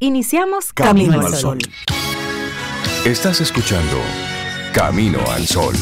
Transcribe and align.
Iniciamos 0.00 0.72
Camino, 0.72 1.20
al 1.20 1.34
Sol. 1.34 1.58
Estás 3.04 3.40
escuchando 3.40 3.96
Camino 4.72 5.18
al 5.32 5.44
Sol. 5.44 5.74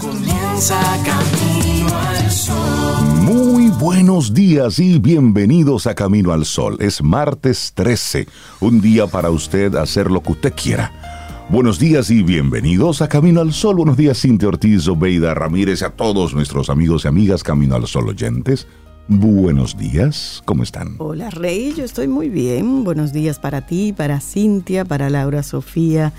Comienza 0.00 0.80
Camino 1.04 1.98
al 1.98 2.32
Sol. 2.32 3.08
Muy 3.22 3.68
buenos 3.78 4.34
días 4.34 4.80
y 4.80 4.98
bienvenidos 4.98 5.86
a 5.86 5.94
Camino 5.94 6.32
al 6.32 6.46
Sol. 6.46 6.78
Es 6.80 7.00
martes 7.00 7.70
13, 7.76 8.26
un 8.58 8.80
día 8.80 9.06
para 9.06 9.30
usted 9.30 9.76
hacer 9.76 10.10
lo 10.10 10.20
que 10.20 10.32
usted 10.32 10.52
quiera. 10.52 11.13
Buenos 11.54 11.78
días 11.78 12.10
y 12.10 12.24
bienvenidos 12.24 13.00
a 13.00 13.08
Camino 13.08 13.40
al 13.40 13.52
Sol. 13.52 13.76
Buenos 13.76 13.96
días, 13.96 14.20
Cintia 14.20 14.48
Ortiz, 14.48 14.88
Obeida 14.88 15.34
Ramírez, 15.34 15.84
a 15.84 15.90
todos 15.90 16.34
nuestros 16.34 16.68
amigos 16.68 17.04
y 17.04 17.08
amigas 17.08 17.44
Camino 17.44 17.76
al 17.76 17.86
Sol 17.86 18.08
oyentes. 18.08 18.66
Buenos 19.06 19.78
días, 19.78 20.42
¿cómo 20.46 20.64
están? 20.64 20.96
Hola 20.98 21.30
Rey, 21.30 21.72
yo 21.76 21.84
estoy 21.84 22.08
muy 22.08 22.28
bien. 22.28 22.82
Buenos 22.82 23.12
días 23.12 23.38
para 23.38 23.66
ti, 23.66 23.92
para 23.92 24.18
Cintia, 24.18 24.84
para 24.84 25.08
Laura 25.10 25.44
Sofía, 25.44 26.12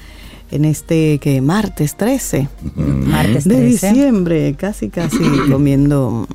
en 0.52 0.63
este 0.66 1.17
que 1.20 1.41
martes 1.41 1.95
13 1.95 2.48
Martes 2.76 3.44
de 3.45 3.55
13. 3.55 3.66
diciembre, 3.91 4.55
casi 4.58 4.90
casi 4.90 5.18
comiendo 5.52 6.27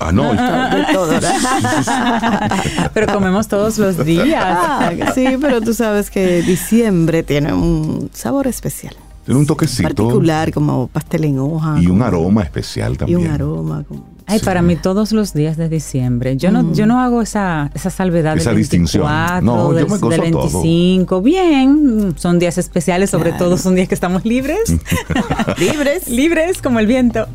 Ah, 0.00 0.12
no, 0.12 0.30
está- 0.32 0.74
de 0.76 0.84
todo. 0.92 1.08
¿verdad? 1.08 2.90
Pero 2.94 3.12
comemos 3.12 3.48
todos 3.48 3.78
los 3.78 4.04
días. 4.04 4.42
Ah, 4.44 4.92
sí, 5.14 5.26
pero 5.40 5.60
tú 5.60 5.74
sabes 5.74 6.10
que 6.10 6.42
diciembre 6.42 7.22
tiene 7.22 7.52
un 7.52 8.10
sabor 8.12 8.46
especial, 8.46 8.94
tiene 9.24 9.40
un 9.40 9.46
toquecito 9.46 9.82
particular, 9.88 10.52
como 10.52 10.88
pastel 10.88 11.24
en 11.24 11.38
hoja. 11.38 11.76
y 11.80 11.86
un 11.86 12.02
aroma 12.02 12.42
especial 12.42 12.94
Y 12.94 12.96
también. 12.96 13.20
un 13.20 13.26
aroma. 13.28 13.84
como- 13.86 14.11
Ay, 14.26 14.38
para 14.40 14.62
mí 14.62 14.76
todos 14.76 15.12
los 15.12 15.32
días 15.34 15.56
de 15.56 15.68
diciembre. 15.68 16.36
Yo 16.36 16.50
no, 16.50 16.72
yo 16.72 16.86
no 16.86 17.00
hago 17.00 17.22
esa, 17.22 17.70
esa 17.74 17.90
salvedad 17.90 18.36
Esa 18.36 18.50
del 18.50 18.58
distinción. 18.58 19.04
24, 19.06 19.42
No, 19.42 19.68
yo 19.70 19.74
del, 19.74 19.84
me 19.84 19.90
gozo 19.90 20.08
del 20.08 20.30
todo. 20.30 20.42
25. 20.62 21.22
Bien, 21.22 22.14
son 22.16 22.38
días 22.38 22.58
especiales, 22.58 23.10
sobre 23.10 23.30
Claro. 23.30 23.44
todo 23.46 23.58
son 23.58 23.74
días 23.74 23.88
que 23.88 23.94
estamos 23.94 24.24
libres. 24.24 24.58
Libres. 25.58 26.08
libres 26.08 26.62
como 26.62 26.78
el 26.78 26.86
viento. 26.86 27.26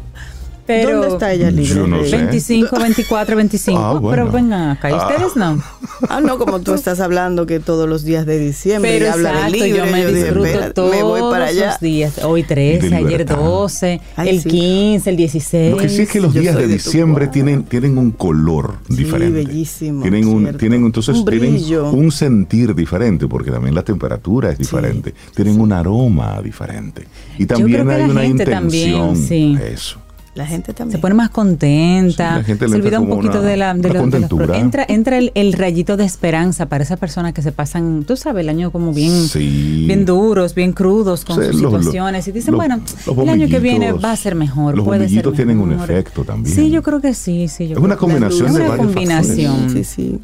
Pero 0.67 0.91
¿Dónde 0.99 1.07
está 1.07 1.31
ella 1.33 1.49
libre? 1.49 1.73
Yo 1.75 1.87
no 1.87 1.97
Rey? 2.01 2.09
sé. 2.09 2.17
25, 2.17 2.79
24, 2.79 3.35
25. 3.37 3.79
Ah, 3.79 3.93
bueno. 3.93 4.09
Pero 4.09 4.31
vengan 4.31 4.69
acá, 4.71 4.91
¿y 4.91 4.93
ustedes 4.93 5.35
no? 5.35 5.63
Ah, 6.09 6.21
no, 6.21 6.37
como 6.37 6.59
tú 6.59 6.75
estás 6.75 6.99
hablando 6.99 7.47
que 7.47 7.59
todos 7.59 7.89
los 7.89 8.03
días 8.03 8.27
de 8.27 8.37
diciembre 8.37 8.91
Pero 8.91 9.05
y 9.05 9.07
habla 9.07 9.29
de 9.31 9.35
exacto, 9.37 9.53
libre, 9.55 9.69
yo 9.77 9.85
me 9.87 10.05
dije, 10.05 10.13
disfruto 10.13 10.45
espérate, 10.45 10.73
todos 10.73 10.91
me 10.95 11.01
voy 11.03 11.21
para 11.21 11.45
allá. 11.45 11.67
los 11.71 11.79
días. 11.79 12.23
Hoy 12.23 12.41
Y 12.41 12.43
13, 12.43 12.89
de 12.89 12.95
ayer 12.95 13.09
libertad. 13.09 13.35
12, 13.37 14.01
Ay, 14.15 14.29
el 14.29 14.41
sí. 14.41 14.49
15, 14.49 15.09
el 15.09 15.17
16. 15.17 15.71
Lo 15.71 15.77
que 15.77 15.89
sí 15.89 16.01
es 16.03 16.09
que 16.11 16.21
los 16.21 16.33
Yo 16.33 16.41
días 16.41 16.55
de 16.55 16.67
de 16.67 16.73
diciembre 16.73 17.27
tienen, 17.27 17.63
tienen 17.63 17.97
un 17.97 18.11
color 18.11 18.75
Sí, 18.89 18.95
diferente. 18.97 19.43
bellísimo, 19.43 20.01
Tienen 20.03 20.27
un, 20.27 20.41
cierto. 20.41 20.57
tienen 20.59 20.85
entonces 20.85 21.17
Un 21.17 21.25
tienen 21.25 21.63
un 21.73 22.11
sentir 22.11 22.75
diferente, 22.75 23.27
porque 23.27 23.49
también 23.49 23.73
la 23.73 23.81
temperatura 23.83 24.51
es 24.51 24.59
diferente. 24.59 25.13
Tienen 25.35 25.59
un 25.59 25.71
aroma 25.71 26.39
diferente. 26.43 27.07
Y 27.39 27.45
también 27.47 27.83
creo 27.83 27.87
que 27.87 27.93
hay 27.95 28.01
la 28.07 28.11
una 28.11 28.21
gente 28.21 28.43
intención. 28.43 29.13
también, 29.15 29.27
sí. 29.27 29.57
Eso. 29.73 29.99
La 30.37 30.45
gente 30.45 30.71
también. 30.73 30.97
Se 30.97 31.01
pone 31.01 31.15
más 31.15 31.31
contenta, 31.31 32.29
Sí, 32.33 32.37
la 32.37 32.43
gente 32.43 32.65
le 32.65 32.69
se 32.69 32.75
olvida 32.77 32.97
entra 32.97 32.99
un 32.99 33.09
poquito 33.09 33.39
una- 33.39 33.47
de 33.49 33.57
la, 33.57 33.73
de 33.73 33.89
una 33.89 33.99
lo- 34.01 34.07
de 34.07 34.19
los 34.19 34.57
entra, 34.57 34.85
entra 34.87 35.17
el, 35.17 35.31
el 35.33 35.53
rayito 35.53 35.97
de 35.97 36.05
esperanza 36.05 36.67
para 36.67 36.83
esas 36.83 36.99
personas 36.99 37.33
que 37.33 37.41
se 37.41 37.51
pasan, 37.51 38.03
tú 38.05 38.15
sabes, 38.15 38.41
el 38.43 38.49
año 38.49 38.71
como 38.71 38.93
bien, 38.93 39.27
Sí. 39.27 39.85
bien 39.87 40.05
duros, 40.05 40.53
bien 40.53 40.73
crudos 40.73 41.25
con 41.25 41.37
Sí, 41.41 41.47
sus 41.51 41.61
los- 41.61 41.71
los- 41.73 41.81
situaciones 41.85 42.27
y 42.27 42.31
dicen, 42.31 42.51
los- 42.51 42.59
bueno, 42.59 42.79
los 43.07 43.17
el 43.17 43.29
año 43.29 43.47
que 43.47 43.59
viene 43.59 43.93
va 43.93 44.11
a 44.11 44.15
ser 44.15 44.35
mejor, 44.35 44.75
los 44.77 44.85
puede 44.85 44.99
ser 44.99 45.23
bombillitos 45.23 45.33
tienen 45.33 45.59
un 45.59 45.69
mejor. 45.69 45.89
efecto 45.91 46.23
también. 46.23 46.55
Sí, 46.55 46.69
yo 46.69 46.83
creo 46.83 47.01
que 47.01 47.15
sí, 47.15 47.47
sí. 47.47 47.67
yo 47.67 47.73
Es 47.77 47.83
una 47.83 47.95
creo 47.97 48.07
combinación 48.09 48.47
es 48.47 48.53
de 48.53 48.59
una 48.59 48.69
varios 48.69 48.85
combinación. 48.87 49.55
factores. 49.61 49.87
Sí, 49.87 50.11
sí. 50.11 50.19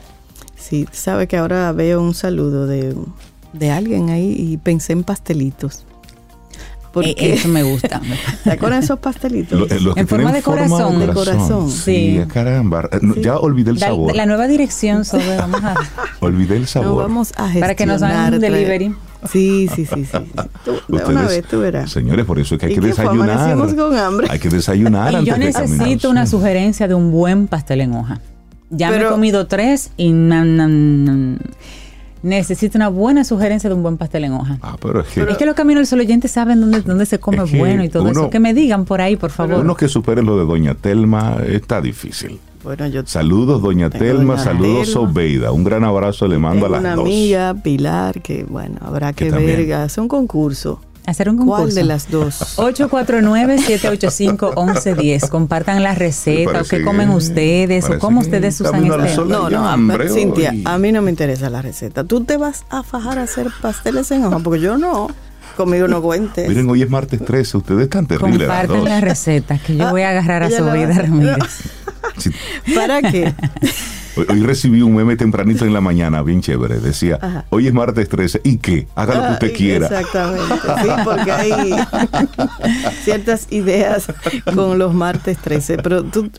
Sí, 0.55 0.87
sabe 0.91 1.27
que 1.27 1.37
ahora 1.37 1.71
veo 1.71 2.01
un 2.01 2.13
saludo 2.13 2.67
de, 2.67 2.95
de 3.51 3.71
alguien 3.71 4.09
ahí 4.11 4.33
y 4.37 4.57
pensé 4.57 4.93
en 4.93 5.03
pastelitos. 5.03 5.85
Porque 6.93 7.09
Eh, 7.17 7.33
Eso 7.33 7.47
me 7.49 7.63
gusta. 7.63 7.99
¿se 8.43 8.51
acuerdan 8.51 8.83
esos 8.83 8.99
pastelitos? 8.99 9.59
Lo- 9.59 9.65
eh, 9.67 9.79
los 9.81 9.97
En 9.97 10.07
forma 10.07 10.31
de 10.31 10.41
corazón. 10.43 10.99
De 10.99 11.07
corazón. 11.07 11.69
Sí, 11.71 12.19
Sí. 12.19 12.21
caramba. 12.31 12.87
Eh, 12.91 12.99
no, 13.01 13.15
Ya 13.15 13.37
olvidé 13.37 13.71
el 13.71 13.79
sabor. 13.79 14.15
la 14.15 14.25
nueva 14.27 14.47
dirección 14.47 15.03
sobre 15.03 15.35
vamos 15.35 15.63
a 15.63 15.73
Olvidé 16.21 16.55
el 16.57 16.61
no 16.61 16.67
sabor. 16.67 17.03
vamos 17.03 17.31
a 17.31 17.43
gestionar. 17.45 17.59
para 17.61 17.75
que 17.75 17.85
nos 17.87 18.01
hagan 18.03 18.33
un 18.35 18.39
delivery. 18.39 18.95
Sí, 19.31 19.69
sí, 19.73 19.85
sí, 19.85 20.05
sí. 20.05 20.17
Tú, 20.65 20.73
una 21.07 21.23
vez 21.23 21.43
tú 21.49 21.61
verás. 21.61 21.89
Señores, 21.91 22.25
por 22.25 22.39
eso 22.39 22.55
es 22.55 22.59
que 22.59 22.67
hay 22.67 22.73
¿Y 22.73 22.75
que 22.75 22.81
desayunar. 22.87 23.29
Amanecimos 23.31 23.73
con 23.73 23.97
hambre. 23.97 24.27
Hay 24.29 24.37
que 24.37 24.49
desayunar 24.49 25.13
Y 25.13 25.15
antes 25.15 25.33
yo 25.33 25.37
necesito 25.37 26.09
una 26.09 26.27
sugerencia 26.27 26.87
de 26.87 26.93
un 26.93 27.09
buen 27.11 27.47
pastel 27.47 27.81
en 27.81 27.93
hoja. 27.93 28.19
Ya 28.69 28.89
me 28.91 28.97
he 29.01 29.05
comido 29.05 29.47
tres 29.47 29.91
y 29.97 30.11
na- 30.11 30.43
na- 30.45 30.67
na- 30.67 31.37
necesito 32.23 32.77
una 32.77 32.87
buena 32.87 33.23
sugerencia 33.23 33.69
de 33.69 33.75
un 33.75 33.83
buen 33.83 33.97
pastel 33.97 34.23
en 34.23 34.33
hoja. 34.33 34.57
Ah, 34.61 34.75
pero 34.81 35.01
es 35.01 35.07
que, 35.09 35.21
es 35.21 35.37
que 35.37 35.45
los 35.45 35.53
caminos 35.55 35.81
del 35.81 35.87
sol 35.87 35.99
oyentes 35.99 36.31
saben 36.31 36.59
dónde, 36.61 36.81
dónde 36.81 37.05
se 37.05 37.19
come 37.19 37.43
Es 37.43 37.51
que 37.51 37.57
bueno 37.59 37.83
y 37.83 37.89
todo 37.89 38.03
uno- 38.03 38.11
eso. 38.11 38.29
Que 38.29 38.39
me 38.39 38.53
digan 38.53 38.85
por 38.85 39.01
ahí, 39.01 39.15
por 39.15 39.29
favor. 39.29 39.59
uno 39.59 39.75
que 39.75 39.87
supere 39.87 40.23
lo 40.23 40.37
de 40.39 40.45
Doña 40.45 40.73
Telma 40.73 41.37
está 41.47 41.79
difícil. 41.81 42.39
Bueno, 42.63 42.87
yo 42.87 43.01
Saludos, 43.05 43.61
Doña 43.61 43.89
Telma. 43.89 44.33
doña 44.35 44.43
saludos, 44.43 44.93
Telma. 44.93 45.09
Obeida. 45.11 45.51
Un 45.51 45.65
gran 45.65 45.83
abrazo 45.83 46.27
le 46.29 46.37
mando 46.37 46.63
tengo 46.65 46.67
a 46.67 46.69
las 46.69 46.79
una 46.79 46.95
dos. 46.95 47.05
amiga, 47.05 47.53
Pilar, 47.61 48.21
que 48.21 48.45
bueno, 48.45 48.77
habrá 48.81 49.11
Que 49.11 49.25
que, 49.29 49.31
ver, 49.37 49.73
hacer 49.73 50.01
un 50.01 50.07
concurso. 50.07 50.79
Hacer 51.05 51.29
un 51.29 51.37
concurso. 51.37 51.63
¿Cuál 51.63 51.75
de 51.75 51.83
las 51.83 52.09
dos? 52.09 52.41
849-785-1110. 52.57 55.29
Compartan 55.29 55.83
la 55.83 55.93
receta, 55.95 56.61
o 56.61 56.63
qué 56.63 56.81
comen 56.83 57.09
que- 57.09 57.15
ustedes, 57.15 57.89
o 57.89 57.99
cómo 57.99 58.21
ustedes 58.21 58.59
usan 58.61 58.85
este. 59.05 59.25
No, 59.25 59.49
no, 59.49 59.67
hambre 59.67 60.05
a- 60.05 60.09
Cintia, 60.09 60.51
hoy. 60.51 60.63
a 60.65 60.77
mí 60.77 60.91
no 60.91 61.01
me 61.01 61.09
interesa 61.11 61.49
la 61.49 61.61
receta. 61.61 62.03
Tú 62.03 62.23
te 62.23 62.37
vas 62.37 62.63
a 62.69 62.83
fajar 62.83 63.19
a 63.19 63.23
hacer 63.23 63.47
pasteles 63.61 64.09
en 64.11 64.25
hoja, 64.25 64.39
porque 64.39 64.59
yo 64.61 64.77
no. 64.77 65.09
Conmigo 65.57 65.87
no 65.87 66.01
cuentes. 66.01 66.47
Miren, 66.49 66.67
hoy 66.69 66.81
es 66.81 66.89
martes 66.89 67.23
13. 67.23 67.57
Ustedes 67.57 67.83
están 67.83 68.07
terribles. 68.07 68.39
las 68.39 68.47
Comparten 68.47 68.79
dos. 68.79 68.89
la 68.89 69.01
receta, 69.01 69.59
que 69.59 69.75
yo 69.77 69.89
voy 69.91 70.01
a 70.01 70.09
agarrar 70.09 70.41
a 70.43 70.49
su 70.49 70.63
vida. 70.71 70.93
Ramírez. 70.93 71.37
Sí. 72.17 72.31
¿Para 72.73 73.01
qué? 73.03 73.35
Hoy, 74.15 74.25
hoy 74.29 74.41
recibí 74.41 74.81
un 74.81 74.95
meme 74.95 75.15
tempranito 75.15 75.65
en 75.65 75.73
la 75.73 75.81
mañana, 75.81 76.21
bien 76.21 76.41
chévere. 76.41 76.79
Decía, 76.79 77.17
Ajá. 77.21 77.45
hoy 77.49 77.67
es 77.67 77.73
martes 77.73 78.07
13. 78.09 78.41
¿Y 78.43 78.57
qué? 78.57 78.87
Haga 78.95 79.15
lo 79.15 79.21
que 79.21 79.27
Ah, 79.27 79.31
usted 79.33 79.53
quiera. 79.55 79.87
Exactamente. 79.87 80.53
Sí, 80.81 80.89
porque 81.03 81.31
hay 81.31 81.75
ciertas 83.03 83.47
ideas 83.51 84.07
con 84.53 84.77
los 84.77 84.93
martes 84.93 85.37
13. 85.39 85.77
Pero 85.77 86.03
tú, 86.03 86.29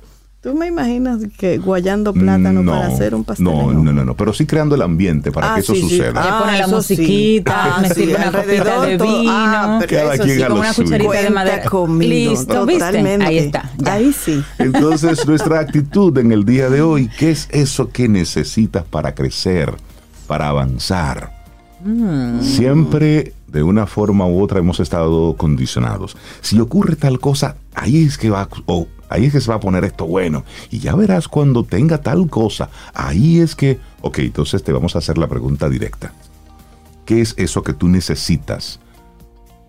tú 0.45 0.55
me 0.55 0.67
imaginas 0.69 1.21
que 1.39 1.57
guayando 1.59 2.13
plátano 2.13 2.63
No, 2.63 2.71
para 2.73 2.87
hacer 2.89 3.15
un 3.15 3.25
pastel. 3.25 3.45
No, 3.47 3.73
no, 3.73 3.93
no, 3.93 4.05
no, 4.05 4.15
pero 4.15 4.33
sí 4.33 4.45
creando 4.47 4.75
el 4.77 4.83
ambiente 4.83 5.33
para 5.33 5.53
Ah, 5.53 5.55
que 5.57 5.61
eso 5.63 5.75
sí, 5.75 5.81
sí. 5.81 5.89
suceda. 5.89 6.23
Le 6.25 6.31
ponen 6.45 6.59
la 6.59 6.67
eso 6.67 6.83
sí. 6.83 6.95
musiquita, 6.95 7.79
me 7.81 7.89
sirve 7.89 8.15
una 8.17 8.31
copita 8.31 8.81
de 8.83 8.97
vino. 8.99 9.25
Ah, 9.31 9.81
Cada 9.89 10.19
quien 10.19 10.37
sí, 10.37 10.43
a 10.43 10.49
con 10.49 10.59
una 10.59 10.73
suyo. 10.73 10.87
cucharita 10.89 11.23
de 11.23 11.31
madera. 11.31 11.65
conmigo, 11.71 12.31
Listo, 12.31 12.67
¿viste? 12.67 12.85
Ahí 12.85 13.39
está. 13.39 13.71
ya. 13.79 13.95
Ahí 13.95 14.13
sí. 14.13 14.45
Entonces, 14.59 15.27
nuestra 15.27 15.61
actitud 15.61 16.17
en 16.19 16.31
el 16.31 16.45
día 16.45 16.69
de 16.69 16.83
hoy, 16.83 17.11
¿qué 17.19 17.31
es 17.31 17.49
eso 17.51 17.89
que 17.91 18.09
necesitas 18.09 18.85
para 18.85 19.15
crecer, 19.15 19.75
para 20.27 20.49
avanzar? 20.49 21.33
Siempre, 22.41 23.33
de 23.47 23.63
una 23.63 23.87
forma 23.87 24.27
u 24.27 24.43
otra, 24.43 24.59
hemos 24.59 24.81
estado 24.81 25.35
condicionados. 25.37 26.17
Si 26.41 26.59
ocurre 26.61 26.97
tal 26.97 27.21
cosa, 27.21 27.57
ahí 27.75 28.05
es 28.05 28.19
que 28.19 28.31
va, 28.31 28.49
o 28.67 28.87
ahí 29.09 29.27
es 29.27 29.33
que 29.33 29.41
se 29.41 29.51
va 29.51 29.57
a 29.57 29.61
poner 29.61 29.85
esto 29.85 30.07
bueno. 30.07 30.45
Y 30.71 30.79
ya 30.79 30.95
verás 30.95 31.29
cuando 31.29 31.65
tenga 31.65 31.99
tal 31.99 32.29
cosa, 32.29 32.69
ahí 32.93 33.41
es 33.41 33.55
que, 33.55 33.79
ok, 34.01 34.19
entonces 34.21 34.63
te 34.63 34.73
vamos 34.73 34.95
a 34.95 34.99
hacer 34.99 35.19
la 35.19 35.27
pregunta 35.29 35.69
directa. 35.69 36.13
¿Qué 37.05 37.21
es 37.21 37.35
eso 37.37 37.63
que 37.63 37.75
tú 37.75 37.89
necesitas 37.89 38.81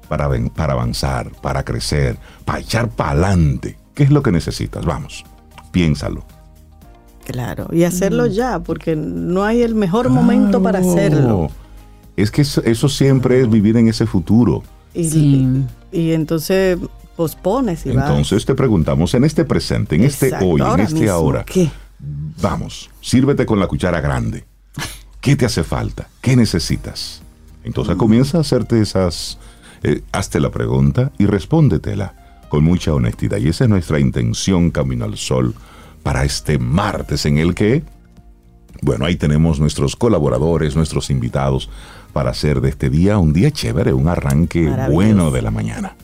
para, 0.08 0.30
para 0.56 0.74
avanzar, 0.74 1.32
para 1.42 1.64
crecer, 1.64 2.18
para 2.46 2.60
echar 2.60 2.90
para 2.90 3.12
adelante? 3.12 3.78
¿Qué 3.94 4.04
es 4.04 4.12
lo 4.12 4.24
que 4.24 4.32
necesitas? 4.32 4.86
Vamos, 4.86 5.26
piénsalo. 5.72 6.24
Claro. 7.26 7.68
Y 7.72 7.84
hacerlo 7.84 8.28
ya, 8.28 8.60
porque 8.60 8.96
no 8.96 9.44
hay 9.44 9.64
el 9.64 9.74
mejor 9.76 10.10
momento 10.10 10.62
para 10.62 10.80
hacerlo. 10.80 11.50
Es 12.16 12.32
que 12.32 12.44
eso, 12.44 12.62
eso 12.64 12.88
siempre 12.88 13.42
es 13.42 13.50
vivir 13.50 13.76
en 13.78 13.88
ese 13.88 14.06
futuro. 14.06 14.64
Y, 14.94 15.10
Sí. 15.10 15.66
y 15.92 16.12
entonces 16.12 16.78
pospones 17.16 17.86
y 17.86 17.92
vas. 17.92 18.10
Entonces 18.10 18.46
te 18.46 18.56
preguntamos 18.56 19.14
en 19.14 19.24
este 19.24 19.46
presente, 19.46 19.96
en 19.96 20.04
este 20.04 20.34
hoy, 20.42 20.62
en 20.62 20.80
este 20.80 20.96
mismo, 20.96 21.12
ahora. 21.12 21.44
¿Qué? 21.44 21.70
Vamos, 22.42 22.90
sírvete 23.02 23.46
con 23.46 23.60
la 23.60 23.68
cuchara 23.68 24.02
grande. 24.02 24.46
¿Qué 25.22 25.36
te 25.36 25.46
hace 25.46 25.64
falta? 25.64 26.08
¿Qué 26.22 26.36
necesitas? 26.36 27.22
Entonces 27.64 27.96
comienza 27.96 28.38
a 28.38 28.42
hacerte 28.42 28.80
esas, 28.80 29.40
eh, 29.82 30.04
hazte 30.12 30.40
la 30.40 30.52
pregunta 30.52 31.12
y 31.18 31.26
respóndetela 31.26 32.14
con 32.50 32.64
mucha 32.64 32.94
honestidad. 32.94 33.38
Y 33.40 33.48
esa 33.48 33.64
es 33.64 33.70
nuestra 33.70 34.00
intención 34.00 34.70
Camino 34.70 35.06
al 35.06 35.18
Sol 35.18 35.56
para 36.04 36.24
este 36.24 36.60
martes 36.60 37.26
en 37.26 37.40
el 37.40 37.56
que, 37.56 37.84
bueno, 38.84 39.06
ahí 39.06 39.16
tenemos 39.16 39.60
nuestros 39.60 39.96
colaboradores, 39.96 40.76
nuestros 40.76 41.10
invitados 41.10 41.70
para 42.14 42.30
hacer 42.30 42.62
de 42.62 42.70
este 42.70 42.92
día 42.92 43.18
un 43.18 43.34
día 43.34 43.50
chévere, 43.50 43.94
un 43.94 44.08
arranque 44.08 44.70
bueno 44.92 45.32
de 45.32 45.42
la 45.42 45.50
mañana. 45.50 45.96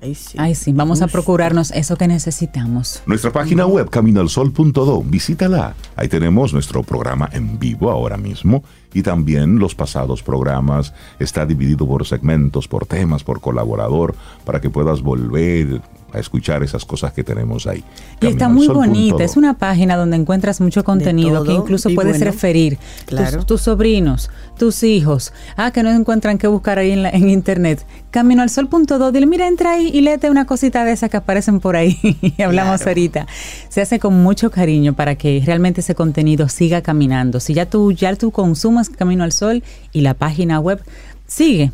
Ay, 0.00 0.14
sí. 0.14 0.38
Ay, 0.40 0.54
sí, 0.54 0.72
vamos 0.72 1.02
a 1.02 1.08
procurarnos 1.08 1.72
eso 1.72 1.96
que 1.96 2.06
necesitamos. 2.06 3.02
Nuestra 3.06 3.32
página 3.32 3.66
web 3.66 3.90
caminoalsol.do, 3.90 5.02
visítala. 5.02 5.74
Ahí 5.96 6.08
tenemos 6.08 6.52
nuestro 6.52 6.82
programa 6.82 7.28
en 7.32 7.58
vivo 7.58 7.90
ahora 7.90 8.16
mismo 8.16 8.62
y 8.94 9.02
también 9.02 9.58
los 9.58 9.74
pasados 9.74 10.22
programas. 10.22 10.94
Está 11.18 11.44
dividido 11.46 11.86
por 11.86 12.06
segmentos, 12.06 12.68
por 12.68 12.86
temas, 12.86 13.24
por 13.24 13.40
colaborador, 13.40 14.14
para 14.44 14.60
que 14.60 14.70
puedas 14.70 15.02
volver 15.02 15.80
a 16.12 16.18
escuchar 16.18 16.62
esas 16.62 16.84
cosas 16.84 17.12
que 17.12 17.22
tenemos 17.22 17.66
ahí. 17.66 17.84
Y 18.20 18.26
está 18.28 18.48
muy 18.48 18.66
bonita, 18.68 19.22
es 19.24 19.36
una 19.36 19.58
página 19.58 19.96
donde 19.96 20.16
encuentras 20.16 20.60
mucho 20.60 20.82
contenido 20.84 21.44
que 21.44 21.52
incluso 21.52 21.90
puedes 21.94 22.12
bueno, 22.18 22.24
referir. 22.32 22.78
claro. 23.06 23.38
Tus, 23.38 23.46
tus 23.46 23.60
sobrinos, 23.62 24.30
tus 24.58 24.82
hijos. 24.82 25.32
Ah, 25.56 25.70
que 25.70 25.82
no 25.82 25.90
encuentran 25.90 26.38
qué 26.38 26.46
buscar 26.46 26.78
ahí 26.78 26.92
en, 26.92 27.02
la- 27.02 27.10
en 27.10 27.28
internet. 27.28 27.84
Caminoalsol.do, 28.10 29.12
dile, 29.12 29.26
mira, 29.26 29.46
entra 29.48 29.72
ahí 29.72 29.90
y 29.92 30.00
léete 30.00 30.30
una 30.30 30.44
cosita 30.46 30.84
de 30.84 30.92
esas 30.92 31.08
que 31.10 31.16
aparecen 31.16 31.60
por 31.60 31.76
ahí. 31.76 31.96
y 32.22 32.42
hablamos 32.42 32.78
Claro. 32.78 32.90
ahorita. 32.90 33.26
Se 33.68 33.80
hace 33.80 33.98
con 33.98 34.22
mucho 34.22 34.50
cariño 34.50 34.94
para 34.94 35.14
que 35.16 35.42
realmente 35.44 35.80
ese 35.80 35.94
contenido 35.94 36.48
siga 36.48 36.82
caminando. 36.82 37.40
Si 37.40 37.54
ya 37.54 37.66
tú, 37.66 37.92
ya 37.92 38.14
tú 38.16 38.30
consumas 38.30 38.88
Camino 38.90 39.24
al 39.24 39.32
Sol 39.32 39.62
y 39.92 40.00
la 40.02 40.14
página 40.14 40.60
web, 40.60 40.80
sigue. 41.28 41.70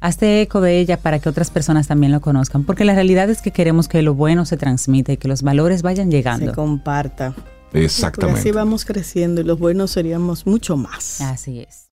Hazte 0.00 0.42
eco 0.42 0.60
de 0.60 0.78
ella 0.80 0.96
para 0.96 1.18
que 1.20 1.28
otras 1.28 1.50
personas 1.50 1.86
también 1.86 2.10
lo 2.12 2.20
conozcan, 2.20 2.64
porque 2.64 2.84
la 2.84 2.94
realidad 2.94 3.30
es 3.30 3.42
que 3.42 3.50
queremos 3.52 3.86
que 3.88 4.02
lo 4.02 4.14
bueno 4.14 4.44
se 4.46 4.56
transmita 4.56 5.12
y 5.12 5.16
que 5.16 5.28
los 5.28 5.42
valores 5.42 5.82
vayan 5.82 6.10
Se 6.10 6.16
llegando. 6.16 6.52
comparta. 6.54 7.34
Porque 7.70 7.84
Exactamente. 7.84 8.40
así 8.40 8.50
vamos 8.50 8.84
creciendo 8.84 9.40
y 9.40 9.44
los 9.44 9.58
buenos 9.58 9.92
seríamos 9.92 10.46
mucho 10.46 10.76
más. 10.76 11.20
Así 11.20 11.60
es. 11.60 11.88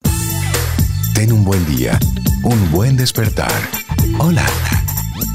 Ten 1.13 1.31
un 1.31 1.43
buen 1.45 1.65
día, 1.65 1.97
un 2.43 2.71
buen 2.71 2.97
despertar. 2.97 3.51
Hola. 4.17 4.45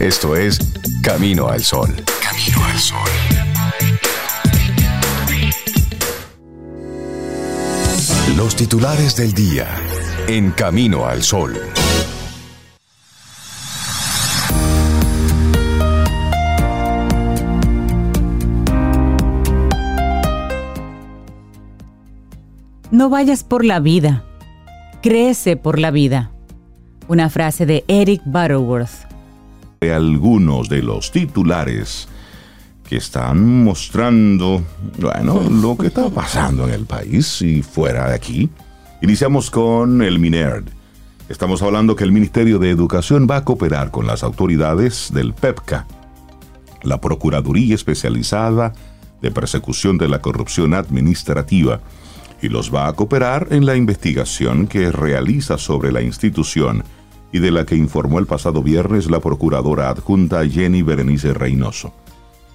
Esto 0.00 0.34
es 0.36 0.58
Camino 1.02 1.48
al 1.48 1.62
Sol. 1.62 1.94
Camino 2.22 2.64
al 2.64 2.78
Sol. 2.78 3.10
Los 8.36 8.56
titulares 8.56 9.16
del 9.16 9.32
día 9.32 9.68
en 10.26 10.52
Camino 10.52 11.06
al 11.06 11.22
Sol. 11.22 11.54
No 22.90 23.10
vayas 23.10 23.44
por 23.44 23.64
la 23.64 23.80
vida, 23.80 24.24
crece 25.02 25.56
por 25.56 25.78
la 25.78 25.90
vida. 25.90 26.30
Una 27.08 27.28
frase 27.28 27.66
de 27.66 27.84
Eric 27.88 28.22
Butterworth. 28.24 29.06
de 29.82 29.92
algunos 29.92 30.70
de 30.70 30.80
los 30.80 31.12
titulares 31.12 32.08
que 32.88 32.96
están 32.96 33.64
mostrando, 33.64 34.62
bueno, 34.98 35.42
lo 35.50 35.76
que 35.76 35.88
está 35.88 36.08
pasando 36.08 36.66
en 36.66 36.72
el 36.72 36.86
país 36.86 37.42
y 37.42 37.62
fuera 37.62 38.08
de 38.08 38.14
aquí. 38.14 38.50
Iniciamos 39.04 39.50
con 39.50 40.00
el 40.00 40.18
MINERD. 40.18 40.64
Estamos 41.28 41.60
hablando 41.60 41.94
que 41.94 42.04
el 42.04 42.10
Ministerio 42.10 42.58
de 42.58 42.70
Educación 42.70 43.26
va 43.30 43.36
a 43.36 43.44
cooperar 43.44 43.90
con 43.90 44.06
las 44.06 44.22
autoridades 44.22 45.10
del 45.12 45.34
PEPCA, 45.34 45.86
la 46.82 47.02
Procuraduría 47.02 47.74
Especializada 47.74 48.72
de 49.20 49.30
Persecución 49.30 49.98
de 49.98 50.08
la 50.08 50.22
Corrupción 50.22 50.72
Administrativa, 50.72 51.82
y 52.40 52.48
los 52.48 52.74
va 52.74 52.88
a 52.88 52.94
cooperar 52.94 53.48
en 53.50 53.66
la 53.66 53.76
investigación 53.76 54.66
que 54.66 54.90
realiza 54.90 55.58
sobre 55.58 55.92
la 55.92 56.00
institución 56.00 56.82
y 57.30 57.40
de 57.40 57.50
la 57.50 57.66
que 57.66 57.76
informó 57.76 58.20
el 58.20 58.26
pasado 58.26 58.62
viernes 58.62 59.10
la 59.10 59.20
procuradora 59.20 59.90
adjunta 59.90 60.48
Jenny 60.48 60.80
Berenice 60.80 61.34
Reynoso. 61.34 61.92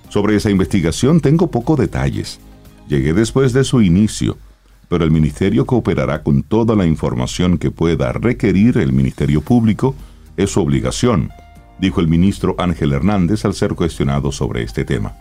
Sobre 0.10 0.36
esa 0.36 0.50
investigación 0.50 1.22
tengo 1.22 1.52
pocos 1.52 1.78
detalles. 1.78 2.40
Llegué 2.88 3.14
después 3.14 3.54
de 3.54 3.64
su 3.64 3.84
inicio, 3.84 4.40
pero 4.90 5.06
el 5.06 5.12
Ministerio 5.12 5.66
cooperará 5.66 6.24
con 6.24 6.44
toda 6.44 6.76
la 6.76 6.86
información 6.86 7.58
que 7.58 7.72
pueda 7.72 8.12
requerir 8.12 8.78
el 8.80 8.92
Ministerio 8.92 9.42
Público. 9.42 9.96
Es 10.36 10.52
su 10.52 10.62
obligación, 10.62 11.30
dijo 11.80 12.02
el 12.02 12.08
ministro 12.08 12.56
Ángel 12.58 12.92
Hernández 12.92 13.46
al 13.46 13.54
ser 13.54 13.76
cuestionado 13.76 14.32
sobre 14.32 14.64
este 14.64 14.84
tema. 14.84 15.16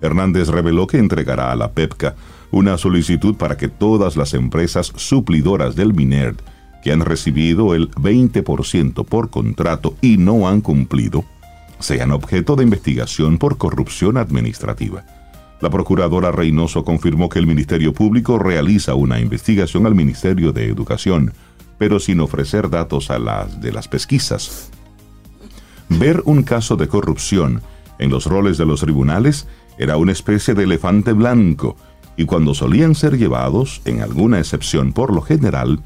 Hernández 0.00 0.48
reveló 0.48 0.86
que 0.86 0.98
entregará 0.98 1.52
a 1.52 1.56
la 1.56 1.72
PEPCA 1.72 2.16
una 2.50 2.76
solicitud 2.78 3.36
para 3.36 3.56
que 3.56 3.68
todas 3.68 4.16
las 4.16 4.34
empresas 4.34 4.92
suplidoras 4.96 5.76
del 5.76 5.94
MINERD 5.94 6.36
que 6.82 6.90
han 6.90 7.00
recibido 7.00 7.74
el 7.74 7.90
20% 7.92 9.04
por 9.04 9.30
contrato 9.30 9.94
y 10.00 10.16
no 10.16 10.48
han 10.48 10.60
cumplido, 10.60 11.24
sean 11.78 12.10
objeto 12.10 12.56
de 12.56 12.64
investigación 12.64 13.38
por 13.38 13.56
corrupción 13.56 14.16
administrativa. 14.16 15.04
La 15.62 15.70
procuradora 15.70 16.32
Reynoso 16.32 16.84
confirmó 16.84 17.28
que 17.28 17.38
el 17.38 17.46
Ministerio 17.46 17.92
Público 17.92 18.36
realiza 18.36 18.96
una 18.96 19.20
investigación 19.20 19.86
al 19.86 19.94
Ministerio 19.94 20.52
de 20.52 20.66
Educación, 20.66 21.32
pero 21.78 22.00
sin 22.00 22.18
ofrecer 22.18 22.68
datos 22.68 23.12
a 23.12 23.20
las 23.20 23.60
de 23.60 23.70
las 23.70 23.86
pesquisas. 23.86 24.70
Ver 25.88 26.20
un 26.24 26.42
caso 26.42 26.74
de 26.74 26.88
corrupción 26.88 27.62
en 28.00 28.10
los 28.10 28.26
roles 28.26 28.58
de 28.58 28.66
los 28.66 28.80
tribunales 28.80 29.46
era 29.78 29.96
una 29.98 30.10
especie 30.10 30.54
de 30.54 30.64
elefante 30.64 31.12
blanco, 31.12 31.76
y 32.16 32.24
cuando 32.24 32.54
solían 32.54 32.96
ser 32.96 33.16
llevados, 33.16 33.82
en 33.84 34.02
alguna 34.02 34.40
excepción 34.40 34.92
por 34.92 35.14
lo 35.14 35.22
general, 35.22 35.78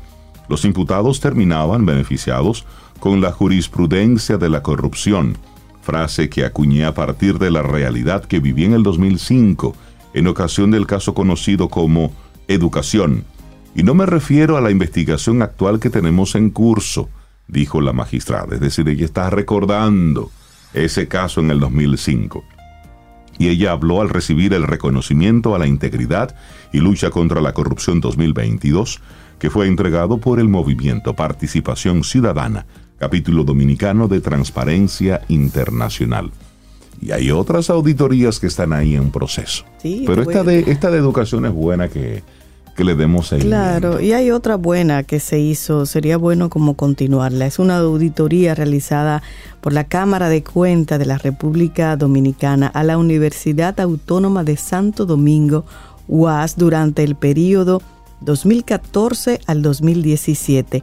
los 0.49 0.65
imputados 0.65 1.21
terminaban 1.21 1.85
beneficiados 1.85 2.65
con 2.99 3.21
la 3.21 3.31
jurisprudencia 3.31 4.39
de 4.39 4.49
la 4.49 4.63
corrupción, 4.63 5.37
frase 5.87 6.29
que 6.29 6.45
acuñé 6.45 6.85
a 6.85 6.95
partir 6.95 7.39
de 7.39 7.53
la 7.53 7.63
realidad 7.63 8.25
que 8.25 8.41
viví 8.41 8.65
en 8.65 8.73
el 8.73 8.83
2005, 8.83 9.75
en 10.15 10.27
ocasión 10.27 10.73
del 10.73 10.85
caso 10.85 11.15
conocido 11.15 11.69
como 11.69 12.13
educación. 12.49 13.25
Y 13.75 13.85
no 13.85 13.95
me 13.95 14.05
refiero 14.05 14.57
a 14.57 14.61
la 14.61 14.73
investigación 14.73 15.43
actual 15.43 15.79
que 15.79 15.89
tenemos 15.89 16.35
en 16.35 16.51
curso, 16.51 17.09
dijo 17.47 17.81
la 17.81 17.93
magistrada, 17.93 18.57
es 18.57 18.61
decir, 18.61 18.89
ella 18.89 19.05
está 19.05 19.31
recordando 19.31 20.31
ese 20.75 21.07
caso 21.07 21.41
en 21.41 21.53
el 21.53 21.61
2005 21.61 22.43
y 23.39 23.49
ella 23.49 23.73
habló 23.73 24.01
al 24.01 24.09
recibir 24.09 24.55
el 24.55 24.65
reconocimiento 24.65 25.55
a 25.55 25.59
la 25.59 25.67
integridad 25.67 26.35
y 26.73 26.81
lucha 26.81 27.11
contra 27.11 27.41
la 27.41 27.53
corrupción 27.53 28.01
2022, 28.01 29.01
que 29.39 29.51
fue 29.51 29.67
entregado 29.67 30.19
por 30.19 30.41
el 30.41 30.49
movimiento 30.49 31.15
Participación 31.15 32.03
Ciudadana, 32.03 32.67
capítulo 32.99 33.45
dominicano 33.45 34.09
de 34.09 34.21
Transparencia 34.21 35.23
Internacional. 35.29 36.31
Y 37.01 37.11
hay 37.11 37.31
otras 37.31 37.69
auditorías 37.69 38.41
que 38.41 38.47
están 38.47 38.73
ahí 38.73 38.95
en 38.95 39.11
proceso. 39.11 39.65
Sí, 39.83 40.05
Pero 40.07 40.23
esta 40.23 40.43
de, 40.43 40.61
esta 40.61 40.91
de 40.91 40.99
educación 40.99 41.45
es 41.45 41.53
buena 41.53 41.89
que, 41.89 42.23
que 42.75 42.85
le 42.85 42.95
demos 42.95 43.29
seguimiento. 43.29 43.57
Claro, 43.57 44.01
y 44.01 44.13
hay 44.13 44.31
otra 44.31 44.57
buena 44.57 45.03
que 45.03 45.21
se 45.21 45.39
hizo, 45.39 45.85
sería 45.85 46.17
bueno 46.17 46.49
como 46.49 46.75
continuarla. 46.75 47.47
Es 47.47 47.59
una 47.59 47.79
auditoría 47.79 48.55
realizada 48.55 49.23
por 49.61 49.75
la 49.75 49.85
Cámara 49.85 50.29
de 50.29 50.43
Cuentas 50.43 50.99
de 50.99 51.07
la 51.07 51.19
República 51.19 51.97
Dominicana 51.97 52.67
a 52.69 52.83
la 52.83 52.97
Universidad 52.97 53.79
Autónoma 53.79 54.43
de 54.43 54.57
Santo 54.57 55.05
Domingo, 55.05 55.67
UAS, 56.09 56.57
durante 56.57 57.03
el 57.03 57.15
periodo 57.15 57.83
2014 58.21 59.41
al 59.47 59.63
2017. 59.63 60.83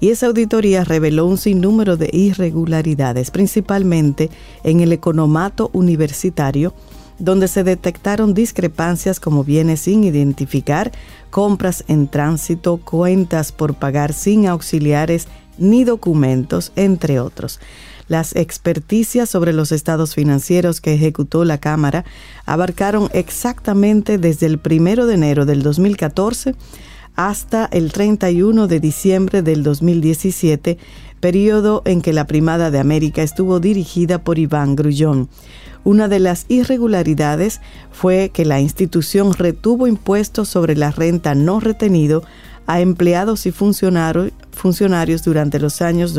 Y 0.00 0.10
esa 0.10 0.26
auditoría 0.26 0.84
reveló 0.84 1.26
un 1.26 1.38
sinnúmero 1.38 1.96
de 1.96 2.10
irregularidades, 2.12 3.30
principalmente 3.30 4.30
en 4.62 4.80
el 4.80 4.92
economato 4.92 5.70
universitario, 5.72 6.74
donde 7.18 7.48
se 7.48 7.64
detectaron 7.64 8.34
discrepancias 8.34 9.20
como 9.20 9.44
bienes 9.44 9.80
sin 9.80 10.04
identificar, 10.04 10.92
compras 11.30 11.84
en 11.88 12.08
tránsito, 12.08 12.78
cuentas 12.78 13.52
por 13.52 13.74
pagar 13.74 14.12
sin 14.12 14.46
auxiliares 14.46 15.28
ni 15.58 15.84
documentos, 15.84 16.72
entre 16.74 17.20
otros. 17.20 17.60
Las 18.08 18.36
experticias 18.36 19.30
sobre 19.30 19.52
los 19.52 19.72
estados 19.72 20.14
financieros 20.14 20.80
que 20.80 20.94
ejecutó 20.94 21.44
la 21.44 21.58
Cámara 21.58 22.04
abarcaron 22.44 23.08
exactamente 23.14 24.18
desde 24.18 24.46
el 24.46 24.60
1 24.62 25.06
de 25.06 25.14
enero 25.14 25.46
del 25.46 25.62
2014 25.62 26.54
hasta 27.16 27.66
el 27.66 27.92
31 27.92 28.66
de 28.66 28.80
diciembre 28.80 29.42
del 29.42 29.62
2017, 29.62 30.78
periodo 31.20 31.82
en 31.86 32.02
que 32.02 32.12
la 32.12 32.26
Primada 32.26 32.70
de 32.70 32.78
América 32.78 33.22
estuvo 33.22 33.60
dirigida 33.60 34.22
por 34.22 34.38
Iván 34.38 34.76
Grullón. 34.76 35.28
Una 35.84 36.08
de 36.08 36.18
las 36.18 36.46
irregularidades 36.48 37.60
fue 37.92 38.30
que 38.32 38.44
la 38.44 38.60
institución 38.60 39.32
retuvo 39.32 39.86
impuestos 39.86 40.48
sobre 40.48 40.76
la 40.76 40.90
renta 40.90 41.34
no 41.34 41.60
retenido 41.60 42.24
a 42.66 42.80
empleados 42.80 43.46
y 43.46 43.52
funcionario- 43.52 44.32
funcionarios 44.50 45.22
durante 45.22 45.58
los 45.58 45.82
años 45.82 46.14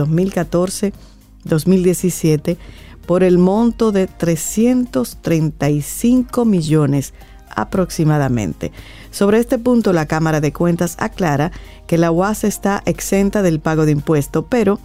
2014-2017 1.46 2.58
por 3.06 3.24
el 3.24 3.38
monto 3.38 3.92
de 3.92 4.08
335 4.08 6.46
millones 6.46 7.14
aproximadamente. 7.56 8.72
Sobre 9.12 9.40
este 9.40 9.58
punto, 9.58 9.94
la 9.94 10.08
Cámara 10.08 10.42
de 10.42 10.52
Cuentas 10.52 10.98
aclara 11.00 11.52
que 11.88 11.98
la 11.98 12.12
UAS 12.12 12.44
está 12.44 12.84
exenta 12.86 13.42
del 13.42 13.60
pago 13.60 13.86
de 13.86 13.94
impuestos, 13.94 14.46
pero 14.50 14.80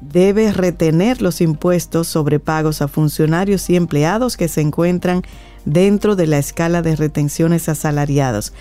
debe 0.00 0.52
retener 0.52 1.22
los 1.22 1.40
impuestos 1.40 2.08
sobre 2.08 2.40
pagos 2.40 2.82
a 2.82 2.88
funcionarios 2.88 3.70
y 3.70 3.76
empleados 3.76 4.36
que 4.36 4.48
se 4.48 4.60
encuentran 4.60 5.22
dentro 5.64 6.16
de 6.16 6.26
la 6.26 6.38
escala 6.38 6.82
de 6.82 6.96
retenciones 6.96 7.68
asalariados, 7.68 8.52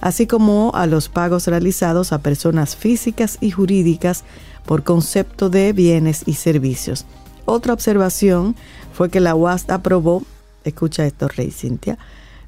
así 0.00 0.26
como 0.26 0.72
a 0.74 0.86
los 0.86 1.08
pagos 1.08 1.46
realizados 1.46 2.12
a 2.12 2.18
personas 2.18 2.76
físicas 2.76 3.38
y 3.40 3.52
jurídicas 3.52 4.24
por 4.68 4.84
concepto 4.84 5.48
de 5.48 5.72
bienes 5.72 6.24
y 6.26 6.34
servicios. 6.34 7.06
Otra 7.46 7.72
observación 7.72 8.54
fue 8.92 9.08
que 9.08 9.18
la 9.18 9.34
UAS 9.34 9.70
aprobó, 9.70 10.24
escucha 10.62 11.06
esto, 11.06 11.26
Rey 11.26 11.50
Cintia, 11.50 11.96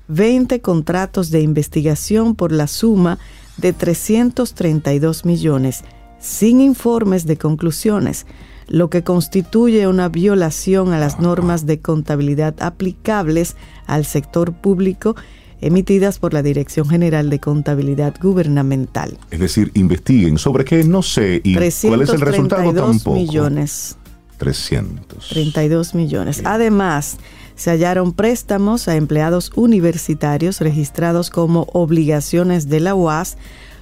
20 0.08 0.60
contratos 0.60 1.30
de 1.30 1.40
investigación 1.40 2.34
por 2.34 2.52
la 2.52 2.66
suma 2.66 3.18
de 3.56 3.72
332 3.72 5.24
millones, 5.24 5.82
sin 6.18 6.60
informes 6.60 7.24
de 7.24 7.38
conclusiones, 7.38 8.26
lo 8.68 8.90
que 8.90 9.02
constituye 9.02 9.86
una 9.86 10.10
violación 10.10 10.92
a 10.92 10.98
las 10.98 11.20
normas 11.20 11.64
de 11.64 11.80
contabilidad 11.80 12.54
aplicables 12.60 13.56
al 13.86 14.04
sector 14.04 14.52
público 14.52 15.16
emitidas 15.60 16.18
por 16.18 16.32
la 16.32 16.42
Dirección 16.42 16.88
General 16.88 17.30
de 17.30 17.38
Contabilidad 17.38 18.14
Gubernamental. 18.20 19.18
Es 19.30 19.40
decir, 19.40 19.70
investiguen 19.74 20.38
sobre 20.38 20.64
qué 20.64 20.84
no 20.84 21.02
sé 21.02 21.40
y 21.44 21.54
cuál 21.54 21.64
es 21.64 21.84
el 21.84 22.20
resultado 22.20 22.72
332 22.72 22.90
tampoco. 22.90 23.16
millones. 23.16 23.96
300. 24.38 25.28
32 25.28 25.94
millones. 25.94 26.42
Además, 26.44 27.18
se 27.56 27.70
hallaron 27.70 28.14
préstamos 28.14 28.88
a 28.88 28.96
empleados 28.96 29.52
universitarios 29.54 30.60
registrados 30.60 31.28
como 31.28 31.66
obligaciones 31.72 32.68
de 32.70 32.80
la 32.80 32.94
UAS 32.94 33.36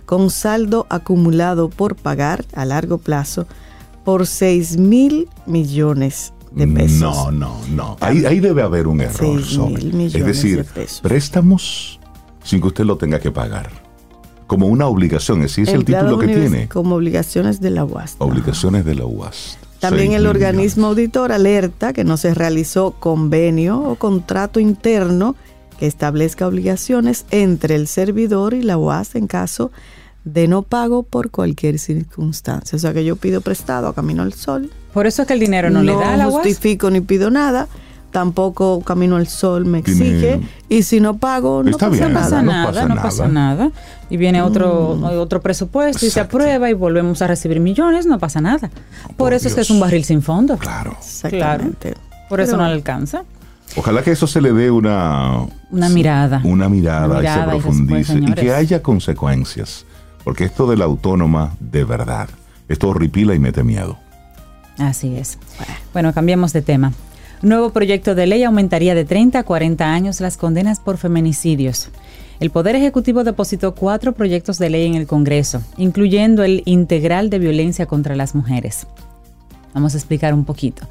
con 0.04 0.30
saldo 0.30 0.87
acumulado 0.90 1.70
por 1.70 1.94
pagar 1.94 2.44
a 2.54 2.64
largo 2.64 2.99
plazo 2.99 3.47
por 4.04 4.26
6 4.26 4.78
mil 4.78 5.28
millones 5.47 6.32
de 6.50 6.66
pesos. 6.66 7.00
No, 7.00 7.30
no, 7.30 7.60
no. 7.70 7.96
Ahí, 8.00 8.24
ahí 8.24 8.40
debe 8.40 8.62
haber 8.62 8.86
un 8.86 9.00
error. 9.00 9.40
Mil 9.68 9.92
millones 9.92 10.14
es 10.14 10.24
decir, 10.24 10.56
de 10.58 10.64
pesos. 10.64 11.00
préstamos 11.00 12.00
sin 12.42 12.60
que 12.60 12.68
usted 12.68 12.84
lo 12.84 12.96
tenga 12.96 13.20
que 13.20 13.30
pagar. 13.30 13.70
Como 14.46 14.66
una 14.66 14.86
obligación, 14.86 15.42
ese 15.42 15.62
es 15.62 15.68
el 15.68 15.80
Empleados 15.80 16.18
título 16.18 16.26
que 16.26 16.40
tiene. 16.40 16.68
Como 16.68 16.96
obligaciones 16.96 17.60
de 17.60 17.70
la 17.70 17.84
UAS. 17.84 18.16
Obligaciones 18.18 18.84
de 18.84 18.94
la 18.94 19.04
UAS. 19.04 19.58
También 19.78 20.12
el 20.12 20.26
organismo 20.26 20.88
auditor 20.88 21.30
alerta 21.30 21.92
que 21.92 22.02
no 22.02 22.16
se 22.16 22.34
realizó 22.34 22.92
convenio 22.98 23.80
o 23.80 23.94
contrato 23.96 24.58
interno 24.58 25.36
que 25.78 25.86
establezca 25.86 26.48
obligaciones 26.48 27.26
entre 27.30 27.76
el 27.76 27.86
servidor 27.86 28.54
y 28.54 28.62
la 28.62 28.76
UAS 28.76 29.14
en 29.14 29.26
caso 29.28 29.66
de 29.66 29.72
no 30.49 30.62
pago 30.62 31.02
por 31.02 31.30
cualquier 31.30 31.78
circunstancia. 31.78 32.76
O 32.76 32.78
sea 32.78 32.92
que 32.92 33.04
yo 33.04 33.16
pido 33.16 33.40
prestado 33.40 33.88
a 33.88 33.94
Camino 33.94 34.23
al 34.23 34.32
Sol. 34.32 34.70
Por 34.92 35.06
eso 35.06 35.23
es 35.23 35.28
que 35.28 35.35
el 35.35 35.40
dinero 35.40 35.70
no, 35.70 35.82
le 35.82 35.94
da 35.94 36.14
a 36.14 36.16
la 36.16 36.26
UAS. 36.28 36.35
justifico 36.47 36.90
ni 36.90 37.00
pido 37.00 37.30
nada. 37.30 37.68
Tampoco 38.11 38.80
Camino 38.80 39.16
al 39.16 39.26
Sol 39.28 39.66
me 39.66 39.78
exige. 39.80 40.40
Y 40.68 40.82
si 40.82 40.99
no 40.99 41.18
pago, 41.18 41.62
no 41.62 41.70
Está 41.70 41.90
pasa 41.90 41.99
bien. 42.06 42.12
No 42.14 42.20
pasa 42.20 42.42
nada. 42.42 42.42
no 42.42 42.52
nada, 42.52 42.66
pasa 42.66 42.82
no 42.82 42.88
nada. 42.94 43.02
pasa 43.02 43.28
nada. 43.28 43.70
Y 44.11 44.16
viene 44.16 44.40
otro, 44.42 44.92
otro 45.20 45.40
presupuesto 45.42 46.06
y 46.06 46.11
se 46.11 46.20
aprueba 46.20 46.70
y 46.70 46.73
volvemos 46.73 47.20
a 47.20 47.26
recibir 47.26 47.61
millones, 47.61 48.06
no 48.06 48.18
pasa 48.18 48.40
nada. 48.40 48.70
Por, 49.08 49.16
por 49.16 49.32
eso 49.35 49.49
es 49.49 49.54
que 49.54 49.61
es 49.61 49.70
un 49.70 49.78
barril 49.80 50.04
sin 50.04 50.23
fondo. 50.23 50.56
Claro. 50.56 50.97
Exactamente. 50.99 51.94
Por 52.28 52.40
eso 52.40 52.52
Pero- 52.52 52.62
no 52.62 52.68
le 52.68 52.75
alcanza. 52.75 53.25
Ojalá 53.76 54.02
que 54.02 54.12
eso 54.12 54.26
se 54.26 54.40
le 54.40 54.50
dé 54.54 54.70
una, 54.70 55.42
Una 55.70 55.90
mirada. 55.90 56.40
una 56.44 56.70
mirada, 56.70 57.06
Una 57.06 57.16
y 57.18 57.20
mirada 57.20 57.35
se 57.35 57.40
y 57.40 57.52
después, 57.52 57.62
profundice 57.62 58.18
y, 58.18 58.32
que 58.32 58.54
haya 58.54 58.82
consecuencias. 58.82 59.85
Porque 60.28 60.44
esto 60.44 60.66
de 60.66 60.76
la 60.76 60.85
autónoma, 60.85 61.56
de 61.58 61.85
verdad, 61.85 62.28
esto 62.68 62.90
horripila 62.90 63.35
y 63.35 63.38
mete 63.38 63.64
miedo. 63.64 63.97
Así 64.76 65.16
es. 65.16 65.38
Bueno, 65.94 66.12
cambiemos 66.12 66.52
de 66.52 66.61
tema. 66.61 66.92
Nuevo 67.40 67.70
proyecto 67.70 68.14
de 68.14 68.26
ley 68.26 68.44
aumentaría 68.44 68.94
de 68.94 69.06
30 69.06 69.38
a 69.38 69.42
40 69.42 69.90
años 69.90 70.20
las 70.20 70.37
condenas 70.37 70.80
por 70.80 70.99
feminicidios. 70.99 71.88
El 72.40 72.50
Poder 72.50 72.76
Ejecutivo 72.76 73.25
depositó 73.25 73.75
cuatro 73.75 74.12
proyectos 74.12 74.58
de 74.58 74.68
ley 74.68 74.85
en 74.85 74.97
el 74.97 75.06
Congreso, 75.06 75.62
incluyendo 75.78 76.44
el 76.44 76.62
integral 76.66 77.30
de 77.30 77.38
violencia 77.38 77.87
contra 77.87 78.14
las 78.14 78.35
mujeres. 78.35 78.87
Vamos 79.73 79.94
a 79.94 79.97
explicar 79.97 80.35
un 80.35 80.44
poquito. 80.44 80.87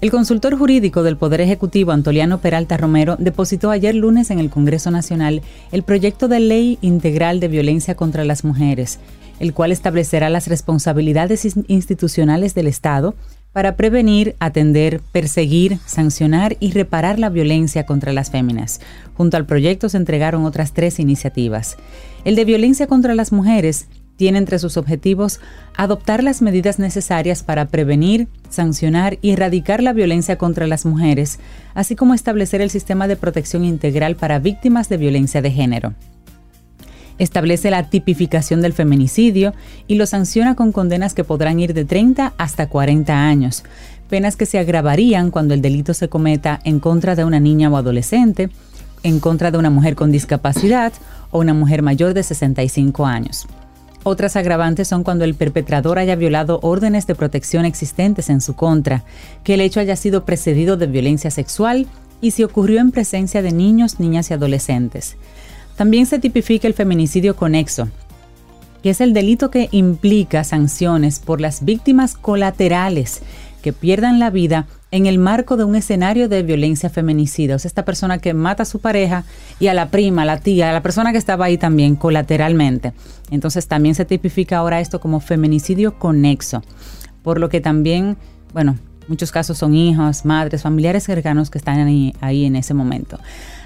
El 0.00 0.10
consultor 0.10 0.56
jurídico 0.56 1.02
del 1.02 1.18
Poder 1.18 1.42
Ejecutivo, 1.42 1.92
Antoliano 1.92 2.38
Peralta 2.38 2.78
Romero, 2.78 3.16
depositó 3.18 3.70
ayer 3.70 3.94
lunes 3.94 4.30
en 4.30 4.38
el 4.38 4.48
Congreso 4.48 4.90
Nacional 4.90 5.42
el 5.72 5.82
proyecto 5.82 6.26
de 6.26 6.40
ley 6.40 6.78
integral 6.80 7.38
de 7.38 7.48
violencia 7.48 7.94
contra 7.94 8.24
las 8.24 8.42
mujeres, 8.42 8.98
el 9.40 9.52
cual 9.52 9.72
establecerá 9.72 10.30
las 10.30 10.48
responsabilidades 10.48 11.44
ins- 11.44 11.66
institucionales 11.68 12.54
del 12.54 12.66
Estado 12.66 13.14
para 13.52 13.76
prevenir, 13.76 14.36
atender, 14.38 15.02
perseguir, 15.12 15.78
sancionar 15.84 16.56
y 16.60 16.70
reparar 16.70 17.18
la 17.18 17.28
violencia 17.28 17.84
contra 17.84 18.14
las 18.14 18.30
féminas. 18.30 18.80
Junto 19.18 19.36
al 19.36 19.44
proyecto 19.44 19.90
se 19.90 19.98
entregaron 19.98 20.46
otras 20.46 20.72
tres 20.72 20.98
iniciativas. 20.98 21.76
El 22.24 22.36
de 22.36 22.46
violencia 22.46 22.86
contra 22.86 23.14
las 23.14 23.32
mujeres 23.32 23.86
tiene 24.20 24.36
entre 24.36 24.58
sus 24.58 24.76
objetivos 24.76 25.40
adoptar 25.78 26.22
las 26.22 26.42
medidas 26.42 26.78
necesarias 26.78 27.42
para 27.42 27.68
prevenir, 27.68 28.28
sancionar 28.50 29.16
y 29.22 29.30
erradicar 29.30 29.82
la 29.82 29.94
violencia 29.94 30.36
contra 30.36 30.66
las 30.66 30.84
mujeres, 30.84 31.38
así 31.72 31.96
como 31.96 32.12
establecer 32.12 32.60
el 32.60 32.68
sistema 32.68 33.08
de 33.08 33.16
protección 33.16 33.64
integral 33.64 34.16
para 34.16 34.38
víctimas 34.38 34.90
de 34.90 34.98
violencia 34.98 35.40
de 35.40 35.50
género. 35.50 35.94
Establece 37.16 37.70
la 37.70 37.88
tipificación 37.88 38.60
del 38.60 38.74
feminicidio 38.74 39.54
y 39.86 39.94
lo 39.94 40.04
sanciona 40.04 40.54
con 40.54 40.70
condenas 40.70 41.14
que 41.14 41.24
podrán 41.24 41.58
ir 41.58 41.72
de 41.72 41.86
30 41.86 42.34
hasta 42.36 42.68
40 42.68 43.26
años, 43.26 43.64
penas 44.10 44.36
que 44.36 44.44
se 44.44 44.58
agravarían 44.58 45.30
cuando 45.30 45.54
el 45.54 45.62
delito 45.62 45.94
se 45.94 46.10
cometa 46.10 46.60
en 46.64 46.78
contra 46.78 47.16
de 47.16 47.24
una 47.24 47.40
niña 47.40 47.70
o 47.70 47.76
adolescente, 47.78 48.50
en 49.02 49.18
contra 49.18 49.50
de 49.50 49.56
una 49.56 49.70
mujer 49.70 49.94
con 49.94 50.12
discapacidad 50.12 50.92
o 51.30 51.38
una 51.38 51.54
mujer 51.54 51.80
mayor 51.80 52.12
de 52.12 52.22
65 52.22 53.06
años. 53.06 53.46
Otras 54.02 54.36
agravantes 54.36 54.88
son 54.88 55.04
cuando 55.04 55.24
el 55.24 55.34
perpetrador 55.34 55.98
haya 55.98 56.16
violado 56.16 56.58
órdenes 56.62 57.06
de 57.06 57.14
protección 57.14 57.66
existentes 57.66 58.30
en 58.30 58.40
su 58.40 58.54
contra, 58.54 59.04
que 59.44 59.54
el 59.54 59.60
hecho 59.60 59.80
haya 59.80 59.96
sido 59.96 60.24
precedido 60.24 60.76
de 60.76 60.86
violencia 60.86 61.30
sexual 61.30 61.86
y 62.22 62.30
si 62.30 62.42
ocurrió 62.42 62.80
en 62.80 62.92
presencia 62.92 63.42
de 63.42 63.52
niños, 63.52 64.00
niñas 64.00 64.30
y 64.30 64.34
adolescentes. 64.34 65.16
También 65.76 66.06
se 66.06 66.18
tipifica 66.18 66.66
el 66.66 66.74
feminicidio 66.74 67.36
conexo, 67.36 67.88
que 68.82 68.90
es 68.90 69.00
el 69.02 69.12
delito 69.12 69.50
que 69.50 69.68
implica 69.70 70.44
sanciones 70.44 71.18
por 71.18 71.40
las 71.40 71.64
víctimas 71.64 72.14
colaterales 72.14 73.20
que 73.62 73.74
pierdan 73.74 74.18
la 74.18 74.30
vida 74.30 74.66
en 74.90 75.06
el 75.06 75.18
marco 75.18 75.56
de 75.56 75.64
un 75.64 75.76
escenario 75.76 76.28
de 76.28 76.42
violencia 76.42 76.90
feminicida. 76.90 77.54
O 77.54 77.56
esta 77.56 77.84
persona 77.84 78.18
que 78.18 78.34
mata 78.34 78.64
a 78.64 78.66
su 78.66 78.80
pareja 78.80 79.24
y 79.58 79.68
a 79.68 79.74
la 79.74 79.90
prima, 79.90 80.22
a 80.22 80.24
la 80.24 80.40
tía, 80.40 80.70
a 80.70 80.72
la 80.72 80.82
persona 80.82 81.12
que 81.12 81.18
estaba 81.18 81.44
ahí 81.44 81.58
también 81.58 81.96
colateralmente. 81.96 82.92
Entonces 83.30 83.68
también 83.68 83.94
se 83.94 84.04
tipifica 84.04 84.58
ahora 84.58 84.80
esto 84.80 85.00
como 85.00 85.20
feminicidio 85.20 85.98
conexo, 85.98 86.62
por 87.22 87.38
lo 87.38 87.48
que 87.48 87.60
también, 87.60 88.16
bueno, 88.52 88.76
muchos 89.06 89.30
casos 89.30 89.58
son 89.58 89.74
hijos, 89.74 90.24
madres, 90.24 90.62
familiares 90.62 91.04
cercanos 91.04 91.50
que 91.50 91.58
están 91.58 92.12
ahí 92.20 92.44
en 92.44 92.56
ese 92.56 92.74
momento. 92.74 93.18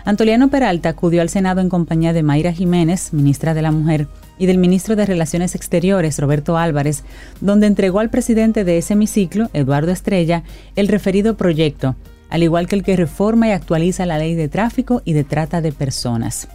Antoliano 0.04 0.48
Peralta 0.48 0.90
acudió 0.90 1.22
al 1.22 1.30
Senado 1.30 1.62
en 1.62 1.70
compañía 1.70 2.12
de 2.12 2.22
Mayra 2.22 2.52
Jiménez, 2.52 3.14
ministra 3.14 3.54
de 3.54 3.62
la 3.62 3.72
Mujer, 3.72 4.06
y 4.38 4.46
del 4.46 4.58
ministro 4.58 4.96
de 4.96 5.06
Relaciones 5.06 5.54
Exteriores, 5.54 6.18
Roberto 6.18 6.58
Álvarez, 6.58 7.04
donde 7.40 7.66
entregó 7.66 8.00
al 8.00 8.10
presidente 8.10 8.64
de 8.64 8.78
ese 8.78 8.92
hemiciclo, 8.92 9.48
Eduardo 9.54 9.92
Estrella, 9.92 10.42
el 10.76 10.88
referido 10.88 11.36
proyecto, 11.36 11.96
al 12.28 12.42
igual 12.42 12.66
que 12.66 12.76
el 12.76 12.82
que 12.82 12.96
reforma 12.96 13.48
y 13.48 13.52
actualiza 13.52 14.04
la 14.04 14.18
ley 14.18 14.34
de 14.34 14.48
tráfico 14.48 15.00
y 15.06 15.14
de 15.14 15.24
trata 15.24 15.62
de 15.62 15.72
personas. 15.72 16.48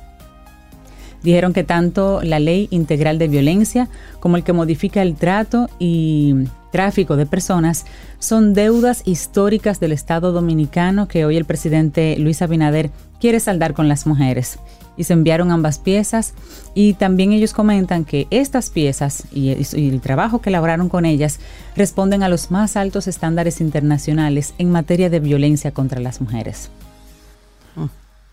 Dijeron 1.24 1.51
que 1.51 1.63
tanto 1.63 2.22
la 2.22 2.39
ley 2.39 2.68
integral 2.70 3.18
de 3.18 3.27
violencia 3.27 3.89
como 4.20 4.38
el 4.38 4.44
que 4.44 4.53
modifica 4.53 5.01
el 5.01 5.15
trato 5.15 5.70
y 5.79 6.36
tráfico 6.72 7.16
de 7.16 7.26
personas 7.26 7.86
son 8.20 8.54
deudas 8.54 9.02
históricas 9.06 9.80
del 9.80 9.92
Estado 9.92 10.32
dominicano 10.32 11.08
que 11.08 11.26
hoy 11.26 11.38
el 11.38 11.46
presidente 11.46 12.16
Luis 12.20 12.42
Abinader 12.42 12.92
quiere 13.20 13.40
saldar 13.40 13.74
con 13.74 13.88
las 13.88 14.06
mujeres. 14.08 14.60
Y 14.98 15.06
se 15.06 15.14
enviaron 15.14 15.52
ambas 15.52 15.80
piezas 15.80 16.34
y 16.76 16.94
también 16.94 17.32
ellos 17.32 17.54
comentan 17.54 18.04
que 18.04 18.28
estas 18.32 18.70
piezas 18.70 19.24
y, 19.32 19.52
el 19.52 20.02
trabajo 20.02 20.42
que 20.42 20.50
elaboraron 20.50 20.90
con 20.90 21.06
ellas 21.06 21.40
responden 21.76 22.22
a 22.22 22.28
los 22.30 22.52
más 22.52 22.76
altos 22.76 23.08
estándares 23.08 23.62
internacionales 23.62 24.54
en 24.58 24.72
materia 24.72 25.10
de 25.10 25.22
violencia 25.22 25.72
contra 25.72 26.02
las 26.02 26.20
mujeres. 26.20 26.70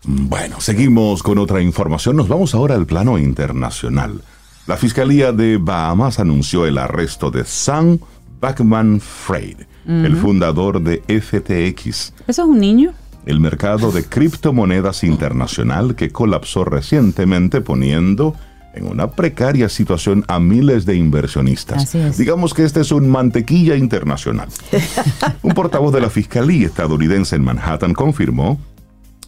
Bueno, 0.03 0.61
seguimos 0.61 1.23
con 1.23 1.37
otra 1.37 1.61
información. 1.61 2.17
Nos 2.17 2.27
vamos 2.27 2.53
ahora 2.53 2.75
al 2.75 2.85
plano 2.85 3.17
internacional. 3.17 4.21
La 4.67 4.75
Fiscalía 4.75 5.31
de 5.31 5.57
Bahamas 5.57 6.19
anunció 6.19 6.65
el 6.65 6.77
arresto 6.77 7.31
de 7.31 7.45
Sam 7.45 7.99
Backman 8.39 8.99
Fried, 8.99 9.57
el 9.87 10.15
fundador 10.15 10.81
de 10.81 11.01
FTX, 11.07 12.13
¿Eso 12.27 12.41
es 12.43 12.47
un 12.47 12.59
niño? 12.59 12.93
el 13.25 13.39
mercado 13.39 13.91
de 13.91 14.03
criptomonedas 14.03 15.03
internacional 15.03 15.95
que 15.95 16.11
colapsó 16.11 16.63
recientemente 16.63 17.61
poniendo 17.61 18.35
en 18.73 18.87
una 18.87 19.11
precaria 19.11 19.69
situación 19.69 20.23
a 20.27 20.39
miles 20.39 20.85
de 20.85 20.95
inversionistas. 20.95 21.83
Así 21.83 21.97
es. 21.97 22.17
Digamos 22.17 22.53
que 22.53 22.63
este 22.63 22.81
es 22.81 22.91
un 22.91 23.09
mantequilla 23.09 23.75
internacional. 23.75 24.47
un 25.41 25.53
portavoz 25.53 25.93
de 25.93 26.01
la 26.01 26.09
Fiscalía 26.09 26.67
estadounidense 26.67 27.35
en 27.35 27.43
Manhattan 27.43 27.93
confirmó 27.93 28.59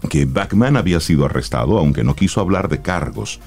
que 0.10 0.26
Backman 0.26 0.78
había 0.78 1.00
sido 1.00 1.26
arrestado, 1.26 1.78
aunque 1.78 2.04
no 2.04 2.16
quiso 2.16 2.40
hablar 2.40 2.70
de 2.70 2.82
cargos. 2.82 3.42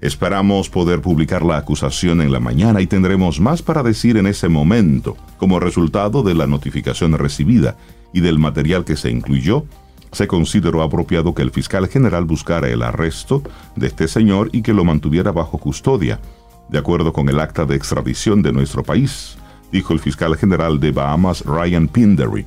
Esperamos 0.00 0.68
poder 0.68 1.00
publicar 1.00 1.42
la 1.42 1.56
acusación 1.56 2.20
en 2.20 2.30
la 2.30 2.38
mañana 2.38 2.82
y 2.82 2.86
tendremos 2.86 3.40
más 3.40 3.62
para 3.62 3.82
decir 3.82 4.18
en 4.18 4.26
ese 4.26 4.48
momento, 4.48 5.16
como 5.38 5.58
resultado 5.58 6.22
de 6.22 6.34
la 6.34 6.46
notificación 6.46 7.12
recibida 7.14 7.76
y 8.12 8.20
del 8.20 8.38
material 8.38 8.84
que 8.84 8.96
se 8.96 9.10
incluyó. 9.10 9.64
Se 10.12 10.28
consideró 10.28 10.82
apropiado 10.82 11.34
que 11.34 11.42
el 11.42 11.50
fiscal 11.50 11.88
general 11.88 12.24
buscara 12.24 12.68
el 12.68 12.82
arresto 12.82 13.42
de 13.74 13.86
este 13.86 14.06
señor 14.06 14.50
y 14.52 14.62
que 14.62 14.74
lo 14.74 14.84
mantuviera 14.84 15.32
bajo 15.32 15.58
custodia, 15.58 16.20
de 16.68 16.78
acuerdo 16.78 17.12
con 17.12 17.28
el 17.28 17.40
acta 17.40 17.64
de 17.64 17.76
extradición 17.76 18.42
de 18.42 18.52
nuestro 18.52 18.82
país, 18.82 19.38
dijo 19.72 19.94
el 19.94 20.00
fiscal 20.00 20.36
general 20.36 20.78
de 20.78 20.92
Bahamas 20.92 21.44
Ryan 21.44 21.88
Pindery. 21.88 22.44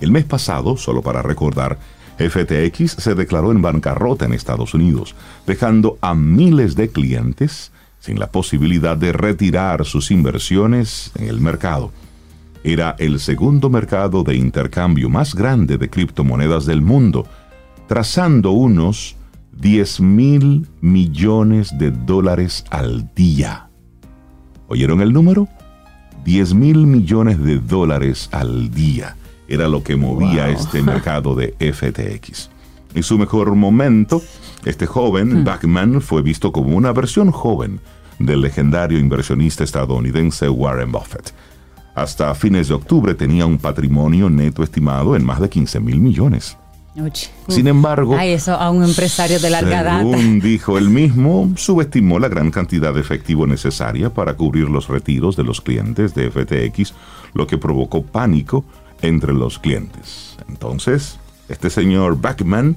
El 0.00 0.10
mes 0.10 0.24
pasado, 0.24 0.78
solo 0.78 1.02
para 1.02 1.20
recordar, 1.20 1.78
FTX 2.20 2.92
se 2.98 3.14
declaró 3.14 3.50
en 3.50 3.62
bancarrota 3.62 4.26
en 4.26 4.34
Estados 4.34 4.74
Unidos, 4.74 5.14
dejando 5.46 5.96
a 6.02 6.14
miles 6.14 6.76
de 6.76 6.90
clientes 6.90 7.72
sin 7.98 8.18
la 8.18 8.30
posibilidad 8.30 8.96
de 8.96 9.12
retirar 9.12 9.84
sus 9.86 10.10
inversiones 10.10 11.12
en 11.16 11.28
el 11.28 11.40
mercado. 11.40 11.92
Era 12.62 12.94
el 12.98 13.20
segundo 13.20 13.70
mercado 13.70 14.22
de 14.22 14.36
intercambio 14.36 15.08
más 15.08 15.34
grande 15.34 15.78
de 15.78 15.88
criptomonedas 15.88 16.66
del 16.66 16.82
mundo, 16.82 17.26
trazando 17.88 18.50
unos 18.50 19.16
10 19.52 20.00
mil 20.00 20.68
millones 20.82 21.76
de 21.78 21.90
dólares 21.90 22.64
al 22.70 23.10
día. 23.14 23.70
¿Oyeron 24.68 25.00
el 25.00 25.12
número? 25.12 25.48
10 26.24 26.52
mil 26.54 26.86
millones 26.86 27.42
de 27.42 27.58
dólares 27.58 28.28
al 28.30 28.70
día 28.70 29.16
era 29.50 29.68
lo 29.68 29.82
que 29.82 29.96
movía 29.96 30.46
Wow. 30.46 30.54
este 30.54 30.82
mercado 30.92 31.34
de 31.34 31.54
FTX. 31.58 32.50
En 32.94 33.02
su 33.02 33.18
mejor 33.18 33.54
momento, 33.54 34.22
este 34.64 34.86
joven, 34.86 35.44
Backman, 35.44 36.00
fue 36.00 36.22
visto 36.22 36.50
como 36.52 36.76
una 36.76 36.92
versión 36.92 37.30
joven 37.30 37.80
del 38.18 38.40
legendario 38.40 38.98
inversionista 38.98 39.62
estadounidense 39.64 40.48
Warren 40.48 40.90
Buffett. 40.92 41.32
Hasta 41.94 42.34
fines 42.34 42.68
de 42.68 42.74
octubre 42.74 43.14
tenía 43.14 43.46
un 43.46 43.58
patrimonio 43.58 44.28
neto 44.30 44.62
estimado 44.62 45.14
en 45.16 45.24
más 45.24 45.40
de 45.40 45.48
15 45.48 45.80
mil 45.80 46.00
millones. 46.00 46.56
Sin 47.48 47.68
embargo, 47.68 48.16
Ay, 48.18 48.32
eso 48.32 48.52
a 48.54 48.70
un 48.70 48.82
empresario 48.84 49.38
de 49.38 49.48
larga 49.48 49.82
data. 49.82 49.98
según 50.00 50.40
dijo 50.42 50.76
él 50.76 50.90
mismo, 50.90 51.50
subestimó 51.56 52.18
la 52.18 52.28
gran 52.28 52.50
cantidad 52.50 52.92
de 52.92 53.00
efectivo 53.00 53.46
necesaria 53.46 54.12
para 54.12 54.34
cubrir 54.34 54.68
los 54.68 54.88
retiros 54.88 55.36
de 55.36 55.44
los 55.44 55.60
clientes 55.60 56.14
de 56.14 56.30
FTX, 56.30 56.92
lo 57.32 57.46
que 57.46 57.56
provocó 57.58 58.02
pánico 58.02 58.64
entre 59.02 59.32
los 59.32 59.58
clientes. 59.58 60.36
Entonces, 60.48 61.18
este 61.48 61.70
señor 61.70 62.20
Backman, 62.20 62.76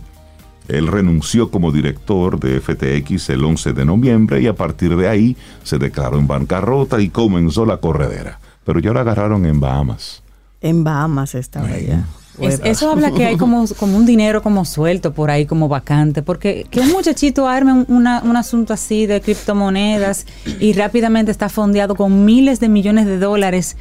él 0.68 0.88
renunció 0.88 1.52
como 1.52 1.72
director 1.72 2.40
de 2.40 2.60
FTX 2.62 3.30
el 3.30 3.44
11 3.44 3.74
de 3.74 3.86
noviembre 3.86 4.42
y 4.42 4.48
a 4.48 4.56
partir 4.56 4.96
de 4.96 5.10
ahí 5.10 5.36
se 5.64 5.78
declaró 5.78 6.18
en 6.18 6.28
bancarrota 6.28 7.02
y 7.02 7.10
comenzó 7.10 7.66
la 7.66 7.78
corredera. 7.78 8.40
Pero 8.66 8.80
ya 8.80 8.92
lo 8.94 9.00
agarraron 9.02 9.46
en 9.46 9.60
Bahamas. 9.60 10.24
En 10.62 10.84
Bahamas 10.86 11.36
estaba 11.36 11.68
ya. 11.78 12.06
Es- 12.40 12.62
eso 12.64 12.90
habla 12.90 13.12
que 13.12 13.26
hay 13.26 13.38
como, 13.38 13.66
como 13.78 13.96
un 13.98 14.06
dinero 14.08 14.42
como 14.42 14.64
suelto 14.66 15.14
por 15.14 15.30
ahí, 15.30 15.46
como 15.46 15.68
vacante, 15.68 16.24
porque 16.24 16.66
que 16.72 16.80
un 16.80 16.92
muchachito 16.92 17.48
arme 17.48 17.74
un, 17.74 17.86
una- 17.90 18.22
un 18.24 18.36
asunto 18.38 18.74
así 18.74 19.06
de 19.06 19.20
criptomonedas 19.22 20.26
y 20.60 20.74
rápidamente 20.74 21.32
está 21.32 21.50
fondeado 21.50 21.96
con 21.96 22.26
miles 22.26 22.60
de 22.60 22.70
millones 22.70 23.06
de 23.06 23.20
dólares, 23.20 23.76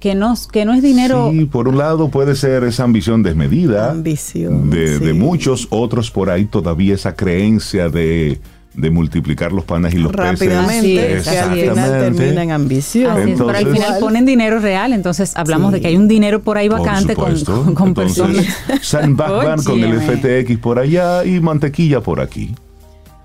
que 0.00 0.14
no, 0.14 0.34
que 0.52 0.64
no 0.64 0.72
es 0.74 0.82
dinero... 0.82 1.30
Sí, 1.32 1.44
por 1.46 1.66
un 1.68 1.78
lado 1.78 2.08
puede 2.08 2.36
ser 2.36 2.64
esa 2.64 2.84
ambición 2.84 3.22
desmedida 3.22 3.90
Ambición, 3.90 4.70
de, 4.70 5.12
muchos, 5.12 5.66
otros 5.70 6.10
por 6.10 6.30
ahí 6.30 6.44
todavía 6.44 6.94
esa 6.94 7.14
creencia 7.16 7.88
de, 7.88 8.38
de 8.74 8.90
multiplicar 8.90 9.52
los 9.52 9.64
panes 9.64 9.94
y 9.94 9.98
los 9.98 10.12
Rápidamente, 10.12 11.20
que 11.24 11.38
al 11.38 11.58
final 11.58 11.90
termina 12.14 12.42
en 12.44 12.50
ambición. 12.52 13.10
Así 13.10 13.34
pero 13.36 13.48
al 13.50 13.66
final 13.72 13.96
ponen 13.98 14.24
dinero 14.24 14.60
real, 14.60 14.92
entonces 14.92 15.32
hablamos 15.36 15.70
Sí. 15.70 15.74
de 15.76 15.80
que 15.80 15.88
hay 15.88 15.96
un 15.96 16.06
dinero 16.06 16.42
por 16.42 16.58
ahí 16.58 16.68
Por 16.68 16.78
vacante 16.80 17.14
con, 17.16 17.36
supuesto. 17.36 17.64
con- 17.64 17.74
con 17.74 17.88
Entonces, 17.88 18.46
personas. 18.68 19.16
Backman 19.16 19.64
con 19.64 19.82
el. 19.82 20.00
FTX 20.00 20.58
por 20.58 20.78
allá 20.78 21.24
y 21.24 21.40
mantequilla 21.40 22.00
por 22.00 22.20
aquí. 22.20 22.54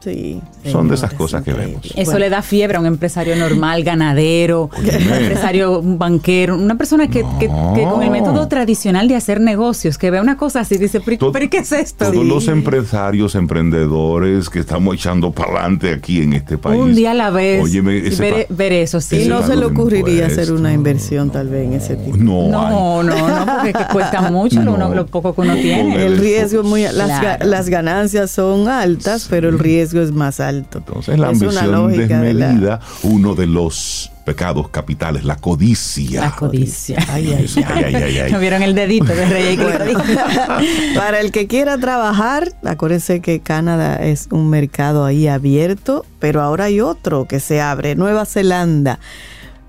Sí, 0.03 0.41
Son 0.69 0.89
de 0.89 0.95
esas 0.95 1.13
cosas 1.13 1.43
que 1.43 1.53
vemos. 1.53 1.85
Eso 1.85 2.03
Bueno, 2.11 2.19
le 2.19 2.29
da 2.29 2.41
fiebre 2.41 2.75
a 2.77 2.79
un 2.81 2.85
empresario 2.85 3.35
normal, 3.37 3.83
ganadero, 3.83 4.69
un 4.77 4.85
empresario 4.85 5.79
un 5.79 5.97
banquero, 5.97 6.57
una 6.57 6.75
persona 6.77 7.07
que, 7.07 7.23
que- 7.39 7.47
que 7.47 7.83
con 7.83 8.03
el 8.03 8.11
método 8.11 8.47
tradicional 8.49 9.07
de 9.07 9.15
hacer 9.15 9.39
negocios, 9.39 9.97
que 9.97 10.11
ve 10.11 10.19
una 10.19 10.35
cosa 10.35 10.59
así, 10.61 10.77
dice, 10.77 10.99
pero, 10.99 11.17
Tod- 11.17 11.31
pero 11.31 11.49
¿qué 11.49 11.59
es 11.59 11.71
esto? 11.71 12.11
Todos 12.11 12.25
los 12.25 12.47
empresarios, 12.49 13.35
emprendedores 13.35 14.49
que 14.49 14.59
estamos 14.59 14.95
echando 14.95 15.31
para 15.31 15.51
adelante 15.53 15.93
aquí 15.93 16.21
en 16.21 16.33
este 16.33 16.57
país. 16.57 16.79
Un 16.81 16.95
día 16.95 17.11
a 17.11 17.13
la 17.13 17.29
vez. 17.29 17.63
Óyeme, 17.63 17.97
y 17.97 18.07
ese 18.07 18.21
ver, 18.21 18.47
ver 18.49 18.73
eso, 18.73 18.99
sí. 18.99 19.15
Y 19.15 19.19
ese 19.21 19.29
no 19.29 19.45
se 19.45 19.55
le 19.55 19.65
ocurriría 19.65 20.27
hacer 20.27 20.51
una 20.51 20.73
inversión 20.73 21.29
tal 21.31 21.49
vez 21.49 21.65
en 21.65 21.73
ese 21.73 21.95
tipo. 21.95 22.17
No. 22.17 22.47
No, 22.49 23.03
no, 23.03 23.27
no, 23.27 23.45
porque 23.53 23.69
es 23.69 23.77
que 23.77 23.85
cuesta 23.93 24.21
mucho 24.31 24.57
lo, 24.61 24.77
No. 24.77 24.87
uno- 24.87 24.95
lo 24.95 25.05
poco 25.05 25.33
que 25.33 25.41
uno 25.41 25.55
tiene. 25.55 26.05
El 26.05 26.17
riesgo 26.17 26.61
es 26.61 26.67
muy... 26.67 26.81
Las, 26.83 27.19
Claro. 27.19 27.45
las 27.45 27.69
ganancias 27.69 28.31
son 28.31 28.67
altas, 28.67 29.27
pero 29.29 29.47
el 29.49 29.59
riesgo 29.59 29.92
es 30.01 30.11
más 30.11 30.39
alto. 30.39 30.79
Entonces 30.79 31.19
la 31.19 31.31
Es 31.31 31.41
una 31.41 31.49
ambición 31.61 31.71
lógica 31.71 32.21
de 32.21 32.33
la- 32.33 32.45
desmedida, 32.47 32.79
uno 33.03 33.35
de 33.35 33.47
los 33.47 34.09
pecados 34.25 34.69
capitales, 34.69 35.25
la 35.25 35.35
codicia. 35.35 36.21
La 36.21 36.31
codicia. 36.35 36.97
Ay, 37.09 37.33
ay, 37.33 37.45
ay, 37.57 37.83
ay, 37.85 37.95
ay, 37.95 38.17
ay. 38.25 38.31
¿No 38.31 38.39
vieron 38.39 38.63
el 38.63 38.73
dedito 38.73 39.05
de 39.13 39.25
Rey 39.25 39.57
dijo? 39.57 39.69
Para 40.95 41.19
el 41.19 41.31
que 41.31 41.47
quiera 41.47 41.77
trabajar, 41.77 42.53
acuérdense 42.63 43.19
que 43.19 43.41
Canadá 43.41 43.97
es 43.97 44.27
un 44.31 44.49
mercado 44.49 45.03
ahí 45.03 45.27
abierto, 45.27 46.05
pero 46.19 46.41
ahora 46.41 46.65
hay 46.65 46.79
otro 46.79 47.25
que 47.27 47.39
se 47.41 47.59
abre, 47.61 47.95
Nueva 47.95 48.25
Zelanda. 48.25 48.99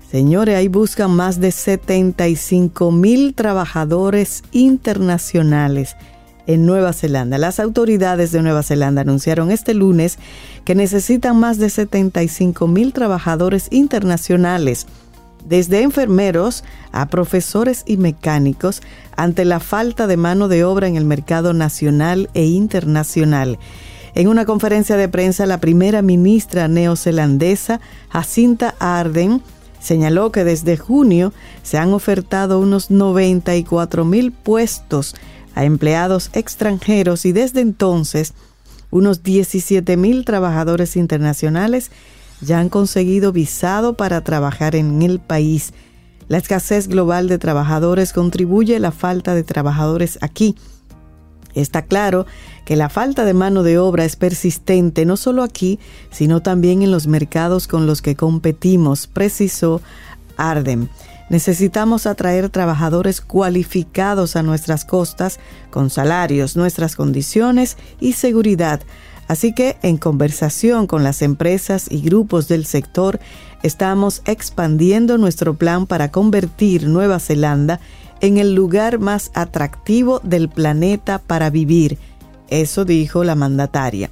Señores, 0.09 0.55
ahí 0.55 0.69
buscan 0.69 1.11
más 1.11 1.41
de 1.41 1.51
75 1.51 2.91
mil 2.93 3.33
trabajadores 3.33 4.43
internacionales 4.53 5.95
en 6.47 6.65
Nueva 6.65 6.93
Zelanda. 6.93 7.37
Las 7.37 7.59
autoridades 7.59 8.31
de 8.31 8.41
Nueva 8.41 8.63
Zelanda 8.63 9.01
anunciaron 9.01 9.51
este 9.51 9.73
lunes 9.73 10.17
que 10.63 10.75
necesitan 10.75 11.39
más 11.39 11.57
de 11.57 11.69
75 11.69 12.67
mil 12.67 12.93
trabajadores 12.93 13.67
internacionales 13.71 14.87
desde 15.47 15.81
enfermeros 15.81 16.63
a 16.91 17.07
profesores 17.07 17.83
y 17.85 17.97
mecánicos 17.97 18.81
ante 19.15 19.45
la 19.45 19.59
falta 19.59 20.07
de 20.07 20.17
mano 20.17 20.47
de 20.47 20.63
obra 20.63 20.87
en 20.87 20.95
el 20.95 21.05
mercado 21.05 21.53
nacional 21.53 22.29
e 22.33 22.45
internacional. 22.45 23.59
En 24.15 24.27
una 24.27 24.45
conferencia 24.45 24.95
de 24.97 25.09
prensa, 25.09 25.45
la 25.45 25.59
primera 25.59 26.01
ministra 26.01 26.67
neozelandesa, 26.67 27.81
Jacinta 28.09 28.73
Arden, 28.79 29.41
señaló 29.79 30.31
que 30.31 30.43
desde 30.43 30.77
junio 30.77 31.31
se 31.63 31.77
han 31.77 31.93
ofertado 31.93 32.59
unos 32.59 32.89
94 32.89 34.05
mil 34.05 34.31
puestos 34.31 35.15
a 35.55 35.63
empleados 35.63 36.29
extranjeros 36.33 37.25
y 37.25 37.31
desde 37.31 37.61
entonces 37.61 38.33
unos 38.91 39.23
17 39.23 39.97
mil 39.97 40.25
trabajadores 40.25 40.95
internacionales 40.95 41.89
ya 42.41 42.59
han 42.59 42.69
conseguido 42.69 43.31
visado 43.31 43.95
para 43.97 44.21
trabajar 44.21 44.75
en 44.75 45.01
el 45.01 45.19
país. 45.19 45.73
La 46.27 46.37
escasez 46.37 46.87
global 46.87 47.27
de 47.27 47.37
trabajadores 47.37 48.13
contribuye 48.13 48.75
a 48.75 48.79
la 48.79 48.91
falta 48.91 49.33
de 49.33 49.43
trabajadores 49.43 50.17
aquí. 50.21 50.55
Está 51.53 51.83
claro 51.83 52.25
que 52.65 52.75
la 52.75 52.89
falta 52.89 53.23
de 53.23 53.33
mano 53.33 53.63
de 53.63 53.77
obra 53.77 54.03
es 54.05 54.15
persistente 54.15 55.05
no 55.05 55.17
solo 55.17 55.43
aquí, 55.43 55.79
sino 56.11 56.41
también 56.41 56.81
en 56.81 56.91
los 56.91 57.07
mercados 57.07 57.67
con 57.67 57.87
los 57.87 58.01
que 58.01 58.15
competimos, 58.15 59.07
precisó 59.07 59.81
Arden. 60.35 60.89
Necesitamos 61.29 62.05
atraer 62.05 62.49
trabajadores 62.49 63.19
cualificados 63.19 64.35
a 64.35 64.43
nuestras 64.43 64.85
costas 64.85 65.39
con 65.71 65.89
salarios, 65.89 66.55
nuestras 66.55 66.95
condiciones 66.95 67.77
y 67.99 68.13
seguridad. 68.13 68.81
Así 69.27 69.53
que 69.53 69.77
en 69.81 69.97
conversación 69.97 70.85
con 70.85 71.03
las 71.03 71.23
empresas 71.23 71.87
y 71.89 72.01
grupos 72.01 72.47
del 72.47 72.65
sector, 72.65 73.19
estamos 73.63 74.21
expandiendo 74.25 75.17
nuestro 75.17 75.55
plan 75.55 75.87
para 75.87 76.11
convertir 76.11 76.87
Nueva 76.87 77.19
Zelanda 77.19 77.79
en 78.21 78.37
el 78.37 78.53
lugar 78.53 78.99
más 78.99 79.31
atractivo 79.33 80.19
del 80.23 80.47
planeta 80.47 81.17
para 81.19 81.49
vivir. 81.49 81.97
Eso 82.49 82.85
dijo 82.85 83.23
la 83.23 83.33
mandataria. 83.33 84.11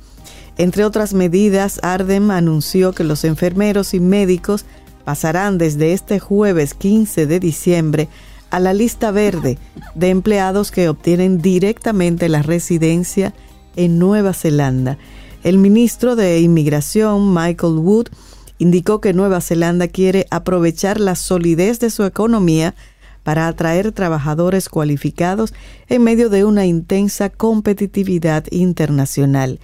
Entre 0.57 0.83
otras 0.83 1.13
medidas, 1.13 1.79
Ardem 1.83 2.31
anunció 2.31 2.93
que 2.93 3.03
los 3.03 3.23
enfermeros 3.23 3.93
y 3.93 3.99
médicos 3.99 4.65
pasarán 5.03 5.57
desde 5.57 5.93
este 5.93 6.19
jueves 6.19 6.73
15 6.73 7.25
de 7.27 7.39
diciembre 7.39 8.09
a 8.49 8.59
la 8.59 8.73
lista 8.73 9.11
verde 9.11 9.57
de 9.95 10.09
empleados 10.09 10.71
que 10.71 10.87
obtienen 10.87 11.41
directamente 11.41 12.29
la 12.29 12.41
residencia 12.41 13.33
en 13.75 13.99
Nueva 13.99 14.33
Zelanda. 14.33 14.97
El 15.43 15.57
ministro 15.57 16.15
de 16.15 16.39
Inmigración, 16.39 17.33
Michael 17.33 17.79
Wood, 17.79 18.07
indicó 18.59 19.01
que 19.01 19.13
Nueva 19.13 19.41
Zelanda 19.41 19.87
quiere 19.87 20.27
aprovechar 20.29 20.99
la 20.99 21.15
solidez 21.15 21.79
de 21.79 21.89
su 21.89 22.05
economía 22.05 22.75
para 23.23 23.47
atraer 23.47 23.91
trabajadores 23.91 24.69
cualificados 24.69 25.53
en 25.87 26.03
medio 26.03 26.29
de 26.29 26.45
una 26.45 26.65
intensa 26.65 27.29
competitividad 27.29 28.45
internacional. 28.51 29.59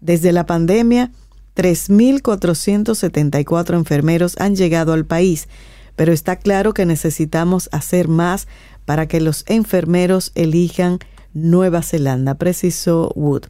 Desde 0.00 0.32
la 0.32 0.46
pandemia, 0.46 1.12
3.474 1.56 3.74
enfermeros 3.74 4.36
han 4.38 4.56
llegado 4.56 4.92
al 4.92 5.04
país, 5.04 5.48
pero 5.96 6.12
está 6.12 6.36
claro 6.36 6.74
que 6.74 6.86
necesitamos 6.86 7.68
hacer 7.72 8.08
más 8.08 8.46
para 8.84 9.06
que 9.06 9.20
los 9.20 9.44
enfermeros 9.46 10.32
elijan 10.34 10.98
Nueva 11.34 11.82
Zelanda, 11.82 12.34
precisó 12.34 13.12
Wood. 13.14 13.44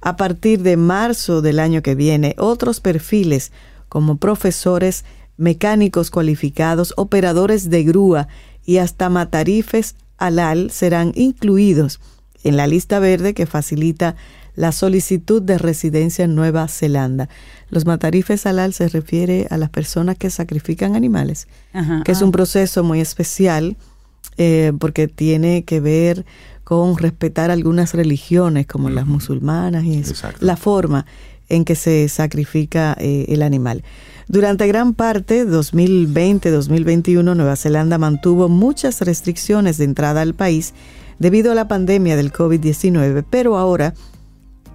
A 0.00 0.16
partir 0.16 0.62
de 0.62 0.76
marzo 0.76 1.42
del 1.42 1.58
año 1.58 1.82
que 1.82 1.94
viene, 1.94 2.34
otros 2.38 2.80
perfiles 2.80 3.52
como 3.88 4.18
profesores, 4.18 5.04
mecánicos 5.36 6.10
cualificados, 6.10 6.94
operadores 6.96 7.70
de 7.70 7.84
grúa 7.84 8.28
y 8.64 8.78
hasta 8.78 9.08
matarifes 9.08 9.96
alal 10.18 10.70
serán 10.70 11.12
incluidos 11.14 12.00
en 12.44 12.56
la 12.56 12.66
lista 12.66 12.98
verde 12.98 13.34
que 13.34 13.46
facilita 13.46 14.16
la 14.58 14.72
solicitud 14.72 15.40
de 15.40 15.56
residencia 15.56 16.24
en 16.24 16.34
Nueva 16.34 16.66
Zelanda. 16.66 17.28
Los 17.70 17.86
matarifes 17.86 18.44
alal 18.44 18.74
se 18.74 18.88
refiere 18.88 19.46
a 19.50 19.56
las 19.56 19.70
personas 19.70 20.18
que 20.18 20.30
sacrifican 20.30 20.96
animales, 20.96 21.46
que 22.04 22.10
es 22.10 22.22
un 22.22 22.32
proceso 22.32 22.82
muy 22.82 23.00
especial 23.00 23.76
eh, 24.36 24.72
porque 24.80 25.06
tiene 25.06 25.62
que 25.62 25.78
ver 25.78 26.26
con 26.64 26.98
respetar 26.98 27.52
algunas 27.52 27.94
religiones 27.94 28.66
como 28.66 28.90
las 28.90 29.06
musulmanas 29.06 29.84
y 29.84 30.02
la 30.40 30.56
forma 30.56 31.06
en 31.48 31.64
que 31.64 31.76
se 31.76 32.08
sacrifica 32.08 32.96
eh, 32.98 33.26
el 33.28 33.42
animal. 33.42 33.84
Durante 34.26 34.66
gran 34.66 34.92
parte 34.92 35.46
2020-2021 35.46 37.22
Nueva 37.22 37.54
Zelanda 37.54 37.96
mantuvo 37.96 38.48
muchas 38.48 39.00
restricciones 39.02 39.78
de 39.78 39.84
entrada 39.84 40.20
al 40.20 40.34
país 40.34 40.74
debido 41.20 41.52
a 41.52 41.54
la 41.54 41.68
pandemia 41.68 42.16
del 42.16 42.32
COVID-19, 42.32 43.24
pero 43.30 43.56
ahora 43.56 43.94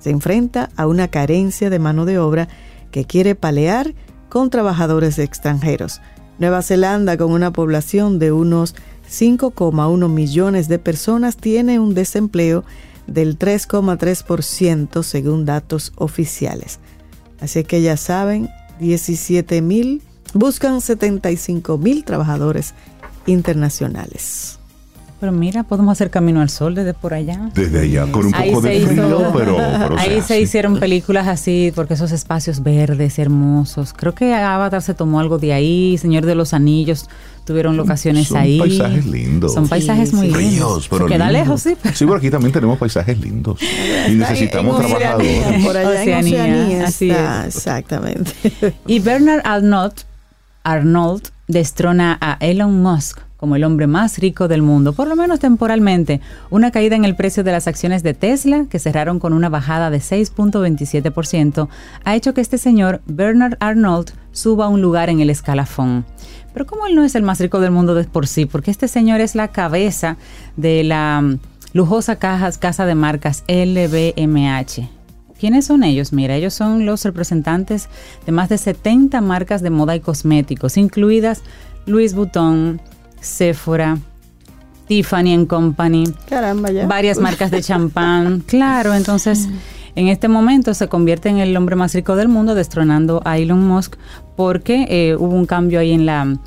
se 0.03 0.09
enfrenta 0.09 0.69
a 0.75 0.85
una 0.85 1.07
carencia 1.07 1.69
de 1.69 1.79
mano 1.79 2.03
de 2.03 2.19
obra 2.19 2.49
que 2.91 3.05
quiere 3.05 3.35
palear 3.35 3.93
con 4.27 4.49
trabajadores 4.49 5.17
extranjeros. 5.17 6.01
Nueva 6.39 6.61
Zelanda, 6.61 7.15
con 7.15 7.31
una 7.31 7.53
población 7.53 8.19
de 8.19 8.33
unos 8.33 8.75
5,1 9.09 10.09
millones 10.09 10.67
de 10.67 10.77
personas, 10.77 11.37
tiene 11.37 11.79
un 11.79 11.93
desempleo 11.93 12.65
del 13.07 13.39
3,3% 13.39 15.03
según 15.03 15.45
datos 15.45 15.93
oficiales. 15.95 16.79
Así 17.39 17.63
que 17.63 17.81
ya 17.81 17.95
saben, 17.95 18.49
17 18.81 19.61
mil, 19.61 20.01
buscan 20.33 20.81
75 20.81 21.77
mil 21.77 22.03
trabajadores 22.03 22.73
internacionales. 23.25 24.59
Pero 25.23 25.31
mira, 25.31 25.63
podemos 25.63 25.93
hacer 25.93 26.09
camino 26.09 26.41
al 26.41 26.49
sol 26.49 26.75
desde 26.75 26.93
por 26.93 27.13
allá. 27.13 27.49
Desde 27.53 27.79
allá, 27.79 28.11
con 28.11 28.25
un 28.25 28.33
poco 28.33 28.59
de 28.59 28.81
frío, 28.81 29.31
pero, 29.33 29.57
Ahí 29.97 30.21
se, 30.21 30.41
hicieron 30.41 30.81
películas 30.81 31.29
así, 31.29 31.71
porque 31.73 31.93
esos 31.93 32.11
espacios 32.11 32.61
verdes, 32.61 33.17
hermosos. 33.19 33.93
Creo 33.93 34.13
que 34.13 34.33
Avatar 34.33 34.81
se 34.81 34.93
tomó 34.93 35.21
algo 35.21 35.37
de 35.37 35.53
ahí, 35.53 35.97
Señor 35.97 36.25
de 36.25 36.35
los 36.35 36.53
Anillos 36.53 37.07
tuvieron 37.45 37.77
locaciones 37.77 38.33
ahí. 38.33 38.57
Son 38.57 38.67
paisajes 38.67 39.05
lindos. 39.05 39.53
Son 39.53 39.67
paisajes 39.69 40.13
muy 40.13 40.27
lindos. 40.27 40.89
pero 40.89 41.05
queda 41.05 41.31
lejos, 41.31 41.61
sí. 41.61 41.77
Sí, 41.93 42.03
pero 42.03 42.15
aquí 42.15 42.29
también 42.29 42.51
tenemos 42.51 42.77
paisajes 42.77 43.17
lindos. 43.17 43.61
Y 44.09 44.15
necesitamos 44.15 44.77
trabajadores. 44.77 45.63
Por 45.63 45.77
allá 45.77 46.03
en 46.03 46.25
Oceanía, 46.25 46.85
así 46.85 47.09
está, 47.09 47.47
exactamente. 47.47 48.33
Y 48.87 48.99
Bernard 48.99 49.39
Arnault, 49.45 50.01
Arnold 50.65 51.29
destrona 51.47 52.17
a 52.19 52.35
Elon 52.41 52.81
Musk 52.81 53.19
como 53.43 53.57
el 53.57 53.65
hombre 53.65 53.87
más 53.87 54.19
rico 54.19 54.47
del 54.47 54.61
mundo, 54.61 54.93
por 54.93 55.09
lo 55.09 55.17
menos 55.17 55.41
temporalmente. 55.41 56.21
Una 56.49 56.71
caída 56.71 56.95
en 56.95 57.03
el 57.03 57.17
precio 57.17 57.43
de 57.43 57.51
las 57.51 57.67
acciones 57.67 58.01
de 58.01 58.13
Tesla, 58.13 58.67
que 58.69 58.79
cerraron 58.79 59.19
con 59.19 59.33
una 59.33 59.49
bajada 59.49 59.89
de 59.89 59.97
6.27%, 59.97 61.67
ha 62.05 62.15
hecho 62.15 62.33
que 62.33 62.39
este 62.39 62.57
señor, 62.57 63.01
Bernard 63.05 63.57
Arnold, 63.59 64.11
suba 64.31 64.69
un 64.69 64.81
lugar 64.81 65.09
en 65.09 65.19
el 65.19 65.29
escalafón. 65.29 66.05
Pero 66.53 66.65
como 66.65 66.87
él 66.87 66.95
no 66.95 67.03
es 67.03 67.15
el 67.15 67.23
más 67.23 67.41
rico 67.41 67.59
del 67.59 67.71
mundo 67.71 67.95
de 67.95 68.05
por 68.05 68.27
sí, 68.27 68.45
porque 68.45 68.71
este 68.71 68.87
señor 68.87 69.19
es 69.19 69.35
la 69.35 69.49
cabeza 69.49 70.15
de 70.55 70.85
la 70.85 71.19
mm, 71.21 71.39
lujosa 71.73 72.15
casa 72.15 72.85
de 72.85 72.95
marcas 72.95 73.43
LVMH. 73.49 74.87
¿Quiénes 75.37 75.65
son 75.65 75.83
ellos? 75.83 76.13
Mira, 76.13 76.37
ellos 76.37 76.53
son 76.53 76.85
los 76.85 77.03
representantes 77.03 77.89
de 78.25 78.31
más 78.31 78.47
de 78.47 78.57
70 78.57 79.19
marcas 79.19 79.61
de 79.61 79.69
moda 79.69 79.97
y 79.97 79.99
cosméticos, 79.99 80.77
incluidas 80.77 81.41
Louis 81.85 82.13
Vuitton, 82.13 82.79
Sephora, 83.23 83.97
Tiffany 84.87 85.45
Company, 85.45 86.03
Caramba, 86.29 86.71
ya. 86.71 86.85
varias 86.87 87.19
marcas 87.19 87.51
de 87.51 87.61
champán. 87.63 88.41
Claro, 88.41 88.93
entonces 88.93 89.47
en 89.95 90.07
este 90.07 90.27
momento 90.27 90.73
se 90.73 90.87
convierte 90.87 91.29
en 91.29 91.37
el 91.37 91.55
hombre 91.55 91.75
más 91.75 91.93
rico 91.93 92.15
del 92.15 92.27
mundo, 92.27 92.55
destronando 92.55 93.21
a 93.25 93.37
Elon 93.37 93.65
Musk, 93.65 93.95
porque 94.35 94.85
eh, 94.89 95.15
hubo 95.15 95.35
un 95.35 95.45
cambio 95.45 95.79
ahí 95.79 95.91
en 95.91 96.05
la 96.05 96.37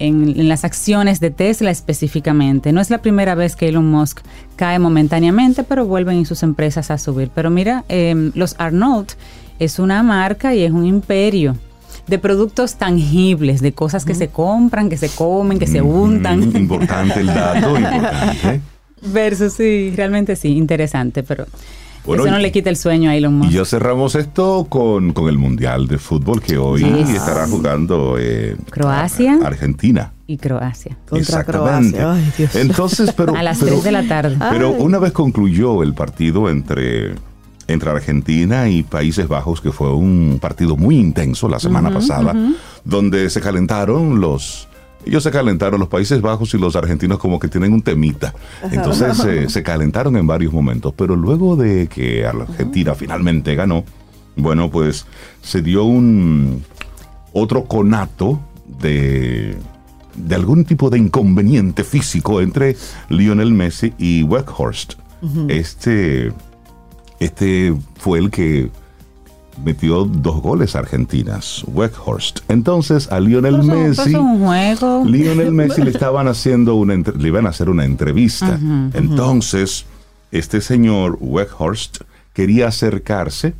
en, 0.00 0.48
las 0.48 0.64
acciones 0.64 1.20
de 1.20 1.30
Tesla 1.30 1.70
específicamente. 1.70 2.72
No 2.72 2.80
es 2.80 2.90
la 2.90 2.98
primera 2.98 3.34
vez 3.34 3.54
que 3.54 3.68
Elon 3.68 3.88
Musk 3.88 4.20
cae 4.56 4.78
momentáneamente, 4.78 5.62
pero 5.62 5.84
vuelven 5.84 6.18
en 6.18 6.26
sus 6.26 6.42
empresas 6.42 6.90
a 6.90 6.98
subir. 6.98 7.30
Pero 7.34 7.50
mira, 7.50 7.84
em, 7.88 8.32
los 8.34 8.56
Arnold 8.58 9.10
es 9.58 9.78
una 9.78 10.02
marca 10.02 10.54
y 10.54 10.62
es 10.62 10.72
un 10.72 10.86
imperio 10.86 11.54
de 12.06 12.18
productos 12.18 12.76
tangibles, 12.76 13.60
de 13.60 13.72
cosas 13.72 14.04
que 14.04 14.14
se 14.14 14.28
compran, 14.28 14.88
que 14.88 14.96
se 14.96 15.08
comen, 15.08 15.58
que 15.58 15.66
se 15.66 15.80
untan. 15.80 16.56
Importante 16.56 17.20
el 17.20 17.26
dato, 17.26 17.76
importante. 17.78 18.60
Versus, 19.02 19.54
sí, 19.54 19.92
realmente 19.96 20.36
sí, 20.36 20.56
interesante, 20.56 21.22
pero 21.22 21.46
eso 22.06 22.30
no 22.30 22.38
le 22.38 22.50
quita 22.50 22.70
el 22.70 22.76
sueño 22.76 23.10
a 23.10 23.16
Elon 23.16 23.34
Musk. 23.34 23.50
Y 23.50 23.54
ya 23.54 23.64
cerramos 23.64 24.14
esto 24.14 24.66
con, 24.68 25.14
el 25.28 25.38
Mundial 25.38 25.86
de 25.86 25.98
Fútbol 25.98 26.40
que 26.40 26.56
hoy 26.56 26.84
estará 27.14 27.46
jugando 27.46 28.16
eh, 28.18 28.56
Croacia, 28.70 29.38
Argentina 29.44 30.12
y 30.26 30.38
Croacia. 30.38 30.96
Contra 31.08 31.44
Croacia. 31.44 32.16
Entonces, 32.54 33.12
pero 33.12 33.34
a 33.34 33.42
las 33.42 33.58
3 33.58 33.82
de 33.82 33.92
la 33.92 34.06
tarde. 34.06 34.36
Pero 34.50 34.70
una 34.70 34.98
vez 34.98 35.12
concluyó 35.12 35.82
el 35.82 35.94
partido 35.94 36.48
entre 36.48 37.14
entre 37.72 37.90
Argentina 37.90 38.68
y 38.68 38.82
Países 38.82 39.28
Bajos, 39.28 39.60
que 39.60 39.72
fue 39.72 39.92
un 39.92 40.38
partido 40.40 40.76
muy 40.76 40.96
intenso 40.96 41.48
la 41.48 41.58
semana 41.58 41.90
pasada, 41.90 42.34
donde 42.84 43.30
se 43.30 43.40
calentaron 43.40 44.20
los... 44.20 44.68
Ellos 45.06 45.22
se 45.22 45.30
calentaron, 45.30 45.80
los 45.80 45.88
Países 45.88 46.20
Bajos 46.20 46.52
y 46.52 46.58
los 46.58 46.76
argentinos 46.76 47.18
como 47.18 47.40
que 47.40 47.48
tienen 47.48 47.72
un 47.72 47.80
temita. 47.80 48.34
Entonces 48.70 49.16
se 49.52 49.62
calentaron 49.62 50.16
en 50.16 50.26
varios 50.26 50.52
momentos, 50.52 50.92
pero 50.94 51.16
luego 51.16 51.56
de 51.56 51.86
que 51.86 52.26
Argentina 52.26 52.94
finalmente 52.94 53.54
ganó, 53.54 53.84
bueno, 54.36 54.70
pues 54.70 55.06
se 55.40 55.62
dio 55.62 55.84
un 55.84 56.62
otro 57.32 57.64
conato 57.64 58.40
de, 58.80 59.56
de 60.16 60.34
algún 60.34 60.64
tipo 60.64 60.90
de 60.90 60.98
inconveniente 60.98 61.84
físico 61.84 62.40
entre 62.40 62.76
Lionel 63.08 63.52
Messi 63.52 63.94
y 63.98 64.22
Weghorst. 64.22 64.94
Este 65.48 66.32
este 67.20 67.74
fue 67.96 68.18
el 68.18 68.30
que 68.30 68.70
metió 69.64 70.04
dos 70.04 70.40
goles 70.40 70.74
argentinas, 70.74 71.64
Weghorst. 71.68 72.40
Entonces 72.48 73.12
a 73.12 73.20
Lionel 73.20 73.62
Messi, 73.62 74.16
Lionel 75.04 75.52
Messi 75.52 75.82
le 75.82 75.90
estaban 75.90 76.28
haciendo 76.28 76.74
una 76.74 76.94
le 76.94 77.28
iban 77.28 77.46
a 77.46 77.50
hacer 77.50 77.68
una 77.68 77.84
entrevista. 77.84 78.58
Entonces 78.94 79.86
este 80.32 80.60
señor 80.60 81.18
Weghorst 81.20 82.02
quería 82.32 82.68
acercarse 82.68 83.54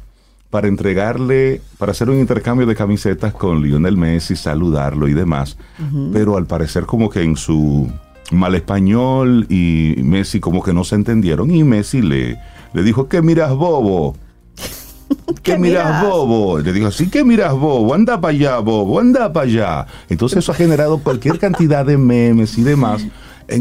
para 0.48 0.66
entregarle, 0.66 1.60
para 1.78 1.92
hacer 1.92 2.10
un 2.10 2.18
intercambio 2.18 2.66
de 2.66 2.74
camisetas 2.74 3.32
con 3.34 3.62
Lionel 3.62 3.96
Messi, 3.96 4.34
saludarlo 4.34 5.06
y 5.06 5.14
demás, 5.14 5.56
pero 6.12 6.36
al 6.36 6.46
parecer 6.46 6.86
como 6.86 7.08
que 7.10 7.22
en 7.22 7.36
su 7.36 7.90
mal 8.32 8.54
español 8.54 9.46
y 9.48 9.96
Messi 10.02 10.40
como 10.40 10.62
que 10.62 10.72
no 10.72 10.84
se 10.84 10.94
entendieron 10.94 11.50
y 11.50 11.64
Messi 11.64 12.00
le 12.00 12.38
le 12.72 12.82
dijo, 12.82 13.08
¿qué 13.08 13.22
miras, 13.22 13.54
bobo? 13.54 14.16
¿Qué, 15.42 15.58
miras, 15.58 16.02
bobo? 16.04 16.58
Le 16.58 16.72
dijo, 16.72 16.90
sí, 16.90 17.08
¿qué 17.08 17.24
miras, 17.24 17.52
bobo? 17.52 17.94
Anda 17.94 18.20
para 18.20 18.34
allá, 18.34 18.58
bobo, 18.58 19.00
anda 19.00 19.32
para 19.32 19.46
allá. 19.46 19.86
Entonces 20.08 20.38
eso 20.38 20.52
ha 20.52 20.54
generado 20.54 20.98
cualquier 20.98 21.38
cantidad 21.38 21.84
de 21.84 21.98
memes 21.98 22.56
y 22.58 22.62
demás. 22.62 23.04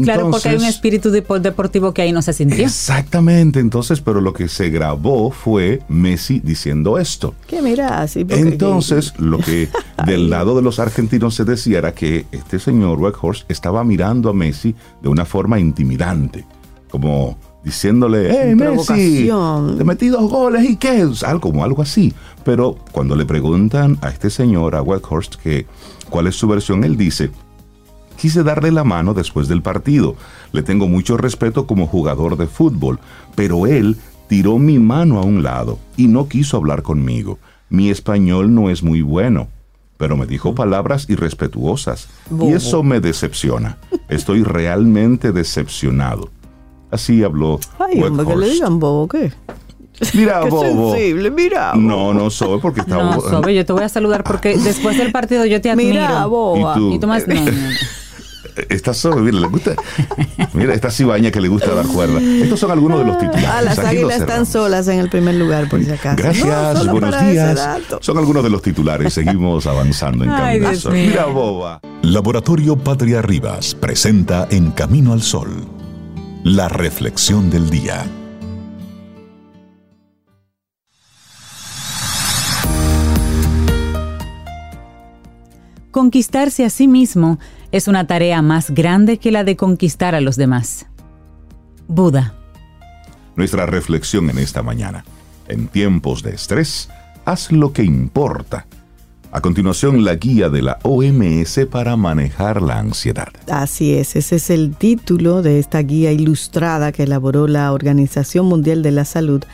claro, 0.04 0.30
porque 0.30 0.50
hay 0.50 0.56
un 0.56 0.64
espíritu 0.64 1.10
deportivo 1.10 1.92
que 1.92 2.02
ahí 2.02 2.12
no 2.12 2.22
se 2.22 2.32
sintió. 2.32 2.64
Exactamente, 2.64 3.58
entonces, 3.58 4.00
pero 4.00 4.20
lo 4.20 4.32
que 4.32 4.48
se 4.48 4.70
grabó 4.70 5.32
fue 5.32 5.82
Messi 5.88 6.40
diciendo 6.40 6.98
esto. 6.98 7.34
¿Qué 7.48 7.60
miras? 7.62 8.16
Entonces, 8.16 9.12
lo 9.18 9.38
que 9.38 9.68
del 10.06 10.30
lado 10.30 10.54
de 10.54 10.62
los 10.62 10.78
argentinos 10.78 11.34
se 11.34 11.44
decía 11.44 11.78
era 11.78 11.92
que 11.92 12.26
este 12.30 12.60
señor 12.60 13.00
Weghorst 13.00 13.50
estaba 13.50 13.82
mirando 13.82 14.30
a 14.30 14.32
Messi 14.32 14.74
de 15.02 15.08
una 15.08 15.24
forma 15.24 15.58
intimidante, 15.58 16.44
como 16.90 17.36
diciéndole, 17.64 18.30
hey 18.30 18.54
Messi, 18.54 19.30
te 19.76 19.84
metí 19.84 20.08
dos 20.08 20.30
goles 20.30 20.68
y 20.68 20.76
qué, 20.76 21.06
algo 21.26 21.40
como 21.40 21.64
algo 21.64 21.82
así. 21.82 22.14
Pero 22.44 22.76
cuando 22.92 23.16
le 23.16 23.26
preguntan 23.26 23.98
a 24.00 24.08
este 24.08 24.30
señor, 24.30 24.74
a 24.74 24.82
Weghorst, 24.82 25.36
que 25.36 25.66
cuál 26.08 26.26
es 26.26 26.36
su 26.36 26.48
versión, 26.48 26.84
él 26.84 26.96
dice, 26.96 27.30
quise 28.16 28.42
darle 28.42 28.70
la 28.70 28.84
mano 28.84 29.14
después 29.14 29.48
del 29.48 29.62
partido. 29.62 30.16
Le 30.52 30.62
tengo 30.62 30.88
mucho 30.88 31.16
respeto 31.16 31.66
como 31.66 31.86
jugador 31.86 32.36
de 32.36 32.46
fútbol, 32.46 32.98
pero 33.34 33.66
él 33.66 33.96
tiró 34.28 34.58
mi 34.58 34.78
mano 34.78 35.18
a 35.18 35.22
un 35.22 35.42
lado 35.42 35.78
y 35.96 36.06
no 36.06 36.28
quiso 36.28 36.56
hablar 36.56 36.82
conmigo. 36.82 37.38
Mi 37.68 37.90
español 37.90 38.54
no 38.54 38.70
es 38.70 38.82
muy 38.82 39.02
bueno, 39.02 39.48
pero 39.96 40.16
me 40.16 40.26
dijo 40.26 40.54
palabras 40.54 41.08
irrespetuosas 41.08 42.08
y 42.40 42.52
eso 42.52 42.82
me 42.82 43.00
decepciona. 43.00 43.76
Estoy 44.08 44.42
realmente 44.42 45.30
decepcionado. 45.32 46.30
Así 46.90 47.22
habló 47.22 47.60
Ay, 47.78 48.02
hombre, 48.02 48.26
que 48.26 48.36
le 48.36 48.48
digan 48.50 48.78
bobo, 48.80 49.06
¿qué? 49.08 49.32
Mira, 50.14 50.40
Qué 50.44 50.50
bobo. 50.50 50.92
sensible, 50.94 51.30
mira. 51.30 51.72
No, 51.74 52.12
no 52.14 52.30
soy 52.30 52.58
porque 52.60 52.80
está 52.80 52.96
No, 52.96 53.20
Sobe, 53.20 53.54
yo 53.54 53.64
te 53.66 53.72
voy 53.72 53.82
a 53.84 53.88
saludar 53.88 54.24
porque 54.24 54.56
después 54.56 54.96
del 54.98 55.12
partido 55.12 55.44
yo 55.46 55.60
te 55.60 55.70
admiro. 55.70 55.90
Mira, 55.90 56.26
boba. 56.26 56.72
¿Y 56.72 56.78
tú? 56.78 56.92
Y 56.94 56.98
tú 56.98 57.06
más 57.06 57.26
no, 57.28 57.34
no, 57.34 57.44
no. 57.44 57.50
Esta 58.68 58.92
Sobe, 58.92 59.22
mira, 59.22 59.38
le 59.40 59.46
gusta. 59.46 59.74
Mira, 60.52 60.74
esta 60.74 60.90
cibaña 60.90 61.30
que 61.30 61.40
le 61.40 61.48
gusta 61.48 61.72
dar 61.72 61.86
cuerda. 61.86 62.20
Estos 62.20 62.58
son 62.60 62.70
algunos 62.70 62.98
de 62.98 63.04
los 63.06 63.16
titulares. 63.16 63.48
Ah, 63.48 63.62
las 63.62 63.78
Aquí 63.78 63.98
águilas 63.98 64.20
están 64.20 64.44
solas 64.44 64.88
en 64.88 64.98
el 64.98 65.08
primer 65.08 65.36
lugar, 65.36 65.68
por 65.68 65.82
si 65.82 65.90
acaso. 65.90 66.16
Gracias, 66.16 66.84
No, 66.84 66.92
buenos 66.92 67.20
días. 67.30 67.58
Son 68.00 68.18
algunos 68.18 68.42
de 68.42 68.50
los 68.50 68.60
titulares. 68.60 69.14
Seguimos 69.14 69.66
avanzando 69.66 70.24
en 70.24 70.30
Ay, 70.30 70.36
Camino 70.58 70.68
al 70.68 70.76
Sol. 70.76 70.92
Mira, 70.92 71.26
boba. 71.26 71.80
Laboratorio 72.02 72.76
Patria 72.76 73.22
Rivas 73.22 73.74
presenta 73.74 74.46
En 74.50 74.72
Camino 74.72 75.12
al 75.12 75.22
Sol, 75.22 75.50
la 76.44 76.68
reflexión 76.68 77.50
del 77.50 77.68
día. 77.68 78.06
Conquistarse 85.90 86.64
a 86.64 86.70
sí 86.70 86.88
mismo 86.88 87.38
es 87.72 87.88
una 87.88 88.06
tarea 88.06 88.40
más 88.40 88.70
grande 88.70 89.18
que 89.18 89.30
la 89.30 89.44
de 89.44 89.56
conquistar 89.56 90.14
a 90.14 90.22
los 90.22 90.36
demás. 90.36 90.86
Buda. 91.88 92.34
Nuestra 93.36 93.66
reflexión 93.66 94.30
en 94.30 94.38
esta 94.38 94.62
mañana. 94.62 95.04
En 95.46 95.68
tiempos 95.68 96.22
de 96.22 96.30
estrés, 96.30 96.88
haz 97.26 97.52
lo 97.52 97.72
que 97.72 97.82
importa. 97.82 98.66
A 99.32 99.40
continuación, 99.40 100.04
la 100.04 100.16
guía 100.16 100.48
de 100.48 100.60
la 100.60 100.80
OMS 100.82 101.60
para 101.70 101.96
manejar 101.96 102.60
la 102.60 102.80
ansiedad. 102.80 103.28
Así 103.48 103.94
es, 103.94 104.16
ese 104.16 104.36
es 104.36 104.50
el 104.50 104.74
título 104.74 105.40
de 105.42 105.60
esta 105.60 105.78
guía 105.82 106.10
ilustrada 106.10 106.90
que 106.90 107.04
elaboró 107.04 107.46
la 107.46 107.72
Organización 107.72 108.46
Mundial 108.46 108.82
de 108.82 108.90
la 108.90 109.04
Salud 109.04 109.44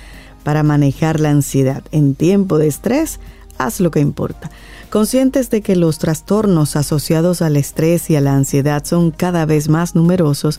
para 0.44 0.62
manejar 0.62 1.20
la 1.20 1.28
ansiedad. 1.28 1.82
En 1.92 2.14
tiempo 2.14 2.56
de 2.56 2.68
estrés, 2.68 3.20
haz 3.58 3.80
lo 3.80 3.90
que 3.90 4.00
importa. 4.00 4.50
Conscientes 4.88 5.50
de 5.50 5.60
que 5.60 5.76
los 5.76 5.98
trastornos 5.98 6.74
asociados 6.74 7.42
al 7.42 7.56
estrés 7.56 8.08
y 8.08 8.16
a 8.16 8.22
la 8.22 8.34
ansiedad 8.34 8.82
son 8.82 9.10
cada 9.10 9.44
vez 9.44 9.68
más 9.68 9.94
numerosos, 9.94 10.58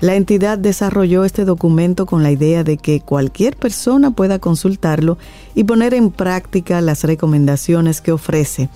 la 0.00 0.14
entidad 0.14 0.58
desarrolló 0.58 1.24
este 1.24 1.44
documento 1.44 2.06
con 2.06 2.22
la 2.22 2.30
idea 2.30 2.62
de 2.62 2.76
que 2.76 3.00
cualquier 3.00 3.56
persona 3.56 4.12
pueda 4.12 4.38
consultarlo 4.38 5.18
y 5.54 5.64
poner 5.64 5.92
en 5.92 6.10
práctica 6.10 6.80
las 6.80 7.02
recomendaciones 7.02 8.00
que 8.00 8.12
ofrece. 8.12 8.68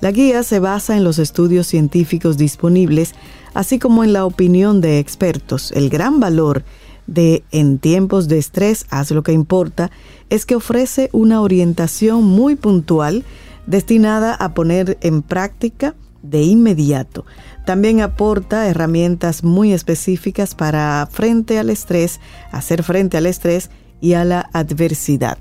La 0.00 0.12
guía 0.12 0.42
se 0.44 0.60
basa 0.60 0.96
en 0.96 1.04
los 1.04 1.18
estudios 1.18 1.66
científicos 1.66 2.38
disponibles, 2.38 3.14
así 3.52 3.78
como 3.78 4.04
en 4.04 4.12
la 4.12 4.24
opinión 4.24 4.80
de 4.80 4.98
expertos. 4.98 5.72
El 5.72 5.90
gran 5.90 6.20
valor 6.20 6.64
de 7.06 7.42
En 7.50 7.78
tiempos 7.78 8.28
de 8.28 8.38
estrés, 8.38 8.86
haz 8.88 9.10
lo 9.10 9.24
que 9.24 9.32
importa, 9.32 9.90
es 10.28 10.46
que 10.46 10.54
ofrece 10.54 11.10
una 11.12 11.40
orientación 11.40 12.22
muy 12.22 12.54
puntual 12.54 13.24
destinada 13.66 14.34
a 14.34 14.54
poner 14.54 14.96
en 15.00 15.22
práctica 15.22 15.96
de 16.22 16.42
inmediato. 16.42 17.24
También 17.64 18.00
aporta 18.00 18.66
herramientas 18.66 19.44
muy 19.44 19.72
específicas 19.72 20.54
para 20.54 21.08
frente 21.10 21.58
al 21.58 21.70
estrés, 21.70 22.20
hacer 22.52 22.82
frente 22.82 23.16
al 23.16 23.26
estrés 23.26 23.70
y 24.00 24.14
a 24.14 24.24
la 24.24 24.48
adversidad. 24.52 25.38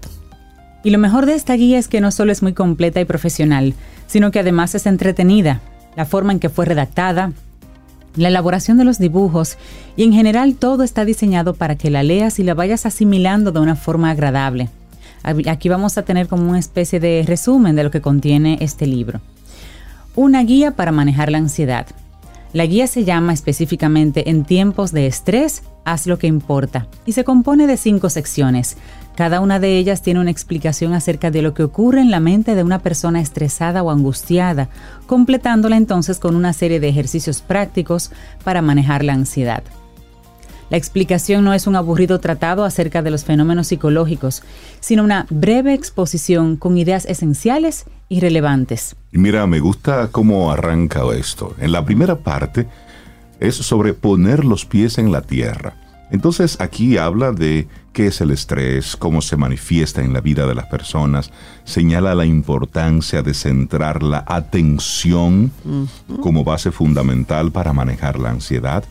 Y 0.83 0.91
lo 0.91 0.97
mejor 0.97 1.25
de 1.25 1.35
esta 1.35 1.55
guía 1.55 1.77
es 1.77 1.87
que 1.87 2.01
no 2.01 2.11
solo 2.11 2.31
es 2.31 2.41
muy 2.41 2.53
completa 2.53 3.01
y 3.01 3.05
profesional, 3.05 3.73
sino 4.07 4.31
que 4.31 4.39
además 4.39 4.75
es 4.75 4.85
entretenida. 4.85 5.61
La 5.95 6.05
forma 6.05 6.31
en 6.31 6.39
que 6.39 6.49
fue 6.49 6.65
redactada, 6.65 7.33
la 8.15 8.29
elaboración 8.29 8.77
de 8.77 8.85
los 8.85 8.97
dibujos 8.97 9.57
y 9.95 10.03
en 10.03 10.13
general 10.13 10.55
todo 10.55 10.83
está 10.83 11.05
diseñado 11.05 11.53
para 11.53 11.75
que 11.75 11.89
la 11.89 12.03
leas 12.03 12.39
y 12.39 12.43
la 12.43 12.53
vayas 12.53 12.85
asimilando 12.85 13.51
de 13.51 13.59
una 13.59 13.75
forma 13.75 14.09
agradable. 14.09 14.69
Aquí 15.23 15.67
vamos 15.69 15.97
a 15.97 16.03
tener 16.03 16.27
como 16.27 16.49
una 16.49 16.59
especie 16.59 16.99
de 16.99 17.23
resumen 17.27 17.75
de 17.75 17.83
lo 17.83 17.91
que 17.91 18.01
contiene 18.01 18.57
este 18.61 18.87
libro. 18.87 19.19
Una 20.21 20.43
guía 20.43 20.71
para 20.71 20.91
manejar 20.91 21.31
la 21.31 21.37
ansiedad. 21.37 21.87
La 22.51 22.65
guía 22.65 22.87
se 22.87 23.05
llama 23.05 23.31
específicamente 23.31 24.29
En 24.29 24.43
tiempos 24.43 24.91
de 24.91 25.07
estrés, 25.07 25.63
haz 25.85 26.07
lo 26.07 26.19
que 26.19 26.27
importa 26.27 26.87
y 27.05 27.13
se 27.13 27.23
compone 27.23 27.67
de 27.67 27.77
cinco 27.77 28.09
secciones. 28.09 28.75
Cada 29.15 29.39
una 29.39 29.61
de 29.61 29.77
ellas 29.77 30.01
tiene 30.01 30.19
una 30.19 30.29
explicación 30.29 30.91
acerca 30.91 31.31
de 31.31 31.41
lo 31.41 31.53
que 31.53 31.63
ocurre 31.63 32.01
en 32.01 32.11
la 32.11 32.19
mente 32.19 32.55
de 32.55 32.63
una 32.63 32.79
persona 32.79 33.21
estresada 33.21 33.81
o 33.81 33.91
angustiada, 33.91 34.67
completándola 35.07 35.77
entonces 35.77 36.19
con 36.19 36.35
una 36.35 36.51
serie 36.51 36.81
de 36.81 36.89
ejercicios 36.89 37.41
prácticos 37.41 38.11
para 38.43 38.61
manejar 38.61 39.05
la 39.05 39.13
ansiedad. 39.13 39.63
La 40.69 40.75
explicación 40.75 41.45
no 41.45 41.53
es 41.53 41.65
un 41.65 41.77
aburrido 41.77 42.19
tratado 42.19 42.65
acerca 42.65 43.01
de 43.01 43.09
los 43.09 43.23
fenómenos 43.23 43.67
psicológicos, 43.67 44.43
sino 44.81 45.05
una 45.05 45.27
breve 45.29 45.73
exposición 45.73 46.57
con 46.57 46.77
ideas 46.77 47.05
esenciales 47.05 47.85
y 48.09 48.19
relevantes. 48.19 48.95
Y 49.11 49.19
mira, 49.19 49.45
me 49.47 49.59
gusta 49.59 50.09
cómo 50.11 50.51
arranca 50.51 51.01
esto. 51.15 51.55
En 51.59 51.71
la 51.71 51.85
primera 51.85 52.17
parte 52.17 52.67
es 53.39 53.55
sobre 53.55 53.93
poner 53.93 54.43
los 54.43 54.65
pies 54.65 54.97
en 54.97 55.11
la 55.11 55.21
tierra. 55.21 55.75
Entonces 56.11 56.59
aquí 56.59 56.97
habla 56.97 57.31
de 57.31 57.67
qué 57.93 58.07
es 58.07 58.19
el 58.21 58.31
estrés, 58.31 58.95
cómo 58.95 59.21
se 59.21 59.37
manifiesta 59.37 60.01
en 60.01 60.11
la 60.11 60.21
vida 60.21 60.47
de 60.47 60.55
las 60.55 60.65
personas, 60.65 61.31
señala 61.65 62.15
la 62.15 62.25
importancia 62.25 63.21
de 63.21 63.35
centrar 63.35 64.01
la 64.01 64.23
atención 64.27 65.51
como 66.21 66.43
base 66.43 66.71
fundamental 66.71 67.51
para 67.51 67.73
manejar 67.73 68.17
la 68.17 68.31
ansiedad. 68.31 68.83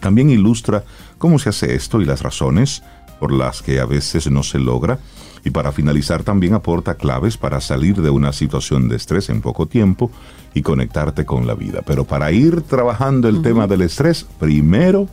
También 0.00 0.28
ilustra 0.28 0.84
cómo 1.16 1.38
se 1.38 1.48
hace 1.48 1.74
esto 1.74 2.02
y 2.02 2.04
las 2.04 2.20
razones 2.20 2.82
por 3.18 3.32
las 3.32 3.62
que 3.62 3.80
a 3.80 3.86
veces 3.86 4.30
no 4.30 4.42
se 4.42 4.58
logra. 4.58 4.98
Y 5.44 5.50
para 5.50 5.72
finalizar 5.72 6.22
también 6.22 6.54
aporta 6.54 6.94
claves 6.94 7.36
para 7.36 7.60
salir 7.60 8.00
de 8.00 8.10
una 8.10 8.32
situación 8.32 8.88
de 8.88 8.96
estrés 8.96 9.28
en 9.28 9.40
poco 9.40 9.66
tiempo 9.66 10.10
y 10.54 10.62
conectarte 10.62 11.24
con 11.24 11.46
la 11.46 11.54
vida. 11.54 11.82
Pero 11.86 12.04
para 12.04 12.32
ir 12.32 12.62
trabajando 12.62 13.28
el 13.28 13.42
tema 13.42 13.66
del 13.66 13.82
estrés, 13.82 14.26
primero 14.38 15.08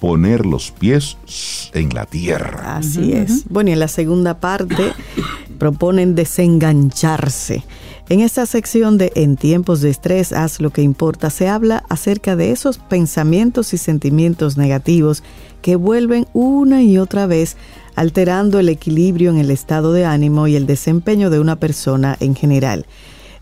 poner 0.00 0.46
los 0.46 0.70
pies 0.70 1.16
en 1.74 1.90
la 1.94 2.06
tierra. 2.06 2.76
Así 2.76 3.12
es. 3.12 3.44
Bueno, 3.48 3.70
y 3.70 3.74
en 3.74 3.80
la 3.80 3.88
segunda 3.88 4.40
parte 4.40 4.92
proponen 5.58 6.14
desengancharse. 6.14 7.64
En 8.08 8.18
esta 8.20 8.44
sección 8.46 8.98
de 8.98 9.12
En 9.14 9.36
tiempos 9.36 9.82
de 9.82 9.90
estrés, 9.90 10.32
haz 10.32 10.60
lo 10.60 10.70
que 10.70 10.82
importa, 10.82 11.30
se 11.30 11.48
habla 11.48 11.84
acerca 11.88 12.34
de 12.34 12.50
esos 12.50 12.78
pensamientos 12.78 13.72
y 13.72 13.78
sentimientos 13.78 14.56
negativos 14.56 15.22
que 15.62 15.76
vuelven 15.76 16.26
una 16.32 16.82
y 16.82 16.98
otra 16.98 17.26
vez 17.26 17.56
alterando 18.00 18.60
el 18.60 18.70
equilibrio 18.70 19.28
en 19.28 19.36
el 19.36 19.50
estado 19.50 19.92
de 19.92 20.06
ánimo 20.06 20.46
y 20.46 20.56
el 20.56 20.66
desempeño 20.66 21.28
de 21.28 21.38
una 21.38 21.56
persona 21.56 22.16
en 22.20 22.34
general. 22.34 22.86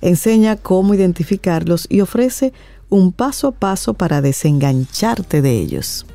Enseña 0.01 0.57
cómo 0.57 0.95
identificarlos 0.95 1.87
y 1.89 2.01
ofrece 2.01 2.53
un 2.89 3.13
paso 3.13 3.47
a 3.47 3.53
paso 3.53 3.95
para 3.95 4.21
desengancharte 4.21 5.43
de 5.43 5.53
ellos. 5.53 6.07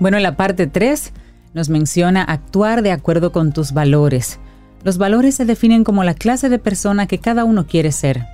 Bueno, 0.00 0.18
en 0.18 0.22
la 0.22 0.36
parte 0.36 0.66
3 0.66 1.14
nos 1.54 1.70
menciona 1.70 2.22
actuar 2.24 2.82
de 2.82 2.92
acuerdo 2.92 3.32
con 3.32 3.54
tus 3.54 3.72
valores. 3.72 4.38
Los 4.84 4.98
valores 4.98 5.36
se 5.36 5.46
definen 5.46 5.82
como 5.82 6.04
la 6.04 6.12
clase 6.12 6.50
de 6.50 6.58
persona 6.58 7.06
que 7.06 7.20
cada 7.20 7.44
uno 7.44 7.66
quiere 7.66 7.90
ser. 7.90 8.26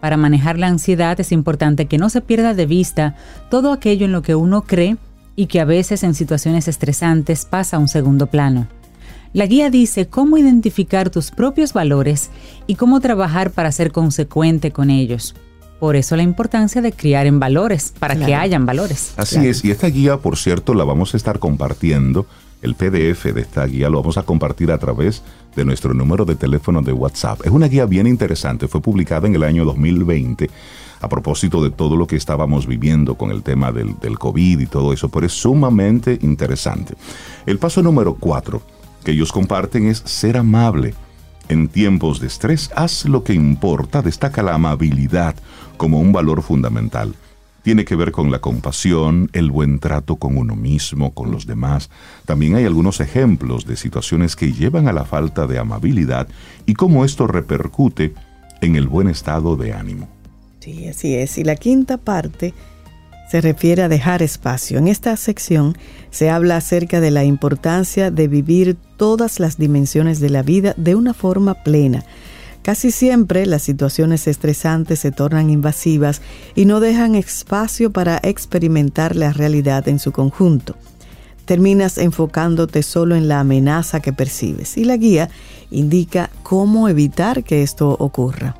Para 0.00 0.16
manejar 0.16 0.58
la 0.58 0.68
ansiedad 0.68 1.20
es 1.20 1.32
importante 1.32 1.84
que 1.84 1.98
no 1.98 2.08
se 2.08 2.22
pierda 2.22 2.54
de 2.54 2.64
vista 2.64 3.14
todo 3.50 3.74
aquello 3.74 4.06
en 4.06 4.12
lo 4.12 4.22
que 4.22 4.36
uno 4.36 4.62
cree 4.62 4.96
y 5.36 5.46
que 5.46 5.60
a 5.60 5.64
veces 5.64 6.02
en 6.02 6.14
situaciones 6.14 6.68
estresantes 6.68 7.44
pasa 7.44 7.76
a 7.76 7.80
un 7.80 7.88
segundo 7.88 8.26
plano. 8.26 8.68
La 9.32 9.46
guía 9.46 9.70
dice 9.70 10.08
cómo 10.08 10.38
identificar 10.38 11.10
tus 11.10 11.30
propios 11.30 11.72
valores 11.72 12.30
y 12.66 12.74
cómo 12.74 13.00
trabajar 13.00 13.52
para 13.52 13.70
ser 13.70 13.92
consecuente 13.92 14.72
con 14.72 14.90
ellos. 14.90 15.36
Por 15.78 15.96
eso 15.96 16.16
la 16.16 16.22
importancia 16.22 16.82
de 16.82 16.92
criar 16.92 17.26
en 17.26 17.40
valores, 17.40 17.94
para 17.98 18.16
que 18.16 18.34
hayan 18.34 18.66
valores. 18.66 19.14
Así 19.16 19.36
Claro. 19.36 19.50
es, 19.50 19.64
y 19.64 19.70
esta 19.70 19.86
guía, 19.86 20.18
por 20.18 20.36
cierto, 20.36 20.74
la 20.74 20.84
vamos 20.84 21.14
a 21.14 21.16
estar 21.16 21.38
compartiendo 21.38 22.26
el 22.62 22.74
PDF 22.74 23.32
de 23.32 23.40
esta 23.40 23.64
guía 23.66 23.88
lo 23.88 24.00
vamos 24.00 24.18
a 24.18 24.22
compartir 24.22 24.70
a 24.70 24.78
través 24.78 25.22
de 25.56 25.64
nuestro 25.64 25.94
número 25.94 26.24
de 26.24 26.34
teléfono 26.34 26.82
de 26.82 26.92
WhatsApp. 26.92 27.40
Es 27.44 27.50
una 27.50 27.68
guía 27.68 27.86
bien 27.86 28.06
interesante, 28.06 28.68
fue 28.68 28.80
publicada 28.80 29.26
en 29.26 29.34
el 29.34 29.42
año 29.42 29.64
2020 29.64 30.50
a 31.00 31.08
propósito 31.08 31.62
de 31.62 31.70
todo 31.70 31.96
lo 31.96 32.06
que 32.06 32.16
estábamos 32.16 32.66
viviendo 32.66 33.14
con 33.14 33.30
el 33.30 33.42
tema 33.42 33.72
del, 33.72 33.96
COVID 34.18 34.60
y 34.60 34.66
todo 34.66 34.92
eso, 34.92 35.08
pero 35.08 35.26
es 35.26 35.32
sumamente 35.32 36.18
interesante. 36.22 36.94
El 37.46 37.58
paso 37.58 37.82
número 37.82 38.14
cuatro 38.14 38.62
que 39.04 39.12
ellos 39.12 39.32
comparten 39.32 39.86
es 39.86 40.02
ser 40.04 40.36
amable. 40.36 40.94
En 41.48 41.68
tiempos 41.68 42.20
de 42.20 42.26
estrés, 42.26 42.70
haz 42.76 43.06
lo 43.06 43.24
que 43.24 43.32
importa, 43.32 44.02
destaca 44.02 44.42
la 44.42 44.54
amabilidad 44.54 45.34
como 45.76 45.98
un 45.98 46.12
valor 46.12 46.42
fundamental. 46.42 47.14
Tiene 47.62 47.84
que 47.84 47.96
ver 47.96 48.12
con 48.12 48.30
la 48.30 48.40
compasión, 48.40 49.28
el 49.32 49.50
buen 49.50 49.80
trato 49.80 50.16
con 50.16 50.38
uno 50.38 50.54
mismo, 50.54 51.12
con 51.12 51.30
los 51.30 51.46
demás. 51.46 51.90
También 52.24 52.54
hay 52.54 52.64
algunos 52.64 53.00
ejemplos 53.00 53.66
de 53.66 53.76
situaciones 53.76 54.36
que 54.36 54.52
llevan 54.52 54.86
a 54.86 54.92
la 54.92 55.04
falta 55.04 55.46
de 55.46 55.58
amabilidad 55.58 56.28
y 56.66 56.74
cómo 56.74 57.04
esto 57.04 57.26
repercute 57.26 58.14
en 58.60 58.76
el 58.76 58.86
buen 58.86 59.08
estado 59.08 59.56
de 59.56 59.72
ánimo. 59.72 60.19
Sí, 60.60 60.86
así 60.88 61.14
es. 61.14 61.38
Y 61.38 61.44
la 61.44 61.56
quinta 61.56 61.96
parte 61.96 62.52
se 63.30 63.40
refiere 63.40 63.82
a 63.82 63.88
dejar 63.88 64.22
espacio. 64.22 64.78
En 64.78 64.88
esta 64.88 65.16
sección 65.16 65.76
se 66.10 66.30
habla 66.30 66.56
acerca 66.56 67.00
de 67.00 67.10
la 67.10 67.24
importancia 67.24 68.10
de 68.10 68.28
vivir 68.28 68.76
todas 68.96 69.40
las 69.40 69.56
dimensiones 69.56 70.20
de 70.20 70.30
la 70.30 70.42
vida 70.42 70.74
de 70.76 70.94
una 70.94 71.14
forma 71.14 71.54
plena. 71.54 72.04
Casi 72.62 72.90
siempre 72.90 73.46
las 73.46 73.62
situaciones 73.62 74.26
estresantes 74.26 74.98
se 74.98 75.12
tornan 75.12 75.48
invasivas 75.48 76.20
y 76.54 76.66
no 76.66 76.80
dejan 76.80 77.14
espacio 77.14 77.90
para 77.90 78.20
experimentar 78.22 79.16
la 79.16 79.32
realidad 79.32 79.88
en 79.88 79.98
su 79.98 80.12
conjunto. 80.12 80.76
Terminas 81.46 81.96
enfocándote 81.96 82.82
solo 82.82 83.16
en 83.16 83.28
la 83.28 83.40
amenaza 83.40 84.00
que 84.00 84.12
percibes 84.12 84.76
y 84.76 84.84
la 84.84 84.98
guía 84.98 85.30
indica 85.70 86.30
cómo 86.42 86.88
evitar 86.88 87.44
que 87.44 87.62
esto 87.62 87.96
ocurra. 87.98 88.56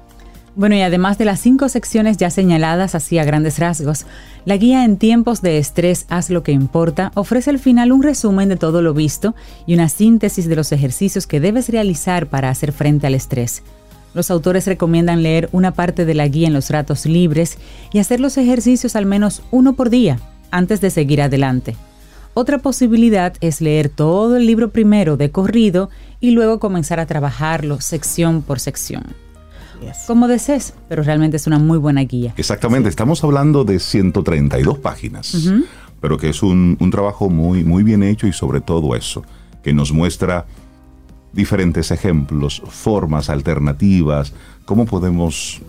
Bueno, 0.61 0.75
y 0.75 0.83
además 0.83 1.17
de 1.17 1.25
las 1.25 1.41
cinco 1.41 1.71
secciones 1.71 2.19
ya 2.19 2.29
señaladas 2.29 2.95
así 2.95 3.17
a 3.17 3.25
grandes 3.25 3.59
rasgos, 3.59 4.05
la 4.45 4.59
guía 4.59 4.85
en 4.85 4.99
tiempos 4.99 5.41
de 5.41 5.57
estrés 5.57 6.05
Haz 6.11 6.29
lo 6.29 6.43
que 6.43 6.53
importa 6.53 7.13
ofrece 7.15 7.49
al 7.49 7.59
final 7.59 7.93
un 7.93 8.03
resumen 8.03 8.51
de 8.51 8.59
todo 8.59 8.83
lo 8.83 8.93
visto 8.93 9.35
y 9.67 9.73
una 9.73 9.89
síntesis 9.89 10.49
de 10.51 10.57
los 10.57 10.71
ejercicios 10.73 11.27
que 11.27 11.41
debes 11.41 11.71
realizar 11.71 12.27
para 12.27 12.51
hacer 12.51 12.73
frente 12.73 13.07
al 13.07 13.15
estrés. 13.15 13.63
Los 14.13 14.31
autores 14.31 14.67
recomiendan 14.67 15.23
leer 15.23 15.49
una 15.53 15.73
parte 15.73 16.05
de 16.05 16.13
la 16.13 16.29
guía 16.29 16.49
en 16.49 16.53
los 16.53 16.69
ratos 16.69 17.07
libres 17.07 17.57
y 17.91 17.99
hacer 17.99 18.21
los 18.21 18.37
ejercicios 18.37 18.97
al 18.97 19.07
menos 19.07 19.43
uno 19.51 19.73
por 19.73 19.89
día 19.89 20.19
antes 20.51 20.83
de 20.83 20.91
seguir 20.91 21.23
adelante. 21.23 21.75
Otra 22.35 22.59
posibilidad 22.59 23.33
es 23.41 23.63
leer 23.63 23.89
todo 23.89 24.37
el 24.37 24.45
libro 24.45 24.73
primero 24.73 25.17
de 25.17 25.31
corrido 25.31 25.89
y 26.21 26.33
luego 26.33 26.61
comenzar 26.61 27.01
a 27.01 27.07
trabajarlo 27.07 27.81
sección 27.81 28.43
por 28.43 28.61
sección. 28.61 29.30
Como 30.07 30.29
desees, 30.29 30.75
pero 30.89 31.03
realmente 31.03 31.37
es 31.37 31.47
una 31.47 31.59
muy 31.59 31.79
buena 31.79 32.03
guía. 32.03 32.35
Exactamente, 32.37 32.89
estamos 32.89 33.23
hablando 33.25 33.65
de 33.65 33.79
132 33.79 34.79
páginas, 34.79 35.51
pero 36.01 36.19
que 36.19 36.31
es 36.31 36.43
un, 36.43 36.77
un, 36.81 36.91
trabajo 36.91 37.29
muy, 37.29 37.65
muy 37.65 37.83
bien 37.83 38.03
hecho 38.03 38.27
y 38.27 38.33
sobre 38.33 38.61
todo 38.61 38.95
eso, 38.95 39.25
que 39.63 39.73
nos 39.73 39.93
muestra 39.93 40.47
diferentes 41.33 41.91
ejemplos, 41.91 42.63
formas 42.69 43.31
alternativas, 43.31 44.33
cómo 44.65 44.87
podemos, 44.87 45.61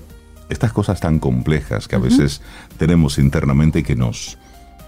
estas 0.50 0.74
cosas 0.74 1.00
tan 1.00 1.20
complejas 1.20 1.88
que 1.88 1.96
a 1.96 2.00
veces 2.00 2.42
tenemos 2.78 3.18
internamente 3.18 3.80
y 3.80 3.84
que 3.84 3.96
nos, 3.96 4.38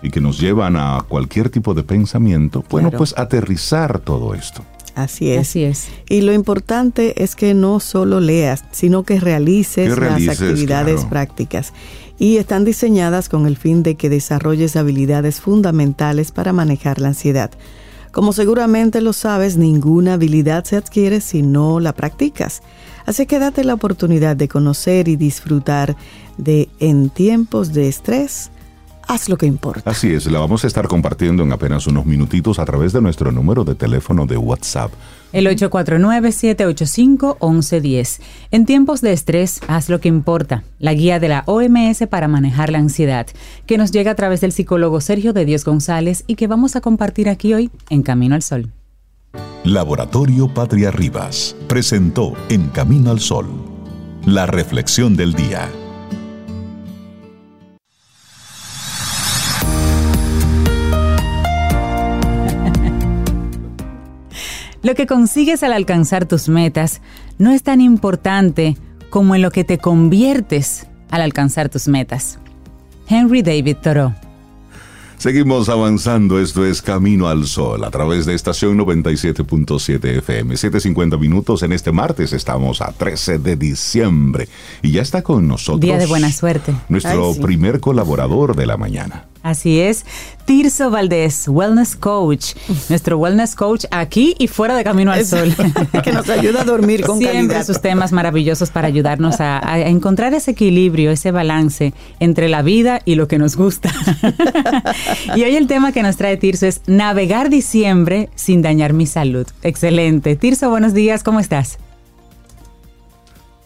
y 0.01 0.09
que 0.09 0.21
nos 0.21 0.39
llevan 0.39 0.75
a 0.75 1.03
cualquier 1.07 1.49
tipo 1.49 1.73
de 1.73 1.83
pensamiento, 1.83 2.63
bueno, 2.69 2.91
pues 2.91 3.13
aterrizar 3.17 3.99
todo 3.99 4.33
esto. 4.33 4.63
Así 4.95 5.31
es. 5.31 5.49
Así 5.49 5.63
es. 5.63 5.87
Y 6.07 6.21
lo 6.21 6.33
importante 6.33 7.23
es 7.23 7.35
que 7.35 7.53
no 7.53 7.79
solo 7.79 8.19
leas, 8.19 8.63
sino 8.71 9.03
que 9.03 9.19
realices, 9.19 9.89
Que 9.89 9.95
realices, 9.95 10.39
las 10.39 10.41
actividades 10.41 10.95
claro. 10.95 11.09
prácticas. 11.09 11.73
Y 12.19 12.37
están 12.37 12.63
diseñadas 12.63 13.27
con 13.27 13.47
el 13.47 13.57
fin 13.57 13.81
de 13.83 13.95
que 13.95 14.09
desarrolles 14.09 14.75
habilidades 14.75 15.41
fundamentales 15.41 16.31
para 16.31 16.53
manejar 16.53 16.99
la 17.01 17.09
ansiedad. 17.09 17.51
Como 18.11 18.31
seguramente 18.31 19.01
lo 19.01 19.11
sabes, 19.11 19.57
ninguna 19.57 20.13
habilidad 20.13 20.63
se 20.65 20.75
adquiere 20.75 21.19
si 21.19 21.41
no 21.41 21.79
la 21.79 21.93
practicas. 21.93 22.61
Así 23.07 23.25
que 23.25 23.39
date 23.39 23.63
la 23.63 23.73
oportunidad 23.73 24.35
de 24.35 24.47
conocer 24.47 25.07
y 25.07 25.15
disfrutar 25.15 25.95
de 26.37 26.69
En 26.79 27.09
tiempos 27.09 27.73
de 27.73 27.87
estrés, 27.87 28.51
haz 29.07 29.29
lo 29.29 29.37
que 29.37 29.45
importa. 29.45 29.89
Así 29.89 30.13
es, 30.13 30.25
la 30.27 30.39
vamos 30.39 30.63
a 30.63 30.67
estar 30.67 30.87
compartiendo 30.87 31.43
en 31.43 31.51
apenas 31.51 31.87
unos 31.87 32.05
minutitos 32.05 32.59
a 32.59 32.65
través 32.65 32.93
de 32.93 33.01
nuestro 33.01 33.31
número 33.31 33.63
de 33.63 33.73
teléfono 33.75 34.25
de 34.25 34.37
WhatsApp. 34.37 34.91
El 35.31 35.45
849-785-1110. 35.47 38.21
En 38.51 38.65
tiempos 38.65 39.01
de 39.01 39.13
estrés, 39.13 39.61
haz 39.67 39.89
lo 39.89 39.99
que 39.99 40.07
importa. 40.07 40.63
La 40.79 40.93
guía 40.93 41.19
de 41.19 41.29
la 41.29 41.41
OMS 41.47 42.05
para 42.09 42.27
manejar 42.27 42.71
la 42.71 42.77
ansiedad, 42.77 43.25
que 43.65 43.79
nos 43.79 43.91
llega 43.91 44.11
a 44.11 44.15
través 44.15 44.41
del 44.41 44.51
psicólogo 44.51 45.01
Sergio 45.01 45.33
de 45.33 45.45
Dios 45.45 45.65
González 45.65 46.23
y 46.27 46.35
que 46.35 46.45
vamos 46.47 46.75
a 46.75 46.81
compartir 46.81 47.29
aquí 47.29 47.53
hoy 47.53 47.71
en 47.89 48.03
Camino 48.03 48.35
al 48.35 48.43
Sol. 48.43 48.71
Laboratorio 49.63 50.53
Patria 50.53 50.91
Rivas 50.91 51.55
presentó 51.67 52.33
En 52.49 52.67
Camino 52.67 53.09
al 53.11 53.19
Sol, 53.19 53.47
la 54.25 54.45
reflexión 54.45 55.15
del 55.15 55.33
día. 55.33 55.71
Lo 64.83 64.95
que 64.95 65.07
consigues 65.07 65.63
al 65.63 65.71
alcanzar 65.71 66.25
tus 66.25 66.49
metas 66.49 67.01
no 67.37 67.51
es 67.51 67.63
tan 67.63 67.79
importante 67.79 68.75
como 69.09 69.33
en 69.33 69.41
lo 69.41 69.49
que 69.49 69.63
te 69.63 69.77
conviertes 69.77 70.87
al 71.09 71.21
alcanzar 71.21 71.69
tus 71.69 71.87
metas. 71.87 72.37
Henry 73.07 73.41
David 73.41 73.77
Thoreau. 73.81 74.13
Seguimos 75.17 75.69
avanzando, 75.69 76.37
esto 76.37 76.65
es 76.65 76.81
Camino 76.81 77.29
al 77.29 77.45
Sol 77.45 77.85
a 77.85 77.91
través 77.91 78.25
de 78.25 78.33
estación 78.33 78.77
97.7 78.77 80.17
FM, 80.17 80.55
7.50 80.55 81.17
minutos 81.17 81.63
en 81.63 81.71
este 81.71 81.93
martes, 81.93 82.33
estamos 82.33 82.81
a 82.81 82.91
13 82.91 83.39
de 83.39 83.55
diciembre 83.55 84.49
y 84.81 84.91
ya 84.91 85.01
está 85.01 85.21
con 85.21 85.47
nosotros. 85.47 85.79
Día 85.79 85.97
de 85.97 86.07
buena 86.07 86.29
suerte. 86.29 86.73
Nuestro 86.89 87.29
Ay, 87.29 87.33
sí. 87.35 87.41
primer 87.41 87.79
colaborador 87.79 88.57
de 88.57 88.65
la 88.65 88.75
mañana. 88.75 89.27
Así 89.43 89.81
es, 89.81 90.05
Tirso 90.45 90.89
Valdés, 90.89 91.49
Wellness 91.49 91.97
Coach, 91.97 92.53
nuestro 92.87 93.17
Wellness 93.17 93.55
Coach 93.55 93.83
aquí 93.91 94.35
y 94.39 94.47
fuera 94.47 94.73
de 94.73 94.85
Camino 94.85 95.11
al 95.11 95.25
Sol. 95.25 95.53
que 96.03 96.13
nos 96.13 96.29
ayuda 96.29 96.61
a 96.61 96.63
dormir 96.63 97.05
con 97.05 97.17
Siempre 97.17 97.47
calidad. 97.47 97.65
sus 97.65 97.81
temas 97.81 98.13
maravillosos 98.13 98.69
para 98.69 98.87
ayudarnos 98.87 99.41
a, 99.41 99.59
a 99.67 99.79
encontrar 99.81 100.33
ese 100.33 100.51
equilibrio, 100.51 101.11
ese 101.11 101.31
balance 101.31 101.93
entre 102.21 102.47
la 102.47 102.61
vida 102.61 103.01
y 103.03 103.15
lo 103.15 103.27
que 103.27 103.37
nos 103.37 103.57
gusta. 103.57 103.91
y 105.35 105.43
hoy 105.43 105.57
el 105.57 105.67
tema 105.67 105.91
que 105.91 106.03
nos 106.03 106.15
trae 106.15 106.37
Tirso 106.37 106.65
es 106.65 106.79
navegar 106.87 107.49
diciembre 107.49 108.29
sin 108.35 108.61
dañar 108.61 108.93
mi 108.93 109.05
salud. 109.07 109.45
Excelente. 109.61 110.37
Tirso, 110.37 110.69
buenos 110.69 110.93
días, 110.93 111.21
¿cómo 111.21 111.41
estás? 111.41 111.79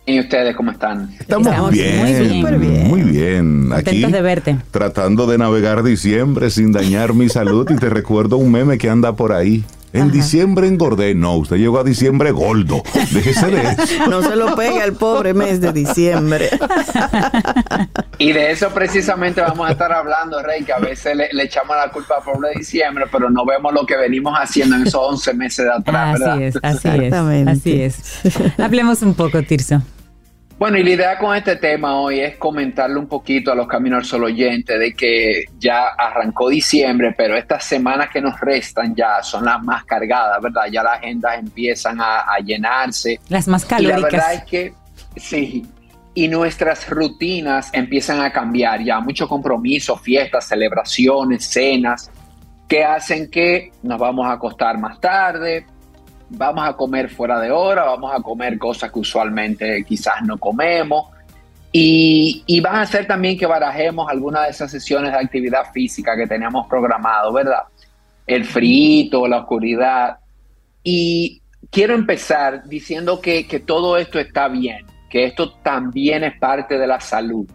¿Y 0.08 0.22
ustedes 0.22 0.56
cómo 0.56 0.72
están? 0.72 1.14
Estamos, 1.20 1.48
Estamos 1.48 1.72
bien, 1.72 2.42
muy 2.42 2.58
bien. 2.58 2.88
Muy 2.88 3.02
bien. 3.04 3.74
Aquí 3.74 4.06
de 4.06 4.22
verte. 4.22 4.58
tratando 4.72 5.28
de 5.28 5.38
navegar 5.38 5.84
diciembre 5.84 6.50
sin 6.50 6.72
dañar 6.72 7.14
mi 7.14 7.28
salud 7.28 7.70
y 7.70 7.76
te 7.76 7.90
recuerdo 7.90 8.38
un 8.38 8.50
meme 8.50 8.78
que 8.78 8.90
anda 8.90 9.18
por 9.18 9.34
ahí. 9.34 9.66
En 9.92 10.12
diciembre 10.12 10.68
engordé, 10.68 11.14
no, 11.14 11.36
usted 11.36 11.58
llegó 11.58 11.80
a 11.80 11.84
diciembre 11.84 12.32
gordo. 12.32 12.84
Déjese 13.12 13.48
de 13.48 13.62
eso. 13.62 14.10
No 14.10 14.22
se 14.22 14.38
lo 14.38 14.56
pegue 14.56 14.82
al 14.82 14.94
pobre 14.94 15.34
mes 15.34 15.60
de 15.60 15.74
diciembre. 15.74 16.50
Y 18.20 18.32
de 18.32 18.50
eso 18.50 18.70
precisamente 18.72 19.42
vamos 19.42 19.70
a 19.70 19.74
estar 19.74 19.94
hablando, 19.94 20.42
Rey, 20.42 20.64
que 20.64 20.74
a 20.74 20.80
veces 20.80 21.16
le, 21.16 21.30
le 21.34 21.44
echamos 21.44 21.76
la 21.76 21.92
culpa 21.92 22.16
al 22.16 22.42
de 22.42 22.58
diciembre, 22.58 23.06
pero 23.12 23.30
no 23.30 23.46
vemos 23.46 23.72
lo 23.72 23.86
que 23.86 23.96
venimos 23.96 24.36
haciendo 24.36 24.76
en 24.76 24.88
esos 24.88 25.00
11 25.00 25.34
meses 25.36 25.66
de 25.66 25.72
atrás, 25.72 26.20
¿verdad? 26.20 26.34
Así 26.34 26.44
es, 26.44 26.58
así 26.64 26.88
es. 26.88 27.14
Así 27.48 27.82
es. 27.84 28.58
Hablemos 28.58 29.04
un 29.04 29.14
poco, 29.14 29.44
Tirso. 29.44 29.84
Bueno, 30.58 30.80
y 30.80 30.84
la 30.84 30.90
idea 30.90 31.18
con 31.20 31.36
este 31.36 31.56
tema 31.58 32.00
hoy 32.00 32.20
es 32.20 32.36
comentarle 32.38 32.98
un 32.98 33.08
poquito 33.08 33.52
a 33.52 33.56
los 33.56 33.68
Caminos 33.68 34.00
al 34.00 34.06
Sol 34.06 34.24
oyentes 34.24 34.80
de 34.80 34.92
que 34.94 35.46
ya 35.60 35.90
arrancó 35.90 36.50
diciembre, 36.50 37.14
pero 37.16 37.38
estas 37.38 37.64
semanas 37.64 38.10
que 38.12 38.20
nos 38.20 38.40
restan 38.40 38.96
ya 38.96 39.22
son 39.22 39.46
las 39.46 39.62
más 39.62 39.86
cargadas, 39.86 40.42
¿verdad? 40.42 40.64
Ya 40.72 40.82
las 40.82 40.98
agendas 40.98 41.38
empiezan 41.38 42.02
a, 42.02 42.22
a 42.22 42.40
llenarse. 42.44 43.20
Las 43.30 43.48
más 43.48 43.68
Y 43.78 43.84
la 43.84 44.00
verdad 44.00 44.10
calóricas. 44.10 44.34
es 44.34 44.44
que 44.46 44.74
sí. 45.16 45.66
Y 46.16 46.28
nuestras 46.28 46.90
rutinas 46.90 47.70
empiezan 47.72 48.22
a 48.22 48.32
cambiar 48.34 48.84
ya. 48.84 49.00
Mucho 49.00 49.28
compromiso, 49.28 49.96
fiestas, 49.96 50.48
celebraciones, 50.48 51.46
cenas, 51.46 52.10
que 52.68 52.84
hacen 52.84 53.30
que 53.30 53.72
nos 53.84 54.00
vamos 54.00 54.26
a 54.26 54.32
acostar 54.32 54.80
más 54.80 55.00
tarde, 55.00 55.68
vamos 56.30 56.68
a 56.68 56.74
comer 56.74 57.10
fuera 57.10 57.40
de 57.40 57.52
hora, 57.52 57.84
vamos 57.86 58.12
a 58.14 58.22
comer 58.22 58.58
cosas 58.58 58.92
que 58.92 59.00
usualmente 59.00 59.84
quizás 59.84 60.22
no 60.24 60.38
comemos. 60.38 61.08
Y, 61.72 62.44
y 62.48 62.60
van 62.60 62.76
a 62.78 62.82
hacer 62.82 63.06
también 63.06 63.38
que 63.38 63.46
barajemos 63.46 64.10
algunas 64.10 64.44
de 64.46 64.50
esas 64.50 64.72
sesiones 64.72 65.12
de 65.12 65.18
actividad 65.18 65.72
física 65.72 66.16
que 66.16 66.26
teníamos 66.26 66.68
programado, 66.68 67.32
¿verdad? 67.34 67.64
el 68.28 68.44
frío, 68.44 69.26
la 69.28 69.40
oscuridad. 69.40 70.18
Y 70.84 71.42
quiero 71.72 71.96
empezar 71.96 72.68
diciendo 72.68 73.20
que, 73.22 73.48
que 73.48 73.62
todo 73.62 73.98
esto 73.98 74.20
está 74.20 74.50
bien, 74.50 74.86
que 75.10 75.24
esto 75.24 75.54
también 75.64 76.26
es 76.26 76.38
parte 76.38 76.78
de 76.78 76.86
la 76.86 77.00
salud, 77.00 77.50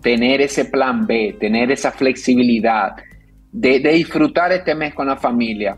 tener 0.00 0.40
ese 0.40 0.64
plan 0.64 1.06
B, 1.06 1.36
tener 1.38 1.70
esa 1.70 1.92
flexibilidad, 1.92 2.96
de, 3.52 3.78
de, 3.78 3.92
disfrutar 3.92 4.50
este 4.50 4.74
mes 4.74 4.94
con 4.94 5.06
la 5.06 5.16
familia. 5.16 5.76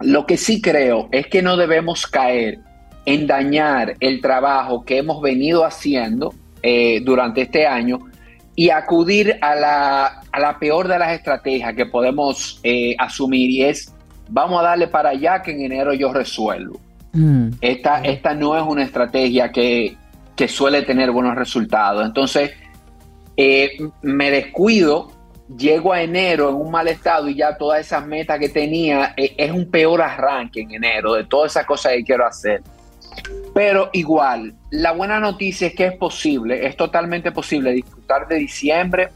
Lo 0.00 0.26
que 0.26 0.36
sí 0.36 0.60
creo 0.60 1.08
es 1.12 1.26
que 1.26 1.42
no 1.42 1.56
debemos 1.56 2.06
caer 2.06 2.60
en 3.04 3.26
dañar 3.26 3.96
el 4.00 4.20
trabajo 4.20 4.84
que 4.84 4.98
hemos 4.98 5.20
venido 5.22 5.64
haciendo 5.64 6.34
eh, 6.62 7.00
durante 7.04 7.42
este 7.42 7.66
año 7.66 8.00
y 8.54 8.70
acudir 8.70 9.38
a 9.40 9.54
la, 9.54 10.22
a 10.32 10.40
la, 10.40 10.58
peor 10.58 10.88
de 10.88 10.98
las 10.98 11.12
estrategias 11.12 11.74
que 11.74 11.86
podemos 11.86 12.60
eh, 12.64 12.94
asumir 12.98 13.50
y 13.50 13.64
es 13.64 13.94
vamos 14.28 14.60
a 14.60 14.64
darle 14.64 14.88
para 14.88 15.10
allá 15.10 15.42
que 15.42 15.52
en 15.52 15.62
enero 15.62 15.94
yo 15.94 16.12
resuelvo. 16.12 16.80
Mm. 17.12 17.50
Esta, 17.60 18.00
esta 18.02 18.34
no 18.34 18.56
es 18.56 18.62
una 18.62 18.82
estrategia 18.82 19.50
que, 19.50 19.96
que 20.36 20.48
suele 20.48 20.82
tener 20.82 21.10
buenos 21.10 21.34
resultados. 21.34 22.04
Entonces, 22.04 22.52
eh, 23.36 23.70
me 24.02 24.30
descuido, 24.30 25.12
llego 25.56 25.92
a 25.92 26.02
enero 26.02 26.50
en 26.50 26.56
un 26.56 26.70
mal 26.70 26.88
estado 26.88 27.28
y 27.28 27.36
ya 27.36 27.56
todas 27.56 27.80
esas 27.80 28.06
metas 28.06 28.38
que 28.38 28.48
tenía, 28.48 29.14
eh, 29.16 29.34
es 29.36 29.50
un 29.50 29.70
peor 29.70 30.02
arranque 30.02 30.60
en 30.60 30.72
enero 30.72 31.14
de 31.14 31.24
todas 31.24 31.52
esas 31.52 31.66
cosas 31.66 31.92
que 31.92 32.04
quiero 32.04 32.26
hacer. 32.26 32.62
Pero 33.54 33.90
igual, 33.92 34.54
la 34.70 34.92
buena 34.92 35.18
noticia 35.18 35.68
es 35.68 35.74
que 35.74 35.86
es 35.86 35.96
posible, 35.96 36.66
es 36.66 36.76
totalmente 36.76 37.32
posible 37.32 37.72
disfrutar 37.72 38.28
de 38.28 38.36
diciembre 38.36 39.08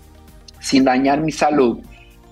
sin 0.59 0.85
dañar 0.85 1.21
mi 1.21 1.33
salud. 1.33 1.79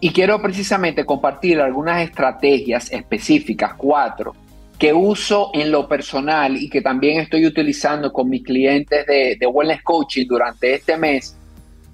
Y 0.00 0.10
quiero 0.12 0.40
precisamente 0.40 1.04
compartir 1.04 1.60
algunas 1.60 2.02
estrategias 2.02 2.90
específicas, 2.90 3.74
cuatro, 3.74 4.34
que 4.78 4.94
uso 4.94 5.50
en 5.52 5.70
lo 5.70 5.86
personal 5.86 6.56
y 6.56 6.70
que 6.70 6.80
también 6.80 7.20
estoy 7.20 7.46
utilizando 7.46 8.10
con 8.10 8.30
mis 8.30 8.42
clientes 8.42 9.06
de, 9.06 9.36
de 9.38 9.46
Wellness 9.46 9.82
Coaching 9.82 10.26
durante 10.26 10.72
este 10.72 10.96
mes 10.96 11.36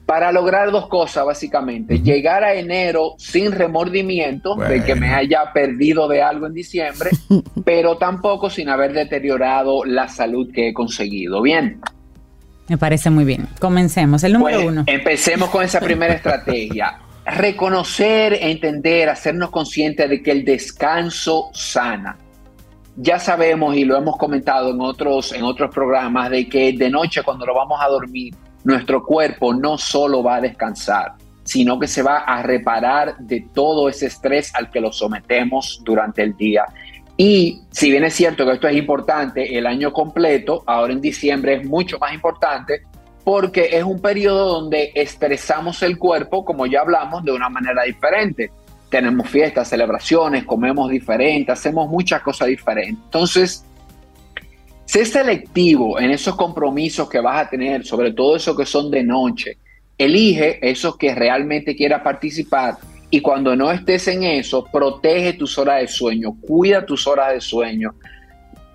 para 0.07 0.31
lograr 0.31 0.71
dos 0.71 0.89
cosas 0.89 1.27
básicamente. 1.27 2.01
Llegar 2.01 2.45
a 2.45 2.55
enero 2.55 3.15
sin 3.19 3.51
remordimiento 3.53 4.55
de 4.55 4.85
que 4.85 4.95
me 4.95 5.13
haya 5.13 5.53
perdido 5.53 6.07
de 6.09 6.23
algo 6.23 6.47
en 6.47 6.55
diciembre, 6.55 7.11
pero 7.65 7.99
tampoco 7.99 8.49
sin 8.49 8.69
haber 8.69 8.93
deteriorado 8.93 9.85
la 9.85 10.09
salud 10.09 10.51
que 10.55 10.69
he 10.69 10.73
conseguido. 10.73 11.43
Bien. 11.43 11.81
Me 12.69 12.79
parece 12.79 13.11
muy 13.11 13.25
bien. 13.25 13.49
Comencemos. 13.61 14.25
El 14.25 14.33
número 14.35 14.59
pues, 14.59 14.69
uno. 14.69 14.85
Empecemos 14.87 15.51
con 15.51 15.65
esa 15.65 15.81
primera 15.81 16.15
estrategia. 16.15 16.99
Reconocer, 17.25 18.39
entender, 18.41 19.09
hacernos 19.09 19.51
conscientes 19.51 20.09
de 20.09 20.23
que 20.23 20.31
el 20.31 20.45
descanso 20.45 21.51
sana 21.53 22.17
ya 22.97 23.19
sabemos 23.19 23.77
y 23.77 23.85
lo 23.85 23.97
hemos 23.97 24.17
comentado 24.17 24.71
en 24.71 24.81
otros, 24.81 25.33
en 25.33 25.43
otros 25.43 25.73
programas 25.73 26.31
de 26.31 26.49
que 26.49 26.73
de 26.73 26.89
noche 26.89 27.23
cuando 27.23 27.45
lo 27.45 27.55
vamos 27.55 27.79
a 27.83 27.89
dormir, 27.89 28.35
nuestro 28.67 29.05
cuerpo 29.05 29.55
no 29.55 29.79
solo 29.79 30.25
va 30.25 30.37
a 30.37 30.41
descansar, 30.41 31.13
sino 31.45 31.79
que 31.79 31.87
se 31.87 32.03
va 32.03 32.19
a 32.19 32.43
reparar 32.43 33.17
de 33.19 33.47
todo 33.55 33.89
ese 33.89 34.07
estrés 34.07 34.53
al 34.57 34.71
que 34.71 34.81
lo 34.81 34.91
sometemos 34.91 35.81
durante 35.85 36.23
el 36.23 36.37
día. 36.37 36.65
Y 37.17 37.63
si 37.71 37.91
bien 37.91 38.03
es 38.03 38.15
cierto 38.15 38.45
que 38.45 38.53
esto 38.53 38.67
es 38.67 38.77
importante 38.77 39.57
el 39.57 39.67
año 39.67 39.93
completo, 39.93 40.65
ahora 40.67 40.93
en 40.93 41.01
diciembre 41.01 41.55
es 41.55 41.65
mucho 41.67 41.99
más 41.99 42.13
importante 42.13 42.83
porque 43.23 43.71
es 43.73 43.85
un 43.85 44.01
periodo 44.01 44.61
donde 44.61 44.91
estresamos 44.95 45.83
el 45.83 45.97
cuerpo, 45.97 46.45
como 46.45 46.67
ya 46.67 46.81
hablamos, 46.81 47.25
de 47.25 47.33
una 47.33 47.49
manera 47.49 47.85
diferente 47.85 48.51
tenemos 48.89 49.29
fiestas, 49.29 49.69
celebraciones, 49.69 50.45
comemos 50.45 50.91
diferente, 50.91 51.53
hacemos 51.53 51.89
muchas 51.89 52.23
cosas 52.23 52.49
diferentes. 52.49 53.05
Entonces, 53.05 53.65
sé 54.87 55.05
selectivo 55.05 56.01
en 56.01 56.11
esos 56.11 56.35
compromisos 56.37 57.09
que 57.09 57.21
vas 57.21 57.47
a 57.47 57.51
tener, 57.51 57.85
sobre 57.85 58.13
todo 58.13 58.37
esos 58.37 58.57
que 58.57 58.65
son 58.65 58.91
de 58.91 59.03
noche. 59.03 59.59
Elige 59.99 60.59
esos 60.67 60.97
que 60.97 61.15
realmente 61.15 61.77
quieras 61.77 62.03
participar 62.03 62.77
y 63.11 63.21
cuando 63.21 63.55
no 63.55 63.71
estés 63.71 64.09
en 64.09 64.25
eso, 64.25 64.65
protege 64.65 65.35
tus 65.35 65.57
horas 65.59 65.81
de 65.81 65.89
sueño, 65.89 66.37
cuida 66.41 66.85
tus 66.85 67.07
horas 67.07 67.33
de 67.33 67.41
sueño, 67.41 67.95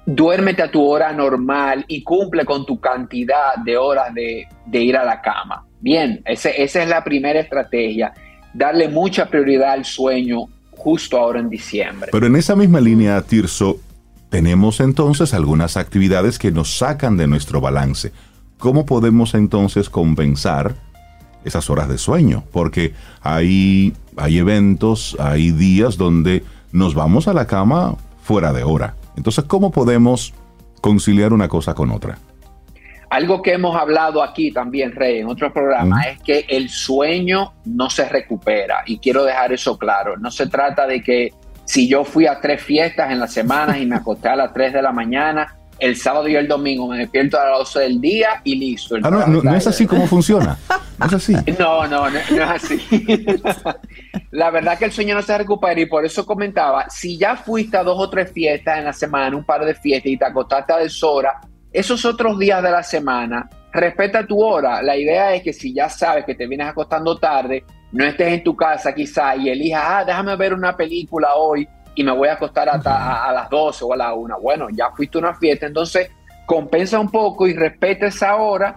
duérmete 0.06 0.64
a 0.64 0.72
tu 0.72 0.84
hora 0.84 1.12
normal 1.12 1.84
y 1.88 2.02
cumple 2.02 2.46
con 2.46 2.66
tu 2.66 2.80
cantidad 2.80 3.56
de 3.64 3.78
horas 3.78 4.14
de, 4.14 4.48
ir 4.72 4.96
a 4.96 5.04
la 5.04 5.22
cama. 5.22 5.66
Bien, 5.80 6.22
esa 6.26 6.50
es 6.50 6.88
la 6.88 7.04
primera 7.04 7.40
estrategia 7.40 8.14
darle 8.54 8.88
mucha 8.88 9.28
prioridad 9.28 9.72
al 9.72 9.86
sueño 9.86 10.46
justo 10.72 11.18
ahora 11.18 11.40
en 11.40 11.50
diciembre. 11.50 12.10
Pero 12.12 12.28
en 12.28 12.36
esa 12.36 12.56
misma 12.56 12.80
línea, 12.80 13.22
Tirso, 13.22 13.80
tenemos 14.32 14.80
entonces 14.80 15.34
algunas 15.34 15.76
actividades 15.76 16.40
que 16.40 16.52
nos 16.52 16.78
sacan 16.78 17.18
de 17.18 17.28
nuestro 17.28 17.60
balance. 17.60 18.14
¿Cómo 18.60 18.86
podemos 18.86 19.34
entonces 19.34 19.90
compensar 19.90 20.74
esas 21.44 21.70
horas 21.70 21.90
de 21.90 21.98
sueño? 21.98 22.46
Porque 22.54 22.94
hay, 23.22 23.94
hay 24.16 24.38
eventos, 24.38 25.18
hay 25.20 25.52
días 25.52 25.98
donde 25.98 26.46
nos 26.72 26.96
vamos 26.96 27.28
a 27.28 27.34
la 27.34 27.46
cama 27.46 27.98
fuera 28.24 28.54
de 28.54 28.64
hora. 28.64 28.96
Entonces, 29.18 29.44
¿cómo 29.44 29.70
podemos 29.70 30.34
conciliar 30.80 31.34
una 31.34 31.50
cosa 31.50 31.74
con 31.74 31.92
otra? 31.92 32.18
Algo 33.10 33.42
que 33.42 33.52
hemos 33.52 33.76
hablado 33.76 34.24
aquí 34.24 34.54
también, 34.54 34.94
Rey, 34.94 35.20
en 35.20 35.28
otros 35.28 35.52
programas, 35.52 36.08
es 36.08 36.20
que 36.22 36.46
el 36.48 36.70
sueño 36.70 37.52
no 37.66 37.90
se 37.90 38.08
recupera. 38.08 38.84
Y 38.86 39.00
quiero 39.00 39.26
dejar 39.26 39.52
eso 39.52 39.78
claro. 39.78 40.16
No 40.16 40.32
se 40.32 40.48
trata 40.48 40.88
de 40.88 41.04
que 41.04 41.34
si 41.72 41.88
yo 41.88 42.04
fui 42.04 42.28
a 42.28 42.38
tres 42.42 42.62
fiestas 42.62 43.12
en 43.12 43.20
la 43.22 43.30
semana 43.30 43.80
y 43.80 43.86
me 43.86 43.96
acosté 43.96 44.28
a 44.28 44.36
las 44.36 44.52
3 44.52 44.74
de 44.74 44.82
la 44.82 44.92
mañana, 44.92 45.56
el 45.80 45.96
sábado 45.96 46.28
y 46.28 46.36
el 46.36 46.46
domingo 46.46 46.86
me 46.86 46.98
despierto 46.98 47.40
a 47.40 47.46
las 47.46 47.60
12 47.60 47.80
del 47.80 48.02
día 48.02 48.42
y 48.44 48.56
listo. 48.56 48.98
Ah, 49.02 49.10
no, 49.10 49.26
no, 49.26 49.56
es 49.56 49.68
así 49.68 49.88
como 49.88 50.06
funciona. 50.06 50.58
No 51.00 51.06
es 51.06 51.14
así. 51.14 51.34
No, 51.58 51.88
no, 51.88 52.10
no, 52.10 52.18
es 52.18 52.42
así. 52.42 52.78
la 54.32 54.52
verdad 54.52 54.78
que 54.78 54.84
el 54.84 54.92
sueño 54.92 55.16
no 55.16 55.22
se 55.22 55.38
recupera 55.38 55.80
y 55.80 55.86
por 55.86 56.04
eso 56.04 56.26
comentaba, 56.26 56.90
si 56.90 57.18
ya 57.18 57.38
fuiste 57.38 57.78
a 57.78 57.84
dos 57.84 57.98
o 57.98 58.10
tres 58.10 58.34
fiestas 58.34 58.80
en 58.80 58.84
la 58.84 58.94
semana, 58.94 59.38
un 59.38 59.46
par 59.46 59.64
de 59.64 59.74
fiestas 59.74 60.12
y 60.12 60.18
te 60.18 60.26
acostaste 60.26 60.74
a 60.74 60.78
deshora, 60.78 61.40
esos 61.72 62.04
otros 62.04 62.38
días 62.38 62.62
de 62.62 62.70
la 62.70 62.84
semana, 62.84 63.50
respeta 63.72 64.28
tu 64.28 64.44
hora. 64.44 64.82
La 64.82 64.98
idea 64.98 65.34
es 65.34 65.42
que 65.42 65.54
si 65.54 65.74
ya 65.74 65.88
sabes 65.88 66.26
que 66.26 66.36
te 66.36 66.48
vienes 66.48 66.68
acostando 66.68 67.18
tarde, 67.18 67.64
no 67.92 68.06
estés 68.06 68.34
en 68.34 68.44
tu 68.44 68.56
casa 68.56 68.94
quizá 68.94 69.36
y 69.36 69.50
elijas, 69.50 69.84
ah, 69.86 70.04
déjame 70.06 70.36
ver 70.36 70.54
una 70.54 70.76
película 70.76 71.36
hoy 71.36 71.68
y 71.96 72.04
me 72.04 72.12
voy 72.12 72.30
a 72.30 72.34
acostar 72.34 72.70
hasta 72.70 73.26
a, 73.26 73.34
las 73.34 73.50
12 73.50 73.84
o 73.84 73.94
a 73.94 73.98
la 73.98 74.14
1. 74.14 74.40
Bueno, 74.42 74.68
ya 74.72 74.92
fuiste 74.92 75.18
a 75.18 75.22
una 75.22 75.34
fiesta, 75.34 75.66
entonces 75.66 76.10
compensa 76.46 77.00
un 77.00 77.10
poco 77.10 77.48
y 77.48 77.54
respeta 77.54 78.08
esa 78.08 78.36
hora 78.38 78.76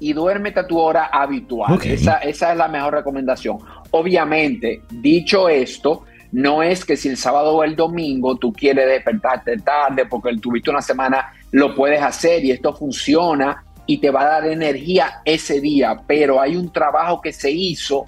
y 0.00 0.12
duérmete 0.12 0.60
a 0.60 0.66
tu 0.66 0.78
hora 0.78 1.06
habitual. 1.12 1.78
Esa, 1.84 2.16
esa 2.18 2.52
es 2.52 2.58
la 2.58 2.66
mejor 2.66 2.94
recomendación. 2.94 3.58
Obviamente, 3.92 4.82
dicho 4.90 5.48
esto, 5.48 6.04
no 6.32 6.62
es 6.62 6.84
que 6.84 6.96
si 6.96 7.08
el 7.08 7.16
sábado 7.16 7.56
o 7.56 7.62
el 7.62 7.76
domingo 7.76 8.36
tú 8.36 8.52
quieres 8.52 8.88
despertarte 8.88 9.58
tarde 9.58 10.06
porque 10.06 10.36
tuviste 10.38 10.70
una 10.70 10.82
semana, 10.82 11.32
lo 11.52 11.74
puedes 11.74 12.02
hacer 12.02 12.44
y 12.44 12.50
esto 12.50 12.74
funciona 12.74 13.64
y 13.86 13.98
te 13.98 14.10
va 14.10 14.22
a 14.22 14.40
dar 14.40 14.46
energía 14.46 15.20
ese 15.24 15.60
día, 15.60 16.00
pero 16.06 16.40
hay 16.40 16.56
un 16.56 16.72
trabajo 16.72 17.20
que 17.20 17.32
se 17.32 17.50
hizo 17.50 18.06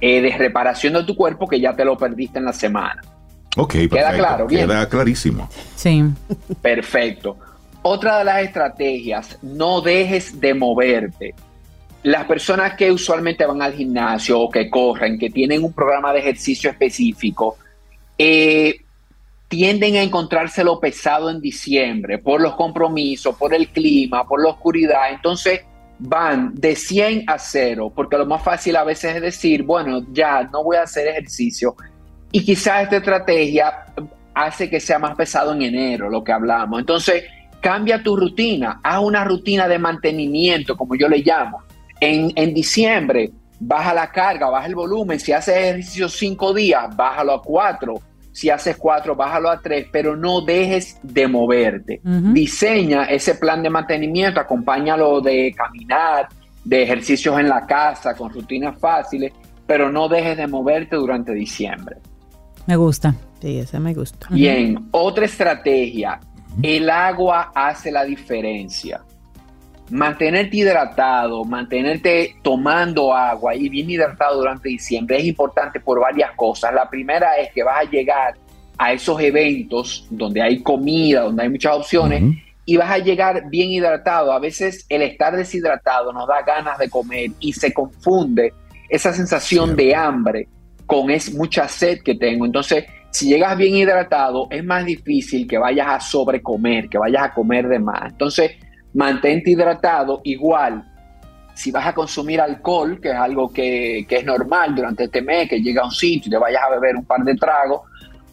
eh, 0.00 0.20
de 0.20 0.36
reparación 0.36 0.94
de 0.94 1.04
tu 1.04 1.16
cuerpo 1.16 1.48
que 1.48 1.60
ya 1.60 1.74
te 1.74 1.84
lo 1.84 1.96
perdiste 1.96 2.38
en 2.38 2.44
la 2.44 2.52
semana. 2.52 3.02
Ok, 3.56 3.72
queda 3.90 4.14
claro, 4.14 4.46
bien. 4.46 4.66
Queda 4.66 4.88
clarísimo. 4.88 5.48
Sí. 5.74 6.04
Perfecto. 6.60 7.36
Otra 7.82 8.18
de 8.18 8.24
las 8.24 8.42
estrategias, 8.42 9.38
no 9.42 9.80
dejes 9.80 10.40
de 10.40 10.54
moverte. 10.54 11.34
Las 12.02 12.24
personas 12.26 12.74
que 12.74 12.92
usualmente 12.92 13.46
van 13.46 13.62
al 13.62 13.72
gimnasio 13.72 14.40
o 14.40 14.50
que 14.50 14.68
corren, 14.68 15.18
que 15.18 15.30
tienen 15.30 15.64
un 15.64 15.72
programa 15.72 16.12
de 16.12 16.20
ejercicio 16.20 16.70
específico, 16.70 17.56
eh, 18.18 18.80
tienden 19.48 19.96
a 19.96 20.02
encontrárselo 20.02 20.80
pesado 20.80 21.30
en 21.30 21.40
diciembre 21.40 22.18
por 22.18 22.40
los 22.40 22.54
compromisos, 22.56 23.36
por 23.36 23.54
el 23.54 23.68
clima, 23.68 24.26
por 24.26 24.42
la 24.42 24.50
oscuridad. 24.50 25.10
Entonces 25.10 25.60
van 25.98 26.54
de 26.54 26.74
100 26.74 27.24
a 27.26 27.38
0, 27.38 27.92
porque 27.94 28.18
lo 28.18 28.26
más 28.26 28.42
fácil 28.42 28.76
a 28.76 28.84
veces 28.84 29.16
es 29.16 29.22
decir, 29.22 29.62
bueno, 29.62 30.04
ya 30.12 30.42
no 30.44 30.64
voy 30.64 30.76
a 30.76 30.82
hacer 30.82 31.06
ejercicio. 31.08 31.76
Y 32.32 32.44
quizás 32.44 32.82
esta 32.82 32.96
estrategia 32.96 33.86
hace 34.34 34.68
que 34.68 34.80
sea 34.80 34.98
más 34.98 35.16
pesado 35.16 35.52
en 35.54 35.62
enero, 35.62 36.10
lo 36.10 36.22
que 36.22 36.32
hablamos. 36.32 36.80
Entonces, 36.80 37.24
cambia 37.60 38.02
tu 38.02 38.16
rutina, 38.16 38.80
haz 38.82 39.00
una 39.00 39.24
rutina 39.24 39.68
de 39.68 39.78
mantenimiento, 39.78 40.76
como 40.76 40.94
yo 40.96 41.08
le 41.08 41.18
llamo. 41.18 41.62
En, 42.00 42.30
en 42.34 42.52
diciembre, 42.52 43.30
baja 43.58 43.94
la 43.94 44.10
carga, 44.10 44.50
baja 44.50 44.66
el 44.66 44.74
volumen. 44.74 45.18
Si 45.18 45.32
haces 45.32 45.56
ejercicio 45.56 46.08
cinco 46.08 46.52
días, 46.52 46.94
bájalo 46.94 47.32
a 47.32 47.42
cuatro. 47.42 47.94
Si 48.36 48.50
haces 48.50 48.76
cuatro, 48.76 49.16
bájalo 49.16 49.48
a 49.48 49.62
tres, 49.62 49.86
pero 49.90 50.14
no 50.14 50.42
dejes 50.42 51.00
de 51.02 51.26
moverte. 51.26 52.02
Diseña 52.04 53.04
ese 53.04 53.36
plan 53.36 53.62
de 53.62 53.70
mantenimiento, 53.70 54.38
acompáñalo 54.38 55.22
de 55.22 55.54
caminar, 55.56 56.28
de 56.62 56.82
ejercicios 56.82 57.40
en 57.40 57.48
la 57.48 57.64
casa, 57.64 58.14
con 58.14 58.30
rutinas 58.30 58.78
fáciles, 58.78 59.32
pero 59.66 59.90
no 59.90 60.06
dejes 60.06 60.36
de 60.36 60.46
moverte 60.46 60.96
durante 60.96 61.32
diciembre. 61.32 61.96
Me 62.66 62.76
gusta. 62.76 63.14
Sí, 63.40 63.58
esa 63.58 63.80
me 63.80 63.94
gusta. 63.94 64.26
Bien, 64.28 64.86
otra 64.90 65.24
estrategia. 65.24 66.20
El 66.62 66.90
agua 66.90 67.52
hace 67.54 67.90
la 67.90 68.04
diferencia. 68.04 69.00
Mantenerte 69.90 70.56
hidratado, 70.56 71.44
mantenerte 71.44 72.36
tomando 72.42 73.14
agua 73.14 73.54
y 73.54 73.68
bien 73.68 73.88
hidratado 73.88 74.38
durante 74.38 74.68
diciembre 74.68 75.18
es 75.18 75.24
importante 75.24 75.78
por 75.78 76.00
varias 76.00 76.32
cosas. 76.32 76.74
La 76.74 76.90
primera 76.90 77.36
es 77.36 77.52
que 77.52 77.62
vas 77.62 77.86
a 77.86 77.90
llegar 77.90 78.34
a 78.78 78.92
esos 78.92 79.20
eventos 79.20 80.06
donde 80.10 80.42
hay 80.42 80.60
comida, 80.62 81.22
donde 81.22 81.44
hay 81.44 81.48
muchas 81.48 81.76
opciones, 81.76 82.22
y 82.64 82.76
vas 82.76 82.90
a 82.90 82.98
llegar 82.98 83.48
bien 83.48 83.70
hidratado. 83.70 84.32
A 84.32 84.40
veces 84.40 84.84
el 84.88 85.02
estar 85.02 85.36
deshidratado 85.36 86.12
nos 86.12 86.26
da 86.26 86.42
ganas 86.42 86.78
de 86.78 86.90
comer 86.90 87.30
y 87.38 87.52
se 87.52 87.72
confunde 87.72 88.52
esa 88.88 89.12
sensación 89.12 89.76
de 89.76 89.94
hambre 89.94 90.48
con 90.84 91.10
es 91.10 91.32
mucha 91.32 91.68
sed 91.68 92.02
que 92.02 92.14
tengo. 92.14 92.44
Entonces, 92.44 92.84
si 93.10 93.28
llegas 93.28 93.56
bien 93.56 93.74
hidratado, 93.74 94.48
es 94.50 94.64
más 94.64 94.84
difícil 94.84 95.46
que 95.46 95.58
vayas 95.58 95.86
a 95.88 96.00
sobrecomer, 96.00 96.88
que 96.88 96.98
vayas 96.98 97.22
a 97.22 97.34
comer 97.34 97.68
de 97.68 97.78
más. 97.78 98.12
Entonces, 98.12 98.52
mantente 98.96 99.50
hidratado 99.50 100.20
igual. 100.24 100.84
Si 101.54 101.70
vas 101.70 101.86
a 101.86 101.94
consumir 101.94 102.40
alcohol, 102.40 103.00
que 103.00 103.10
es 103.10 103.14
algo 103.14 103.50
que, 103.50 104.04
que 104.08 104.16
es 104.16 104.24
normal 104.24 104.74
durante 104.74 105.04
este 105.04 105.22
mes, 105.22 105.48
que 105.48 105.60
llega 105.60 105.82
a 105.82 105.86
un 105.86 105.92
sitio 105.92 106.28
y 106.28 106.30
te 106.30 106.38
vayas 106.38 106.62
a 106.62 106.70
beber 106.70 106.96
un 106.96 107.04
par 107.04 107.22
de 107.22 107.34
tragos, 107.34 107.82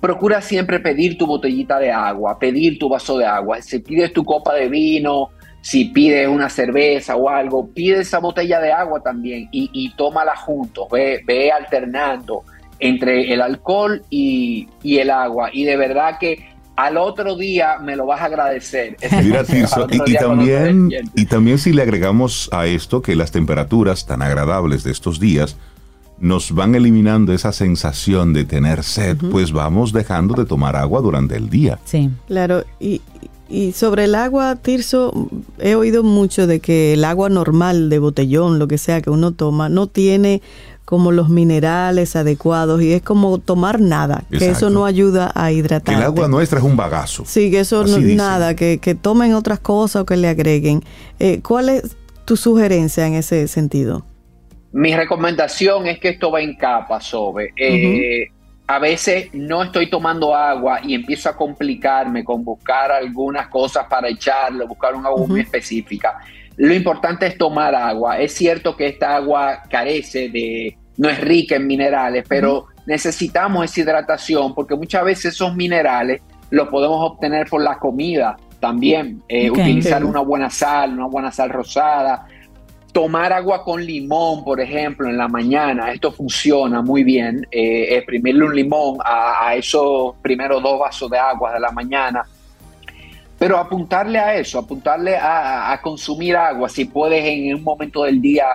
procura 0.01 0.41
siempre 0.41 0.79
pedir 0.79 1.17
tu 1.17 1.25
botellita 1.25 1.79
de 1.79 1.91
agua, 1.91 2.37
pedir 2.39 2.77
tu 2.79 2.89
vaso 2.89 3.17
de 3.17 3.25
agua. 3.25 3.61
Si 3.61 3.79
pides 3.79 4.11
tu 4.11 4.25
copa 4.25 4.53
de 4.55 4.67
vino, 4.67 5.29
si 5.61 5.85
pides 5.85 6.27
una 6.27 6.49
cerveza 6.49 7.15
o 7.15 7.29
algo, 7.29 7.69
pide 7.69 8.01
esa 8.01 8.19
botella 8.19 8.59
de 8.59 8.71
agua 8.71 9.01
también 9.01 9.47
y, 9.51 9.69
y 9.71 9.95
tómala 9.95 10.35
juntos, 10.35 10.87
ve, 10.91 11.21
ve 11.25 11.51
alternando 11.51 12.43
entre 12.79 13.31
el 13.31 13.41
alcohol 13.41 14.01
y, 14.09 14.67
y 14.81 14.97
el 14.97 15.09
agua. 15.09 15.49
Y 15.53 15.63
de 15.63 15.77
verdad 15.77 16.17
que 16.19 16.52
al 16.75 16.97
otro 16.97 17.35
día 17.35 17.77
me 17.79 17.95
lo 17.95 18.05
vas 18.05 18.21
a 18.21 18.25
agradecer. 18.25 18.97
Mira, 19.23 19.43
Tirso, 19.43 19.87
y, 19.89 20.13
también, 20.15 20.89
y 21.15 21.25
también 21.25 21.57
si 21.57 21.71
le 21.73 21.83
agregamos 21.83 22.49
a 22.51 22.65
esto 22.65 23.01
que 23.01 23.15
las 23.15 23.31
temperaturas 23.31 24.05
tan 24.05 24.21
agradables 24.21 24.83
de 24.83 24.91
estos 24.91 25.19
días 25.19 25.55
nos 26.19 26.53
van 26.53 26.73
eliminando 26.75 27.33
esa 27.33 27.51
sensación 27.51 28.33
de 28.33 28.45
tener 28.45 28.83
sed, 28.83 29.17
pues 29.31 29.51
vamos 29.51 29.91
dejando 29.91 30.35
de 30.35 30.45
tomar 30.45 30.75
agua 30.75 31.01
durante 31.01 31.35
el 31.35 31.49
día. 31.49 31.79
Sí. 31.85 32.09
Claro, 32.27 32.63
y, 32.79 33.01
y 33.49 33.73
sobre 33.73 34.05
el 34.05 34.15
agua, 34.15 34.55
Tirso, 34.55 35.29
he 35.59 35.75
oído 35.75 36.01
mucho 36.01 36.47
de 36.47 36.59
que 36.59 36.93
el 36.93 37.03
agua 37.03 37.29
normal 37.29 37.89
de 37.89 37.99
botellón, 37.99 38.57
lo 38.57 38.67
que 38.67 38.77
sea 38.77 39.01
que 39.01 39.09
uno 39.09 39.33
toma, 39.33 39.69
no 39.69 39.87
tiene 39.87 40.41
como 40.93 41.11
los 41.11 41.27
minerales 41.27 42.15
adecuados 42.15 42.79
y 42.83 42.93
es 42.93 43.01
como 43.01 43.39
tomar 43.39 43.81
nada, 43.81 44.25
que 44.29 44.47
eso 44.51 44.69
no 44.69 44.85
ayuda 44.85 45.31
a 45.33 45.51
hidratar. 45.51 45.95
el 45.95 46.03
agua 46.03 46.27
nuestra 46.27 46.59
es 46.59 46.63
un 46.63 46.77
bagazo. 46.77 47.23
Sí, 47.25 47.49
que 47.49 47.61
eso 47.61 47.83
no, 47.83 47.97
dicen. 47.97 48.17
nada, 48.17 48.55
que, 48.55 48.77
que 48.77 48.93
tomen 48.93 49.33
otras 49.33 49.57
cosas 49.57 50.03
o 50.03 50.05
que 50.05 50.15
le 50.17 50.27
agreguen. 50.27 50.83
Eh, 51.17 51.39
¿Cuál 51.41 51.69
es 51.69 51.95
tu 52.25 52.37
sugerencia 52.37 53.07
en 53.07 53.15
ese 53.15 53.47
sentido? 53.47 54.05
Mi 54.71 54.95
recomendación 54.95 55.87
es 55.87 55.97
que 55.97 56.09
esto 56.09 56.29
va 56.29 56.41
en 56.41 56.55
capas, 56.57 57.05
Sobe. 57.05 57.49
Eh, 57.57 58.27
A 58.67 58.77
veces 58.77 59.29
no 59.33 59.63
estoy 59.63 59.89
tomando 59.89 60.35
agua 60.35 60.79
y 60.83 60.93
empiezo 60.93 61.27
a 61.27 61.35
complicarme 61.35 62.23
con 62.23 62.43
buscar 62.45 62.91
algunas 62.91 63.47
cosas 63.47 63.87
para 63.89 64.09
echarlo, 64.09 64.67
buscar 64.67 64.93
un 64.93 65.03
agua 65.07 65.25
muy 65.25 65.39
específica. 65.39 66.19
Lo 66.55 66.71
importante 66.71 67.25
es 67.25 67.35
tomar 67.35 67.73
agua. 67.73 68.19
Es 68.19 68.33
cierto 68.33 68.77
que 68.77 68.85
esta 68.85 69.15
agua 69.15 69.63
carece 69.67 70.29
de, 70.29 70.77
no 70.97 71.09
es 71.09 71.19
rica 71.21 71.55
en 71.55 71.67
minerales, 71.67 72.25
pero 72.27 72.67
necesitamos 72.85 73.65
esa 73.65 73.81
hidratación 73.81 74.53
porque 74.53 74.75
muchas 74.75 75.03
veces 75.03 75.33
esos 75.33 75.55
minerales 75.55 76.21
los 76.49 76.67
podemos 76.67 77.11
obtener 77.11 77.47
por 77.49 77.61
la 77.61 77.77
comida 77.79 78.37
también. 78.59 79.23
Eh. 79.27 79.49
Utilizar 79.49 80.05
una 80.05 80.19
buena 80.19 80.49
sal, 80.49 80.93
una 80.93 81.07
buena 81.07 81.31
sal 81.31 81.49
rosada, 81.49 82.27
tomar 82.93 83.33
agua 83.33 83.63
con 83.63 83.83
limón, 83.83 84.43
por 84.43 84.61
ejemplo, 84.61 85.09
en 85.09 85.17
la 85.17 85.27
mañana, 85.27 85.91
esto 85.91 86.11
funciona 86.11 86.81
muy 86.81 87.03
bien. 87.03 87.45
Eh, 87.51 87.95
exprimirle 87.97 88.45
un 88.45 88.55
limón 88.55 88.97
a, 89.03 89.47
a 89.47 89.55
esos 89.55 90.15
primeros 90.21 90.61
dos 90.61 90.79
vasos 90.79 91.09
de 91.09 91.17
agua 91.17 91.53
de 91.53 91.59
la 91.59 91.71
mañana. 91.71 92.23
Pero 93.37 93.57
apuntarle 93.57 94.19
a 94.19 94.35
eso, 94.35 94.59
apuntarle 94.59 95.17
a, 95.17 95.73
a 95.73 95.81
consumir 95.81 96.37
agua, 96.37 96.69
si 96.69 96.85
puedes 96.85 97.25
en 97.25 97.55
un 97.55 97.63
momento 97.63 98.03
del 98.03 98.21
día, 98.21 98.45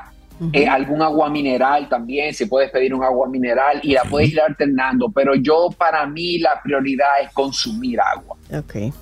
eh, 0.52 0.66
algún 0.68 1.02
agua 1.02 1.28
mineral 1.30 1.88
también, 1.88 2.32
si 2.34 2.46
puedes 2.46 2.70
pedir 2.70 2.94
un 2.94 3.02
agua 3.04 3.28
mineral 3.28 3.80
y 3.82 3.92
la 3.92 4.04
puedes 4.04 4.30
ir 4.32 4.40
alternando. 4.40 5.10
Pero 5.10 5.34
yo, 5.34 5.68
para 5.76 6.06
mí, 6.06 6.38
la 6.38 6.60
prioridad 6.62 7.20
es 7.22 7.30
consumir 7.32 7.98
agua. 8.00 8.36
Ok. 8.56 8.92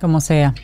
Como 0.00 0.20
sea. 0.20 0.54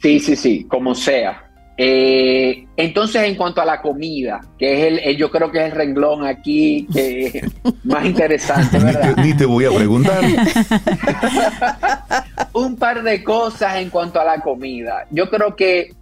Sí, 0.00 0.18
sí, 0.20 0.36
sí, 0.36 0.64
como 0.64 0.94
sea. 0.94 1.48
Eh, 1.76 2.66
entonces, 2.76 3.22
en 3.22 3.34
cuanto 3.34 3.60
a 3.62 3.64
la 3.64 3.80
comida, 3.80 4.40
que 4.58 4.74
es 4.74 4.86
el, 4.88 4.98
el- 5.00 5.16
yo 5.16 5.30
creo 5.30 5.50
que 5.50 5.58
es 5.58 5.64
el 5.66 5.70
renglón 5.72 6.26
aquí 6.26 6.86
que 6.92 7.42
más 7.84 8.04
interesante, 8.04 8.78
Ni 8.78 8.84
¿verdad? 8.84 9.14
te, 9.14 9.22
ni 9.22 9.34
te 9.34 9.46
voy 9.46 9.64
a 9.64 9.70
preguntar. 9.70 10.20
Un 12.52 12.76
par 12.76 13.02
de 13.02 13.22
cosas 13.24 13.76
en 13.76 13.90
cuanto 13.90 14.20
a 14.20 14.24
la 14.24 14.40
comida. 14.40 15.06
Yo 15.10 15.28
creo 15.30 15.56
que 15.56 15.94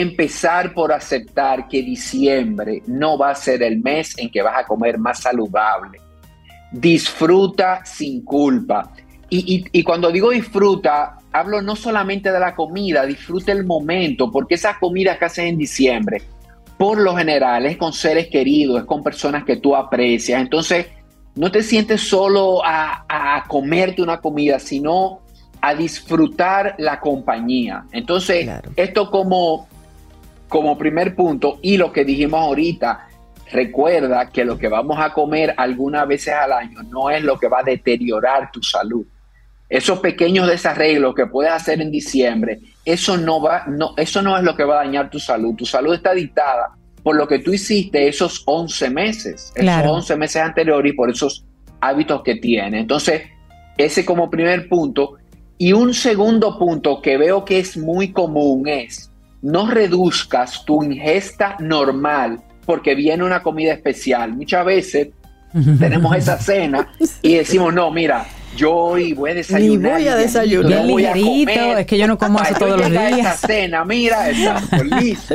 empezar 0.00 0.72
por 0.74 0.92
aceptar 0.92 1.68
que 1.68 1.82
diciembre 1.82 2.82
no 2.86 3.16
va 3.18 3.30
a 3.30 3.34
ser 3.34 3.62
el 3.62 3.78
mes 3.80 4.14
en 4.18 4.30
que 4.30 4.42
vas 4.42 4.56
a 4.58 4.64
comer 4.64 4.98
más 4.98 5.20
saludable. 5.20 5.98
Disfruta 6.72 7.84
sin 7.84 8.24
culpa. 8.24 8.92
Y, 9.30 9.56
y- 9.56 9.78
y 9.80 9.82
cuando 9.82 10.10
digo 10.10 10.30
disfruta, 10.30 11.18
hablo 11.32 11.62
no 11.62 11.74
solamente 11.76 12.30
de 12.30 12.38
la 12.38 12.54
comida, 12.54 13.04
disfruta 13.06 13.52
el 13.52 13.64
momento, 13.64 14.30
porque 14.30 14.54
esas 14.54 14.78
comidas 14.78 15.18
que 15.18 15.24
haces 15.24 15.46
en 15.46 15.58
diciembre, 15.58 16.22
por 16.76 16.98
lo 16.98 17.16
general, 17.16 17.66
es 17.66 17.76
con 17.76 17.92
seres 17.92 18.28
queridos, 18.28 18.80
es 18.80 18.84
con 18.84 19.02
personas 19.02 19.44
que 19.44 19.56
tú 19.56 19.74
aprecias. 19.74 20.40
Entonces, 20.40 20.86
no 21.34 21.50
te 21.50 21.62
sientes 21.62 22.02
solo 22.02 22.64
a, 22.64 23.04
a 23.08 23.44
comerte 23.48 24.02
una 24.02 24.18
comida, 24.20 24.58
sino 24.58 25.20
a 25.60 25.74
disfrutar 25.74 26.74
la 26.78 27.00
compañía. 27.00 27.84
Entonces, 27.92 28.44
Claro. 28.44 28.70
esto 28.76 29.10
como, 29.10 29.66
como 30.48 30.78
primer 30.78 31.14
punto 31.14 31.58
y 31.62 31.76
lo 31.76 31.92
que 31.92 32.04
dijimos 32.04 32.40
ahorita, 32.40 33.08
recuerda 33.52 34.30
que 34.30 34.44
lo 34.44 34.58
que 34.58 34.68
vamos 34.68 34.98
a 35.00 35.12
comer 35.12 35.54
algunas 35.56 36.06
veces 36.06 36.34
al 36.34 36.52
año 36.52 36.82
no 36.84 37.10
es 37.10 37.22
lo 37.22 37.38
que 37.38 37.48
va 37.48 37.60
a 37.60 37.64
deteriorar 37.64 38.50
tu 38.50 38.62
salud. 38.62 39.06
Esos 39.68 39.98
pequeños 39.98 40.46
desarreglos 40.46 41.14
que 41.14 41.26
puedes 41.26 41.52
hacer 41.52 41.80
en 41.80 41.90
diciembre, 41.90 42.60
eso 42.84 43.16
no 43.16 43.40
va, 43.40 43.64
no, 43.66 43.94
eso 43.96 44.22
no 44.22 44.36
es 44.36 44.44
lo 44.44 44.54
que 44.54 44.64
va 44.64 44.80
a 44.80 44.84
dañar 44.84 45.10
tu 45.10 45.18
salud. 45.18 45.54
Tu 45.56 45.66
salud 45.66 45.94
está 45.94 46.12
dictada 46.12 46.70
por 47.02 47.16
lo 47.16 47.26
que 47.26 47.40
tú 47.40 47.52
hiciste 47.52 48.06
esos 48.08 48.42
11 48.46 48.90
meses, 48.90 49.52
Claro. 49.54 49.84
esos 49.84 49.96
11 49.96 50.16
meses 50.16 50.42
anteriores 50.42 50.92
y 50.92 50.96
por 50.96 51.10
esos 51.10 51.44
hábitos 51.80 52.22
que 52.22 52.36
tienes. 52.36 52.80
Entonces, 52.80 53.22
ese 53.76 54.04
como 54.04 54.30
primer 54.30 54.68
punto. 54.68 55.16
Y 55.58 55.72
un 55.72 55.94
segundo 55.94 56.58
punto 56.58 57.00
que 57.00 57.16
veo 57.16 57.44
que 57.44 57.58
es 57.58 57.76
muy 57.76 58.12
común 58.12 58.68
es, 58.68 59.10
no 59.42 59.70
reduzcas 59.70 60.64
tu 60.64 60.82
ingesta 60.82 61.56
normal 61.60 62.40
porque 62.64 62.94
viene 62.94 63.24
una 63.24 63.42
comida 63.42 63.72
especial. 63.72 64.34
Muchas 64.34 64.64
veces 64.64 65.08
tenemos 65.78 66.14
esa 66.16 66.38
cena 66.38 66.88
y 67.22 67.36
decimos, 67.36 67.72
no, 67.72 67.90
mira, 67.90 68.26
yo 68.56 68.74
hoy 68.74 69.12
voy 69.12 69.30
a 69.30 69.34
desayunar. 69.34 69.92
voy 69.92 70.08
a 70.08 70.16
desayunar. 70.16 70.84
no 70.84 70.92
voy 70.92 71.04
a 71.04 71.12
comer 71.12 71.78
es 71.78 71.86
que 71.86 71.98
yo 71.98 72.06
no 72.06 72.18
como 72.18 72.40
eso 72.40 72.54
todos 72.58 72.80
los 72.80 72.90
días. 72.90 73.18
Esa 73.18 73.46
cena, 73.46 73.84
mira, 73.84 74.30
exacto, 74.30 74.84
listo. 75.00 75.34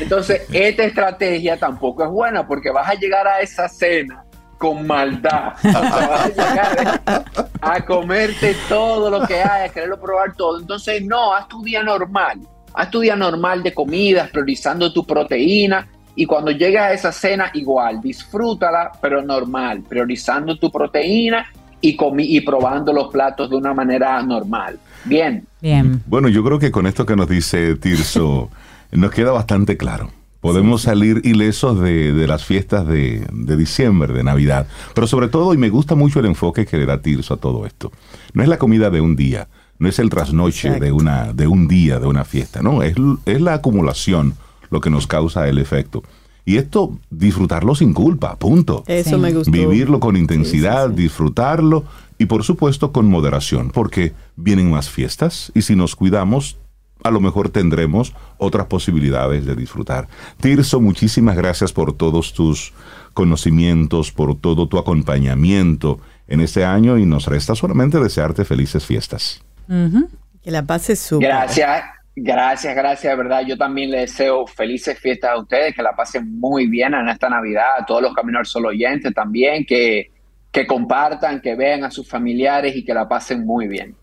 Entonces, 0.00 0.42
esta 0.52 0.84
estrategia 0.84 1.56
tampoco 1.56 2.04
es 2.04 2.10
buena 2.10 2.46
porque 2.46 2.70
vas 2.70 2.88
a 2.88 2.94
llegar 2.94 3.26
a 3.26 3.40
esa 3.40 3.68
cena 3.68 4.24
con 4.58 4.86
maldad. 4.86 5.54
O 5.56 5.60
sea, 5.60 5.80
vas 5.80 6.24
a 6.24 6.28
llegar 6.28 7.24
a 7.60 7.84
comerte 7.84 8.54
todo 8.68 9.10
lo 9.10 9.26
que 9.26 9.42
hay, 9.42 9.68
a 9.68 9.72
quererlo 9.72 9.98
probar 10.00 10.34
todo. 10.36 10.60
Entonces, 10.60 11.02
no, 11.04 11.34
haz 11.34 11.48
tu 11.48 11.62
día 11.62 11.82
normal. 11.82 12.38
Haz 12.74 12.90
tu 12.90 13.00
día 13.00 13.16
normal 13.16 13.62
de 13.62 13.74
comidas, 13.74 14.30
priorizando 14.30 14.92
tu 14.92 15.04
proteína. 15.04 15.86
Y 16.14 16.26
cuando 16.26 16.50
llegues 16.50 16.80
a 16.80 16.92
esa 16.92 17.12
cena, 17.12 17.50
igual, 17.54 18.00
disfrútala, 18.02 18.92
pero 19.00 19.22
normal, 19.22 19.82
priorizando 19.88 20.58
tu 20.58 20.70
proteína 20.70 21.46
y, 21.80 21.96
comi 21.96 22.24
y 22.24 22.40
probando 22.40 22.92
los 22.92 23.08
platos 23.08 23.50
de 23.50 23.56
una 23.56 23.74
manera 23.74 24.22
normal. 24.22 24.78
Bien. 25.04 25.46
Bien. 25.60 26.02
Bueno, 26.06 26.28
yo 26.28 26.44
creo 26.44 26.58
que 26.58 26.70
con 26.70 26.86
esto 26.86 27.04
que 27.04 27.16
nos 27.16 27.28
dice 27.28 27.76
Tirso, 27.76 28.50
nos 28.92 29.10
queda 29.10 29.32
bastante 29.32 29.76
claro. 29.76 30.10
Podemos 30.40 30.82
salir 30.82 31.20
ilesos 31.24 31.80
de, 31.80 32.12
de 32.12 32.26
las 32.26 32.44
fiestas 32.44 32.86
de, 32.86 33.24
de 33.32 33.56
diciembre, 33.56 34.12
de 34.12 34.24
Navidad. 34.24 34.66
Pero 34.92 35.06
sobre 35.06 35.28
todo, 35.28 35.54
y 35.54 35.56
me 35.56 35.70
gusta 35.70 35.94
mucho 35.94 36.18
el 36.18 36.26
enfoque 36.26 36.66
que 36.66 36.78
le 36.78 36.86
da 36.86 37.00
Tirso 37.00 37.34
a 37.34 37.36
todo 37.36 37.64
esto, 37.64 37.92
no 38.32 38.42
es 38.42 38.48
la 38.48 38.58
comida 38.58 38.90
de 38.90 39.00
un 39.00 39.14
día, 39.14 39.48
no 39.82 39.88
es 39.88 39.98
el 39.98 40.10
trasnoche 40.10 40.78
de, 40.78 40.92
una, 40.92 41.32
de 41.32 41.48
un 41.48 41.66
día, 41.66 41.98
de 41.98 42.06
una 42.06 42.24
fiesta, 42.24 42.62
no, 42.62 42.82
es, 42.82 42.94
es 43.26 43.40
la 43.40 43.54
acumulación 43.54 44.34
lo 44.70 44.80
que 44.80 44.90
nos 44.90 45.06
causa 45.08 45.48
el 45.48 45.58
efecto. 45.58 46.02
Y 46.44 46.56
esto, 46.56 46.98
disfrutarlo 47.10 47.74
sin 47.74 47.92
culpa, 47.92 48.36
punto. 48.36 48.84
Eso 48.86 49.10
Sí. 49.10 49.16
me 49.16 49.32
gustó. 49.32 49.50
Vivirlo 49.50 49.98
con 50.00 50.14
Sí, 50.14 50.20
intensidad, 50.20 50.86
sí, 50.88 50.94
sí. 50.96 51.02
disfrutarlo 51.02 51.84
y 52.18 52.26
por 52.26 52.44
supuesto 52.44 52.92
con 52.92 53.06
moderación, 53.08 53.70
porque 53.70 54.12
vienen 54.36 54.70
más 54.70 54.88
fiestas 54.88 55.50
y 55.54 55.62
si 55.62 55.74
nos 55.76 55.94
cuidamos, 55.96 56.58
a 57.04 57.10
lo 57.10 57.20
mejor 57.20 57.48
tendremos 57.48 58.14
otras 58.38 58.66
posibilidades 58.66 59.44
de 59.46 59.56
disfrutar. 59.56 60.06
Tirso, 60.40 60.80
muchísimas 60.80 61.36
gracias 61.36 61.72
por 61.72 61.92
todos 61.92 62.32
tus 62.32 62.72
conocimientos, 63.14 64.12
por 64.12 64.36
todo 64.36 64.68
tu 64.68 64.78
acompañamiento 64.78 65.98
en 66.28 66.40
este 66.40 66.64
año 66.64 66.98
y 66.98 67.04
nos 67.04 67.26
resta 67.26 67.54
solamente 67.56 67.98
desearte 67.98 68.44
felices 68.44 68.84
fiestas. 68.86 69.42
Que 69.66 70.50
la 70.50 70.62
pase 70.62 70.96
súper. 70.96 71.28
Gracias, 71.28 71.84
gracias, 72.16 72.74
gracias, 72.74 73.12
de 73.12 73.16
verdad. 73.16 73.42
Yo 73.46 73.56
también 73.56 73.90
les 73.90 74.10
deseo 74.10 74.46
felices 74.46 74.98
fiestas 74.98 75.32
a 75.32 75.38
ustedes, 75.38 75.74
que 75.74 75.82
la 75.82 75.94
pasen 75.94 76.38
muy 76.38 76.66
bien 76.66 76.94
en 76.94 77.08
esta 77.08 77.28
Navidad, 77.28 77.66
a 77.80 77.86
todos 77.86 78.02
los 78.02 78.14
Caminos 78.14 78.40
al 78.40 78.46
Sol 78.46 78.66
oyentes 78.66 79.14
también, 79.14 79.64
que, 79.64 80.10
que 80.50 80.66
compartan, 80.66 81.40
que 81.40 81.54
vean 81.54 81.84
a 81.84 81.90
sus 81.90 82.08
familiares 82.08 82.74
y 82.76 82.84
que 82.84 82.92
la 82.92 83.08
pasen 83.08 83.46
muy 83.46 83.68
bien. 83.68 83.94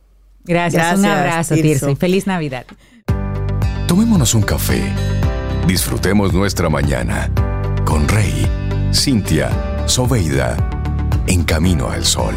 Gracias, 0.43 0.97
un 0.97 1.05
abrazo, 1.05 1.55
Tirso. 1.55 1.95
Feliz 1.95 2.25
Navidad. 2.25 2.65
Tomémonos 3.87 4.33
un 4.33 4.43
café. 4.43 4.81
Disfrutemos 5.67 6.33
nuestra 6.33 6.69
mañana 6.69 7.29
con 7.85 8.07
Rey, 8.07 8.47
Cintia, 8.93 9.49
Soveida, 9.87 10.57
en 11.27 11.43
camino 11.43 11.89
al 11.89 12.05
sol. 12.05 12.35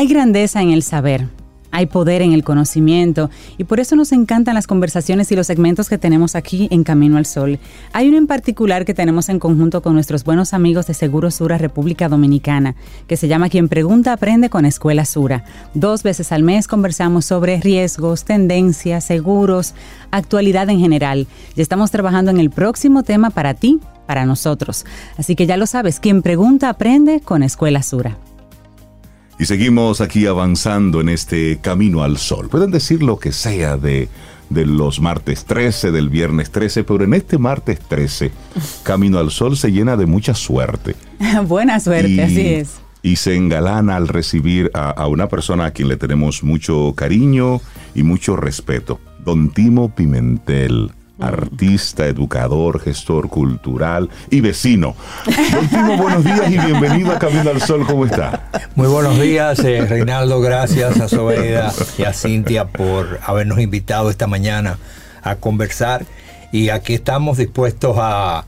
Hay 0.00 0.06
grandeza 0.06 0.62
en 0.62 0.70
el 0.70 0.82
saber, 0.82 1.28
hay 1.70 1.84
poder 1.84 2.22
en 2.22 2.32
el 2.32 2.42
conocimiento 2.42 3.28
y 3.58 3.64
por 3.64 3.80
eso 3.80 3.96
nos 3.96 4.12
encantan 4.12 4.54
las 4.54 4.66
conversaciones 4.66 5.30
y 5.30 5.36
los 5.36 5.46
segmentos 5.46 5.90
que 5.90 5.98
tenemos 5.98 6.36
aquí 6.36 6.68
en 6.70 6.84
Camino 6.84 7.18
al 7.18 7.26
Sol. 7.26 7.58
Hay 7.92 8.08
uno 8.08 8.16
en 8.16 8.26
particular 8.26 8.86
que 8.86 8.94
tenemos 8.94 9.28
en 9.28 9.38
conjunto 9.38 9.82
con 9.82 9.92
nuestros 9.92 10.24
buenos 10.24 10.54
amigos 10.54 10.86
de 10.86 10.94
Seguro 10.94 11.30
Sura 11.30 11.58
República 11.58 12.08
Dominicana, 12.08 12.76
que 13.08 13.18
se 13.18 13.28
llama 13.28 13.50
Quien 13.50 13.68
Pregunta 13.68 14.14
Aprende 14.14 14.48
con 14.48 14.64
Escuela 14.64 15.04
Sura. 15.04 15.44
Dos 15.74 16.02
veces 16.02 16.32
al 16.32 16.44
mes 16.44 16.66
conversamos 16.66 17.26
sobre 17.26 17.60
riesgos, 17.60 18.24
tendencias, 18.24 19.04
seguros, 19.04 19.74
actualidad 20.12 20.70
en 20.70 20.80
general. 20.80 21.26
Y 21.56 21.60
estamos 21.60 21.90
trabajando 21.90 22.30
en 22.30 22.40
el 22.40 22.48
próximo 22.48 23.02
tema 23.02 23.28
para 23.28 23.52
ti, 23.52 23.80
para 24.06 24.24
nosotros. 24.24 24.86
Así 25.18 25.36
que 25.36 25.44
ya 25.44 25.58
lo 25.58 25.66
sabes, 25.66 26.00
Quien 26.00 26.22
Pregunta 26.22 26.70
Aprende 26.70 27.20
con 27.20 27.42
Escuela 27.42 27.82
Sura. 27.82 28.16
Y 29.40 29.46
seguimos 29.46 30.00
aquí 30.02 30.26
avanzando 30.26 31.00
en 31.00 31.08
este 31.08 31.58
camino 31.62 32.02
al 32.04 32.18
sol. 32.18 32.48
Pueden 32.50 32.70
decir 32.70 33.02
lo 33.02 33.18
que 33.18 33.32
sea 33.32 33.78
de, 33.78 34.08
de 34.50 34.66
los 34.66 35.00
martes 35.00 35.46
13, 35.46 35.92
del 35.92 36.10
viernes 36.10 36.50
13, 36.50 36.84
pero 36.84 37.04
en 37.04 37.14
este 37.14 37.38
martes 37.38 37.80
13, 37.80 38.30
Camino 38.82 39.18
al 39.18 39.30
Sol 39.30 39.56
se 39.56 39.72
llena 39.72 39.96
de 39.96 40.04
mucha 40.04 40.34
suerte. 40.34 40.94
Buena 41.46 41.80
suerte, 41.80 42.10
Y- 42.10 42.20
así 42.20 42.46
es. 42.48 42.80
Y 43.02 43.16
se 43.16 43.34
engalana 43.34 43.96
al 43.96 44.08
recibir 44.08 44.70
a, 44.74 44.90
a 44.90 45.06
una 45.06 45.26
persona 45.26 45.64
a 45.64 45.70
quien 45.70 45.88
le 45.88 45.96
tenemos 45.96 46.42
mucho 46.42 46.92
cariño 46.94 47.62
y 47.94 48.02
mucho 48.02 48.36
respeto. 48.36 49.00
Don 49.24 49.48
Timo 49.54 49.94
Pimentel, 49.94 50.92
artista, 51.20 52.06
educador, 52.06 52.80
gestor 52.80 53.28
cultural 53.28 54.08
y 54.30 54.40
vecino. 54.40 54.94
Don 55.52 55.68
Timo, 55.68 55.96
buenos 55.96 56.24
días 56.24 56.50
y 56.50 56.58
bienvenido 56.58 57.12
a 57.12 57.18
Camino 57.18 57.50
al 57.50 57.60
Sol. 57.60 57.84
¿Cómo 57.86 58.06
está? 58.06 58.48
Muy 58.74 58.88
buenos 58.88 59.20
días, 59.20 59.58
eh, 59.60 59.84
Reinaldo. 59.86 60.40
Gracias 60.40 61.00
a 61.00 61.08
Sobeida 61.08 61.72
y 61.98 62.02
a 62.04 62.12
Cintia 62.12 62.66
por 62.66 63.20
habernos 63.24 63.58
invitado 63.60 64.10
esta 64.10 64.26
mañana 64.26 64.78
a 65.22 65.36
conversar. 65.36 66.04
Y 66.52 66.70
aquí 66.70 66.94
estamos 66.94 67.38
dispuestos 67.38 67.96
a, 67.98 68.44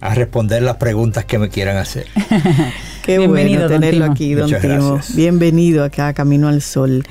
a 0.00 0.14
responder 0.14 0.62
las 0.62 0.76
preguntas 0.76 1.24
que 1.24 1.38
me 1.38 1.48
quieran 1.48 1.76
hacer. 1.78 2.06
Qué 3.04 3.18
Bienvenido, 3.18 3.60
bueno 3.62 3.68
don 3.70 3.80
tenerlo 3.80 4.04
Timo. 4.06 4.12
aquí, 4.12 4.34
don 4.34 4.44
Muchas 4.46 4.60
Timo. 4.62 4.92
gracias. 4.94 5.16
Bienvenido 5.16 5.84
acá 5.84 6.08
a 6.08 6.12
Camino 6.12 6.48
al 6.48 6.60
Sol. 6.60 7.04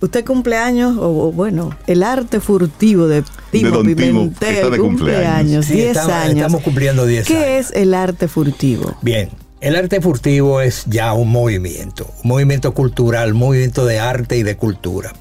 ¿Usted 0.00 0.24
cumpleaños 0.24 0.96
o 0.98 1.08
o, 1.28 1.32
bueno, 1.32 1.76
el 1.86 2.02
arte 2.02 2.40
furtivo 2.40 3.06
de 3.08 3.22
Timo 3.50 3.70
don 3.70 3.86
Timo, 3.86 3.96
Pimentel? 3.96 4.54
está 4.56 4.70
de 4.70 4.78
cumpleaños. 4.78 5.64
Sí, 5.66 5.74
10 5.74 5.88
estamos- 5.96 6.12
años. 6.12 6.36
estamos 6.36 6.62
cumpliendo 6.62 7.06
10 7.06 7.26
¿Qué 7.26 7.36
años. 7.36 7.70
es 7.70 7.76
el 7.76 7.94
arte 7.94 8.28
furtivo? 8.28 8.94
Bien, 9.02 9.30
el 9.60 9.76
arte 9.76 10.00
furtivo 10.00 10.60
es 10.60 10.84
ya 10.86 11.12
un 11.14 11.30
movimiento, 11.30 12.06
un 12.22 12.28
movimiento 12.28 12.74
cultural, 12.74 13.32
un 13.32 13.38
movimiento 13.38 13.86
de 13.86 13.98
arte 14.00 14.36
y 14.36 14.42
de 14.42 14.56
cultura. 14.56 15.12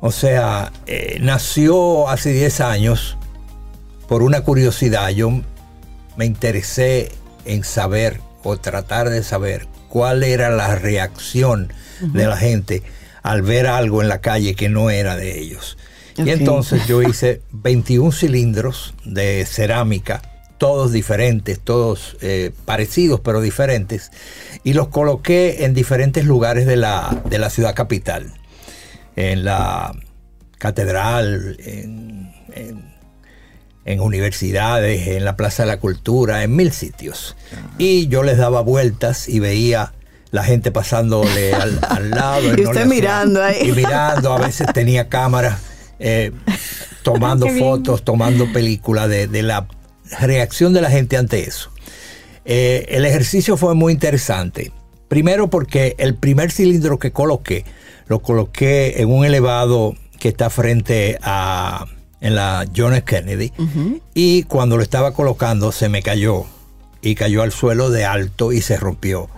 O 0.00 0.10
sea, 0.10 0.72
eh, 0.86 1.18
nació 1.20 2.08
hace 2.08 2.32
10 2.32 2.60
años 2.60 3.16
por 4.08 4.22
una 4.22 4.40
curiosidad. 4.40 5.10
Yo 5.10 5.30
me 6.16 6.24
interesé 6.26 7.12
en 7.44 7.62
saber 7.64 8.20
o 8.42 8.56
tratar 8.56 9.08
de 9.08 9.22
saber 9.22 9.66
cuál 9.88 10.22
era 10.24 10.50
la 10.50 10.74
reacción 10.74 11.72
de 12.00 12.26
la 12.26 12.36
gente 12.36 12.82
al 13.24 13.42
ver 13.42 13.66
algo 13.66 14.00
en 14.02 14.08
la 14.08 14.20
calle 14.20 14.54
que 14.54 14.68
no 14.68 14.90
era 14.90 15.16
de 15.16 15.40
ellos. 15.40 15.76
Y 16.16 16.30
entonces 16.30 16.86
yo 16.86 17.02
hice 17.08 17.42
21 17.50 18.12
cilindros 18.12 18.94
de 19.04 19.44
cerámica, 19.46 20.22
todos 20.58 20.92
diferentes, 20.92 21.58
todos 21.58 22.16
eh, 22.20 22.52
parecidos 22.64 23.18
pero 23.20 23.40
diferentes, 23.40 24.12
y 24.62 24.74
los 24.74 24.88
coloqué 24.88 25.64
en 25.64 25.74
diferentes 25.74 26.24
lugares 26.24 26.66
de 26.66 26.76
la, 26.76 27.22
de 27.28 27.38
la 27.38 27.50
ciudad 27.50 27.74
capital. 27.74 28.32
En 29.16 29.44
la 29.44 29.92
catedral, 30.58 31.56
en, 31.64 32.32
en- 32.54 32.94
en 33.86 34.00
universidades, 34.00 35.08
en 35.08 35.26
la 35.26 35.36
Plaza 35.36 35.64
de 35.64 35.66
la 35.66 35.76
Cultura, 35.78 36.42
en 36.42 36.56
mil 36.56 36.72
sitios. 36.72 37.36
Y 37.76 38.08
yo 38.08 38.22
les 38.22 38.38
daba 38.38 38.62
vueltas 38.62 39.28
y 39.28 39.40
veía 39.40 39.92
la 40.34 40.42
gente 40.44 40.72
pasándole 40.72 41.54
al, 41.62 41.78
al 41.88 42.10
lado. 42.10 42.42
Y 42.54 42.62
no 42.62 42.70
usted 42.70 42.82
hacía- 42.82 42.84
mirando 42.86 43.42
ahí. 43.42 43.68
Y 43.68 43.72
mirando, 43.72 44.32
a 44.32 44.38
veces 44.38 44.66
tenía 44.74 45.08
cámaras 45.08 45.60
eh, 45.98 46.32
tomando 47.02 47.46
fotos, 47.58 48.02
tomando 48.04 48.52
películas 48.52 49.08
de, 49.08 49.26
de 49.28 49.42
la 49.42 49.66
reacción 50.20 50.72
de 50.72 50.80
la 50.80 50.90
gente 50.90 51.16
ante 51.16 51.40
eso. 51.48 51.70
Eh, 52.44 52.86
el 52.90 53.04
ejercicio 53.06 53.56
fue 53.56 53.74
muy 53.74 53.92
interesante. 53.92 54.72
Primero 55.08 55.48
porque 55.48 55.94
el 55.98 56.14
primer 56.14 56.50
cilindro 56.50 56.98
que 56.98 57.12
coloqué, 57.12 57.64
lo 58.08 58.18
coloqué 58.20 59.00
en 59.00 59.10
un 59.10 59.24
elevado 59.24 59.94
que 60.18 60.28
está 60.28 60.50
frente 60.50 61.18
a 61.22 61.86
en 62.20 62.34
la 62.34 62.64
John 62.74 62.94
F. 62.94 63.04
Kennedy 63.04 63.52
y 64.14 64.44
cuando 64.44 64.78
lo 64.78 64.82
estaba 64.82 65.12
colocando 65.12 65.72
se 65.72 65.90
me 65.90 66.02
cayó 66.02 66.44
y 67.02 67.14
cayó 67.16 67.42
al 67.42 67.52
suelo 67.52 67.90
de 67.90 68.06
alto 68.06 68.50
y 68.52 68.62
se 68.62 68.78
rompió. 68.78 69.28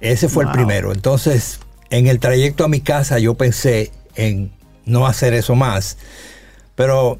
Ese 0.00 0.28
fue 0.28 0.44
el 0.44 0.50
primero. 0.50 0.92
Entonces, 0.92 1.60
en 1.90 2.06
el 2.06 2.20
trayecto 2.20 2.64
a 2.64 2.68
mi 2.68 2.80
casa 2.80 3.18
yo 3.18 3.34
pensé 3.34 3.92
en 4.14 4.52
no 4.84 5.06
hacer 5.06 5.34
eso 5.34 5.54
más, 5.54 5.98
pero 6.74 7.18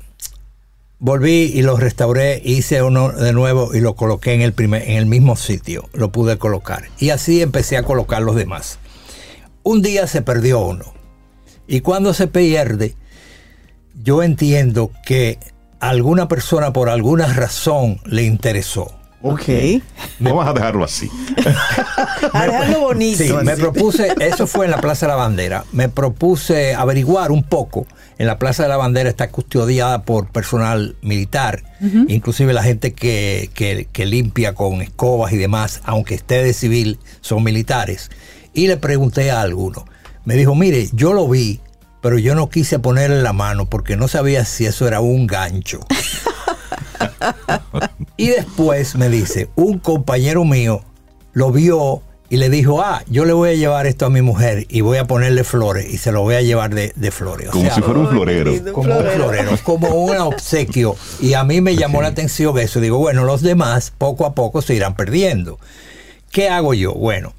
volví 0.98 1.52
y 1.54 1.62
lo 1.62 1.76
restauré, 1.76 2.40
hice 2.44 2.82
uno 2.82 3.10
de 3.10 3.32
nuevo 3.32 3.74
y 3.74 3.80
lo 3.80 3.94
coloqué 3.94 4.34
en 4.34 4.42
el, 4.42 4.52
primer, 4.52 4.82
en 4.82 4.96
el 4.96 5.06
mismo 5.06 5.36
sitio, 5.36 5.88
lo 5.92 6.12
pude 6.12 6.38
colocar. 6.38 6.84
Y 6.98 7.10
así 7.10 7.42
empecé 7.42 7.76
a 7.76 7.82
colocar 7.82 8.22
los 8.22 8.36
demás. 8.36 8.78
Un 9.62 9.82
día 9.82 10.06
se 10.06 10.22
perdió 10.22 10.60
uno. 10.60 10.84
Y 11.66 11.80
cuando 11.80 12.14
se 12.14 12.26
pierde, 12.26 12.96
yo 14.02 14.22
entiendo 14.22 14.90
que 15.04 15.38
alguna 15.80 16.28
persona 16.28 16.72
por 16.72 16.88
alguna 16.88 17.32
razón 17.32 18.00
le 18.04 18.22
interesó. 18.22 18.99
Ok. 19.22 19.42
Vamos 20.18 20.46
a 20.46 20.52
dejarlo 20.52 20.84
así. 20.84 21.10
A 22.32 22.44
dejarlo 22.46 22.80
bonito. 22.80 23.22
Sí, 23.22 23.32
me 23.44 23.56
propuse, 23.56 24.14
eso 24.20 24.46
fue 24.46 24.64
en 24.66 24.70
la 24.70 24.80
Plaza 24.80 25.06
de 25.06 25.10
la 25.12 25.16
Bandera, 25.16 25.64
me 25.72 25.88
propuse 25.88 26.74
averiguar 26.74 27.30
un 27.32 27.42
poco. 27.42 27.86
En 28.18 28.26
la 28.26 28.38
Plaza 28.38 28.62
de 28.64 28.68
la 28.68 28.76
Bandera 28.76 29.08
está 29.08 29.30
custodiada 29.30 30.02
por 30.04 30.28
personal 30.28 30.96
militar, 31.02 31.62
inclusive 32.08 32.52
la 32.52 32.62
gente 32.62 32.92
que, 32.92 33.50
que- 33.54 33.88
que 33.90 34.06
limpia 34.06 34.54
con 34.54 34.82
escobas 34.82 35.32
y 35.32 35.36
demás, 35.38 35.80
aunque 35.84 36.14
esté 36.14 36.42
de 36.42 36.52
civil, 36.52 36.98
son 37.22 37.42
militares. 37.42 38.10
Y 38.52 38.66
le 38.66 38.76
pregunté 38.76 39.30
a 39.30 39.40
alguno. 39.40 39.84
Me 40.24 40.34
dijo, 40.34 40.54
mire, 40.54 40.88
yo 40.92 41.12
lo 41.14 41.26
vi, 41.28 41.60
pero 42.02 42.18
yo 42.18 42.34
no 42.34 42.48
quise 42.50 42.78
ponerle 42.78 43.22
la 43.22 43.32
mano 43.32 43.66
porque 43.66 43.96
no 43.96 44.06
sabía 44.08 44.44
si 44.44 44.66
eso 44.66 44.86
era 44.86 45.00
un 45.00 45.26
gancho. 45.26 45.80
Y 48.16 48.28
después 48.28 48.96
me 48.96 49.08
dice, 49.08 49.48
un 49.56 49.78
compañero 49.78 50.44
mío 50.44 50.82
lo 51.32 51.52
vio 51.52 52.02
y 52.28 52.36
le 52.36 52.48
dijo, 52.48 52.80
ah, 52.80 53.02
yo 53.08 53.24
le 53.24 53.32
voy 53.32 53.50
a 53.50 53.54
llevar 53.54 53.86
esto 53.86 54.06
a 54.06 54.10
mi 54.10 54.22
mujer 54.22 54.66
y 54.68 54.82
voy 54.82 54.98
a 54.98 55.06
ponerle 55.06 55.42
flores 55.42 55.92
y 55.92 55.98
se 55.98 56.12
lo 56.12 56.22
voy 56.22 56.36
a 56.36 56.42
llevar 56.42 56.74
de, 56.74 56.92
de 56.94 57.10
flores. 57.10 57.48
O 57.48 57.52
Como 57.52 57.64
sea, 57.64 57.74
si 57.74 57.82
fuera 57.82 58.00
un 58.00 58.08
florero. 58.08 58.72
como 58.72 58.96
un 58.96 59.04
florero, 59.04 59.50
como 59.64 59.88
un 59.88 60.16
obsequio. 60.18 60.94
Y 61.20 61.34
a 61.34 61.42
mí 61.44 61.60
me 61.60 61.74
llamó 61.74 62.02
la 62.02 62.08
atención 62.08 62.56
eso. 62.58 62.80
Digo, 62.80 62.98
bueno, 62.98 63.24
los 63.24 63.42
demás 63.42 63.92
poco 63.96 64.26
a 64.26 64.34
poco 64.34 64.62
se 64.62 64.74
irán 64.74 64.94
perdiendo. 64.94 65.58
¿Qué 66.30 66.48
hago 66.48 66.74
yo? 66.74 66.94
Bueno, 66.94 67.32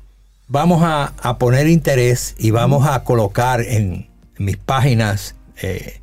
vamos 0.50 0.82
a, 0.84 1.14
a 1.22 1.38
poner 1.38 1.68
interés 1.68 2.36
y 2.38 2.52
vamos 2.52 2.86
a 2.86 3.04
colocar 3.06 3.62
en, 3.62 4.12
mis 4.42 4.58
páginas 4.58 5.36
eh, 5.62 6.02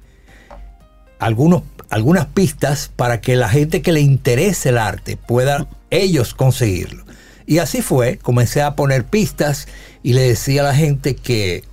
algunos, 1.19 1.63
algunas 1.91 2.27
pistas 2.27 2.91
para 2.95 3.21
que 3.21 3.37
la 3.37 3.49
gente 3.49 3.83
que 3.83 3.93
le 3.93 4.01
interese 4.01 4.69
el 4.71 4.79
arte 4.79 5.17
pueda 5.17 5.67
ellos 5.91 6.35
conseguirlo. 6.35 7.05
Y 7.47 7.59
así 7.59 7.81
fue, 7.83 8.19
comencé 8.19 8.61
a 8.61 8.75
poner 8.77 9.05
pistas 9.05 9.69
y 10.03 10.13
le 10.13 10.23
decía 10.23 10.61
a 10.61 10.65
la 10.65 10.75
gente 10.75 11.17
que 11.17 11.65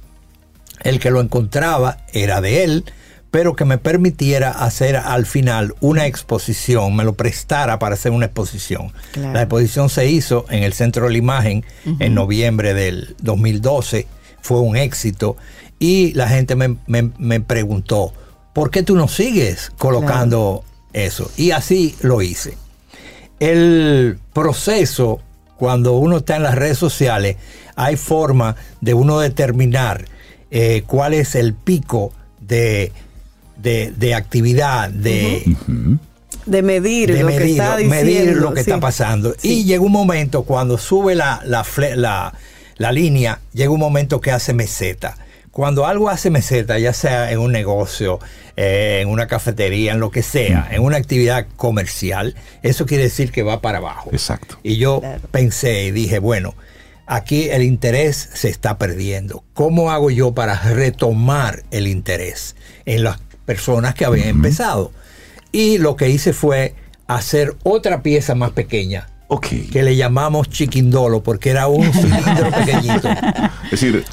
el 0.83 0.99
que 0.99 1.11
lo 1.11 1.19
encontraba 1.21 1.97
era 2.13 2.39
de 2.41 2.63
él, 2.63 2.85
pero 3.31 3.55
que 3.57 3.65
me 3.65 3.77
permitiera 3.77 4.51
hacer 4.51 4.95
al 4.95 5.25
final 5.25 5.75
una 5.81 6.05
exposición, 6.05 6.95
me 6.95 7.03
lo 7.03 7.15
prestara 7.15 7.79
para 7.79 7.95
hacer 7.95 8.13
una 8.13 8.27
exposición. 8.27 8.93
Claro. 9.11 9.33
La 9.33 9.41
exposición 9.41 9.89
se 9.89 10.07
hizo 10.09 10.45
en 10.49 10.63
el 10.63 10.71
Centro 10.71 11.05
de 11.07 11.11
la 11.11 11.17
Imagen 11.17 11.65
en 11.99 12.13
noviembre 12.13 12.73
del 12.73 13.15
2012, 13.21 14.07
fue 14.41 14.61
un 14.61 14.77
éxito 14.77 15.35
y 15.79 16.13
la 16.13 16.29
gente 16.29 16.55
me, 16.55 16.77
me- 16.87 17.11
me 17.17 17.41
preguntó, 17.41 18.13
¿por 18.55 18.71
qué 18.71 18.81
tú 18.83 18.95
no 18.95 19.07
sigues 19.09 19.69
colocando 19.77 20.63
eso? 20.93 21.29
Y 21.35 21.51
así 21.51 21.93
lo 22.01 22.21
hice. 22.21 22.57
El 23.39 24.17
proceso, 24.33 25.19
cuando 25.57 25.93
uno 25.93 26.17
está 26.17 26.37
en 26.37 26.43
las 26.43 26.55
redes 26.55 26.77
sociales, 26.77 27.35
hay 27.75 27.97
forma 27.97 28.55
de 28.79 28.93
uno 28.93 29.19
determinar 29.19 30.05
eh, 30.51 30.83
cuál 30.87 31.13
es 31.13 31.35
el 31.35 31.53
pico 31.53 32.13
de, 32.39 32.93
de- 33.57 33.91
de 33.97 34.13
actividad, 34.15 34.89
de, 34.89 35.43
De 36.45 36.61
medir 36.61 37.11
de 37.13 37.23
lo 37.23 37.27
que 37.27 37.39
medir, 37.39 37.51
está 37.61 37.77
medir 37.77 38.35
lo 38.37 38.53
que 38.53 38.63
sí. 38.63 38.69
está 38.69 38.79
pasando. 38.79 39.35
Y 39.43 39.65
llega 39.65 39.81
un 39.83 39.91
momento 39.91 40.43
cuando 40.43 40.77
sube 40.77 41.13
la, 41.15 41.41
la- 41.45 42.33
la 42.77 42.91
línea, 42.93 43.41
llega 43.53 43.69
un 43.71 43.79
momento 43.79 44.21
que 44.21 44.31
hace 44.31 44.53
meseta. 44.53 45.17
Cuando 45.55 45.85
algo 45.85 46.09
hace 46.09 46.29
meseta, 46.31 46.77
ya 46.79 46.91
sea 46.91 47.31
en 47.31 47.39
un 47.39 47.53
negocio, 47.53 48.19
eh, 48.57 48.99
en 49.01 49.07
una 49.07 49.25
cafetería, 49.27 49.93
en 49.93 50.01
lo 50.01 50.11
que 50.11 50.21
sea, 50.21 50.67
en 50.69 50.81
una 50.81 50.97
actividad 50.97 51.47
comercial, 51.55 52.35
eso 52.61 52.85
quiere 52.85 53.03
decir 53.03 53.31
que 53.31 53.41
va 53.41 53.61
para 53.61 53.77
abajo. 53.77 54.09
Exacto. 54.11 54.59
Y 54.63 54.75
yo 54.75 54.99
Claro. 54.99 55.21
pensé 55.31 55.85
y 55.85 55.91
dije, 55.91 56.19
bueno, 56.19 56.55
aquí 57.05 57.47
el 57.49 57.63
interés 57.63 58.31
se 58.33 58.49
está 58.49 58.77
perdiendo. 58.77 59.45
¿Cómo 59.53 59.91
hago 59.91 60.11
yo 60.11 60.33
para 60.33 60.59
retomar 60.61 61.63
el 61.71 61.87
interés 61.87 62.57
en 62.85 63.05
las 63.05 63.19
personas 63.45 63.95
que 63.95 64.03
habían 64.03 64.27
empezado? 64.27 64.91
Y 65.53 65.77
lo 65.77 65.95
que 65.95 66.09
hice 66.09 66.33
fue 66.33 66.75
hacer 67.07 67.55
otra 67.63 68.03
pieza 68.03 68.35
más 68.35 68.51
pequeña 68.51 69.07
que 69.71 69.83
le 69.83 69.95
llamamos 69.95 70.49
chiquindolo 70.49 71.23
porque 71.23 71.49
era 71.49 71.67
un 71.67 71.91
cilindro 71.93 72.51
pequeñito 72.57 73.09
Es 73.65 73.71
decir, 73.71 74.03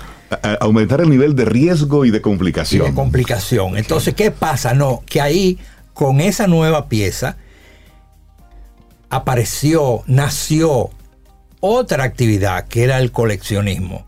a- 0.43 0.55
aumentar 0.61 1.01
el 1.01 1.11
nivel 1.11 1.35
de 1.35 1.45
riesgo 1.45 2.05
y 2.05 2.11
de 2.11 2.19
y 2.19 2.21
complicación. 2.21 2.87
de 2.87 2.95
complicación. 2.95 3.77
Entonces, 3.77 4.15
¿qué 4.15 4.31
pasa? 4.31 4.75
No, 4.75 5.03
que 5.07 5.21
ahí 5.21 5.59
con 5.95 6.21
esa 6.21 6.47
nueva 6.47 6.89
pieza 6.89 7.37
apareció, 9.11 10.03
nació 10.07 10.91
otra 11.61 12.05
actividad 12.05 12.67
que 12.67 12.85
era 12.85 12.99
el 12.99 13.13
coleccionismo. 13.13 14.07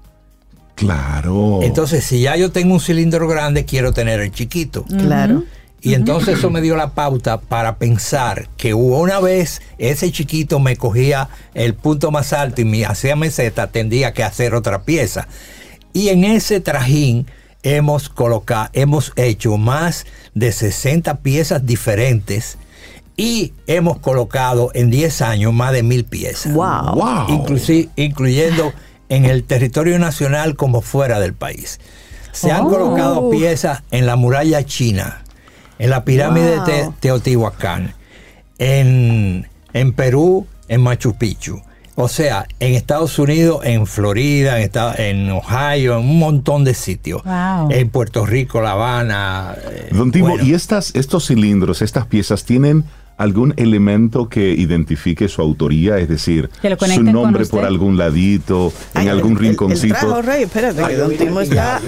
Claro. 0.74 1.60
Entonces, 1.62 2.04
si 2.04 2.22
ya 2.22 2.36
yo 2.36 2.50
tengo 2.50 2.74
un 2.74 2.80
cilindro 2.80 3.28
grande, 3.28 3.64
quiero 3.64 3.92
tener 3.92 4.20
el 4.20 4.32
chiquito. 4.32 4.84
Claro. 4.84 5.44
Y 5.80 5.92
entonces 5.92 6.38
eso 6.38 6.48
me 6.48 6.62
dio 6.62 6.76
la 6.76 6.92
pauta 6.94 7.38
para 7.42 7.76
pensar 7.76 8.48
que 8.56 8.72
una 8.72 9.20
vez 9.20 9.60
ese 9.76 10.10
chiquito 10.10 10.58
me 10.58 10.76
cogía 10.76 11.28
el 11.52 11.74
punto 11.74 12.10
más 12.10 12.32
alto 12.32 12.62
y 12.62 12.64
me 12.64 12.86
hacía 12.86 13.16
meseta, 13.16 13.66
tendría 13.66 14.14
que 14.14 14.24
hacer 14.24 14.54
otra 14.54 14.82
pieza. 14.84 15.28
Y 15.94 16.08
en 16.10 16.24
ese 16.24 16.60
trajín 16.60 17.26
hemos 17.62 18.10
colocado, 18.10 18.68
hemos 18.74 19.12
hecho 19.16 19.56
más 19.56 20.04
de 20.34 20.52
60 20.52 21.20
piezas 21.20 21.64
diferentes 21.64 22.58
y 23.16 23.54
hemos 23.66 23.98
colocado 24.00 24.70
en 24.74 24.90
10 24.90 25.22
años 25.22 25.54
más 25.54 25.72
de 25.72 25.82
mil 25.82 26.04
piezas. 26.04 26.52
Wow. 26.52 26.94
wow. 26.96 27.26
Inclusi- 27.28 27.88
incluyendo 27.96 28.72
en 29.08 29.24
el 29.24 29.44
territorio 29.44 29.98
nacional 29.98 30.56
como 30.56 30.82
fuera 30.82 31.20
del 31.20 31.32
país. 31.32 31.78
Se 32.32 32.50
han 32.50 32.64
Oh. 32.66 32.68
colocado 32.70 33.30
piezas 33.30 33.82
en 33.92 34.04
la 34.06 34.16
muralla 34.16 34.64
china, 34.66 35.22
en 35.78 35.90
la 35.90 36.04
pirámide 36.04 36.56
Wow. 36.56 36.66
de 36.66 36.90
Teotihuacán, 37.00 37.94
en, 38.58 39.48
en 39.72 39.92
Perú, 39.92 40.46
en 40.68 40.80
Machu 40.82 41.14
Picchu. 41.16 41.62
O 41.96 42.08
sea, 42.08 42.46
en 42.58 42.74
Estados 42.74 43.18
Unidos, 43.20 43.60
en 43.64 43.86
Florida, 43.86 44.56
en, 44.58 44.64
Esta- 44.64 44.94
en 44.96 45.30
Ohio, 45.30 45.92
en 45.98 46.00
un 46.00 46.18
montón 46.18 46.64
de 46.64 46.74
sitios. 46.74 47.22
Wow. 47.24 47.70
En 47.70 47.88
Puerto 47.88 48.26
Rico, 48.26 48.60
La 48.60 48.72
Habana. 48.72 49.54
eh, 49.70 49.90
Don 49.92 50.10
Timo, 50.10 50.30
bueno. 50.30 50.44
¿y 50.44 50.54
estas, 50.54 50.94
estos 50.96 51.26
cilindros, 51.28 51.82
estas 51.82 52.06
piezas, 52.06 52.44
tienen 52.44 52.82
algún 53.16 53.54
elemento 53.58 54.28
que 54.28 54.50
identifique 54.54 55.28
su 55.28 55.40
autoría? 55.40 55.98
Es 55.98 56.08
decir, 56.08 56.50
Que 56.60 56.74
su 56.88 57.04
nombre 57.04 57.46
por 57.46 57.64
algún 57.64 57.96
ladito, 57.96 58.72
en 58.94 59.02
Ay, 59.02 59.08
algún 59.10 59.34
el- 59.34 59.38
el- 59.38 59.44
rinconcito. 59.50 59.94
El, 59.94 60.00
trajo 60.00 60.22
rey, 60.22 60.42
espérate, 60.42 60.78
que 60.78 60.84
Ay, 60.84 60.94
yo 60.96 61.08
Don 61.08 61.16
Timo 61.16 61.40
está. 61.42 61.80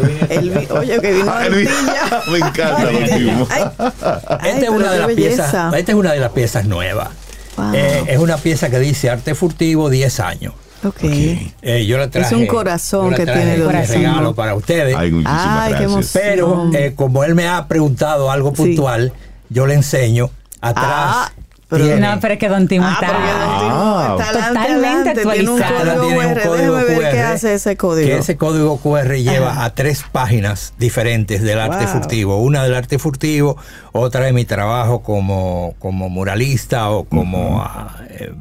oye, 0.79 1.01
que 1.01 1.13
vino 1.15 1.31
Ah, 1.33 1.49
vi- 1.49 1.67
Antilla. 1.67 2.23
Me 2.31 2.39
encanta, 2.39 2.93
Don 2.93 3.05
Timo. 3.19 3.49
Ay, 3.51 3.63
Esta 3.65 4.51
es 4.51 4.55
pero 4.61 4.73
una 4.73 4.85
de 4.85 4.93
qué 4.93 4.99
las 4.99 5.07
belleza. 5.09 5.43
piezas. 5.43 5.75
Esta 5.75 5.93
es 5.93 5.99
una 5.99 6.13
de 6.13 6.21
las 6.21 6.31
piezas 6.31 6.65
nuevas. 6.67 7.09
Wow. 7.57 7.75
Eh, 7.75 8.05
es 8.09 8.19
una 8.19 8.37
pieza 8.37 8.71
que 8.71 8.79
dice 8.79 9.11
arte 9.11 9.35
furtivo 9.35 9.89
10 9.91 10.21
años. 10.21 10.55
Ok. 10.85 11.03
Eh, 11.03 11.87
yo 11.87 11.99
la 11.99 12.11
traje, 12.11 12.35
un 12.37 12.47
corazón 12.47 13.07
yo 13.07 13.11
la 13.13 13.17
que 13.17 13.25
tiene 13.27 13.55
Timo. 13.55 13.71
regalo 13.71 14.35
para 14.35 14.55
ustedes. 14.55 14.95
Ay, 14.97 15.11
muchísimas 15.11 15.63
Ay, 15.63 15.75
qué 15.79 16.07
pero 16.13 16.71
eh, 16.75 16.93
como 16.95 17.25
él 17.25 17.35
me 17.35 17.49
ha 17.49 17.67
preguntado 17.67 18.31
algo 18.31 18.51
Sí. 18.51 18.57
puntual, 18.57 19.13
yo 19.49 19.67
le 19.67 19.75
enseño 19.75 20.31
atrás. 20.61 20.85
Ah, 20.87 21.33
pero- 21.69 21.99
No, 21.99 22.19
pero 22.21 22.35
es 22.35 22.39
que 22.41 22.49
Don 22.49 22.69
Timo 22.69 22.87
Ah, 22.87 22.93
está... 23.01 23.07
porque 23.07 23.29
Don 23.31 23.59
Timo 23.59 23.99
Ah. 23.99 24.17
está 24.19 24.33
Totalmente 24.33 24.73
adelante, 24.73 25.13
tiene 25.23 25.51
un 25.51 25.63
actualizado. 25.63 26.01
Código 26.01 26.07
tiene 26.09 26.27
un 26.27 26.35
QR. 26.35 26.43
código 26.49 26.77
Déjeme 26.77 26.99
ver 27.01 27.11
qué 27.13 27.17
QR, 27.19 27.27
hace 27.33 27.55
ese 27.55 27.77
código. 27.77 28.09
Que 28.09 28.17
ese 28.19 28.37
código 28.37 28.77
QR 28.81 29.17
lleva 29.19 29.51
Ajá. 29.51 29.65
a 29.65 29.75
tres 29.75 30.05
páginas 30.13 30.75
diferentes 30.79 31.43
del 31.43 31.59
arte 31.59 31.85
Wow. 31.87 31.93
furtivo. 31.95 32.43
Una 32.43 32.63
del 32.63 32.75
arte 32.75 32.99
furtivo, 32.99 33.57
otra 33.93 34.25
de 34.27 34.33
mi 34.33 34.45
trabajo 34.45 35.03
como, 35.03 35.75
como 35.79 36.09
muralista 36.09 36.91
o 36.91 37.05
como 37.05 37.61
ah, 37.63 37.97
eh, 38.11 38.33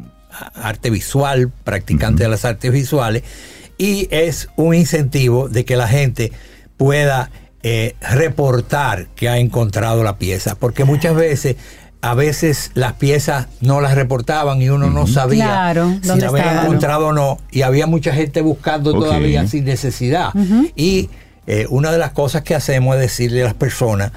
arte 0.55 0.89
visual, 0.89 1.51
practicante 1.63 2.23
de 2.23 2.29
las 2.29 2.45
artes 2.45 2.71
visuales. 2.71 3.23
Y 3.77 4.07
es 4.11 4.49
un 4.55 4.73
incentivo 4.75 5.49
de 5.49 5.65
que 5.65 5.75
la 5.75 5.87
gente 5.87 6.31
pueda 6.77 7.29
eh, 7.63 7.95
reportar 8.01 9.07
que 9.15 9.27
ha 9.29 9.37
encontrado 9.39 10.03
la 10.03 10.17
pieza. 10.17 10.55
Porque 10.55 10.83
muchas 10.85 11.15
veces... 11.15 11.55
A 12.01 12.13
veces 12.13 12.71
las 12.75 12.93
piezas 12.93 13.47
no 13.61 13.81
las 13.81 13.95
reportaban 13.95 14.61
y 14.61 14.69
uno 14.69 14.89
no 14.91 15.07
sabía 15.07 15.45
Claro, 15.45 15.89
si 16.01 16.07
¿dónde 16.07 16.25
la 16.25 16.29
habían 16.29 16.45
estaban? 16.47 16.65
encontrado 16.67 17.07
o 17.07 17.13
no. 17.13 17.39
Y 17.51 17.63
había 17.63 17.87
mucha 17.87 18.13
gente 18.13 18.41
buscando 18.41 18.93
todavía 18.93 19.47
sin 19.47 19.65
necesidad. 19.65 20.29
Y 20.75 21.09
eh, 21.47 21.65
una 21.69 21.91
de 21.91 21.97
las 21.97 22.11
cosas 22.11 22.43
que 22.43 22.53
hacemos 22.53 22.95
es 22.95 23.01
decirle 23.01 23.41
a 23.41 23.45
las 23.45 23.53
personas, 23.55 24.11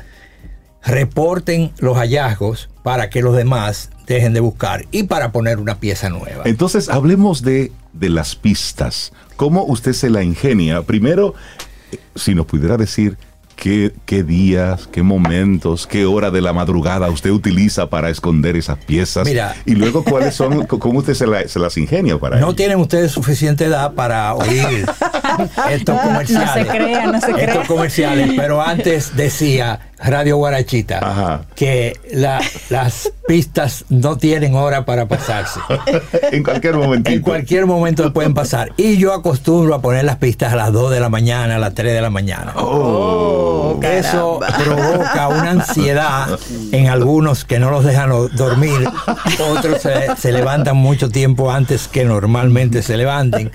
reporten 0.85 1.73
los 1.79 1.97
hallazgos 1.97 2.69
para 2.83 3.11
que 3.11 3.23
los 3.23 3.37
demás 3.37 3.91
dejen 4.07 4.33
de 4.33 4.41
buscar 4.41 4.87
y 4.91 5.05
para 5.05 5.33
poner 5.33 5.59
una 5.59 5.79
pieza 5.81 6.09
nueva. 6.09 6.45
Entonces, 6.47 6.89
hablemos 6.89 7.43
de, 7.43 7.73
de 7.93 8.09
las 8.09 8.35
pistas. 8.37 9.13
¿Cómo 9.37 9.65
usted 9.65 9.93
se 9.93 10.09
la 10.11 10.23
ingenia? 10.23 10.83
Primero, 10.83 11.35
eh, 11.93 11.99
si 12.15 12.35
nos 12.35 12.47
pudiera 12.47 12.77
decir 12.77 13.17
qué, 13.61 13.93
qué 14.07 14.23
días, 14.23 14.89
qué 14.93 15.03
momentos, 15.03 15.87
qué 15.87 16.07
hora 16.07 16.31
de 16.31 16.41
la 16.41 16.53
madrugada 16.53 17.09
usted 17.11 17.31
utiliza 17.31 17.91
para 17.91 18.09
esconder 18.09 18.57
esas 18.57 18.79
piezas. 18.79 19.27
Mira. 19.27 19.55
y 19.67 19.75
luego, 19.75 20.05
¿cuáles 20.05 20.35
son, 20.35 20.67
cómo 20.67 21.01
usted 21.01 21.15
se, 21.15 21.27
la- 21.27 21.47
se 21.49 21.59
las 21.59 21.77
ingenia 21.77 22.19
para 22.19 22.39
No 22.39 22.47
ello? 22.49 22.55
tienen 22.57 22.79
ustedes 22.79 23.11
suficiente 23.13 23.65
edad 23.65 23.93
para 23.95 24.35
oír 24.35 24.87
estos 25.71 26.01
comerciales. 26.01 26.49
No 26.49 26.73
se 26.73 26.79
crea, 26.79 27.07
no 27.07 27.21
se 27.21 27.33
crea. 27.33 27.45
Estos 27.53 27.67
comerciales, 27.67 28.31
pero 28.37 28.63
antes 28.63 29.17
decía 29.17 29.81
Radio 30.03 30.37
Guarachita 30.37 30.99
Ajá. 30.99 31.41
que 31.55 31.95
la- 32.13 32.41
las 32.71 33.11
pistas 33.27 33.85
no 33.89 34.17
tienen 34.17 34.55
hora 34.55 34.85
para 34.85 35.07
pasarse. 35.07 35.61
en 36.33 36.43
cualquier 36.43 36.77
momentito. 36.77 37.11
En 37.17 37.23
cualquier 37.23 37.67
momento 37.67 38.13
pueden 38.13 38.33
pasar. 38.35 38.73
Y 38.77 38.97
yo 38.97 39.13
acostumbro 39.13 39.75
a 39.75 39.83
poner 39.83 40.05
las 40.05 40.17
pistas 40.17 40.53
a 40.53 40.57
las 40.57 40.73
2 40.73 40.91
de 40.93 41.01
la 41.01 41.09
mañana, 41.11 41.57
a 41.57 41.59
las 41.59 41.75
3 41.75 41.93
de 41.93 42.01
la 42.01 42.11
mañana. 42.11 42.53
Oh, 42.57 43.79
Eso 43.83 44.41
provoca 44.65 45.29
una 45.29 45.51
ansiedad 45.51 46.39
en 46.73 46.89
algunos 46.89 47.45
que 47.45 47.59
no 47.59 47.71
los 47.71 47.85
dejan 47.85 48.11
dormir. 48.37 48.89
Otros 49.51 49.83
se, 49.83 50.17
se 50.17 50.33
levantan 50.33 50.77
mucho 50.77 51.11
tiempo 51.11 51.51
antes 51.51 51.89
que 51.89 52.05
normalmente 52.05 52.83
se 52.83 52.97
levanten. 52.97 53.51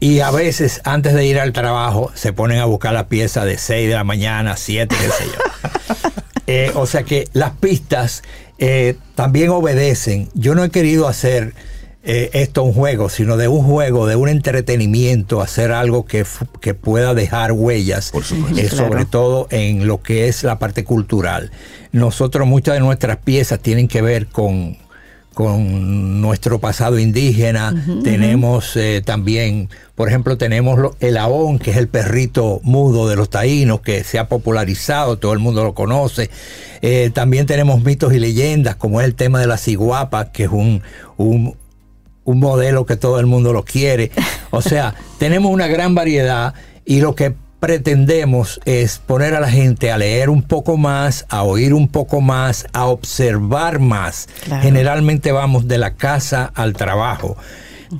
Y 0.00 0.20
a 0.20 0.30
veces, 0.30 0.80
antes 0.84 1.14
de 1.14 1.24
ir 1.26 1.38
al 1.40 1.52
trabajo, 1.52 2.10
se 2.14 2.32
ponen 2.32 2.58
a 2.60 2.64
buscar 2.66 2.92
la 2.92 3.06
pieza 3.08 3.44
de 3.44 3.56
6 3.56 3.88
de 3.88 3.94
la 3.94 4.04
mañana, 4.04 4.56
7, 4.56 4.94
qué 4.94 5.08
sé 5.08 5.24
yo. 5.26 5.43
Eh, 6.46 6.70
o 6.74 6.84
sea 6.84 7.04
que 7.04 7.26
las 7.32 7.52
pistas 7.52 8.22
eh, 8.58 8.96
también 9.14 9.48
obedecen. 9.48 10.28
Yo 10.34 10.54
no 10.54 10.62
he 10.62 10.68
querido 10.68 11.08
hacer 11.08 11.54
eh, 12.02 12.28
esto 12.34 12.62
un 12.64 12.74
juego, 12.74 13.08
sino 13.08 13.38
de 13.38 13.48
un 13.48 13.64
juego, 13.64 14.06
de 14.06 14.16
un 14.16 14.28
entretenimiento, 14.28 15.40
hacer 15.40 15.72
algo 15.72 16.04
que, 16.04 16.26
fu- 16.26 16.44
que 16.60 16.74
pueda 16.74 17.14
dejar 17.14 17.52
huellas, 17.52 18.10
Por 18.10 18.24
supuesto. 18.24 18.60
eh, 18.60 18.66
Claro. 18.68 18.88
sobre 18.88 19.04
todo 19.06 19.46
en 19.50 19.86
lo 19.86 20.02
que 20.02 20.28
es 20.28 20.42
la 20.42 20.58
parte 20.58 20.84
cultural. 20.84 21.50
Nosotros, 21.92 22.46
muchas 22.46 22.74
de 22.74 22.80
nuestras 22.80 23.16
piezas 23.16 23.58
tienen 23.60 23.88
que 23.88 24.02
ver 24.02 24.26
con, 24.26 24.76
con 25.34 26.20
nuestro 26.20 26.58
pasado 26.60 26.98
indígena. 26.98 27.74
Tenemos 28.02 28.76
eh, 28.76 29.02
también, 29.04 29.68
por 29.94 30.08
ejemplo, 30.08 30.38
tenemos 30.38 30.78
lo- 30.78 30.96
el 31.00 31.16
aón, 31.16 31.58
que 31.58 31.72
es 31.72 31.76
el 31.76 31.88
perrito 31.88 32.60
mudo 32.62 33.08
de 33.08 33.16
los 33.16 33.28
taínos, 33.30 33.80
que 33.80 34.04
se 34.04 34.18
ha 34.18 34.28
popularizado, 34.28 35.18
todo 35.18 35.32
el 35.32 35.40
mundo 35.40 35.62
lo 35.64 35.74
conoce. 35.74 36.30
Eh, 36.82 37.10
también 37.12 37.46
tenemos 37.46 37.82
mitos 37.82 38.14
y 38.14 38.18
leyendas, 38.20 38.76
como 38.76 39.00
es 39.00 39.06
el 39.06 39.14
tema 39.14 39.40
de 39.40 39.46
la 39.46 39.58
ciguapa, 39.58 40.32
que 40.32 40.44
es 40.44 40.50
un, 40.50 40.82
un, 41.16 41.56
un 42.24 42.38
modelo 42.40 42.86
que 42.86 42.96
todo 42.96 43.20
el 43.20 43.26
mundo 43.26 43.52
lo 43.52 43.64
quiere. 43.64 44.10
O 44.50 44.62
sea, 44.62 44.94
tenemos 45.18 45.52
una 45.52 45.66
gran 45.66 45.94
variedad 45.94 46.54
y 46.86 47.00
lo 47.00 47.14
que 47.14 47.34
pretendemos 47.64 48.60
es 48.66 48.98
poner 48.98 49.32
a 49.32 49.40
la 49.40 49.48
gente 49.48 49.90
a 49.90 49.96
leer 49.96 50.28
un 50.28 50.42
poco 50.42 50.76
más, 50.76 51.24
a 51.30 51.44
oír 51.44 51.72
un 51.72 51.88
poco 51.88 52.20
más, 52.20 52.66
a 52.74 52.84
observar 52.84 53.78
más. 53.78 54.28
Claro. 54.44 54.62
Generalmente 54.62 55.32
vamos 55.32 55.66
de 55.66 55.78
la 55.78 55.94
casa 55.94 56.52
al 56.54 56.74
trabajo 56.74 57.38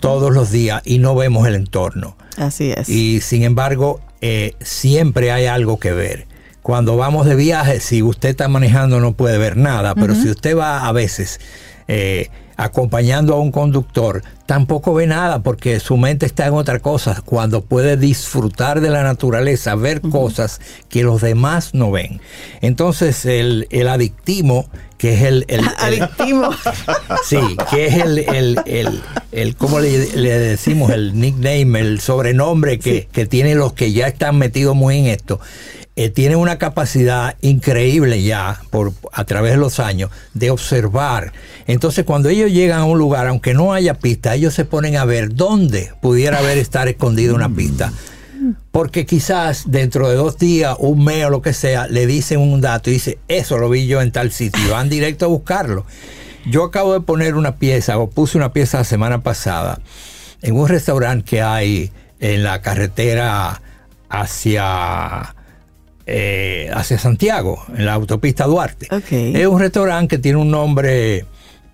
todos 0.00 0.34
los 0.34 0.50
días 0.50 0.82
y 0.84 0.98
no 0.98 1.14
vemos 1.14 1.48
el 1.48 1.54
entorno. 1.54 2.14
Así 2.36 2.72
es. 2.76 2.90
Y 2.90 3.22
sin 3.22 3.42
embargo, 3.42 4.02
eh, 4.20 4.52
siempre 4.60 5.32
hay 5.32 5.46
algo 5.46 5.78
que 5.78 5.92
ver. 5.92 6.26
Cuando 6.60 6.98
vamos 6.98 7.24
de 7.24 7.34
viaje, 7.34 7.80
si 7.80 8.02
usted 8.02 8.28
está 8.28 8.48
manejando 8.48 9.00
no 9.00 9.14
puede 9.14 9.38
ver 9.38 9.56
nada, 9.56 9.94
pero 9.94 10.14
si 10.14 10.28
usted 10.28 10.58
va 10.58 10.86
a 10.86 10.92
veces 10.92 11.40
eh, 11.88 12.28
acompañando 12.56 13.34
a 13.34 13.40
un 13.40 13.50
conductor, 13.50 14.22
tampoco 14.46 14.94
ve 14.94 15.06
nada 15.06 15.42
porque 15.42 15.80
su 15.80 15.96
mente 15.96 16.26
está 16.26 16.46
en 16.46 16.54
otra 16.54 16.78
cosa. 16.80 17.22
Cuando 17.24 17.62
puede 17.64 17.96
disfrutar 17.96 18.80
de 18.80 18.90
la 18.90 19.02
naturaleza, 19.02 19.74
ver 19.74 20.00
cosas 20.00 20.60
que 20.88 21.02
los 21.02 21.20
demás 21.20 21.74
no 21.74 21.90
ven. 21.90 22.20
Entonces, 22.60 23.24
el, 23.26 23.66
el 23.70 23.88
adictimo, 23.88 24.68
que 24.98 25.14
es 25.14 25.22
el- 25.22 25.44
el- 25.48 25.60
el 25.60 25.68
Adictivo. 25.78 26.50
Sí, 27.24 27.38
que 27.70 27.86
es 27.86 27.94
el, 27.96 28.18
el, 28.18 28.60
el, 28.66 29.02
el 29.32 29.56
¿cómo 29.56 29.80
le, 29.80 30.14
le 30.16 30.38
decimos? 30.38 30.90
El 30.90 31.18
nickname, 31.18 31.80
el 31.80 32.00
sobrenombre 32.00 32.78
que, 32.78 33.08
que 33.10 33.26
tienen 33.26 33.58
los 33.58 33.72
que 33.72 33.92
ya 33.92 34.06
están 34.08 34.36
metidos 34.38 34.74
muy 34.76 34.98
en 34.98 35.06
esto. 35.06 35.40
Eh, 35.96 36.10
tiene 36.10 36.34
una 36.34 36.58
capacidad 36.58 37.36
increíble 37.40 38.20
ya 38.24 38.60
por 38.70 38.92
a 39.12 39.24
través 39.24 39.52
de 39.52 39.58
los 39.58 39.78
años 39.78 40.10
de 40.32 40.50
observar. 40.50 41.32
Entonces, 41.68 42.04
cuando 42.04 42.28
ellos 42.30 42.50
llegan 42.50 42.80
a 42.80 42.84
un 42.84 42.98
lugar, 42.98 43.28
aunque 43.28 43.54
no 43.54 43.72
haya 43.72 43.94
pista, 43.94 44.34
ellos 44.34 44.54
se 44.54 44.64
ponen 44.64 44.96
a 44.96 45.04
ver 45.04 45.34
dónde 45.34 45.92
pudiera 46.02 46.38
haber 46.38 46.58
estar 46.58 46.88
escondida 46.88 47.32
una 47.32 47.48
pista. 47.48 47.92
Porque 48.72 49.06
quizás 49.06 49.70
dentro 49.70 50.08
de 50.08 50.16
dos 50.16 50.36
días, 50.36 50.74
un 50.80 51.04
mes 51.04 51.26
o 51.26 51.30
lo 51.30 51.42
que 51.42 51.52
sea, 51.52 51.86
le 51.86 52.06
dicen 52.08 52.40
un 52.40 52.60
dato 52.60 52.90
y 52.90 52.94
dice, 52.94 53.18
eso 53.28 53.56
lo 53.58 53.70
vi 53.70 53.86
yo 53.86 54.02
en 54.02 54.10
tal 54.10 54.32
sitio, 54.32 54.70
van 54.70 54.88
directo 54.88 55.26
a 55.26 55.28
buscarlo. 55.28 55.86
Yo 56.44 56.64
acabo 56.64 56.92
de 56.92 57.00
poner 57.00 57.36
una 57.36 57.56
pieza, 57.56 57.98
o 57.98 58.10
puse 58.10 58.36
una 58.36 58.52
pieza 58.52 58.78
la 58.78 58.84
semana 58.84 59.22
pasada, 59.22 59.80
en 60.42 60.56
un 60.56 60.68
restaurante 60.68 61.24
que 61.24 61.40
hay 61.40 61.92
en 62.18 62.42
la 62.42 62.60
carretera 62.60 63.62
hacia, 64.08 65.34
eh, 66.06 66.70
hacia 66.74 66.98
Santiago, 66.98 67.64
en 67.76 67.86
la 67.86 67.94
autopista 67.94 68.44
Duarte. 68.44 68.88
Es 69.10 69.46
un 69.46 69.58
restaurante 69.58 70.16
que 70.16 70.22
tiene 70.22 70.38
un 70.38 70.50
nombre 70.50 71.24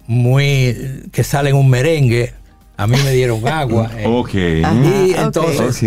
muy 0.06 1.04
que 1.12 1.24
sale 1.24 1.50
en 1.50 1.56
un 1.56 1.68
merengue. 1.68 2.32
A 2.76 2.86
mí 2.86 2.96
me 3.04 3.12
dieron 3.12 3.46
agua. 3.46 3.90
eh. 3.96 4.04
Ok. 4.06 4.34
Y 4.34 4.62
Ajá, 4.62 5.22
entonces 5.22 5.82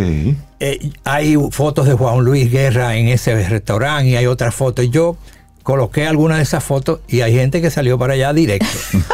eh, 0.59 0.91
hay 1.03 1.35
fotos 1.51 1.87
de 1.87 1.93
Juan 1.93 2.23
Luis 2.23 2.51
Guerra 2.51 2.95
en 2.95 3.07
ese 3.07 3.47
restaurante 3.47 4.09
y 4.09 4.15
hay 4.15 4.27
otras 4.27 4.53
fotos. 4.53 4.89
Yo 4.89 5.17
coloqué 5.63 6.05
algunas 6.05 6.37
de 6.37 6.43
esas 6.43 6.63
fotos 6.63 6.99
y 7.07 7.21
hay 7.21 7.33
gente 7.33 7.61
que 7.61 7.71
salió 7.71 7.97
para 7.97 8.13
allá 8.13 8.33
directo 8.33 8.67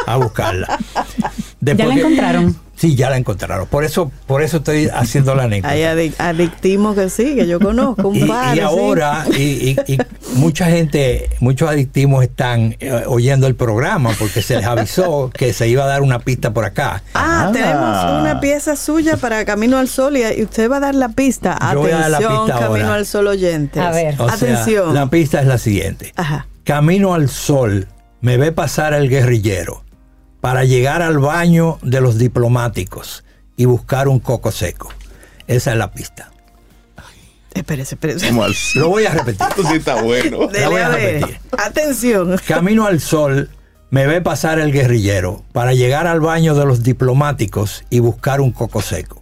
a 0.06 0.16
buscarla. 0.16 0.78
¿Ya 1.60 1.74
la 1.86 1.94
encontraron? 1.94 2.56
Sí, 2.74 2.94
ya 2.94 3.10
la 3.10 3.18
encontraron. 3.18 3.66
Por 3.66 3.84
eso, 3.84 4.10
por 4.26 4.42
eso 4.42 4.56
estoy 4.56 4.88
haciendo 4.88 5.34
la 5.34 5.42
anécdota. 5.42 5.74
Hay 5.74 5.82
adic- 5.82 6.14
adictimos 6.18 6.94
que 6.96 7.10
sí, 7.10 7.34
que 7.34 7.46
yo 7.46 7.60
conozco 7.60 8.08
un 8.08 8.16
Y, 8.16 8.24
par. 8.24 8.54
y 8.54 8.58
sí. 8.60 8.64
ahora, 8.64 9.26
y, 9.36 9.42
y- 9.42 9.76
y 9.86 9.98
mucha 10.36 10.64
gente, 10.64 11.28
muchos 11.40 11.68
adictivos 11.68 12.22
están 12.24 12.76
eh, 12.80 13.02
oyendo 13.06 13.46
el 13.46 13.54
programa 13.54 14.12
porque 14.18 14.40
se 14.40 14.56
les 14.56 14.64
avisó 14.64 15.28
que 15.34 15.52
se 15.52 15.68
iba 15.68 15.84
a 15.84 15.86
dar 15.88 16.00
una 16.00 16.20
pista 16.20 16.54
por 16.54 16.64
acá. 16.64 17.02
Ah, 17.12 17.48
Ah. 17.48 17.52
tenemos 17.52 18.20
una 18.22 18.40
pieza 18.40 18.74
suya 18.76 19.18
para 19.18 19.44
Camino 19.44 19.76
al 19.76 19.88
Sol 19.88 20.16
y, 20.16 20.22
y 20.22 20.42
usted 20.44 20.70
va 20.70 20.78
a 20.78 20.80
dar 20.80 20.94
la 20.94 21.10
pista. 21.10 21.58
Yo 21.74 21.80
voy 21.80 21.90
a 21.90 21.98
dar 21.98 22.10
la 22.12 22.16
Atención, 22.16 22.46
pista 22.46 22.60
Camino 22.60 22.84
ahora. 22.86 22.94
al 22.94 23.06
Sol 23.06 23.26
oyentes. 23.26 23.82
A 23.82 23.90
ver. 23.90 24.14
O 24.18 24.24
sea, 24.26 24.34
Atención. 24.54 24.94
la 24.94 25.06
pista 25.10 25.40
es 25.42 25.46
la 25.46 25.58
siguiente. 25.58 26.14
Ajá. 26.16 26.46
Camino 26.64 27.12
al 27.12 27.28
sol, 27.28 27.88
me 28.22 28.38
ve 28.38 28.52
pasar 28.52 28.94
el 28.94 29.10
guerrillero 29.10 29.84
para 30.40 30.64
llegar 30.64 31.02
al 31.02 31.18
baño 31.18 31.78
de 31.82 32.00
los 32.00 32.18
diplomáticos 32.18 33.24
y 33.56 33.66
buscar 33.66 34.08
un 34.08 34.20
coco 34.20 34.52
seco. 34.52 34.92
Esa 35.46 35.72
es 35.72 35.78
la 35.78 35.92
pista. 35.92 36.30
Espérese, 37.52 37.96
espérese. 37.96 38.32
Lo 38.76 38.88
voy 38.88 39.06
a 39.06 39.10
repetir. 39.10 39.46
Esto 39.48 39.68
sí 39.68 39.76
está 39.76 40.00
bueno. 40.02 40.46
Dele, 40.52 40.68
voy 40.68 40.80
a 40.80 40.88
repetir. 40.88 41.38
Atención. 41.58 42.36
Camino 42.46 42.86
al 42.86 43.00
sol, 43.00 43.50
me 43.90 44.06
ve 44.06 44.20
pasar 44.20 44.60
el 44.60 44.72
guerrillero 44.72 45.44
para 45.52 45.74
llegar 45.74 46.06
al 46.06 46.20
baño 46.20 46.54
de 46.54 46.64
los 46.64 46.82
diplomáticos 46.82 47.84
y 47.90 47.98
buscar 47.98 48.40
un 48.40 48.52
coco 48.52 48.80
seco. 48.80 49.19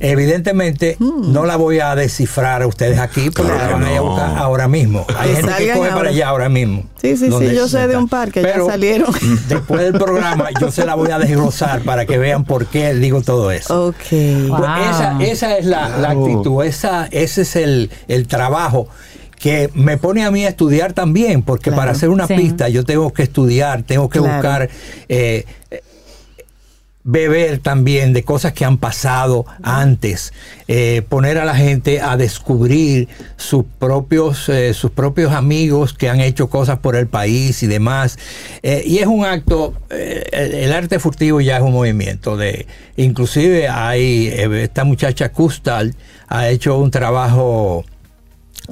Evidentemente 0.00 0.96
Hmm. 0.98 1.32
no 1.32 1.44
la 1.44 1.56
voy 1.56 1.80
a 1.80 1.94
descifrar 1.94 2.62
a 2.62 2.66
ustedes 2.66 2.98
aquí 2.98 3.30
porque 3.30 3.52
Claro 3.52 3.78
la 3.78 3.86
van 3.86 3.96
a 3.96 4.00
buscar 4.00 4.36
ahora 4.38 4.68
mismo. 4.68 5.06
Hay 5.16 5.30
Que 5.30 5.36
gente 5.36 5.52
que 5.58 5.66
coge 5.68 5.78
ahora. 5.80 5.94
para 5.94 6.08
allá 6.10 6.28
ahora 6.28 6.48
mismo. 6.48 6.84
Sí, 7.00 7.16
sí, 7.16 7.28
donde- 7.28 7.50
sí, 7.50 7.56
yo 7.56 7.68
sé 7.68 7.86
de 7.88 7.96
un 7.96 8.08
par 8.08 8.30
que 8.32 8.42
ya 8.42 8.64
salieron. 8.64 9.12
Después 9.48 9.80
del 9.82 9.92
programa 9.94 10.48
yo 10.60 10.70
se 10.70 10.84
la 10.84 10.94
voy 10.94 11.10
a 11.10 11.18
desglosar 11.18 11.82
para 11.82 12.06
que 12.06 12.18
vean 12.18 12.44
por 12.44 12.66
qué 12.66 12.94
digo 12.94 13.22
todo 13.22 13.50
eso. 13.50 13.88
Ok. 13.88 13.96
Wow. 14.48 14.56
Pues 14.58 14.70
esa, 14.90 15.18
esa 15.20 15.58
es 15.58 15.66
la, 15.66 16.10
actitud, 16.10 16.64
esa, 16.64 17.06
ese 17.10 17.42
es 17.42 17.56
el, 17.56 17.90
el 18.08 18.26
trabajo 18.26 18.88
que 19.38 19.70
me 19.74 19.96
pone 19.98 20.24
a 20.24 20.30
mí 20.30 20.44
a 20.46 20.50
estudiar 20.50 20.92
también, 20.92 21.42
porque 21.42 21.64
Claro. 21.70 21.76
para 21.78 21.90
hacer 21.92 22.08
una 22.10 22.28
Sí. 22.28 22.34
pista 22.34 22.68
yo 22.68 22.84
tengo 22.84 23.12
que 23.12 23.24
estudiar, 23.24 23.82
tengo 23.82 24.08
que 24.08 24.20
Claro. 24.20 24.34
buscar, 24.36 24.68
eh, 25.08 25.44
beber 27.04 27.58
también 27.58 28.12
de 28.12 28.22
cosas 28.22 28.52
que 28.52 28.64
han 28.64 28.78
pasado 28.78 29.44
antes, 29.62 30.32
eh, 30.68 31.02
poner 31.08 31.38
a 31.38 31.44
la 31.44 31.56
gente 31.56 32.00
a 32.00 32.16
descubrir 32.16 33.08
sus 33.36 33.64
propios, 33.78 34.48
eh, 34.48 34.72
sus 34.72 34.92
propios 34.92 35.32
amigos 35.32 35.94
que 35.94 36.08
han 36.08 36.20
hecho 36.20 36.48
cosas 36.48 36.78
por 36.78 36.94
el 36.94 37.08
país 37.08 37.62
y 37.62 37.66
demás. 37.66 38.18
Eh, 38.62 38.82
y 38.86 38.98
es 38.98 39.06
un 39.06 39.24
acto, 39.24 39.74
el, 39.90 40.72
arte 40.72 40.98
furtivo 40.98 41.40
ya 41.40 41.56
es 41.56 41.62
un 41.62 41.72
movimiento 41.72 42.36
de, 42.36 42.66
inclusive 42.96 43.68
hay, 43.68 44.28
esta 44.28 44.84
muchacha 44.84 45.32
Kustal 45.32 45.94
ha 46.28 46.48
hecho 46.48 46.78
un 46.78 46.90
trabajo 46.90 47.84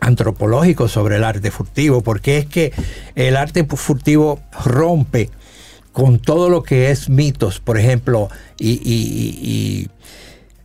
antropológico 0.01 0.87
sobre 0.89 1.17
el 1.17 1.25
arte 1.25 1.51
furtivo, 1.51 2.01
porque 2.01 2.39
es 2.39 2.47
que 2.47 2.73
el 3.17 3.37
arte 3.37 3.65
furtivo 3.65 4.41
rompe 4.65 5.31
con 5.93 6.19
todo 6.19 6.49
lo 6.49 6.63
que 6.63 6.91
es 6.91 7.09
mitos, 7.09 7.59
por 7.61 7.79
ejemplo, 7.79 8.29
y, 8.59 8.71
y- 8.71 8.79
y- 8.85 9.51
y 9.51 9.89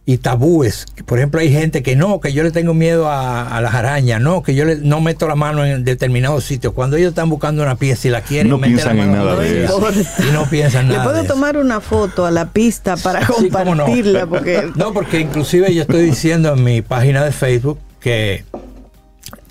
y 0.08 0.20
tabúes. 0.20 0.86
Por 1.08 1.18
ejemplo, 1.18 1.40
hay 1.40 1.52
gente 1.52 1.82
que 1.82 1.96
no, 1.96 2.20
que 2.20 2.32
yo 2.32 2.44
le 2.44 2.52
tengo 2.52 2.76
miedo 2.76 3.10
a, 3.10 3.48
a 3.58 3.60
las 3.60 3.74
arañas, 3.74 4.22
no, 4.22 4.44
que 4.44 4.54
yo 4.54 4.64
le, 4.64 4.76
no 4.76 5.02
meto 5.02 5.28
la 5.28 5.34
mano 5.34 5.66
en 5.66 5.84
determinados 5.84 6.44
sitios. 6.44 6.74
Cuando 6.74 6.96
ellos 6.96 7.10
están 7.10 7.28
buscando 7.28 7.64
una 7.64 7.76
pieza 7.76 8.08
y 8.08 8.12
la 8.12 8.22
quieren, 8.22 8.52
No 8.52 8.62
piensan 8.62 9.00
en 9.00 9.12
nada 9.12 9.36
de 9.36 9.64
eso. 9.64 9.82
Y 10.20 10.32
no 10.32 10.48
piensan 10.48 10.90
Le 10.90 10.94
nada. 10.94 11.06
puedo 11.06 11.18
de 11.18 11.24
eso. 11.24 11.34
tomar 11.34 11.58
una 11.58 11.82
foto 11.82 12.24
a 12.24 12.30
la 12.30 12.52
pista 12.52 12.98
para 12.98 13.26
Sí, 13.26 13.50
cómo 13.50 13.74
no. 13.74 13.86
compartirla 13.86 14.28
porque 14.28 14.70
No, 14.76 14.94
porque 14.94 15.20
inclusive 15.22 15.74
yo 15.74 15.82
estoy 15.82 16.04
diciendo 16.04 16.54
en 16.54 16.64
mi 16.64 16.84
página 16.84 17.26
de 17.26 17.32
Facebook 17.32 17.80
que 18.00 18.46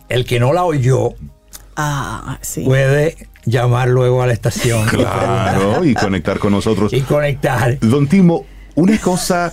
el 0.09 0.25
que 0.25 0.39
no 0.39 0.53
la 0.53 0.63
oyó 0.63 1.15
ah, 1.75 2.39
sí. 2.43 2.63
puede 2.63 3.27
llamar 3.47 3.89
luego 3.89 4.23
a 4.23 4.27
la 4.27 4.33
estación 4.33 4.87
Claro, 4.89 5.85
y 5.85 5.95
conectar 5.95 6.39
con 6.39 6.53
nosotros. 6.53 6.93
y 6.93 7.01
conectar. 7.03 7.79
Don 7.81 8.07
Timo, 8.09 8.47
una 8.75 8.99
cosa 8.99 9.53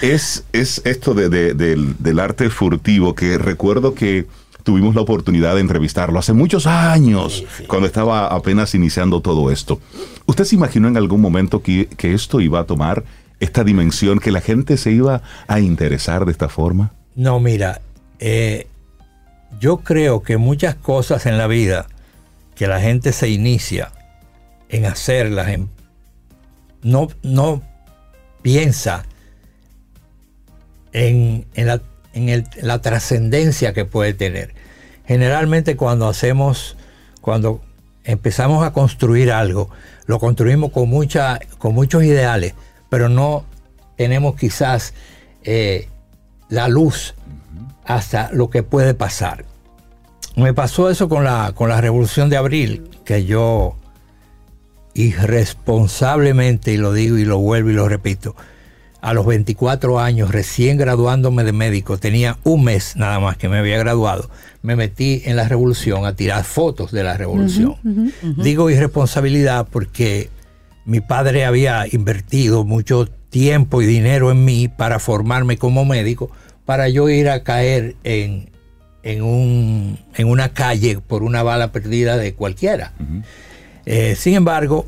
es, 0.00 0.44
es 0.52 0.82
esto 0.84 1.14
de- 1.14 1.28
de- 1.28 1.54
del, 1.54 1.94
del 1.98 2.18
arte 2.20 2.50
furtivo, 2.50 3.14
que 3.14 3.38
recuerdo 3.38 3.94
que 3.94 4.26
tuvimos 4.62 4.94
la 4.94 5.00
oportunidad 5.00 5.54
de 5.54 5.60
entrevistarlo 5.60 6.18
hace 6.18 6.32
muchos 6.32 6.66
años, 6.66 7.44
cuando 7.66 7.86
estaba 7.86 8.28
apenas 8.28 8.74
iniciando 8.74 9.20
todo 9.20 9.50
esto. 9.50 9.80
¿Usted 10.26 10.44
se 10.44 10.54
imaginó 10.54 10.86
en 10.88 10.96
algún 10.96 11.20
momento 11.20 11.62
que, 11.62 11.86
que 11.96 12.14
esto 12.14 12.40
iba 12.40 12.60
a 12.60 12.64
tomar 12.64 13.02
esta 13.40 13.64
dimensión, 13.64 14.20
que 14.20 14.30
la 14.30 14.40
gente 14.40 14.76
se 14.76 14.92
iba 14.92 15.22
a 15.48 15.58
interesar 15.58 16.24
de 16.26 16.32
esta 16.32 16.48
forma? 16.48 16.92
No, 17.16 17.40
mira, 17.40 17.80
eh, 18.20 18.68
yo 19.58 19.78
creo 19.78 20.22
que 20.22 20.36
muchas 20.36 20.76
cosas 20.76 21.26
en 21.26 21.38
la 21.38 21.48
vida 21.48 21.86
que 22.54 22.66
la 22.66 22.80
gente 22.80 23.12
se 23.12 23.28
inicia 23.28 23.92
en 24.68 24.84
hacerlas, 24.86 25.48
en- 25.48 25.68
no, 26.82 27.08
no 27.22 27.62
piensa 28.42 29.04
en, 30.92 31.46
en 31.54 31.66
la, 31.66 31.80
en 32.12 32.28
el- 32.28 32.46
la 32.60 32.80
trascendencia 32.80 33.72
que 33.72 33.84
puede 33.84 34.14
tener. 34.14 34.54
Generalmente 35.06 35.76
cuando 35.76 36.08
hacemos, 36.08 36.76
cuando 37.20 37.62
empezamos 38.04 38.64
a 38.64 38.72
construir 38.72 39.32
algo, 39.32 39.70
lo 40.06 40.18
construimos 40.18 40.72
con, 40.72 40.88
mucha, 40.88 41.38
con 41.58 41.74
muchos 41.74 42.02
ideales, 42.04 42.54
pero 42.88 43.08
no 43.08 43.44
tenemos 43.96 44.36
quizás 44.36 44.94
eh, 45.44 45.88
la 46.48 46.68
luz 46.68 47.14
hasta 47.84 48.30
lo 48.32 48.50
que 48.50 48.62
puede 48.62 48.94
pasar. 48.94 49.44
Me 50.36 50.54
pasó 50.54 50.88
eso 50.90 51.08
con 51.08 51.24
la, 51.24 51.52
con 51.54 51.68
la 51.68 51.80
revolución 51.80 52.30
de 52.30 52.36
abril, 52.36 52.82
que 53.04 53.24
yo 53.24 53.76
irresponsablemente, 54.94 56.72
y 56.72 56.76
lo 56.76 56.92
digo 56.92 57.18
y 57.18 57.24
lo 57.24 57.38
vuelvo 57.38 57.70
y 57.70 57.74
lo 57.74 57.88
repito, 57.88 58.34
a 59.02 59.14
los 59.14 59.26
24 59.26 59.98
años, 59.98 60.30
recién 60.30 60.78
graduándome 60.78 61.42
de 61.42 61.52
médico, 61.52 61.98
tenía 61.98 62.38
un 62.44 62.64
mes 62.64 62.94
nada 62.94 63.18
más 63.18 63.36
que 63.36 63.48
me 63.48 63.58
había 63.58 63.76
graduado, 63.76 64.30
me 64.62 64.76
metí 64.76 65.22
en 65.24 65.34
la 65.34 65.48
revolución 65.48 66.06
a 66.06 66.14
tirar 66.14 66.44
fotos 66.44 66.92
de 66.92 67.02
la 67.02 67.16
revolución. 67.16 67.74
Digo 68.36 68.70
irresponsabilidad 68.70 69.66
porque 69.70 70.30
mi 70.84 71.00
padre 71.00 71.44
había 71.44 71.84
invertido 71.90 72.64
mucho 72.64 73.08
tiempo 73.28 73.82
y 73.82 73.86
dinero 73.86 74.30
en 74.30 74.44
mí 74.44 74.68
para 74.68 75.00
formarme 75.00 75.56
como 75.56 75.84
médico, 75.84 76.30
para 76.64 76.88
yo 76.88 77.08
ir 77.08 77.28
a 77.28 77.42
caer 77.42 77.96
en, 78.04 78.51
en, 79.02 79.22
un, 79.22 79.98
en 80.14 80.28
una 80.28 80.50
calle 80.50 80.98
por 81.00 81.22
una 81.22 81.42
bala 81.42 81.72
perdida 81.72 82.16
de 82.16 82.34
cualquiera. 82.34 82.92
Eh, 83.86 84.14
sin 84.16 84.34
embargo, 84.34 84.86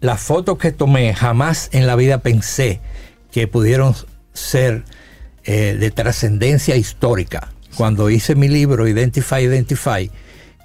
las 0.00 0.20
fotos 0.20 0.58
que 0.58 0.72
tomé 0.72 1.14
jamás 1.14 1.68
en 1.72 1.86
la 1.86 1.96
vida 1.96 2.18
pensé 2.18 2.80
que 3.30 3.46
pudieron 3.46 3.94
ser 4.32 4.84
eh, 5.44 5.76
de 5.78 5.90
trascendencia 5.90 6.76
histórica. 6.76 7.52
Cuando 7.76 8.10
hice 8.10 8.34
mi 8.34 8.48
libro 8.48 8.88
Identify, 8.88 9.44
Identify, 9.44 10.10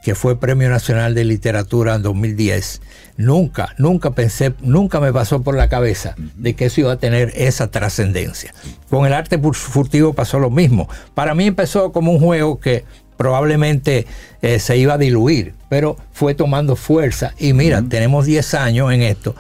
que 0.06 0.14
fue 0.14 0.40
Premio 0.40 0.70
Nacional 0.70 1.16
de 1.16 1.24
Literatura 1.24 1.96
en 1.96 2.04
2010, 2.04 2.80
nunca, 3.18 3.74
nunca 3.80 4.12
pensé, 4.12 4.54
nunca 4.62 5.00
me 5.00 5.12
pasó 5.12 5.42
por 5.42 5.56
la 5.58 5.68
cabeza 5.68 6.14
de 6.36 6.54
que 6.54 6.66
eso 6.66 6.82
iba 6.82 6.92
a 6.92 6.98
tener 6.98 7.32
esa 7.34 7.72
trascendencia. 7.72 8.54
Con 8.92 9.08
el 9.08 9.14
arte 9.14 9.42
fur- 9.42 9.56
furtivo 9.56 10.14
pasó 10.14 10.38
lo 10.38 10.52
mismo. 10.52 10.88
Para 11.16 11.34
mí 11.34 11.48
empezó 11.48 11.92
como 11.92 12.12
un 12.12 12.20
juego 12.20 12.60
que 12.60 12.86
probablemente 13.18 14.06
eh, 14.44 14.60
se 14.60 14.78
iba 14.78 14.94
a 14.94 14.98
diluir, 15.00 15.56
pero 15.70 15.98
fue 16.14 16.36
tomando 16.36 16.76
fuerza. 16.76 17.34
Y 17.40 17.54
mira, 17.54 17.82
tenemos 17.90 18.28
10 18.28 18.54
años 18.54 18.94
en 18.94 19.02
esto. 19.02 19.36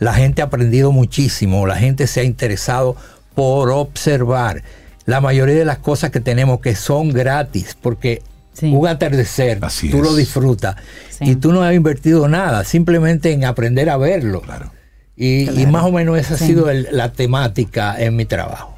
La 0.00 0.12
gente 0.12 0.42
ha 0.42 0.46
aprendido 0.46 0.92
muchísimo, 0.92 1.66
la 1.66 1.76
gente 1.76 2.06
se 2.06 2.20
ha 2.20 2.24
interesado 2.24 2.94
por 3.34 3.70
observar 3.70 4.62
la 5.06 5.22
mayoría 5.22 5.54
de 5.54 5.64
las 5.64 5.78
cosas 5.78 6.10
que 6.10 6.20
tenemos 6.20 6.60
que 6.60 6.74
son 6.74 7.08
gratis, 7.08 7.74
porque 7.80 8.22
Sí. 8.52 8.72
un 8.74 8.86
atardecer, 8.88 9.58
Así 9.62 9.88
tú 9.90 9.98
es. 9.98 10.02
lo 10.02 10.14
disfrutas 10.14 10.76
Sí. 11.10 11.30
y 11.30 11.36
tú 11.36 11.52
no 11.52 11.62
has 11.62 11.74
invertido 11.74 12.28
nada, 12.28 12.64
simplemente 12.64 13.32
en 13.32 13.44
aprender 13.44 13.88
a 13.90 13.96
verlo. 13.96 14.40
Claro. 14.42 14.72
Y, 15.16 15.48
y 15.50 15.66
más 15.66 15.84
o 15.84 15.92
menos 15.92 16.18
esa 16.18 16.34
ha 16.34 16.38
sido 16.38 16.68
el- 16.70 16.88
la 16.92 17.12
temática 17.12 18.00
en 18.00 18.16
mi 18.16 18.24
trabajo. 18.24 18.74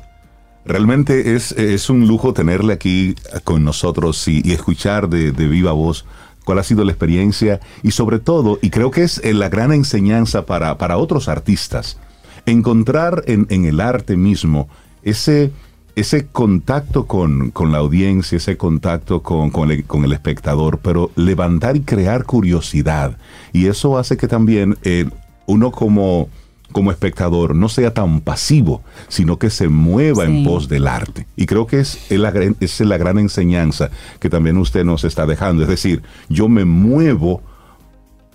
Realmente 0.65 1.35
es, 1.35 1.53
es 1.53 1.91
un 1.91 2.07
lujo 2.07 2.33
tenerle 2.35 2.73
aquí 2.75 3.15
con 3.45 3.65
nosotros 3.65 4.29
y, 4.29 4.43
y 4.45 4.53
escuchar 4.53 5.09
de, 5.09 5.33
de 5.33 5.49
viva 5.49 5.73
voz 5.73 6.05
cuál 6.45 6.59
ha 6.59 6.63
sido 6.65 6.85
la 6.85 6.93
experiencia 6.93 7.61
y 7.83 7.93
sobre 7.93 8.19
todo, 8.19 8.59
y 8.63 8.71
creo 8.71 8.91
que 8.91 9.03
es 9.05 9.19
eh, 9.25 9.33
la 9.35 9.49
gran 9.49 9.73
enseñanza 9.73 10.45
para, 10.47 10.79
para 10.79 10.99
otros 10.99 11.29
artistas, 11.29 11.99
encontrar 12.47 13.23
en, 13.27 13.47
en 13.51 13.65
el 13.65 13.81
arte 13.81 14.17
mismo 14.17 14.69
ese, 15.03 15.51
ese 15.95 16.27
contacto 16.27 17.07
con, 17.07 17.51
con 17.51 17.71
la 17.73 17.79
audiencia, 17.79 18.37
ese 18.37 18.57
contacto 18.57 19.23
con, 19.23 19.51
con 19.51 19.71
el, 19.71 19.85
con 19.85 20.05
el 20.05 20.13
espectador, 20.13 20.79
pero 20.79 21.11
levantar 21.17 21.77
y 21.77 21.81
crear 21.83 22.25
curiosidad. 22.25 23.17
Y 23.53 23.67
eso 23.67 23.99
hace 23.99 24.17
que 24.17 24.29
también 24.29 24.77
eh, 24.85 25.07
uno 25.47 25.71
como 25.71 26.29
como 26.73 26.91
espectador 26.91 27.55
no 27.55 27.69
sea 27.69 27.93
tan 27.93 28.23
pasivo, 28.23 28.83
sino 29.09 29.39
que 29.39 29.51
se 29.51 29.69
mueva 29.69 30.25
en 30.25 30.43
pos 30.43 30.71
del 30.71 30.87
arte. 30.87 31.27
Y 31.37 31.45
creo 31.45 31.67
que 31.67 31.81
es 31.81 32.11
la, 32.11 32.31
gran- 32.31 32.57
es 32.61 32.81
la 32.81 32.97
gran 32.97 33.19
enseñanza 33.19 33.91
que 34.19 34.31
también 34.31 34.57
usted 34.57 34.83
nos 34.83 35.05
está 35.05 35.27
dejando. 35.27 35.65
Es 35.65 35.69
decir, 35.69 36.03
yo 36.31 36.49
me 36.49 36.65
muevo 36.65 37.43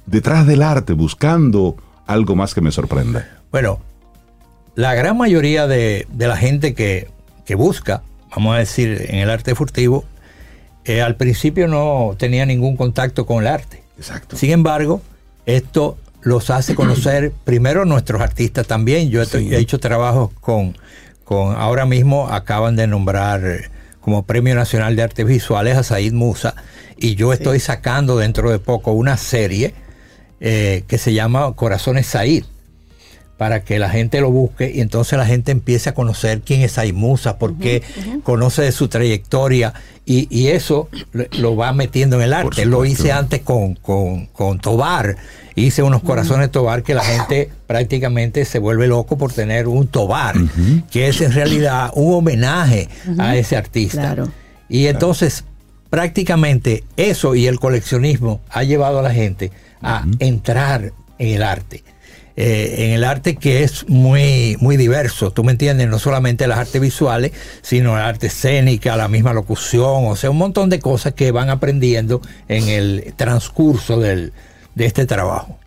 detrás 0.06 0.46
del 0.46 0.62
arte 0.62 0.94
buscando 0.94 1.78
algo 2.06 2.36
más 2.36 2.54
que 2.54 2.62
me 2.62 2.72
sorprenda. 2.72 3.28
Bueno, 3.52 3.80
la 4.76 4.94
gran 4.94 5.18
mayoría 5.18 5.66
de, 5.66 6.06
de 6.14 6.28
la 6.28 6.38
gente 6.38 6.76
que, 6.76 7.08
que 7.48 7.56
busca, 7.56 8.04
vamos 8.36 8.56
a 8.56 8.60
decir, 8.60 9.06
en 9.10 9.16
el 9.20 9.30
arte 9.30 9.56
furtivo, 9.56 10.04
eh, 10.86 11.02
al 11.02 11.16
principio 11.16 11.68
no 11.68 12.14
tenía 12.20 12.46
ningún 12.46 12.76
contacto 12.76 13.26
con 13.26 13.42
el 13.42 13.48
arte. 13.48 13.82
Exacto. 13.98 14.36
Sin 14.36 14.52
embargo, 14.52 15.02
esto 15.46 15.98
los 16.22 16.50
hace 16.50 16.76
conocer 16.76 17.32
primero 17.46 17.86
nuestros 17.86 18.22
artistas 18.22 18.68
también. 18.68 19.10
Yo 19.10 19.22
he, 19.22 19.26
Sí. 19.26 19.56
he 19.56 19.58
hecho 19.60 19.80
trabajos 19.80 20.30
con, 20.42 20.78
con, 21.24 21.56
ahora 21.56 21.86
mismo 21.86 22.28
acaban 22.28 22.76
de 22.76 22.86
nombrar 22.86 23.72
como 24.02 24.24
Premio 24.24 24.54
Nacional 24.54 24.98
de 24.98 25.04
Artes 25.04 25.26
Visuales 25.26 25.78
a 25.78 25.84
Said 25.84 26.14
Musa 26.14 26.54
y 26.98 27.16
yo 27.16 27.32
estoy 27.32 27.60
sacando 27.60 28.18
dentro 28.18 28.52
de 28.52 28.60
poco 28.60 28.92
una 28.92 29.16
serie 29.18 29.74
eh, 30.42 30.84
que 30.88 30.98
se 30.98 31.14
llama 31.14 31.54
Corazones 31.56 32.08
Said 32.08 32.44
para 33.38 33.62
que 33.62 33.78
la 33.78 33.90
gente 33.90 34.20
lo 34.20 34.32
busque 34.32 34.72
y 34.74 34.82
entonces 34.82 35.18
la 35.18 35.26
gente 35.26 35.52
empiece 35.52 35.90
a 35.90 35.94
conocer 35.94 36.42
quién 36.42 36.62
es 36.62 36.74
Said 36.74 36.94
Musa, 36.94 37.38
por 37.38 37.56
qué 37.56 37.84
conoce 38.24 38.64
de 38.64 38.72
su 38.72 38.88
trayectoria 38.88 39.74
y, 40.06 40.28
y 40.36 40.48
eso 40.48 40.90
lo, 41.12 41.56
va 41.56 41.72
metiendo 41.72 42.16
en 42.16 42.24
el 42.24 42.34
arte. 42.34 42.66
Lo 42.66 42.84
hice 42.84 43.12
antes 43.12 43.42
con, 43.42 43.76
con, 43.76 44.26
con 44.28 44.60
Tobar, 44.60 45.18
hice 45.56 45.84
unos 45.84 46.02
corazones 46.02 46.52
Tobar 46.52 46.82
que 46.82 46.96
la 46.96 47.04
gente 47.04 47.50
prácticamente 47.68 48.44
se 48.46 48.58
vuelve 48.58 48.88
loco 48.88 49.18
por 49.18 49.32
tener 49.32 49.68
un 49.68 49.88
Tobar, 49.88 50.36
que 50.90 51.08
es 51.08 51.22
en 51.22 51.32
realidad 51.32 51.92
un 51.94 52.16
homenaje 52.16 52.90
a 53.20 53.36
ese 53.36 53.56
artista. 53.56 54.02
Claro. 54.02 54.32
Y 54.68 54.88
entonces 54.88 55.44
prácticamente 55.90 56.84
eso 56.98 57.36
y 57.36 57.46
el 57.48 57.60
coleccionismo 57.60 58.42
ha 58.50 58.64
llevado 58.64 59.00
a 59.00 59.02
la 59.04 59.14
gente 59.14 59.52
a 59.82 60.06
entrar 60.20 60.92
en 61.20 61.36
el 61.36 61.44
arte. 61.44 61.84
Eh, 62.40 62.86
en 62.86 62.92
el 62.92 63.04
arte 63.04 63.36
que 63.36 63.64
es 63.64 63.90
muy, 63.90 64.58
muy 64.62 64.78
diverso, 64.78 65.32
tú 65.32 65.44
me 65.44 65.52
entiendes, 65.52 65.88
no 65.88 65.98
solamente 65.98 66.46
las 66.46 66.60
artes 66.60 66.80
visuales, 66.80 67.32
sino 67.64 67.96
la 67.96 68.08
arte 68.08 68.28
escénica, 68.28 68.96
la 68.96 69.08
misma 69.08 69.34
locución, 69.34 70.06
o 70.06 70.16
sea, 70.16 70.30
un 70.30 70.38
montón 70.38 70.70
de 70.70 70.80
cosas 70.80 71.14
que 71.14 71.32
van 71.32 71.50
aprendiendo 71.50 72.22
en 72.48 72.68
el 72.68 73.14
transcurso 73.16 74.00
del, 74.00 74.34
de 74.76 74.86
este 74.86 75.08
trabajo. 75.08 75.58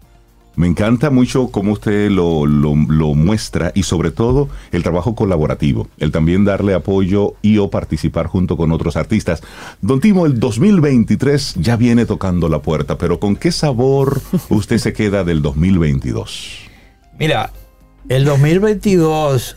Me 0.57 0.67
encanta 0.67 1.11
mucho 1.11 1.49
cómo 1.49 1.73
usted 1.73 2.11
lo, 2.11 2.47
muestra 2.47 3.73
y 3.75 3.85
sobre 3.85 4.11
todo 4.11 4.49
el 4.73 4.83
trabajo 4.83 5.15
colaborativo, 5.15 5.89
el 5.99 6.13
también 6.13 6.45
darle 6.45 6.75
apoyo 6.75 7.35
y 7.41 7.59
o 7.59 7.71
participar 7.71 8.27
junto 8.27 8.57
con 8.57 8.73
otros 8.73 8.97
artistas. 8.97 9.43
Don 9.81 10.01
Timo, 10.01 10.27
el 10.27 10.39
2023 10.39 11.55
ya 11.61 11.77
viene 11.77 12.05
tocando 12.05 12.49
la 12.49 12.61
puerta, 12.61 12.99
pero 12.99 13.21
¿con 13.21 13.37
qué 13.37 13.53
sabor 13.53 14.21
usted 14.49 14.79
se 14.79 14.93
queda 14.93 15.25
del 15.25 15.41
2022? 15.41 16.59
Mira, 17.19 17.53
el 18.09 18.25
2022 18.25 19.57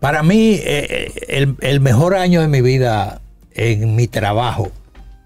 Para 0.00 0.22
mí, 0.22 0.60
eh, 0.62 1.12
el, 1.28 1.56
el 1.60 1.80
mejor 1.80 2.14
año 2.14 2.40
de 2.40 2.48
mi 2.48 2.60
vida 2.60 3.20
en 3.54 3.96
mi 3.96 4.06
trabajo 4.06 4.70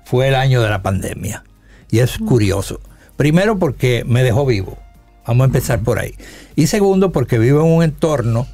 fue 0.04 0.28
el 0.28 0.34
año 0.34 0.62
de 0.62 0.70
la 0.70 0.82
pandemia. 0.82 1.44
Y 1.90 1.98
es 1.98 2.16
curioso. 2.18 2.80
Primero 3.16 3.58
porque 3.58 4.04
me 4.06 4.22
dejó 4.22 4.46
vivo. 4.46 4.78
Vamos 5.26 5.44
a 5.44 5.46
empezar 5.46 5.80
por 5.80 5.98
ahí. 5.98 6.14
Y 6.56 6.66
segundo 6.66 7.12
porque 7.12 7.38
vivo 7.38 7.60
en 7.60 7.66
un 7.72 7.82
entorno, 7.82 8.46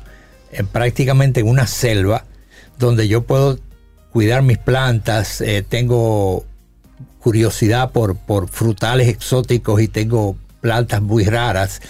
en 0.53 0.67
prácticamente 0.67 1.41
en 1.41 1.49
una 1.49 1.67
selva, 1.67 2.25
donde 2.79 3.09
yo 3.09 3.23
puedo 3.23 3.59
cuidar 4.13 4.43
mis 4.43 4.59
plantas, 4.59 5.41
eh, 5.41 5.65
tengo 5.69 6.45
curiosidad 7.21 7.91
por, 7.91 8.17
por 8.17 8.49
frutales 8.49 9.09
exóticos 9.09 9.81
y 9.81 9.89
tengo 9.89 10.37
plantas 10.61 11.03
muy 11.03 11.25
raras. 11.25 11.81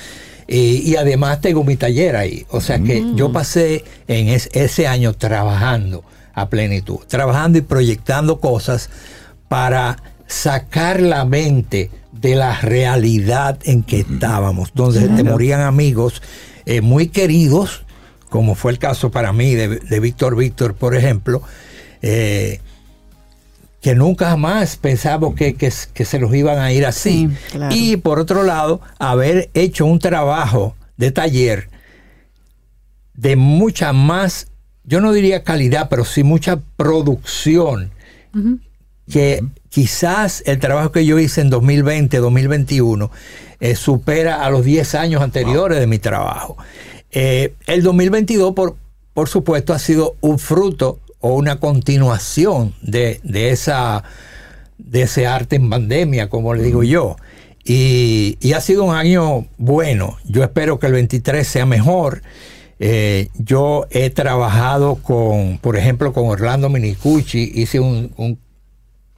Y, 0.47 0.79
y 0.91 0.97
además 0.97 1.41
tengo 1.41 1.62
mi 1.64 1.76
taller 1.76 2.16
ahí. 2.16 2.47
O 2.51 2.61
sea 2.61 2.79
que 2.79 3.05
yo 3.14 3.33
pasé 3.33 3.85
en 4.07 4.29
es- 4.29 4.49
ese 4.53 4.87
año 4.87 5.12
trabajando 5.12 6.05
a 6.33 6.49
plenitud, 6.49 6.99
trabajando 7.07 7.59
y 7.59 7.62
proyectando 7.62 8.41
cosas 8.41 8.89
para 9.49 10.03
sacar 10.26 11.01
la 11.01 11.24
mente 11.24 11.91
de 12.21 12.35
la 12.35 12.61
realidad 12.61 13.59
en 13.64 13.83
que 13.83 14.01
estábamos, 14.01 14.71
donde 14.75 15.01
se 15.01 15.09
te 15.09 15.23
morían 15.25 15.61
amigos 15.61 16.23
eh, 16.66 16.81
muy 16.81 17.09
queridos, 17.09 17.85
como 18.29 18.55
fue 18.55 18.73
el 18.73 18.79
caso 18.79 19.11
para 19.11 19.33
mí 19.33 19.55
de, 19.55 19.69
de 19.79 20.01
Víctor 20.01 20.37
Víctor, 20.37 20.75
por 20.75 20.95
ejemplo, 20.95 21.43
eh, 22.03 22.61
que 23.81 23.95
nunca 23.95 24.31
jamás 24.31 24.77
pensamos 24.77 25.35
que, 25.35 25.55
que- 25.55 25.73
que 25.95 26.05
se 26.05 26.19
los 26.19 26.35
iban 26.35 26.59
a 26.59 26.73
ir 26.73 26.85
así. 26.85 27.29
Sí, 27.31 27.37
claro. 27.53 27.75
Y 27.75 27.97
por 27.97 28.19
otro 28.19 28.43
lado, 28.43 28.81
haber 28.99 29.51
hecho 29.55 29.87
un 29.87 29.99
trabajo 30.01 30.75
de 30.97 31.12
taller 31.12 31.69
de 33.14 33.37
mucha 33.37 33.93
más, 33.93 34.49
yo 34.85 35.01
no 35.01 35.12
diría 35.12 35.43
calidad, 35.45 35.89
pero 35.89 36.05
sí 36.05 36.23
mucha 36.23 36.61
producción, 36.77 37.91
que 39.11 39.43
quizás 39.69 40.43
el 40.47 40.59
trabajo 40.59 40.93
que 40.93 41.05
yo 41.07 41.19
hice 41.19 41.41
en 41.41 41.51
2020, 41.51 42.19
2021, 42.19 43.11
eh, 43.61 43.75
supera 43.75 44.45
a 44.45 44.51
los 44.51 44.65
10 44.65 44.95
años 44.95 45.23
anteriores 45.23 45.79
de 45.79 45.87
mi 45.87 45.99
trabajo. 45.99 46.57
Eh, 47.11 47.55
el 47.67 47.83
2022, 47.83 48.53
por, 48.55 48.77
por 49.15 49.29
supuesto, 49.29 49.73
ha 49.73 49.79
sido 49.79 50.17
un 50.21 50.39
fruto 50.39 51.01
o 51.21 51.35
una 51.35 51.59
continuación 51.59 52.75
de, 52.83 53.21
de 53.25 53.51
esa, 53.51 54.05
de 54.79 55.03
ese 55.03 55.27
arte 55.27 55.57
en 55.57 55.69
pandemia, 55.71 56.29
como 56.29 56.55
le 56.55 56.63
digo 56.63 56.83
yo. 56.83 57.17
Y, 57.65 58.39
y 58.41 58.53
ha 58.53 58.61
sido 58.61 58.85
un 58.85 58.95
año 58.95 59.47
bueno. 59.59 60.17
Yo 60.25 60.43
espero 60.45 60.79
que 60.79 60.87
el 60.87 60.93
23 60.93 61.47
sea 61.47 61.67
mejor. 61.67 62.23
Eh, 62.79 63.29
yo 63.35 63.87
he 63.91 64.11
trabajado 64.11 64.97
con, 64.97 65.59
por 65.59 65.77
ejemplo, 65.77 66.13
con 66.13 66.27
Orlando 66.29 66.69
Minicucci, 66.69 67.51
hice 67.55 67.81
un, 67.81 68.13
un- 68.17 68.39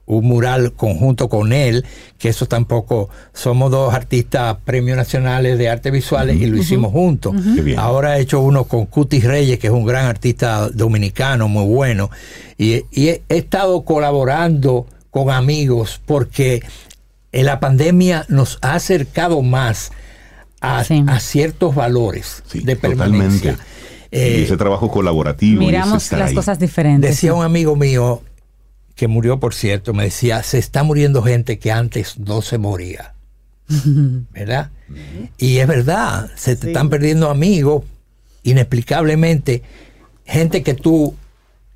un 0.05 0.25
mural 0.27 0.73
conjunto 0.73 1.29
con 1.29 1.53
él, 1.53 1.85
que 2.17 2.29
eso 2.29 2.45
tampoco, 2.45 3.09
somos 3.33 3.71
dos 3.71 3.93
artistas 3.93 4.57
premios 4.65 4.97
nacionales 4.97 5.57
de 5.57 5.69
artes 5.69 5.91
visuales 5.93 6.35
y 6.41 6.47
lo 6.47 6.57
hicimos 6.57 6.91
juntos. 6.91 7.33
Ahora 7.77 8.17
he 8.17 8.21
hecho 8.21 8.41
uno 8.41 8.65
con 8.65 8.87
Cutis 8.87 9.23
Reyes, 9.23 9.57
que 9.59 9.67
es 9.67 9.73
un 9.73 9.85
gran 9.85 10.05
artista 10.05 10.69
dominicano, 10.69 11.47
muy 11.47 11.65
bueno. 11.65 12.09
Y, 12.57 12.83
y 12.91 13.07
he, 13.09 13.21
he 13.29 13.37
estado 13.37 13.83
colaborando 13.83 14.85
con 15.11 15.29
amigos 15.29 16.01
porque 16.05 16.61
en 17.31 17.45
la 17.45 17.59
pandemia 17.61 18.25
nos 18.27 18.57
ha 18.61 18.73
acercado 18.75 19.41
más 19.41 19.91
a, 20.59 20.83
Sí. 20.83 21.03
a 21.07 21.19
ciertos 21.19 21.73
valores 21.73 22.43
Sí, 22.47 22.59
de 22.59 22.75
permanencia. 22.75 23.51
totalmente. 23.51 23.71
Eh, 24.11 24.37
y 24.39 24.43
ese 24.43 24.57
trabajo 24.57 24.91
colaborativo. 24.91 25.61
Miramos 25.61 26.11
las 26.11 26.29
ahí. 26.29 26.35
cosas 26.35 26.59
diferentes. 26.59 27.11
Decía 27.11 27.31
sí. 27.31 27.37
un 27.37 27.45
amigo 27.45 27.77
mío, 27.77 28.21
que 28.95 29.07
murió 29.07 29.39
por 29.39 29.53
cierto, 29.53 29.93
me 29.93 30.03
decía, 30.05 30.43
se 30.43 30.57
está 30.57 30.83
muriendo 30.83 31.21
gente 31.23 31.59
que 31.59 31.71
antes 31.71 32.19
no 32.19 32.41
se 32.41 32.57
moría. 32.57 33.13
¿Verdad? 34.31 34.69
Y 35.37 35.57
es 35.59 35.67
verdad, 35.67 36.29
se 36.35 36.55
te 36.55 36.63
Sí. 36.63 36.67
están 36.69 36.89
perdiendo 36.89 37.29
amigos 37.29 37.83
inexplicablemente, 38.43 39.63
gente 40.25 40.63
que 40.63 40.73
tú 40.73 41.15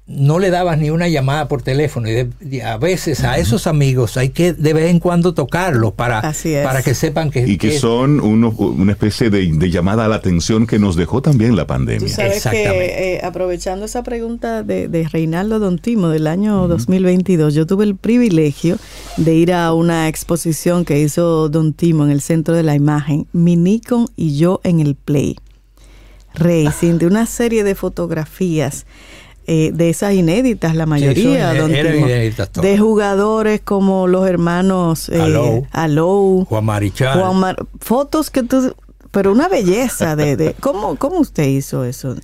no 0.08 0.38
le 0.38 0.52
dabas 0.52 0.78
ni 0.78 0.92
una 0.92 1.08
llamada 1.08 1.48
por 1.48 1.64
teléfono 1.64 2.08
y, 2.08 2.14
de- 2.14 2.30
y 2.40 2.60
a 2.60 2.78
veces 2.78 3.24
a 3.24 3.40
esos 3.40 3.66
amigos 3.66 4.18
hay 4.18 4.30
que 4.30 4.54
de 4.54 4.72
vez 4.74 4.92
en 4.92 5.00
cuando 5.00 5.34
tocarlos 5.34 5.94
para, 5.94 6.22
para 6.64 6.84
que 6.84 6.94
sepan 6.94 7.32
que, 7.32 7.40
Y 7.48 7.58
que 7.58 7.70
que- 7.72 7.80
son 7.80 8.20
uno- 8.20 8.50
una 8.50 8.92
especie 8.92 9.32
de, 9.32 9.52
de 9.52 9.72
llamada 9.72 10.06
a 10.06 10.08
la 10.08 10.18
atención 10.18 10.68
que 10.68 10.78
nos 10.78 10.96
dejó 10.96 11.24
también 11.24 11.56
la 11.56 11.64
Tú 11.64 11.68
pandemia. 11.70 12.08
sabes 12.08 12.38
Exactamente. 12.38 12.78
que 12.88 13.14
eh, 13.16 13.22
aprovechando 13.24 13.86
esa 13.86 14.04
pregunta 14.04 14.62
de, 14.62 14.88
de 14.90 15.08
Reinaldo 15.08 15.58
Don 15.58 15.80
Timo 15.80 16.10
del 16.10 16.28
año 16.28 16.68
2022, 16.68 17.56
yo 17.56 17.66
tuve 17.66 17.86
el 17.86 17.96
privilegio 17.96 18.78
de 19.18 19.34
ir 19.34 19.54
a 19.54 19.74
una 19.74 20.08
exposición 20.08 20.86
que 20.86 21.00
hizo 21.00 21.50
Don 21.50 21.74
Timo 21.74 22.06
en 22.06 22.12
el 22.12 22.22
Centro 22.22 22.54
de 22.54 22.62
la 22.62 22.76
Imagen, 22.76 23.26
Mi 23.34 23.56
Nikon 23.56 24.06
y 24.16 24.38
yo 24.38 24.62
en 24.64 24.82
el 24.82 24.94
Play. 24.94 25.36
Racing, 26.36 26.98
de 27.00 27.08
una 27.08 27.26
serie 27.26 27.64
de 27.64 27.76
fotografías 27.76 28.86
eh, 29.48 29.72
de 29.74 29.90
esas 29.90 30.14
inéditas, 30.14 30.76
la 30.76 30.86
mayoría, 30.86 31.50
son- 31.50 31.58
Don 31.60 31.76
eran 31.76 31.94
Timo, 31.94 32.06
inéditas 32.08 32.50
todas. 32.52 32.70
de 32.70 32.78
jugadores 32.78 33.62
como 33.62 34.08
los 34.08 34.28
hermanos 34.28 35.10
eh, 35.10 35.22
Alou. 35.22 35.68
Alou, 35.72 36.46
Juan 36.46 36.66
Marichal. 36.66 37.20
Juan 37.20 37.38
Mar- 37.40 37.66
fotos 37.80 38.30
que 38.32 38.44
tú, 38.44 38.76
pero 39.12 39.32
una 39.32 39.48
belleza 39.48 40.16
de, 40.16 40.36
de 40.36 40.54
¿cómo, 40.60 40.96
¿cómo 40.98 41.20
usted 41.20 41.44
hizo 41.48 41.84
eso? 41.86 42.16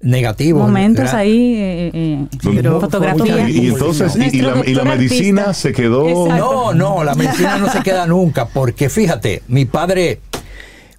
negativos 0.00 0.62
Momentos 0.62 1.14
ahí, 1.14 1.54
eh, 1.56 1.90
eh, 1.94 2.26
Pero 2.42 2.78
fotografía. 2.80 3.48
Y, 3.48 3.58
y 3.58 3.66
entonces, 3.68 4.14
y, 4.16 4.42
la, 4.42 4.62
y 4.66 4.74
la 4.74 4.82
doctor 4.82 4.84
medicina 4.98 5.42
artista. 5.44 5.68
se 5.68 5.72
quedó. 5.72 6.06
Exacto. 6.08 6.36
No, 6.36 6.74
no, 6.74 7.04
la 7.04 7.14
medicina 7.14 7.56
no 7.56 7.70
se 7.72 7.80
queda 7.82 8.06
nunca, 8.06 8.46
porque 8.46 8.90
fíjate, 8.90 9.42
mi 9.48 9.64
padre, 9.64 10.20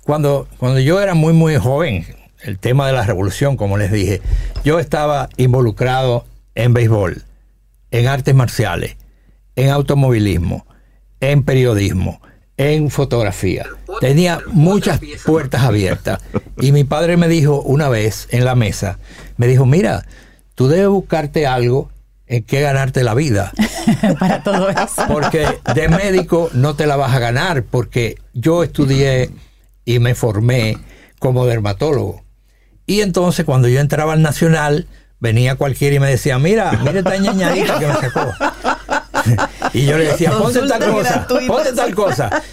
cuando, 0.05 0.47
cuando 0.57 0.79
yo 0.79 1.01
era 1.01 1.15
muy, 1.15 1.33
muy 1.33 1.57
joven, 1.57 2.05
el 2.43 2.59
tema 2.59 2.85
de 2.85 2.93
la 2.93 3.03
revolución, 3.03 3.57
como 3.57 3.77
les 3.77 3.91
dije, 3.91 4.21
yo 4.63 4.79
estaba 4.79 5.29
involucrado 5.35 6.25
en 6.53 6.73
béisbol, 6.73 7.23
en 7.89 8.07
artes 8.07 8.35
marciales, 8.35 8.97
en 9.55 9.71
automovilismo, 9.71 10.67
en 11.21 11.43
periodismo, 11.43 12.21
en 12.55 12.91
fotografía. 12.91 13.65
Tenía 13.99 14.41
muchas 14.47 15.01
puertas 15.25 15.63
abiertas. 15.63 16.19
Y 16.61 16.71
mi 16.71 16.83
padre 16.83 17.17
me 17.17 17.27
dijo 17.27 17.61
una 17.61 17.89
vez 17.89 18.27
en 18.29 18.45
la 18.45 18.53
mesa, 18.53 18.99
me 19.37 19.47
dijo, 19.47 19.65
mira, 19.65 20.05
tú 20.53 20.67
debes 20.67 20.89
buscarte 20.89 21.47
algo 21.47 21.89
en 22.27 22.43
que 22.43 22.61
ganarte 22.61 23.03
la 23.03 23.15
vida. 23.15 23.51
Para 24.19 24.43
todo 24.43 24.69
eso. 24.69 25.03
Porque 25.07 25.47
de 25.73 25.89
médico 25.89 26.51
no 26.53 26.75
te 26.75 26.85
la 26.85 26.95
vas 26.95 27.13
a 27.15 27.19
ganar, 27.19 27.63
porque 27.63 28.17
yo 28.33 28.63
estudié 28.63 29.31
y 29.85 29.99
me 29.99 30.15
formé 30.15 30.77
como 31.19 31.45
dermatólogo. 31.45 32.23
Y 32.87 33.01
entonces 33.01 33.45
cuando 33.45 33.67
yo 33.67 33.79
entraba 33.79 34.13
al 34.13 34.21
Nacional, 34.21 34.87
venía 35.19 35.55
cualquiera 35.55 35.95
y 35.95 35.99
me 35.99 36.09
decía, 36.09 36.37
mira, 36.39 36.71
mira 36.83 36.99
esta 36.99 37.17
ñañadita 37.17 37.79
que 37.79 37.87
me 37.87 37.93
sacó. 37.93 38.31
y 39.73 39.85
yo 39.85 39.97
le 39.97 40.05
decía, 40.05 40.31
ponte 40.31 40.61
tal 40.67 40.91
cosa, 40.91 41.27
ponte 41.27 41.73
tal 41.73 41.95
cosa. 41.95 42.43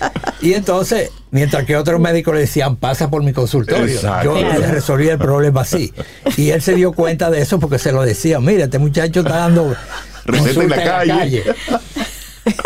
Y 0.40 0.54
entonces, 0.54 1.10
mientras 1.30 1.64
que 1.64 1.76
otros 1.76 2.00
médicos 2.00 2.34
le 2.34 2.40
decían, 2.40 2.76
pasa 2.76 3.10
por 3.10 3.22
mi 3.22 3.32
consultorio, 3.32 3.84
Exacto. 3.84 4.40
yo 4.40 4.59
le 4.59 4.66
resolvía 4.68 5.12
el 5.12 5.18
problema 5.18 5.62
así. 5.62 5.92
Y 6.36 6.50
él 6.50 6.62
se 6.62 6.74
dio 6.74 6.92
cuenta 6.92 7.30
de 7.30 7.42
eso 7.42 7.59
porque 7.60 7.78
se 7.78 7.92
lo 7.92 8.02
decía, 8.02 8.40
mira, 8.40 8.64
este 8.64 8.78
muchacho 8.78 9.20
está 9.20 9.36
dando 9.36 9.76
Receta 10.24 10.62
en 10.62 10.68
la 10.68 10.76
consulta 10.76 10.84
calle. 10.84 11.44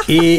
Y, 0.08 0.38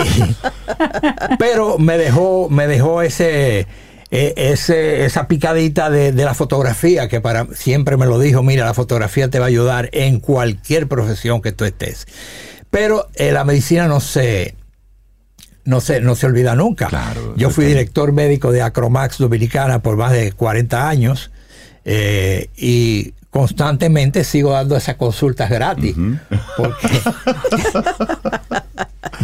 pero 1.38 1.78
me 1.78 1.98
dejó, 1.98 2.50
me 2.50 2.68
dejó 2.68 3.02
ese, 3.02 3.68
eh, 4.10 4.34
ese, 4.38 5.06
esa 5.06 5.28
picadita 5.28 5.90
de, 5.90 6.14
de 6.14 6.26
la 6.26 6.34
fotografía 6.34 7.10
que 7.10 7.20
para 7.20 7.46
siempre 7.54 7.98
me 7.98 8.06
lo 8.06 8.20
dijo, 8.20 8.42
mira, 8.42 8.66
la 8.66 8.74
fotografía 8.74 9.30
te 9.30 9.40
va 9.40 9.46
a 9.46 9.50
ayudar 9.50 9.90
en 9.92 10.20
cualquier 10.20 10.88
profesión 10.88 11.42
que 11.42 11.52
tú 11.52 11.66
estés. 11.66 12.08
Pero 12.70 13.08
eh, 13.16 13.32
la 13.32 13.44
medicina 13.44 13.88
no 13.88 14.00
se, 14.00 14.56
no 15.66 15.82
se, 15.82 16.00
no 16.00 16.16
se 16.16 16.26
olvida 16.26 16.56
nunca. 16.56 16.88
Claro, 16.88 17.36
Yo 17.36 17.50
fui 17.50 17.66
director 17.66 18.14
médico 18.14 18.52
de 18.52 18.62
Acromax 18.62 19.18
Dominicana 19.18 19.82
por 19.82 19.98
más 19.98 20.14
de 20.14 20.32
40 20.32 20.88
años 20.88 21.32
eh, 21.84 22.50
y 22.56 23.14
constantemente 23.30 24.24
sigo 24.24 24.52
dando 24.52 24.78
esas 24.78 24.96
consultas 24.96 25.50
gratis. 25.50 25.96
Porque 26.56 26.88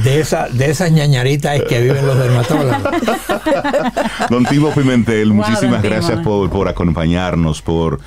de, 0.03 0.19
esa, 0.19 0.47
de 0.49 0.69
esas 0.69 0.91
ñañaritas 0.91 1.55
es 1.55 1.63
que 1.63 1.81
viven 1.81 2.05
los 2.05 2.17
dermatólogos. 2.17 2.77
Don 4.29 4.45
Timo 4.45 4.71
Pimentel, 4.71 5.29
Wow, 5.29 5.37
muchísimas 5.37 5.81
gracias 5.81 6.19
por, 6.21 6.49
por 6.49 6.67
acompañarnos, 6.67 7.61
por, 7.61 7.99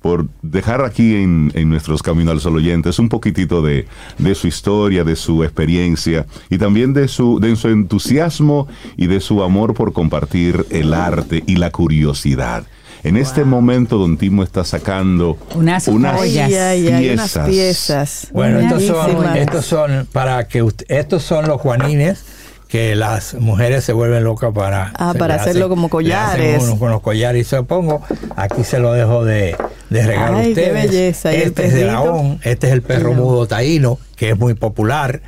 por 0.00 0.26
dejar 0.42 0.84
aquí 0.84 1.16
en, 1.16 1.50
en 1.54 1.70
nuestros 1.70 2.02
Caminos 2.02 2.32
al 2.32 2.40
Sol 2.40 2.56
oyentes 2.56 2.98
un 2.98 3.08
poquitito 3.08 3.62
de, 3.62 3.86
de 4.18 4.34
su 4.34 4.48
historia, 4.48 5.02
de 5.02 5.16
su 5.16 5.44
experiencia 5.44 6.26
y 6.50 6.58
también 6.58 6.92
de 6.92 7.08
su, 7.08 7.40
de 7.40 7.56
su 7.56 7.68
entusiasmo 7.68 8.68
y 8.96 9.06
de 9.06 9.20
su 9.20 9.42
amor 9.42 9.74
por 9.74 9.92
compartir 9.92 10.66
el 10.70 10.92
arte 10.92 11.42
y 11.46 11.56
la 11.56 11.70
curiosidad. 11.70 12.64
En 13.04 13.16
este 13.18 13.44
momento, 13.44 13.98
Don 13.98 14.16
Timo 14.16 14.42
está 14.42 14.64
sacando 14.64 15.36
Unas 15.54 15.86
unas 15.88 16.16
joyas. 16.16 16.50
Ay, 16.50 16.88
ay, 16.88 17.10
unas 17.10 17.30
piezas. 17.32 17.48
piezas. 17.48 18.26
Bueno, 18.32 18.60
estos 18.60 18.82
son, 18.84 19.36
estos 19.36 19.64
son 19.66 20.08
para 20.10 20.48
que 20.48 20.62
usted- 20.62 20.86
estos 20.88 21.22
son 21.22 21.46
los 21.46 21.60
juanines 21.60 22.24
que 22.68 22.96
las 22.96 23.34
mujeres 23.34 23.84
se 23.84 23.92
vuelven 23.92 24.24
locas 24.24 24.52
para 24.54 24.90
Ah, 24.98 25.12
se 25.12 25.18
para 25.18 25.34
hacerlo 25.36 25.68
como 25.68 25.88
collares. 25.88 26.62
uno 26.62 26.78
con 26.78 26.90
los 26.90 27.02
collares 27.02 27.46
y 27.46 27.48
se 27.48 27.56
lo 27.56 27.64
pongo 27.66 28.02
aquí 28.36 28.64
se 28.64 28.78
lo 28.80 28.92
dejo 28.94 29.24
de, 29.24 29.54
de 29.90 30.06
regalo 30.06 30.38
a 30.38 30.40
Ay, 30.40 30.54
qué 30.54 30.60
ustedes 30.62 30.90
belleza. 30.90 31.32
¿Y 31.32 31.36
el 31.36 31.42
este 31.42 31.66
es 31.66 31.74
de? 31.74 31.84
Laón 31.84 32.40
este 32.42 32.66
es 32.68 32.72
el 32.72 32.82
perro 32.82 33.12
mudo 33.12 33.46
taíno 33.46 33.98
que 34.16 34.30
es 34.30 34.38
muy 34.38 34.54
popular 34.54 35.20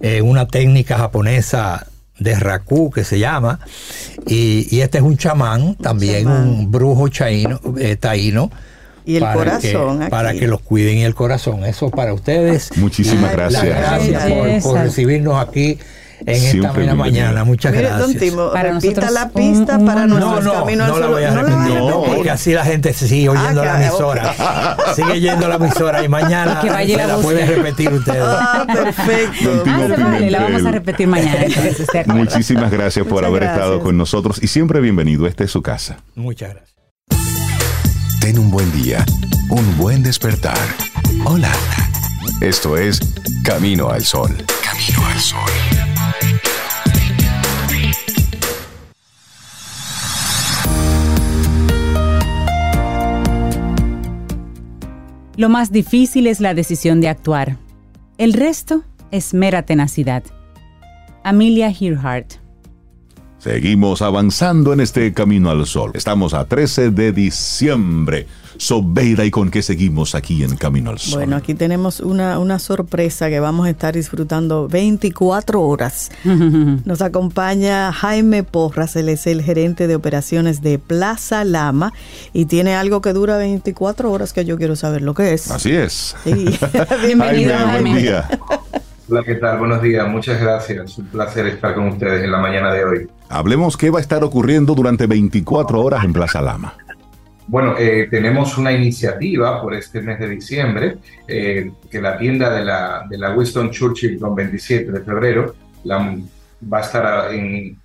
eh, 0.00 0.22
una 0.22 0.46
técnica 0.46 0.96
japonesa 0.96 1.88
de 2.18 2.34
raku 2.34 2.90
que 2.90 3.04
se 3.04 3.18
llama 3.18 3.60
y, 4.26 4.66
y 4.74 4.80
este 4.80 4.98
es 4.98 5.04
un 5.04 5.16
chamán 5.16 5.74
también 5.76 6.24
chamán. 6.24 6.48
un 6.48 6.70
brujo 6.70 7.08
chaíno, 7.08 7.60
eh, 7.78 7.96
taíno 7.96 8.50
Y 9.06 9.16
el 9.16 9.22
para 9.22 9.34
corazón 9.34 9.98
que, 9.98 10.04
aquí. 10.04 10.10
para 10.10 10.32
que 10.34 10.46
los 10.48 10.60
cuiden 10.60 10.98
y 10.98 11.04
el 11.04 11.14
corazón 11.14 11.64
eso 11.64 11.90
para 11.90 12.12
ustedes 12.12 12.70
Muchísimas 12.76 13.32
gracias. 13.32 13.64
gracias 13.64 14.24
por, 14.24 14.62
por 14.62 14.80
recibirnos 14.82 15.36
aquí 15.46 15.78
en 16.26 16.44
esta 16.58 16.72
buena 16.72 16.94
mañana. 16.94 17.44
Muchas 17.44 17.72
Mire, 17.72 17.84
gracias. 17.88 18.08
don 18.08 18.18
Timo, 18.18 18.50
Para 18.52 18.72
repita 18.72 19.00
nosotros 19.00 19.12
la 19.12 19.24
un- 19.24 19.32
pista 19.32 19.76
un 19.78 19.86
para 19.86 20.02
honor. 20.04 20.20
nuestros 20.20 20.44
no, 20.44 20.52
no, 20.52 20.58
caminos 20.60 20.88
no 20.88 20.94
al 20.94 21.00
la 21.00 21.06
Sol. 21.06 21.14
voy 21.14 21.24
a 21.24 21.30
¿No 21.30 21.42
repetir, 21.42 22.14
porque 22.16 22.30
así 22.30 22.52
la 22.52 22.64
gente 22.64 22.92
se 22.92 23.08
sigue 23.08 23.28
oyendo 23.28 23.62
Ah, 23.62 23.64
la 23.64 23.82
emisora. 23.86 24.34
Sigue 24.96 25.12
oyendo 25.12 25.48
la 25.48 25.54
emisora 25.56 26.04
y 26.04 26.08
mañana 26.08 26.60
Que 26.60 26.70
vaya 26.70 26.84
y 26.84 26.90
se 26.90 26.96
la 27.06 27.16
la 27.16 27.22
pueden 27.22 27.48
repetir 27.48 27.92
ustedes. 27.92 28.22
Ah, 28.24 28.66
perfecto. 28.66 29.48
Don 29.50 29.62
Timo 29.64 29.84
Ah, 29.96 30.04
vale, 30.10 30.30
la 30.30 30.40
vamos 30.42 30.64
a 30.66 30.70
repetir 30.70 31.06
mañana. 31.08 31.44
Muchísimas 32.06 32.70
gracias 32.70 33.04
por 33.06 33.14
Muchas 33.14 33.28
haber 33.28 33.42
gracias. 33.42 33.58
estado 33.64 33.80
con 33.80 33.96
nosotros 33.96 34.38
y 34.42 34.46
siempre 34.48 34.80
bienvenido. 34.80 35.26
Esta 35.26 35.44
es 35.44 35.50
su 35.50 35.62
casa. 35.62 35.98
Muchas 36.14 36.50
gracias. 36.50 36.76
Ten 38.20 38.38
un 38.38 38.50
buen 38.50 38.70
día, 38.72 39.04
un 39.50 39.76
buen 39.78 40.02
despertar. 40.02 40.58
Hola. 41.24 41.50
Esto 42.40 42.76
es 42.76 43.00
Camino 43.42 43.88
al 43.90 44.04
Sol. 44.04 44.36
Camino 44.62 45.06
al 45.06 45.18
Sol. 45.18 45.50
Lo 55.38 55.48
más 55.48 55.70
difícil 55.70 56.26
es 56.26 56.40
la 56.40 56.52
decisión 56.52 57.00
de 57.00 57.08
actuar. 57.08 57.58
El 58.18 58.32
resto 58.32 58.82
es 59.12 59.34
mera 59.34 59.62
tenacidad. 59.62 60.24
Amelia 61.22 61.72
Earhart. 61.80 62.32
Seguimos 63.38 64.02
avanzando 64.02 64.72
en 64.72 64.80
este 64.80 65.12
camino 65.12 65.50
al 65.50 65.64
sol. 65.64 65.92
Estamos 65.94 66.34
a 66.34 66.44
13 66.46 66.90
de 66.90 67.12
diciembre. 67.12 68.26
Sobeida, 68.58 69.24
¿y 69.24 69.30
con 69.30 69.50
qué 69.50 69.62
seguimos 69.62 70.14
aquí 70.14 70.42
en 70.42 70.56
Camino 70.56 70.90
al 70.90 70.98
Sol? 70.98 71.20
Bueno, 71.20 71.36
aquí 71.36 71.54
tenemos 71.54 72.00
una, 72.00 72.38
una 72.40 72.58
sorpresa 72.58 73.28
que 73.28 73.38
vamos 73.38 73.66
a 73.66 73.70
estar 73.70 73.94
disfrutando 73.94 74.68
24 74.68 75.62
horas. 75.62 76.10
Nos 76.24 77.00
acompaña 77.00 77.92
Jaime 77.92 78.42
Porras, 78.42 78.96
él 78.96 79.08
es 79.08 79.26
el 79.28 79.42
gerente 79.42 79.86
de 79.86 79.94
operaciones 79.94 80.60
de 80.60 80.78
Plaza 80.78 81.44
Lama 81.44 81.92
y 82.32 82.46
tiene 82.46 82.74
algo 82.74 83.00
que 83.00 83.12
dura 83.12 83.36
24 83.38 84.10
horas 84.10 84.32
que 84.32 84.44
yo 84.44 84.58
quiero 84.58 84.74
saber 84.74 85.02
lo 85.02 85.14
que 85.14 85.34
es. 85.34 85.50
Así 85.50 85.72
es. 85.72 86.16
Sí. 86.24 86.46
Bienvenido, 87.06 87.54
Jaime, 87.54 87.72
buen 87.72 87.84
Jaime. 87.84 88.02
día. 88.02 88.28
Hola, 89.08 89.22
¿qué 89.24 89.36
tal? 89.36 89.58
Buenos 89.58 89.80
días, 89.80 90.06
muchas 90.08 90.40
gracias. 90.40 90.98
Un 90.98 91.06
placer 91.06 91.46
estar 91.46 91.74
con 91.74 91.88
ustedes 91.88 92.24
en 92.24 92.32
la 92.32 92.38
mañana 92.38 92.72
de 92.72 92.84
hoy. 92.84 93.08
Hablemos 93.28 93.76
qué 93.76 93.90
va 93.90 93.98
a 93.98 94.02
estar 94.02 94.22
ocurriendo 94.24 94.74
durante 94.74 95.06
24 95.06 95.80
horas 95.80 96.04
en 96.04 96.12
Plaza 96.12 96.42
Lama. 96.42 96.74
Bueno, 97.48 97.76
eh, 97.78 98.08
tenemos 98.10 98.58
una 98.58 98.72
iniciativa 98.72 99.62
por 99.62 99.74
este 99.74 100.02
mes 100.02 100.18
de 100.20 100.28
diciembre, 100.28 100.98
eh, 101.26 101.72
que 101.90 102.00
la 102.00 102.18
tienda 102.18 102.50
de 102.50 102.62
la, 102.62 103.06
de 103.08 103.16
la 103.16 103.32
Winston 103.32 103.70
Churchill 103.70 104.20
con 104.20 104.34
27 104.34 104.92
de 104.92 105.00
febrero 105.00 105.54
la, 105.84 106.14
va 106.70 106.78
a 106.78 106.82
estar 106.82 107.32
en, 107.32 107.78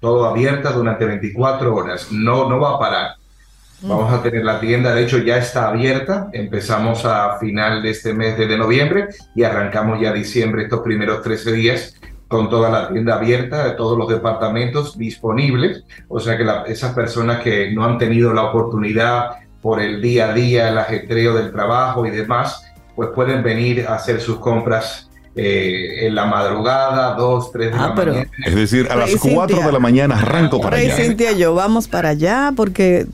todo 0.00 0.26
abierta 0.26 0.70
durante 0.70 1.06
24 1.06 1.74
horas, 1.74 2.12
no, 2.12 2.48
no 2.48 2.60
va 2.60 2.74
a 2.74 2.78
parar. 2.78 3.10
Vamos 3.82 4.12
a 4.12 4.22
tener 4.22 4.44
la 4.44 4.60
tienda, 4.60 4.94
de 4.94 5.04
hecho 5.04 5.18
ya 5.18 5.38
está 5.38 5.68
abierta, 5.68 6.28
empezamos 6.32 7.04
a 7.04 7.38
final 7.38 7.82
de 7.82 7.90
este 7.90 8.12
mes 8.12 8.36
de, 8.36 8.46
de 8.46 8.58
noviembre 8.58 9.08
y 9.34 9.44
arrancamos 9.44 9.98
ya 10.00 10.12
diciembre, 10.12 10.64
estos 10.64 10.80
primeros 10.80 11.22
13 11.22 11.52
días, 11.52 11.94
con 12.28 12.50
toda 12.50 12.68
la 12.70 12.88
tienda 12.92 13.14
abierta, 13.16 13.64
de 13.64 13.70
todos 13.72 13.96
los 13.96 14.08
departamentos 14.08 14.98
disponibles, 14.98 15.84
o 16.08 16.18
sea 16.20 16.36
que 16.36 16.44
la- 16.44 16.64
esas 16.64 16.92
personas 16.94 17.40
que 17.40 17.70
no 17.72 17.84
han 17.84 17.98
tenido 17.98 18.32
la 18.32 18.42
oportunidad 18.44 19.30
por 19.62 19.80
el 19.80 20.00
día 20.02 20.30
a 20.30 20.32
día, 20.32 20.68
el 20.68 20.78
ajetreo 20.78 21.34
del 21.34 21.52
trabajo 21.52 22.04
y 22.06 22.10
demás, 22.10 22.62
pues 22.94 23.10
pueden 23.14 23.42
venir 23.42 23.86
a 23.88 23.94
hacer 23.94 24.20
sus 24.20 24.38
compras 24.38 25.02
eh, 25.38 26.06
en 26.06 26.14
la 26.14 26.24
madrugada, 26.24 27.12
2, 27.14 27.52
3 27.52 27.70
de 27.70 27.76
Ah, 27.78 27.88
la 27.88 27.94
pero- 27.94 28.12
mañana. 28.14 28.30
Es 28.46 28.54
decir, 28.54 28.88
a 28.90 28.96
las 28.96 29.10
Rey 29.10 29.16
4 29.20 29.48
Cintia. 29.48 29.66
de 29.66 29.72
la 29.72 29.78
mañana 29.78 30.18
arranco 30.18 30.60
para 30.62 30.76
Rey 30.78 30.86
allá. 30.86 30.96
Cintia 30.96 31.32
yo 31.32 31.54
vamos 31.54 31.88
para 31.88 32.08
allá 32.08 32.52
porque 32.56 33.04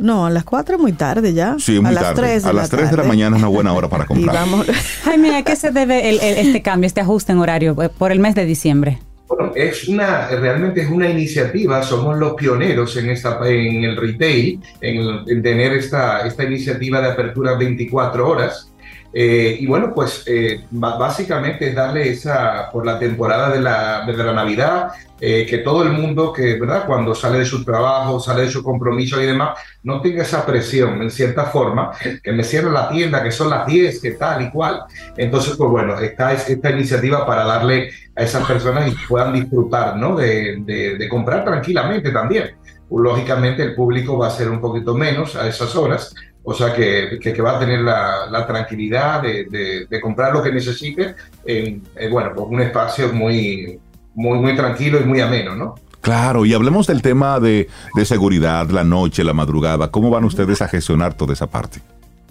no, 0.00 0.26
a 0.26 0.30
las 0.30 0.44
4 0.44 0.76
es 0.76 0.80
muy 0.80 0.92
tarde 0.92 1.32
ya. 1.34 1.56
Sí, 1.58 1.76
a 1.78 1.82
muy 1.82 1.92
las 1.94 2.02
tarde. 2.04 2.22
3 2.22 2.42
de 2.44 2.50
a 2.50 2.52
las 2.52 2.70
3 2.70 2.90
de 2.90 2.96
la 2.96 3.02
mañana 3.04 3.36
es 3.36 3.42
una 3.42 3.48
buena 3.50 3.72
hora 3.72 3.88
para 3.88 4.04
Y 4.04 4.06
comprar. 4.06 4.34
vamos 4.34 4.66
Jaime, 5.04 5.36
¿a 5.36 5.42
qué 5.42 5.56
se 5.56 5.70
debe 5.70 6.08
el- 6.10 6.20
el- 6.20 6.46
este 6.46 6.62
cambio, 6.62 6.86
este 6.86 7.00
ajuste 7.00 7.32
en 7.32 7.38
horario 7.38 7.80
eh, 7.82 7.88
por 7.88 8.12
el 8.12 8.18
mes 8.20 8.34
de 8.34 8.44
diciembre? 8.44 8.98
Bueno, 9.28 9.52
es 9.54 9.86
una, 9.88 10.28
realmente 10.28 10.80
es 10.80 10.88
una 10.90 11.08
iniciativa, 11.10 11.82
somos 11.82 12.16
los 12.18 12.32
pioneros 12.32 12.96
en, 12.96 13.10
esta, 13.10 13.38
en 13.46 13.84
el 13.84 13.94
retail, 13.96 14.58
en, 14.80 15.06
en 15.26 15.42
tener 15.42 15.74
esta, 15.74 16.26
esta 16.26 16.44
iniciativa 16.44 17.00
de 17.02 17.08
apertura 17.10 17.54
24 17.54 18.26
horas. 18.26 18.67
Eh, 19.12 19.56
y 19.60 19.66
bueno, 19.66 19.92
pues 19.94 20.22
eh, 20.26 20.64
básicamente 20.70 21.68
es 21.68 21.74
darle 21.74 22.10
esa, 22.10 22.68
por 22.70 22.84
la 22.84 22.98
temporada 22.98 23.50
de 23.50 23.60
la, 23.60 24.04
de 24.06 24.12
la 24.12 24.32
Navidad, 24.34 24.90
eh, 25.20 25.46
que 25.48 25.58
todo 25.58 25.82
el 25.82 25.92
mundo 25.92 26.32
que, 26.32 26.60
¿verdad? 26.60 26.84
Cuando 26.86 27.14
sale 27.14 27.38
de 27.38 27.46
su 27.46 27.64
trabajo, 27.64 28.20
sale 28.20 28.42
de 28.42 28.50
su 28.50 28.62
compromiso 28.62 29.20
y 29.20 29.26
demás, 29.26 29.58
no 29.82 30.00
tenga 30.02 30.22
esa 30.22 30.44
presión, 30.44 31.00
en 31.02 31.10
cierta 31.10 31.44
forma, 31.46 31.92
que 32.22 32.32
me 32.32 32.44
cierre 32.44 32.70
la 32.70 32.88
tienda, 32.90 33.22
que 33.22 33.32
son 33.32 33.48
las 33.50 33.66
10, 33.66 34.00
que 34.00 34.12
tal 34.12 34.42
y 34.42 34.50
cual. 34.50 34.82
Entonces, 35.16 35.54
pues 35.56 35.70
bueno, 35.70 35.98
está 35.98 36.32
es- 36.34 36.48
esta 36.48 36.70
iniciativa 36.70 37.26
para 37.26 37.44
darle 37.44 37.90
a 38.14 38.22
esas 38.22 38.46
personas 38.46 38.88
y 38.88 38.94
puedan 39.08 39.32
disfrutar, 39.32 39.96
¿no? 39.96 40.16
De 40.16 41.08
comprar 41.10 41.44
tranquilamente 41.44 42.10
también. 42.10 42.50
Lógicamente 42.90 43.62
el 43.62 43.74
público 43.74 44.16
va 44.18 44.28
a 44.28 44.30
ser 44.30 44.48
un 44.50 44.60
poquito 44.60 44.94
menos 44.94 45.36
a 45.36 45.46
esas 45.48 45.74
horas, 45.76 46.14
o 46.50 46.54
sea 46.54 46.72
que, 46.72 47.18
que, 47.20 47.34
que 47.34 47.42
va 47.42 47.56
a 47.56 47.58
tener 47.58 47.80
la, 47.80 48.26
la 48.30 48.46
tranquilidad 48.46 49.20
de, 49.20 49.44
de, 49.44 49.86
de, 49.86 50.00
comprar 50.00 50.32
lo 50.32 50.42
que 50.42 50.50
necesite 50.50 51.14
en, 51.44 51.82
en, 51.94 52.10
bueno, 52.10 52.30
pues 52.34 52.46
un 52.48 52.62
espacio 52.62 53.12
muy, 53.12 53.78
muy, 54.14 54.38
muy 54.38 54.56
tranquilo 54.56 54.98
y 54.98 55.04
muy 55.04 55.20
ameno, 55.20 55.54
¿no? 55.54 55.74
Claro, 56.00 56.46
y 56.46 56.54
hablemos 56.54 56.86
del 56.86 57.02
tema 57.02 57.38
de, 57.38 57.68
de, 57.94 58.04
seguridad, 58.06 58.66
la 58.70 58.82
noche, 58.82 59.24
la 59.24 59.34
madrugada. 59.34 59.90
¿Cómo 59.90 60.08
van 60.08 60.24
ustedes 60.24 60.62
a 60.62 60.68
gestionar 60.68 61.12
toda 61.12 61.34
esa 61.34 61.48
parte? 61.48 61.80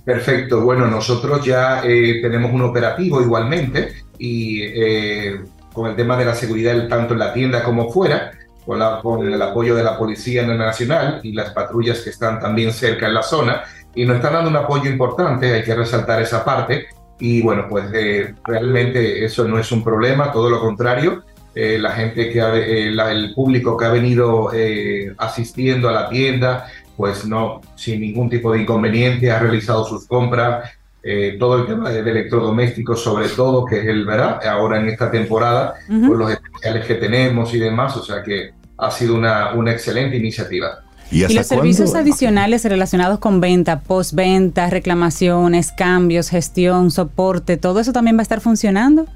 Perfecto, 0.04 0.62
bueno, 0.62 0.88
nosotros 0.88 1.46
ya 1.46 1.84
eh, 1.84 2.20
tenemos 2.20 2.52
un 2.52 2.64
operativo 2.64 3.22
igualmente 3.22 4.04
y 4.18 4.64
eh, 4.64 5.42
con 5.72 5.92
el 5.92 5.96
tema 5.96 6.18
de 6.18 6.26
la 6.26 6.34
seguridad 6.34 6.88
tanto 6.88 7.14
en 7.14 7.20
la 7.20 7.34
tienda 7.34 7.64
como 7.64 7.92
fuera, 7.92 8.32
con, 8.66 8.80
la, 8.80 9.00
con, 9.00 9.32
el 9.32 9.40
apoyo 9.40 9.76
de 9.76 9.84
la 9.84 9.96
Policía 9.96 10.44
Nacional 10.44 11.20
y 11.22 11.34
las 11.34 11.52
patrullas 11.52 12.00
que 12.00 12.10
están 12.10 12.40
también 12.40 12.74
cerca 12.74 13.06
en 13.06 13.14
la 13.14 13.22
zona, 13.22 13.64
y 13.96 14.06
nos 14.06 14.18
están 14.18 14.34
dando 14.34 14.50
un 14.50 14.56
apoyo 14.56 14.90
importante, 14.90 15.54
hay 15.54 15.64
que 15.64 15.76
resaltar 15.76 16.22
esa 16.22 16.46
parte, 16.46 16.88
y 17.20 17.42
bueno, 17.42 17.66
pues 17.70 17.86
eh, 17.94 18.36
realmente 18.44 19.26
eso 19.26 19.48
no 19.48 19.58
es 19.58 19.72
un 19.72 19.84
problema, 19.84 20.32
todo 20.32 20.50
lo 20.50 20.60
contrario, 20.60 21.24
eh, 21.56 21.80
la 21.80 21.92
gente 21.92 22.30
que 22.30 22.40
ha, 22.40 22.56
eh, 22.56 22.92
la, 22.92 23.12
el 23.12 23.34
público 23.34 23.76
que 23.76 23.86
ha 23.86 23.90
venido 23.90 24.52
eh, 24.54 25.14
asistiendo 25.18 25.90
a 25.90 25.92
la 25.92 26.10
tienda, 26.10 26.68
pues 26.96 27.26
no, 27.26 27.62
sin 27.76 28.02
ningún 28.02 28.30
tipo 28.30 28.52
de 28.52 28.62
inconveniente, 28.62 29.32
ha 29.32 29.40
realizado 29.40 29.84
sus 29.86 30.08
compras, 30.08 30.70
eh, 31.02 31.38
todo 31.40 31.60
el 31.60 31.66
tema 31.66 31.90
de, 31.90 32.04
de, 32.04 32.12
electrodomésticos, 32.12 33.02
sobre 33.02 33.30
todo, 33.30 33.66
que 33.66 33.80
es 33.80 33.88
el 33.88 34.06
verdad, 34.06 34.46
ahora 34.46 34.80
en 34.80 34.90
esta 34.90 35.10
temporada, 35.10 35.76
uh 35.88 35.94
-huh. 35.94 36.08
con 36.10 36.20
los 36.20 36.32
especiales 36.32 36.86
que 36.86 36.96
tenemos 36.96 37.54
y 37.54 37.60
demás, 37.60 37.96
o 37.98 38.04
sea 38.04 38.22
que 38.22 38.52
ha 38.78 38.92
sido 38.92 39.16
una, 39.16 39.54
una 39.54 39.72
excelente 39.72 40.18
iniciativa. 40.18 40.84
¿Y, 41.12 41.24
¿Y 41.24 41.34
los 41.34 41.48
servicios 41.48 41.92
cuándo? 41.92 42.10
adicionales 42.10 42.66
relacionados 42.66 43.20
con 43.20 43.40
venta, 43.40 43.82
postventa, 43.82 44.70
reclamaciones, 44.70 45.72
cambios, 45.72 46.30
gestión, 46.30 46.92
soporte, 46.92 47.58
todo 47.58 47.80
eso 47.80 47.94
también 47.94 48.18
va 48.18 48.22
a 48.22 48.24
estar 48.24 48.42
funcionando? 48.42 49.08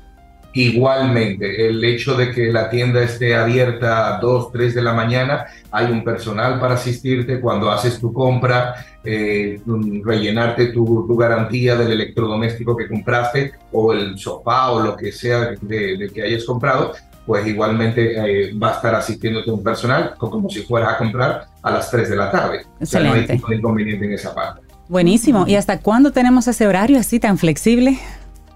Igualmente, 0.53 1.69
el 1.69 1.81
hecho 1.83 2.15
de 2.15 2.31
que 2.31 2.51
la 2.51 2.69
tienda 2.69 3.01
esté 3.01 3.35
abierta 3.35 4.15
a 4.15 4.19
2, 4.19 4.51
3 4.51 4.75
de 4.75 4.81
la 4.81 4.93
mañana, 4.93 5.45
hay 5.71 5.85
un 5.85 6.03
personal 6.03 6.59
para 6.59 6.73
asistirte 6.73 7.39
cuando 7.39 7.71
haces 7.71 7.99
tu 7.99 8.11
compra, 8.11 8.85
eh, 9.03 9.61
rellenarte 10.03 10.67
tu, 10.67 11.07
tu, 11.07 11.15
garantía 11.15 11.75
del 11.77 11.93
electrodoméstico 11.93 12.75
que 12.75 12.89
compraste 12.89 13.53
o 13.71 13.93
el 13.93 14.17
sofá 14.17 14.71
o 14.71 14.81
lo 14.81 14.97
que 14.97 15.13
sea 15.13 15.55
de, 15.61 15.97
de 15.97 16.09
que 16.09 16.21
hayas 16.21 16.43
comprado, 16.43 16.93
pues 17.25 17.45
igualmente 17.47 18.49
eh, 18.49 18.53
va 18.53 18.71
a 18.71 18.75
estar 18.75 18.95
asistiéndote 18.95 19.51
un 19.51 19.63
personal 19.63 20.15
como 20.17 20.49
si 20.49 20.61
fueras 20.63 20.95
a 20.95 20.97
comprar 20.97 21.45
a 21.61 21.71
las 21.71 21.89
3 21.91 22.09
de 22.09 22.15
la 22.15 22.31
tarde. 22.31 22.65
Excelente. 22.79 22.83
O 22.83 22.85
sea, 22.85 23.01
no 23.01 23.13
hay 23.13 23.27
ningún 23.27 23.53
inconveniente 23.53 24.05
en 24.05 24.13
esa 24.13 24.33
parte. 24.33 24.61
Buenísimo. 24.87 25.45
¿Y 25.47 25.55
hasta 25.55 25.79
cuándo 25.79 26.11
tenemos 26.11 26.47
ese 26.47 26.67
horario 26.67 26.99
así 26.99 27.19
tan 27.19 27.37
flexible? 27.37 27.97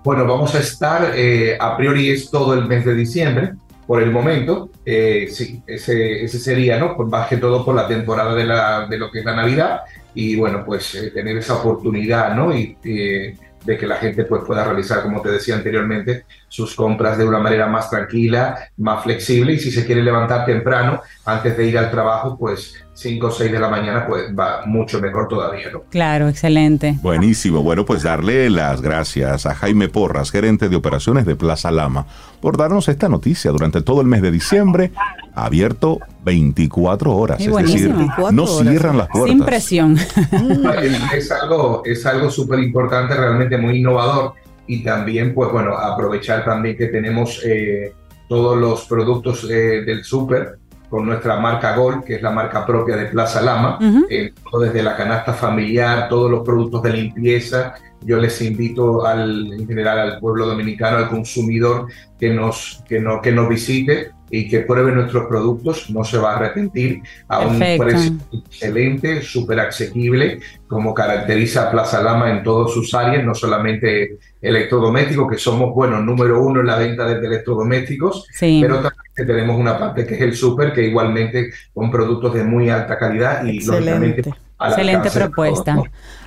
Bueno, 0.04 0.26
vamos 0.26 0.54
a 0.56 0.60
estar, 0.60 1.14
eh, 1.16 1.58
a 1.60 1.78
priori 1.78 2.10
es 2.10 2.30
todo 2.30 2.54
el 2.54 2.66
mes 2.66 2.86
de 2.86 2.94
diciembre, 2.94 3.54
por 3.88 4.02
el 4.02 4.12
momento, 4.12 4.70
eh, 4.86 5.28
sí, 5.30 5.62
ese, 5.68 6.24
ese, 6.24 6.40
sería, 6.40 6.80
¿no? 6.80 6.96
Pues 6.96 7.08
más 7.08 7.28
que 7.28 7.38
todo 7.38 7.64
por 7.64 7.76
la 7.76 7.88
temporada 7.88 8.34
de, 8.34 8.44
la, 8.44 8.88
de 8.88 8.98
lo 8.98 9.12
que 9.12 9.20
es 9.20 9.26
la 9.26 9.36
Navidad 9.36 9.82
y 10.16 10.36
bueno, 10.36 10.64
pues 10.66 10.96
eh, 10.96 11.12
tener 11.12 11.38
esa 11.38 11.56
oportunidad, 11.56 12.36
¿no? 12.36 12.56
Y 12.56 12.78
eh, 12.84 13.38
de 13.64 13.78
que 13.78 13.86
la 13.86 13.98
gente 13.98 14.24
pues, 14.26 14.44
pueda 14.46 14.64
realizar, 14.64 15.04
como 15.04 15.22
te 15.22 15.30
decía 15.30 15.56
anteriormente, 15.56 16.26
sus 16.48 16.76
compras 16.76 17.18
de 17.18 17.26
una 17.26 17.40
manera 17.40 17.68
más 17.68 17.90
tranquila, 17.90 18.70
más 18.78 19.04
flexible 19.04 19.54
y 19.54 19.60
si 19.60 19.72
se 19.72 19.86
quiere 19.86 20.02
levantar 20.02 20.46
temprano 20.46 21.02
antes 21.26 21.58
de 21.58 21.66
ir 21.68 21.78
al 21.78 21.92
trabajo, 21.92 22.38
pues 22.38 22.76
5 22.94 23.28
o 23.28 23.32
6 23.32 23.52
de 23.52 23.60
la 23.60 23.68
mañana 23.68 24.08
pues 24.08 24.34
va 24.38 24.66
mucho 24.66 25.02
mejor 25.02 25.28
todavía, 25.28 25.70
¿no? 25.72 25.82
Claro, 25.90 26.30
excelente. 26.30 26.98
Buenísimo. 27.02 27.62
Bueno, 27.62 27.86
pues 27.86 28.04
darle 28.04 28.50
las 28.50 28.82
gracias 28.82 29.46
a 29.46 29.54
Jaime 29.54 29.90
Porras, 29.90 30.32
gerente 30.32 30.70
de 30.70 30.76
operaciones 30.78 31.26
de 31.26 31.36
Plaza 31.36 31.72
Lama, 31.72 32.06
por 32.40 32.56
darnos 32.56 32.88
esta 32.88 33.10
noticia 33.10 33.52
durante 33.52 33.82
todo 33.82 34.00
el 34.00 34.08
mes 34.08 34.22
de 34.22 34.32
diciembre, 34.32 34.92
abierto 35.34 36.00
24 36.24 37.14
horas, 37.14 37.42
es 37.42 37.54
decir, 37.54 37.94
no 38.32 38.48
cierran 38.48 38.98
las 38.98 39.10
puertas. 39.10 39.36
Sin 39.36 39.46
presión. 39.46 39.98
es 41.14 41.32
algo 41.32 41.82
es 41.84 42.06
algo 42.06 42.32
súper 42.32 42.60
importante, 42.60 43.14
realmente 43.14 43.58
muy 43.58 43.80
innovador 43.80 44.34
y 44.68 44.84
también, 44.84 45.34
pues 45.34 45.52
bueno, 45.52 45.78
aprovechar 45.78 46.44
también 46.44 46.78
que 46.78 46.88
tenemos 46.88 47.42
eh, 47.46 47.94
todos 48.28 48.58
los 48.58 48.86
productos 48.86 49.48
eh, 49.50 49.84
del 49.86 50.04
súper 50.04 50.58
con 50.90 51.06
nuestra 51.06 51.40
marca 51.40 51.76
Gol, 51.76 52.04
que 52.04 52.16
es 52.16 52.22
la 52.22 52.32
marca 52.32 52.66
propia 52.66 52.96
de 52.96 53.06
Plaza 53.06 53.42
Lama, 53.42 53.78
uh 53.82 53.84
-huh. 53.84 54.06
eh, 54.10 54.34
desde 54.62 54.84
la 54.84 54.96
canasta 54.96 55.34
familiar, 55.34 56.08
todos 56.10 56.30
los 56.32 56.42
productos 56.44 56.84
de 56.84 56.94
limpieza. 56.94 57.74
Yo 58.02 58.18
les 58.18 58.42
invito 58.42 59.06
al, 59.06 59.52
en 59.52 59.68
general 59.68 60.00
al 60.00 60.20
pueblo 60.20 60.46
dominicano, 60.46 60.98
al 60.98 61.10
consumidor, 61.10 61.88
que 62.20 62.30
nos, 62.30 62.84
que 62.88 63.00
no, 63.00 63.20
que 63.22 63.32
nos 63.32 63.50
visite 63.50 64.12
y 64.30 64.48
que 64.48 64.62
pruebe 64.62 64.92
nuestros 64.92 65.28
productos, 65.28 65.90
no 65.90 66.04
se 66.04 66.18
va 66.18 66.34
a 66.34 66.36
arrepentir, 66.38 67.02
a 67.28 67.40
Perfecto. 67.40 67.84
un 67.84 67.90
precio 67.90 68.14
excelente, 68.48 69.22
súper 69.22 69.60
asequible, 69.60 70.40
como 70.68 70.94
caracteriza 70.94 71.68
a 71.68 71.72
Plaza 71.72 72.02
Lama 72.02 72.32
en 72.32 72.44
todas 72.44 72.72
sus 72.72 72.94
áreas, 72.94 73.24
no 73.24 73.36
solamente 73.36 74.18
electrodomésticos, 74.42 75.30
que 75.30 75.38
somos, 75.38 75.74
bueno, 75.74 76.02
número 76.02 76.42
uno 76.42 76.62
en 76.62 76.68
la 76.68 76.78
venta 76.78 77.06
de 77.06 77.26
electrodomésticos, 77.26 78.26
sí. 78.34 78.60
pero 78.62 78.76
también 78.76 78.94
tenemos 79.16 79.60
una 79.60 79.78
parte 79.78 80.06
que 80.06 80.16
es 80.16 80.22
el 80.22 80.36
súper, 80.36 80.74
que 80.74 80.84
igualmente 80.84 81.52
con 81.74 81.92
productos 81.92 82.34
de 82.34 82.44
muy 82.44 82.70
alta 82.70 82.98
calidad 82.98 83.46
y 83.46 83.58
excelente. 83.58 83.92
lógicamente 83.92 84.46
Excelente 84.60 85.12
propuesta. 85.12 85.76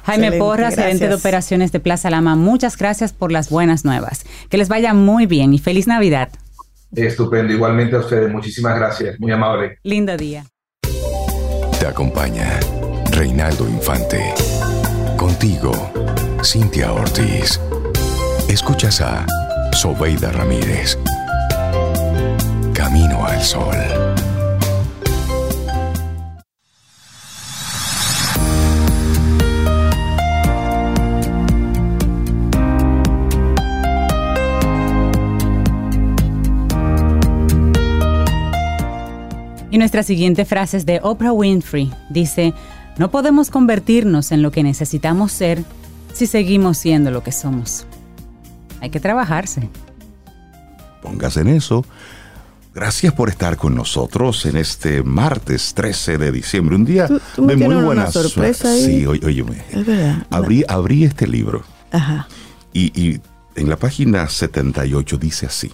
Jaime 0.04 0.26
Excelente, 0.26 0.38
Porras, 0.38 0.74
gerente 0.74 1.08
de 1.08 1.14
operaciones 1.14 1.72
de 1.72 1.80
Plaza 1.80 2.10
Lama, 2.10 2.36
muchas 2.36 2.76
gracias 2.76 3.12
por 3.12 3.32
las 3.32 3.50
buenas 3.50 3.84
nuevas. 3.84 4.24
Que 4.50 4.58
les 4.58 4.68
vaya 4.68 4.94
muy 4.94 5.26
bien 5.26 5.54
y 5.54 5.58
feliz 5.58 5.86
Navidad. 5.86 6.28
Estupendo, 6.94 7.52
igualmente 7.52 7.96
a 7.96 8.00
ustedes. 8.00 8.30
Muchísimas 8.30 8.76
gracias, 8.78 9.18
muy 9.20 9.32
amable. 9.32 9.78
Lindo 9.82 10.16
día. 10.16 10.44
Te 11.78 11.86
acompaña 11.86 12.58
Reinaldo 13.12 13.68
Infante. 13.68 14.34
Contigo, 15.16 15.72
Cintia 16.42 16.92
Ortiz. 16.92 17.60
Escuchas 18.48 19.00
a 19.00 19.26
Sobeida 19.72 20.32
Ramírez. 20.32 20.98
Camino 22.74 23.24
al 23.26 23.42
Sol. 23.42 24.07
Y 39.70 39.78
nuestra 39.78 40.02
siguiente 40.02 40.44
frase 40.44 40.78
es 40.78 40.86
de 40.86 41.00
Oprah 41.02 41.32
Winfrey. 41.32 41.92
Dice, 42.10 42.54
no 42.96 43.10
podemos 43.10 43.50
convertirnos 43.50 44.32
en 44.32 44.42
lo 44.42 44.50
que 44.50 44.62
necesitamos 44.62 45.32
ser 45.32 45.62
si 46.14 46.26
seguimos 46.26 46.78
siendo 46.78 47.10
lo 47.10 47.22
que 47.22 47.32
somos. 47.32 47.86
Hay 48.80 48.90
que 48.90 49.00
trabajarse. 49.00 49.68
Póngase 51.02 51.40
en 51.40 51.48
eso. 51.48 51.84
Gracias 52.74 53.12
por 53.12 53.28
estar 53.28 53.56
con 53.56 53.74
nosotros 53.74 54.46
en 54.46 54.56
este 54.56 55.02
martes 55.02 55.74
13 55.74 56.16
de 56.16 56.30
diciembre, 56.30 56.76
un 56.76 56.84
día 56.84 57.08
¿Tú, 57.08 57.20
tú 57.34 57.46
de 57.46 57.56
muy 57.56 57.74
una 57.74 57.84
buena 57.84 58.10
sorpresa 58.10 58.70
ahí? 58.70 58.84
Sí, 58.84 59.06
oye, 59.06 59.24
óyeme. 59.26 59.62
Es 59.70 59.84
verdad. 59.84 60.26
Abrí, 60.30 60.64
abrí 60.68 61.04
este 61.04 61.26
libro 61.26 61.64
Ajá. 61.90 62.28
y, 62.72 62.92
y 63.00 63.20
en 63.56 63.68
la 63.68 63.76
página 63.76 64.28
78 64.28 65.18
dice 65.18 65.46
así. 65.46 65.72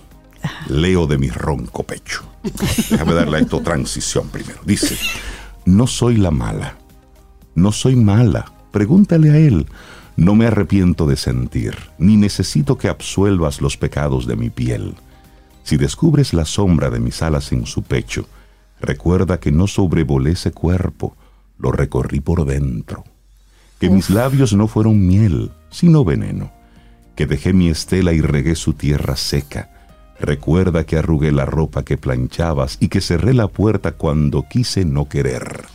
Leo 0.69 1.07
de 1.07 1.19
mi 1.19 1.29
ronco 1.29 1.83
pecho. 1.83 2.23
Déjame 2.91 3.15
darle 3.15 3.39
a 3.39 3.41
esto 3.41 3.61
transición 3.61 4.29
primero. 4.29 4.61
Dice, 4.65 4.97
no 5.65 5.87
soy 5.87 6.17
la 6.17 6.31
mala. 6.31 6.77
No 7.55 7.73
soy 7.73 7.97
mala. 7.97 8.53
Pregúntale 8.71 9.31
a 9.31 9.39
él. 9.39 9.67
No 10.17 10.35
me 10.35 10.47
arrepiento 10.47 11.07
de 11.07 11.17
sentir, 11.17 11.77
ni 11.99 12.17
necesito 12.17 12.79
que 12.79 12.89
absuelvas 12.89 13.61
los 13.61 13.77
pecados 13.77 14.27
de 14.27 14.37
mi 14.37 14.51
piel. 14.51 14.95
Si 15.65 15.77
descubres 15.77 16.35
la 16.35 16.45
sombra 16.45 16.91
de 16.91 17.01
mis 17.01 17.23
alas 17.23 17.51
en 17.51 17.67
su 17.67 17.83
pecho, 17.83 18.29
recuerda 18.81 19.41
que 19.41 19.51
no 19.51 19.67
sobrevolé 19.67 20.33
ese 20.33 20.53
cuerpo, 20.53 21.17
lo 21.59 21.73
recorrí 21.73 22.21
por 22.21 22.45
dentro. 22.45 23.05
Que 23.81 23.89
Uf. 23.89 23.95
mis 23.95 24.11
labios 24.11 24.53
no 24.53 24.69
fueron 24.69 25.05
miel, 25.05 25.51
sino 25.71 26.05
veneno. 26.05 26.53
Que 27.17 27.27
dejé 27.27 27.53
mi 27.53 27.69
estela 27.69 28.13
y 28.13 28.21
regué 28.21 28.55
su 28.55 28.75
tierra 28.75 29.17
seca 29.17 29.74
Recuerda 30.19 30.85
que 30.85 30.97
arrugué 30.97 31.33
la 31.33 31.45
ropa 31.45 31.83
que 31.83 31.97
planchabas 31.97 32.77
y 32.81 32.89
que 32.89 33.01
cerré 33.01 33.35
la 33.35 33.49
puerta 33.49 33.93
cuando 33.93 34.47
quise 34.49 34.85
no 34.85 35.09
querer. 35.09 35.74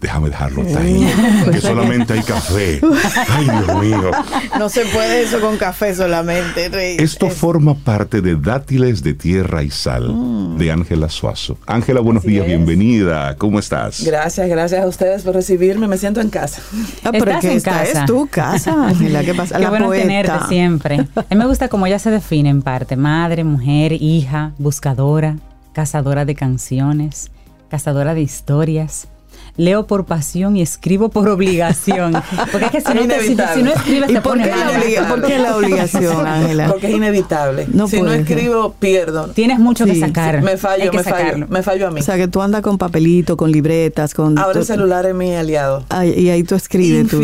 Déjame 0.00 0.30
dejarlo 0.30 0.62
ahí, 0.78 1.06
que 1.52 1.60
solamente 1.60 2.14
hay 2.14 2.22
café. 2.22 2.80
Ay, 3.28 3.44
Dios 3.44 3.82
mío. 3.82 4.10
No 4.58 4.68
se 4.68 4.86
puede 4.86 5.22
eso 5.22 5.40
con 5.40 5.56
café 5.58 5.94
solamente, 5.94 6.68
Rey. 6.70 6.96
Esto 6.98 7.26
Es- 7.26 7.34
forma 7.34 7.74
parte 7.74 8.20
de 8.20 8.36
Dátiles 8.36 9.02
de 9.02 9.14
Tierra 9.14 9.62
y 9.62 9.70
Sal, 9.70 10.08
Mm. 10.12 10.56
de 10.58 10.72
Ángela 10.72 11.08
Suazo. 11.08 11.58
Ángela, 11.66 12.00
buenos 12.00 12.22
días, 12.24 12.46
bienvenida. 12.46 13.36
¿Cómo 13.36 13.58
estás? 13.58 14.02
Gracias, 14.04 14.48
gracias 14.48 14.82
a 14.82 14.86
ustedes 14.86 15.22
por 15.22 15.34
recibirme. 15.34 15.86
Me 15.86 15.98
siento 15.98 16.20
en 16.20 16.30
casa. 16.30 16.62
Ah, 17.04 17.10
pero 17.12 17.24
Estás 17.26 17.40
que 17.42 17.50
en 17.50 17.56
esta 17.58 17.70
casa. 17.72 18.00
es 18.00 18.06
tu 18.06 18.26
casa, 18.28 18.72
Ángela. 18.88 19.22
¿Qué 19.22 19.34
pasa? 19.34 19.56
Qué 19.56 19.62
La 19.62 19.70
bueno 19.70 19.86
poeta. 19.86 20.02
tenerte 20.02 20.32
siempre. 20.48 20.94
A 21.14 21.20
mí 21.30 21.36
me 21.36 21.46
gusta 21.46 21.68
cómo 21.68 21.86
ella 21.86 21.98
se 21.98 22.10
define 22.10 22.48
en 22.48 22.62
parte. 22.62 22.96
Madre, 22.96 23.44
mujer, 23.44 23.92
hija, 23.92 24.52
buscadora, 24.58 25.36
cazadora 25.72 26.24
de 26.24 26.34
canciones, 26.34 27.30
cazadora 27.68 28.14
de 28.14 28.22
historias. 28.22 29.08
Leo 29.56 29.86
por 29.86 30.04
pasión 30.06 30.56
y 30.56 30.62
escribo 30.62 31.08
por 31.10 31.28
obligación. 31.28 32.12
Porque 32.52 32.66
es 32.66 32.70
que 32.72 32.80
si 32.80 32.94
no, 32.94 33.06
te- 33.06 33.20
si, 33.20 33.28
si 33.54 33.62
no 33.62 33.70
escribes 33.72 34.10
¿Y 34.10 34.14
te 34.14 34.20
por 34.20 34.38
qué, 34.40 34.46
la 34.46 35.08
por 35.08 35.22
qué 35.26 35.38
la 35.38 35.56
obligación, 35.56 36.26
Ángela? 36.26 36.68
Porque 36.68 36.88
es 36.88 36.94
inevitable. 36.96 37.66
No 37.72 37.86
si 37.88 38.00
no 38.02 38.12
escribo, 38.12 38.72
pierdo. 38.78 39.28
Tienes 39.28 39.58
mucho 39.58 39.84
que 39.84 39.94
Sí, 39.94 40.00
sacar. 40.00 40.42
Me 40.42 40.52
Hay 40.52 40.56
fallo, 40.56 40.90
que 40.90 40.96
me 40.98 41.02
fallo. 41.04 41.16
sacarlo. 41.16 41.46
Me 41.48 41.62
fallo 41.62 41.88
a 41.88 41.90
mí. 41.90 42.00
O 42.00 42.02
sea, 42.02 42.16
que 42.16 42.28
tú 42.28 42.40
andas 42.42 42.62
con 42.62 42.78
papelito, 42.78 43.36
con 43.36 43.50
libretas, 43.52 44.14
con... 44.14 44.38
Ahora 44.38 44.52
el 44.60 44.66
tú- 44.66 44.72
celular 44.72 45.06
es 45.06 45.14
mi 45.14 45.34
aliado. 45.34 45.84
Ay, 45.88 46.10
y 46.16 46.30
ahí 46.30 46.42
tú 46.42 46.54
escribes 46.54 47.08
tus... 47.08 47.20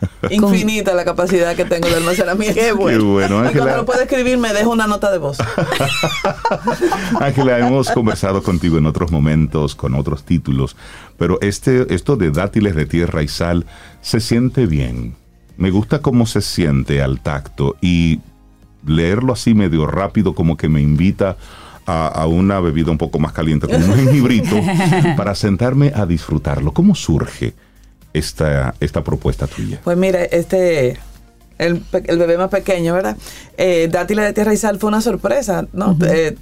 Infinita 0.30 0.94
la 0.94 1.04
capacidad 1.04 1.54
que 1.56 1.64
tengo 1.64 1.88
de 1.88 1.96
almacenamiento. 1.96 2.60
Qué 2.60 2.72
bueno. 2.72 2.98
Qué 2.98 3.04
bueno, 3.04 3.26
Y 3.26 3.28
cuando 3.28 3.48
Ángela. 3.48 3.76
lo 3.76 3.84
puedo 3.84 4.00
escribir, 4.00 4.38
me 4.38 4.52
dejo 4.52 4.70
una 4.70 4.86
nota 4.86 5.10
de 5.10 5.18
voz. 5.18 5.38
Ángela, 7.20 7.58
hemos 7.58 7.90
conversado 7.90 8.42
contigo 8.42 8.78
en 8.78 8.86
otros 8.86 9.10
momentos 9.10 9.74
con 9.74 9.94
otros 9.94 10.24
títulos, 10.24 10.76
pero 11.16 11.38
este, 11.40 11.92
esto 11.94 12.16
de 12.16 12.30
dátiles 12.30 12.74
de 12.74 12.86
tierra 12.86 13.22
y 13.22 13.28
sal 13.28 13.66
se 14.00 14.20
siente 14.20 14.66
bien. 14.66 15.16
Me 15.56 15.70
gusta 15.70 16.00
cómo 16.00 16.26
se 16.26 16.40
siente 16.40 17.02
al 17.02 17.20
tacto 17.20 17.76
y 17.80 18.20
leerlo 18.86 19.32
así 19.32 19.54
medio 19.54 19.86
rápido 19.86 20.34
como 20.34 20.56
que 20.56 20.68
me 20.68 20.80
invita 20.80 21.36
a, 21.84 22.06
a 22.06 22.26
una 22.26 22.60
bebida 22.60 22.92
un 22.92 22.98
poco 22.98 23.18
más 23.18 23.32
caliente, 23.32 23.66
como 23.66 23.78
un 23.84 23.94
jengibrito, 23.96 24.56
para 25.16 25.34
sentarme 25.34 25.92
a 25.94 26.06
disfrutarlo. 26.06 26.72
¿Cómo 26.72 26.94
surge 26.94 27.54
esta, 28.12 28.74
esta 28.80 29.02
propuesta 29.04 29.46
tuya? 29.46 29.80
Pues 29.84 29.96
mira, 29.96 30.22
este, 30.24 30.98
el, 31.58 31.82
el 31.92 32.18
bebé 32.18 32.38
más 32.38 32.50
pequeño, 32.50 32.94
¿verdad? 32.94 33.16
Eh, 33.56 33.88
Dátiles 33.90 34.24
de 34.24 34.32
Tierra 34.32 34.52
y 34.52 34.56
Sal 34.56 34.78
fue 34.78 34.88
una 34.88 35.00
sorpresa, 35.00 35.66
¿no? 35.72 35.96
Eh, 36.06 36.36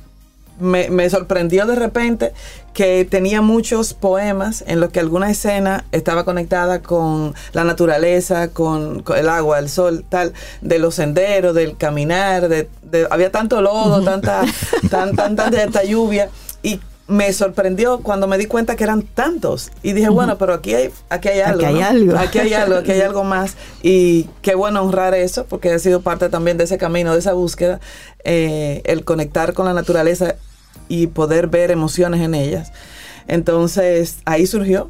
me, 0.58 0.88
me 0.88 1.10
sorprendió 1.10 1.66
de 1.66 1.74
repente 1.76 2.32
que 2.72 3.04
tenía 3.04 3.42
muchos 3.42 3.92
poemas 3.92 4.64
en 4.66 4.80
los 4.80 4.88
que 4.90 5.00
alguna 5.00 5.30
escena 5.30 5.84
estaba 5.92 6.24
conectada 6.24 6.80
con 6.80 7.34
la 7.52 7.64
naturaleza, 7.64 8.48
con, 8.48 9.02
con 9.02 9.18
el 9.18 9.28
agua, 9.28 9.58
el 9.58 9.68
sol, 9.68 10.04
tal, 10.08 10.32
de 10.62 10.78
los 10.78 10.94
senderos, 10.94 11.54
del 11.54 11.76
caminar, 11.76 12.48
de, 12.48 12.70
de- 12.84 13.06
había 13.10 13.30
tanto 13.30 13.60
lodo, 13.60 14.02
tanta, 14.02 14.44
tan, 14.90 15.14
tan, 15.14 15.36
tan- 15.36 15.52
tanta 15.52 15.84
lluvia 15.84 16.30
y 16.62 16.80
me 17.08 17.32
sorprendió 17.32 18.00
cuando 18.00 18.26
me 18.26 18.36
di 18.38 18.46
cuenta 18.46 18.74
que 18.76 18.84
eran 18.84 19.02
tantos. 19.02 19.70
Y 19.82 19.92
dije 19.92 20.08
bueno 20.08 20.38
pero 20.38 20.54
aquí 20.54 20.74
hay 20.74 20.90
aquí 21.08 21.28
hay 21.28 21.40
algo 21.40 21.64
Aquí 21.64 21.66
hay 21.66 21.80
¿no? 21.80 21.86
algo. 21.86 22.18
aquí 22.18 22.38
hay 22.38 22.54
algo 22.54 22.76
aquí 22.76 22.92
hay 22.92 23.00
algo 23.00 23.24
más. 23.24 23.56
Y 23.82 24.28
qué 24.42 24.54
bueno 24.54 24.82
honrar 24.82 25.14
eso 25.14 25.46
porque 25.46 25.70
ha 25.72 25.78
sido 25.78 26.00
parte 26.00 26.28
también 26.28 26.56
de 26.58 26.64
ese 26.64 26.78
camino 26.78 27.12
de 27.12 27.20
esa 27.20 27.32
búsqueda 27.32 27.80
eh, 28.24 28.82
el 28.84 29.04
conectar 29.04 29.52
con 29.54 29.66
la 29.66 29.72
naturaleza 29.72 30.34
y 30.88 31.06
poder 31.08 31.46
ver 31.48 31.70
emociones 31.70 32.20
en 32.20 32.34
ellas. 32.34 32.72
Entonces 33.28 34.18
ahí 34.24 34.46
surgió 34.46 34.88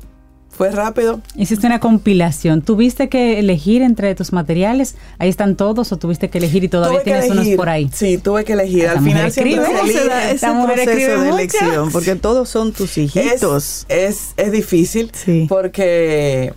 fue 0.56 0.70
rápido 0.70 1.20
Hiciste 1.36 1.66
una 1.66 1.80
compilación. 1.80 2.62
¿Tuviste 2.62 3.08
que 3.08 3.38
elegir 3.38 3.82
entre 3.82 4.14
tus 4.14 4.32
materiales? 4.32 4.94
¿Ahí 5.18 5.28
están 5.28 5.54
todos 5.56 5.92
o 5.92 5.96
tuviste 5.98 6.30
que 6.30 6.38
elegir 6.38 6.64
y 6.64 6.68
todavía 6.68 7.00
Tuve 7.02 7.04
tienes 7.04 7.30
unos 7.30 7.46
por 7.56 7.68
ahí? 7.68 7.90
sí 7.92 8.18
tuve 8.18 8.44
que 8.44 8.54
elegir 8.54 8.88
al 8.88 9.00
final 9.02 9.30
siempre 9.30 9.56
se 9.56 9.62
¿Cómo 9.66 9.78
se 9.86 9.92
elige. 9.92 10.08
da 10.08 10.30
ese 10.30 10.46
proceso 10.46 11.10
de 11.10 11.16
mucho. 11.18 11.34
elección? 11.38 11.92
Porque 11.92 12.16
todos 12.16 12.48
son 12.48 12.72
tus 12.72 12.96
hijitos. 12.98 13.86
Es, 13.88 14.08
es, 14.36 14.46
es 14.46 14.52
difícil 14.52 15.10
Sí. 15.14 15.46
porque 15.48 16.52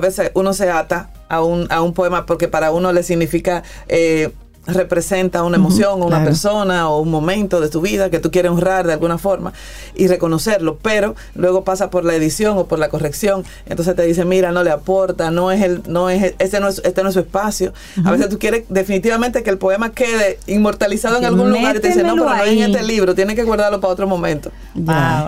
veces 0.00 0.30
uno 0.34 0.52
se 0.52 0.70
ata 0.70 1.10
a 1.28 1.42
un, 1.42 1.66
a 1.70 1.82
un 1.82 1.92
poema 1.94 2.26
porque 2.26 2.46
para 2.48 2.70
uno 2.72 2.92
le 2.92 3.02
significa 3.02 3.62
eh, 3.88 4.30
representa 4.66 5.42
una 5.42 5.56
emoción 5.56 5.94
o 6.02 6.06
una 6.06 6.16
claro. 6.16 6.24
persona 6.24 6.88
o 6.88 7.00
un 7.00 7.10
momento 7.10 7.60
de 7.60 7.68
tu 7.68 7.80
vida 7.80 8.10
que 8.10 8.20
tú 8.20 8.30
quieres 8.30 8.52
honrar 8.52 8.86
de 8.86 8.92
alguna 8.92 9.18
forma 9.18 9.52
y 9.94 10.06
reconocerlo, 10.06 10.78
pero 10.80 11.16
luego 11.34 11.64
pasa 11.64 11.90
por 11.90 12.04
la 12.04 12.14
edición 12.14 12.56
o 12.58 12.66
por 12.66 12.78
la 12.78 12.88
corrección, 12.88 13.44
entonces 13.66 13.96
te 13.96 14.02
dice, 14.02 14.24
mira, 14.24 14.52
no 14.52 14.62
le 14.62 14.70
aporta, 14.70 15.30
no 15.30 15.50
es 15.50 15.62
el, 15.62 15.82
no 15.88 16.10
es, 16.10 16.34
este 16.38 16.60
no 16.60 16.68
es, 16.68 16.80
este 16.84 17.02
no 17.02 17.08
es 17.08 17.14
su 17.14 17.20
espacio. 17.20 17.72
A 18.04 18.12
veces 18.12 18.28
tú 18.28 18.38
quieres 18.38 18.64
definitivamente 18.68 19.42
que 19.42 19.50
el 19.50 19.58
poema 19.58 19.90
quede 19.90 20.38
inmortalizado 20.46 21.18
en 21.18 21.24
algún 21.24 21.50
lugar 21.50 21.76
y 21.76 21.80
te 21.80 21.88
dice, 21.88 22.02
no, 22.02 22.14
pero 22.14 22.28
no 22.28 22.44
es 22.44 22.52
en 22.52 22.58
este 22.70 22.82
libro, 22.82 23.14
tienes 23.14 23.36
que 23.36 23.44
guardarlo 23.44 23.80
para 23.80 23.92
otro 23.92 24.06
momento. 24.06 24.50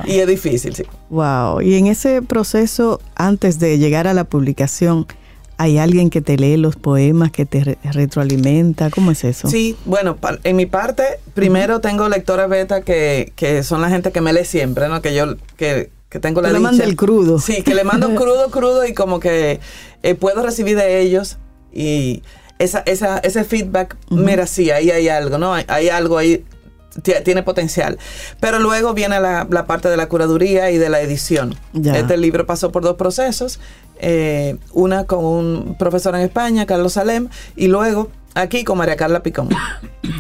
Y 0.05 0.19
es 0.19 0.27
difícil, 0.27 0.75
sí. 0.75 0.85
Wow. 1.11 1.61
Y 1.61 1.75
en 1.77 1.87
ese 1.89 2.23
proceso, 2.23 3.01
antes 3.15 3.59
de 3.59 3.79
llegar 3.79 4.07
a 4.07 4.15
la 4.15 4.25
publicación, 4.25 5.07
¿hay 5.59 5.79
alguien 5.79 6.11
que 6.11 6.21
te 6.21 6.37
lee 6.37 6.57
los 6.57 6.77
poemas, 6.77 7.31
que 7.33 7.47
te 7.47 7.63
re- 7.65 7.79
retroalimenta? 7.85 8.91
¿Cómo 8.91 9.11
es 9.11 9.25
eso? 9.25 9.49
Sí, 9.49 9.77
bueno, 9.85 10.17
en 10.45 10.57
mi 10.57 10.67
parte, 10.67 11.05
primero 11.35 11.81
tengo 11.81 12.09
lectores 12.09 12.49
beta 12.49 12.83
que, 12.83 13.33
que 13.37 13.63
son 13.63 13.81
la 13.81 13.89
gente 13.89 14.13
que 14.13 14.21
me 14.21 14.33
lee 14.33 14.45
siempre, 14.45 14.89
¿no? 14.89 15.03
Que 15.03 15.15
yo, 15.15 15.37
que, 15.57 15.91
que 16.09 16.19
tengo 16.21 16.41
la 16.41 16.49
Tú 16.49 16.55
le 16.55 16.61
mandas 16.61 16.87
el 16.87 16.97
crudo. 16.97 17.39
Sí, 17.39 17.63
que 17.63 17.75
le 17.75 17.85
mando 17.85 18.15
crudo, 18.15 18.51
crudo 18.51 18.87
y 18.87 18.95
como 18.95 19.21
que 19.21 19.61
eh, 20.03 20.15
puedo 20.15 20.43
recibir 20.43 20.77
de 20.77 21.01
ellos 21.01 21.39
y 21.73 22.23
esa, 22.59 22.81
esa, 22.87 23.19
ese 23.19 23.43
feedback, 23.45 23.97
mira, 24.11 24.47
sí, 24.47 24.71
ahí 24.71 24.91
hay 24.91 25.09
algo, 25.09 25.39
¿no? 25.39 25.55
Hay, 25.55 25.65
hay 25.69 25.89
algo 25.89 26.19
ahí, 26.19 26.45
tiene 27.03 27.43
potencial. 27.43 27.99
Pero 28.41 28.59
luego 28.59 28.95
viene 28.95 29.21
la, 29.21 29.47
la 29.51 29.67
parte 29.67 29.89
de 29.89 29.97
la 29.97 30.09
curaduría 30.09 30.71
y 30.71 30.79
de 30.79 30.89
la 30.89 31.01
edición. 31.01 31.55
Ya. 31.73 31.97
Este 31.97 32.17
libro 32.17 32.47
pasó 32.47 32.71
por 32.73 32.83
dos 32.83 32.97
procesos, 32.97 33.61
eh, 33.99 34.57
una 34.73 35.05
con 35.05 35.25
un 35.25 35.77
profesor 35.79 36.15
en 36.15 36.23
España, 36.23 36.67
Carlos 36.67 36.95
Salem, 36.95 37.29
y 37.57 37.69
luego 37.69 38.11
aquí 38.35 38.65
con 38.65 38.79
María 38.79 38.97
Carla 38.97 39.23
Picón. 39.23 39.49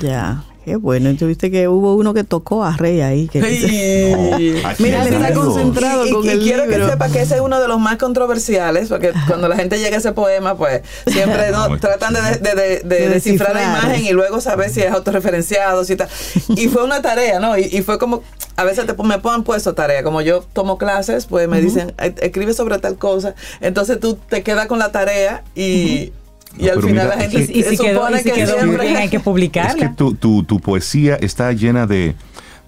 Ya. 0.01 0.45
Qué 0.65 0.77
bueno. 0.77 1.11
Y 1.11 1.15
tuviste 1.15 1.51
que 1.51 1.69
hubo 1.69 1.95
uno 1.95 2.15
que 2.15 2.24
tocó 2.24 2.65
a 2.65 2.77
Rey 2.77 3.01
ahí. 3.03 3.28
Que 3.28 3.43
Sí. 4.39 4.62
Aquí 4.65 4.82
Mira, 4.82 5.03
él 5.05 5.12
está 5.15 5.35
concentrado 5.35 6.07
Y, 6.07 6.09
y- 6.09 6.12
con 6.12 6.24
y 6.24 6.28
el 6.31 6.41
quiero 6.41 6.66
que 6.66 6.77
sepa 6.85 7.09
que 7.11 7.20
ese 7.20 7.35
es 7.36 7.41
uno 7.41 7.61
de 7.61 7.69
los 7.69 7.78
más 7.78 7.97
controversiales, 7.99 8.89
porque 8.89 9.12
cuando 9.27 9.49
la 9.49 9.57
gente 9.57 9.78
llega 9.78 9.97
a 9.97 9.99
ese 9.99 10.12
poema, 10.12 10.57
pues 10.57 10.82
siempre 11.07 11.53
tratan 11.81 12.15
de, 12.15 12.20
de- 12.20 12.39
de- 12.39 12.55
de- 12.55 12.81
de 12.82 13.01
De 13.01 13.09
descifrar 13.11 13.55
la 13.55 13.62
imagen 13.62 14.07
y 14.07 14.12
luego 14.12 14.41
saber 14.41 14.70
si 14.70 14.81
es 14.81 14.91
autorreferenciado, 14.91 15.85
si 15.85 15.97
tal. 15.97 16.09
Y 16.57 16.69
fue 16.69 16.82
una 16.85 17.03
tarea, 17.03 17.41
¿no? 17.41 17.59
Y, 17.59 17.65
y 17.70 17.82
fue 17.82 17.99
como, 17.99 18.23
a 18.57 18.65
veces 18.65 18.86
te, 18.86 18.95
me 19.03 19.15
han 19.23 19.45
puesto 19.45 19.74
tarea, 19.74 20.03
como 20.03 20.23
yo 20.23 20.45
tomo 20.53 20.78
clases, 20.78 21.27
pues 21.27 21.47
me 21.49 21.61
dicen, 21.61 21.93
"E- 21.99 22.15
escribe 22.23 22.55
sobre 22.55 22.78
tal 22.78 22.97
cosa, 22.97 23.35
entonces 23.61 24.01
tú 24.01 24.16
te 24.28 24.43
quedas 24.43 24.66
con 24.66 24.78
la 24.78 24.93
tarea 24.93 25.43
y... 25.55 26.12
Y 26.59 26.69
al 26.69 26.81
final 26.83 26.93
mira, 26.93 27.17
la 27.17 27.25
es 27.25 27.33
gente 27.33 27.53
Y, 27.53 27.59
y 27.61 27.63
si 27.65 27.77
quedó, 27.77 28.01
supone 28.01 28.17
y 28.17 28.23
si 28.23 28.31
que 28.31 28.35
quedó 28.37 28.55
siempre- 28.59 28.85
bien, 28.87 28.97
hay 28.97 29.09
que 29.09 29.17
Es 29.17 29.23
publicarla. 29.23 29.75
que 29.91 29.95
tu, 29.95 30.15
tu- 30.15 30.45
tu 30.45 30.61
poesía 30.61 31.17
está 31.17 31.53
llena 31.53 31.87
de, 31.87 32.15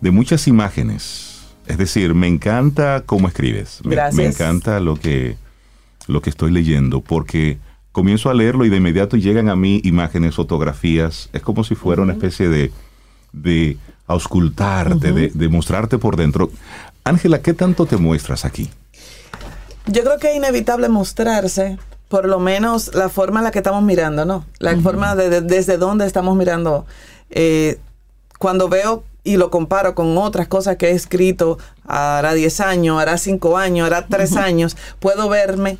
de 0.01 0.11
muchas 0.11 0.49
imágenes. 0.49 1.41
Es 1.67 1.79
decir, 1.79 2.15
me 2.15 2.27
encanta 2.29 3.03
cómo 3.07 3.29
escribes. 3.29 3.81
Me, 3.85 3.95
Gracias. 3.97 4.15
me 4.17 4.27
encanta 4.27 4.81
lo 4.81 4.97
que, 4.97 5.37
lo 6.07 6.21
que 6.23 6.31
estoy 6.31 6.51
leyendo, 6.53 7.01
porque 7.01 7.59
comienzo 7.93 8.29
a 8.31 8.35
leerlo 8.35 8.65
y 8.65 8.69
de 8.69 8.77
inmediato 8.77 9.17
llegan 9.17 9.49
a 9.49 9.57
mí 9.57 9.81
imágenes, 9.85 10.35
fotografías. 10.35 11.29
Es 11.33 11.43
como 11.43 11.65
si 11.65 11.75
fuera 11.75 12.03
una 12.03 12.13
especie 12.13 12.49
de, 12.49 12.71
de 13.33 13.77
auscultarte, 14.07 15.13
de, 15.13 15.31
de 15.33 15.49
mostrarte 15.49 15.99
por 15.99 16.17
dentro. 16.17 16.51
Ángela, 17.05 17.41
¿qué 17.41 17.53
tanto 17.55 17.87
te 17.87 17.97
muestras 17.97 18.45
aquí? 18.45 18.69
Yo 19.87 20.03
creo 20.03 20.19
que 20.19 20.31
es 20.33 20.37
inevitable 20.37 20.89
mostrarse, 20.89 21.79
por 22.09 22.27
lo 22.28 22.39
menos 22.39 22.95
la 22.95 23.09
forma 23.09 23.41
en 23.41 23.45
la 23.45 23.51
que 23.51 23.59
estamos 23.59 23.83
mirando, 23.83 24.24
¿no? 24.24 24.45
La 24.59 24.77
forma 24.83 25.15
de, 25.16 25.28
de- 25.28 25.41
desde 25.41 25.77
donde 25.77 26.07
estamos 26.07 26.37
mirando. 26.37 26.87
Eh, 27.31 27.78
cuando 28.39 28.69
veo 28.69 29.03
y 29.24 29.39
lo 29.39 29.51
comparo 29.51 29.95
con 29.95 30.16
otras 30.19 30.47
cosas 30.47 30.77
que 30.77 30.89
he 30.89 30.93
escrito, 30.93 31.59
hará 31.85 32.33
10 32.35 32.61
años, 32.61 33.01
hará 33.01 33.19
5 33.19 33.57
años, 33.59 33.87
hará 33.87 34.07
3 34.07 34.37
años, 34.37 34.77
puedo 35.01 35.28
verme 35.28 35.78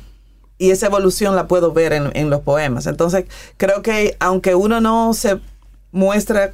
y 0.57 0.71
esa 0.71 0.87
evolución 0.87 1.35
la 1.35 1.47
puedo 1.47 1.71
ver 1.71 1.93
en, 1.93 2.09
en 2.15 2.29
los 2.29 2.41
poemas. 2.41 2.87
Entonces, 2.87 3.25
creo 3.57 3.81
que 3.81 4.17
aunque 4.19 4.55
uno 4.55 4.81
no 4.81 5.13
se 5.13 5.39
muestra 5.91 6.51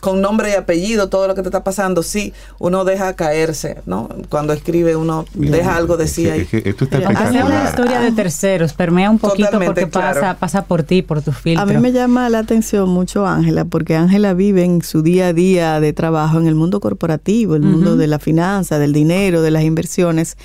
con 0.00 0.20
nombre 0.20 0.50
y 0.50 0.54
apellido 0.54 1.08
todo 1.08 1.26
lo 1.26 1.34
que 1.34 1.42
te 1.42 1.48
está 1.48 1.64
pasando, 1.64 2.02
sí, 2.02 2.32
uno 2.58 2.84
deja 2.84 3.14
caerse, 3.14 3.78
¿no? 3.86 4.08
Cuando 4.28 4.52
escribe 4.52 4.94
uno 4.94 5.24
deja 5.34 5.76
algo 5.76 5.96
de 5.96 6.06
sí 6.06 6.28
ahí. 6.28 6.46
esto 6.52 6.84
está 6.84 6.98
una 6.98 7.64
historia 7.64 8.00
de 8.00 8.12
terceros, 8.12 8.72
permea 8.74 9.10
un 9.10 9.18
poquito 9.18 9.46
Totalmente, 9.46 9.82
porque 9.82 9.86
pasa, 9.86 10.20
claro. 10.20 10.38
pasa 10.38 10.64
por 10.64 10.82
ti, 10.82 11.02
por 11.02 11.22
tu 11.22 11.32
filtro. 11.32 11.62
A 11.62 11.66
mí 11.66 11.76
me 11.78 11.92
llama 11.92 12.28
la 12.28 12.40
atención 12.40 12.88
mucho 12.88 13.26
Ángela, 13.26 13.64
porque 13.64 13.96
Ángela 13.96 14.34
vive 14.34 14.64
en 14.64 14.82
su 14.82 15.02
día 15.02 15.28
a 15.28 15.32
día 15.32 15.80
de 15.80 15.92
trabajo 15.92 16.38
en 16.38 16.46
el 16.46 16.54
mundo 16.54 16.80
corporativo, 16.80 17.56
el 17.56 17.62
mundo 17.62 17.96
de 17.96 18.06
la 18.06 18.18
finanza, 18.18 18.78
del 18.78 18.92
dinero, 18.92 19.42
de 19.42 19.50
las 19.50 19.64
inversiones. 19.64 20.36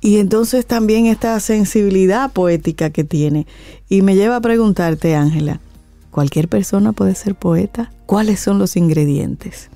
y 0.00 0.18
entonces 0.18 0.64
también 0.64 1.06
esta 1.06 1.38
sensibilidad 1.40 2.32
poética 2.32 2.90
que 2.90 3.04
tiene. 3.04 3.46
Y 3.88 4.02
me 4.02 4.14
lleva 4.14 4.36
a 4.36 4.40
preguntarte, 4.40 5.14
Ángela, 5.14 5.60
¿cualquier 6.10 6.48
persona 6.48 6.92
puede 6.92 7.14
ser 7.14 7.34
poeta? 7.34 7.92
¿Cuáles 8.06 8.40
son 8.40 8.58
los 8.58 8.76
ingredientes? 8.76 9.70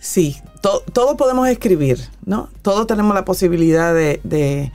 Sí, 0.00 0.36
to- 0.62 0.82
todo 0.92 1.16
podemos 1.16 1.48
escribir, 1.48 1.98
¿no? 2.24 2.48
Todos 2.62 2.86
tenemos 2.86 3.14
la 3.14 3.24
posibilidad 3.24 3.92
de, 3.92 4.72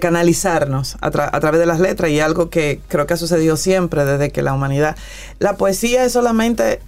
canalizarnos 0.00 0.96
a 1.00 1.10
través 1.10 1.60
de 1.60 1.66
las 1.66 1.80
letras 1.80 2.10
y 2.10 2.20
algo 2.20 2.50
que 2.50 2.80
creo 2.88 3.06
que 3.06 3.14
ha 3.14 3.16
sucedido 3.16 3.56
siempre 3.56 4.04
desde 4.04 4.30
que 4.30 4.42
la 4.42 4.52
humanidad... 4.52 4.96
La 5.38 5.56
poesía 5.56 6.04
es 6.04 6.12
solamente 6.12 6.80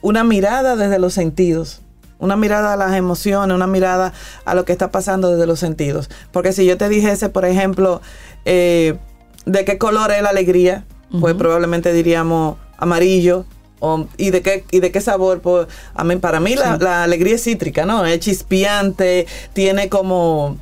una 0.00 0.24
mirada 0.24 0.76
desde 0.76 0.98
los 0.98 1.12
sentidos, 1.14 1.80
una 2.18 2.36
mirada 2.36 2.72
a 2.72 2.76
las 2.76 2.94
emociones, 2.94 3.54
una 3.54 3.66
mirada 3.66 4.12
a 4.46 4.54
lo 4.54 4.64
que 4.64 4.72
está 4.72 4.90
pasando 4.90 5.30
desde 5.30 5.46
los 5.46 5.58
sentidos. 5.58 6.08
Porque 6.32 6.52
si 6.52 6.64
yo 6.64 6.78
te 6.78 6.88
dijese, 6.88 7.28
por 7.28 7.44
ejemplo, 7.44 8.00
eh, 8.46 8.96
de 9.44 9.64
qué 9.66 9.76
color 9.76 10.10
es 10.10 10.22
la 10.22 10.30
alegría, 10.30 10.84
pues 11.20 11.34
probablemente 11.34 11.92
diríamos 11.92 12.56
amarillo. 12.78 13.44
o- 13.80 14.06
¿y, 14.16 14.30
de 14.30 14.40
qué, 14.40 14.64
¿Y 14.70 14.80
de 14.80 14.90
qué 14.90 15.00
sabor? 15.00 15.40
Pues, 15.40 15.66
a 15.94 16.04
mí- 16.04 16.16
para 16.16 16.40
mí 16.40 16.54
la, 16.54 16.78
la 16.78 17.02
alegría 17.04 17.34
es 17.34 17.44
cítrica, 17.44 17.84
¿no? 17.84 18.04
Es 18.06 18.18
chispeante, 18.20 19.26
tiene 19.52 19.88
como... 19.90 20.56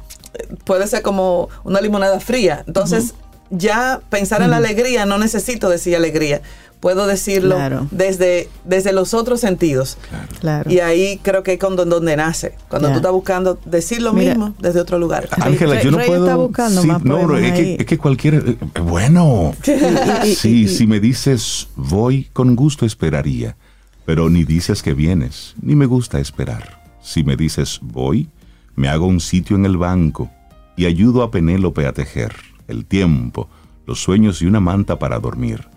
Puede 0.65 0.87
ser 0.89 1.03
como 1.03 1.49
una 1.63 1.81
limonada 1.81 2.19
fría. 2.21 2.65
Entonces, 2.67 3.15
ya 3.51 4.01
pensar 4.09 4.43
en 4.43 4.51
la 4.51 4.57
alegría, 4.57 5.07
no 5.07 5.19
necesito 5.19 5.69
decir 5.69 5.95
alegría. 5.95 6.41
Puedo 6.83 7.07
decirlo 7.07 7.55
Claro. 7.55 7.87
desde, 7.93 8.49
desde 8.65 8.93
los 8.93 9.15
otros 9.15 9.39
sentidos. 9.41 9.99
Claro. 10.41 10.69
Y 10.69 10.81
ahí 10.81 11.21
creo 11.23 11.45
que 11.45 11.53
es 11.53 11.59
con 11.61 11.77
don- 11.77 11.89
donde 11.89 12.17
nace. 12.17 12.57
Cuando 12.69 12.89
Ya. 12.89 12.95
tú 12.95 12.99
estás 12.99 13.13
buscando 13.13 13.57
decir 13.65 14.03
lo 14.03 14.13
Mira. 14.13 14.35
mismo 14.35 14.53
desde 14.59 14.81
otro 14.81 14.99
lugar. 14.99 15.29
Ángela, 15.41 15.81
yo 15.81 15.93
no 15.93 15.99
Rey 15.99 16.09
puedo. 16.09 16.25
está 16.25 16.35
buscando 16.37 16.83
Sí, 16.83 16.89
más 16.89 17.05
no, 17.05 17.37
es 17.39 17.53
que, 17.53 17.77
es 17.79 17.87
que 17.87 17.99
cualquier. 17.99 18.35
eh, 18.35 18.57
Bueno, 18.83 19.55
sí, 20.25 20.67
si 20.67 20.87
me 20.89 20.99
dices 20.99 21.69
voy, 21.77 22.29
con 22.33 22.57
gusto 22.57 22.85
esperaría. 22.85 23.57
Pero 24.05 24.29
ni 24.29 24.43
dices 24.43 24.83
que 24.83 24.93
vienes, 24.95 25.55
ni 25.63 25.77
me 25.77 25.87
gusta 25.87 26.19
esperar. 26.19 26.83
Si 27.01 27.23
me 27.23 27.37
dices 27.37 27.79
voy, 27.81 28.29
me 28.75 28.89
hago 28.89 29.07
un 29.07 29.21
sitio 29.21 29.55
en 29.55 29.65
el 29.67 29.77
banco 29.77 30.31
y 30.77 30.87
ayudo 30.87 31.23
a 31.23 31.31
Penélope 31.31 31.87
a 31.87 31.93
tejer 31.93 32.35
el 32.67 32.85
tiempo, 32.87 33.49
los 33.87 34.03
sueños 34.03 34.43
y 34.43 34.47
una 34.47 34.59
manta 34.59 34.99
para 34.99 35.21
dormir. 35.21 35.69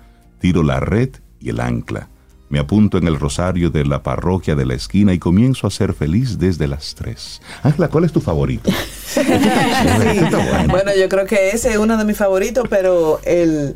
Tiro 0.46 0.62
la 0.62 0.80
red 0.80 1.10
y 1.40 1.50
el 1.50 1.60
ancla. 1.60 2.08
Me 2.50 2.60
apunto 2.60 3.00
en 3.00 3.08
el 3.08 3.20
rosario 3.20 3.72
de 3.72 3.84
la 3.84 4.04
parroquia 4.04 4.54
de 4.54 4.64
la 4.64 4.76
esquina 4.76 5.12
y 5.12 5.18
comienzo 5.18 5.66
a 5.66 5.72
ser 5.72 5.96
feliz 5.96 6.38
desde 6.38 6.68
las 6.68 6.94
tres. 6.94 7.42
Ángela, 7.64 7.88
¿cuál 7.88 8.04
es 8.06 8.12
tu 8.12 8.22
favorito? 8.22 8.70
Bueno. 9.16 10.68
Bueno, 10.70 10.92
yo 10.96 11.10
creo 11.10 11.26
que 11.26 11.50
ese 11.50 11.72
es 11.72 11.78
uno 11.78 11.98
de 11.98 12.06
mis 12.06 12.16
favoritos, 12.16 12.68
pero 12.70 13.20
el, 13.24 13.76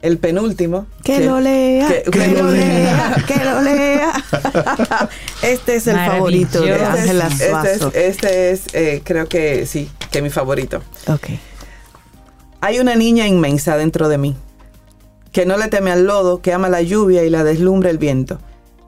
el 0.00 0.18
penúltimo. 0.18 0.86
Que 1.04 1.20
lo 1.24 1.38
lea, 1.40 1.86
que- 1.86 2.10
que, 2.10 2.26
lo 2.28 2.50
lea, 2.50 3.14
que 3.24 3.44
lo 3.44 3.62
lea. 3.62 4.12
Este 5.42 5.76
es 5.76 5.86
el 5.86 5.94
favorito 5.96 6.62
de. 6.62 6.74
Ángela 6.84 7.28
Este 7.28 7.72
es, 7.74 7.82
este 7.94 8.50
es, 8.50 8.62
eh, 8.74 9.02
creo 9.04 9.28
que 9.28 9.66
sí, 9.66 9.88
que 10.10 10.20
mi 10.20 10.30
favorito. 10.30 10.82
Ok. 11.06 11.28
Hay 12.60 12.80
una 12.80 12.96
niña 12.96 13.28
inmensa 13.28 13.76
dentro 13.76 14.08
de 14.08 14.18
mí, 14.18 14.36
que 15.32 15.46
no 15.46 15.56
le 15.56 15.68
teme 15.68 15.90
al 15.90 16.06
lodo, 16.06 16.40
que 16.42 16.52
ama 16.52 16.68
la 16.68 16.82
lluvia 16.82 17.24
y 17.24 17.30
la 17.30 17.42
deslumbra 17.42 17.90
el 17.90 17.98
viento. 17.98 18.38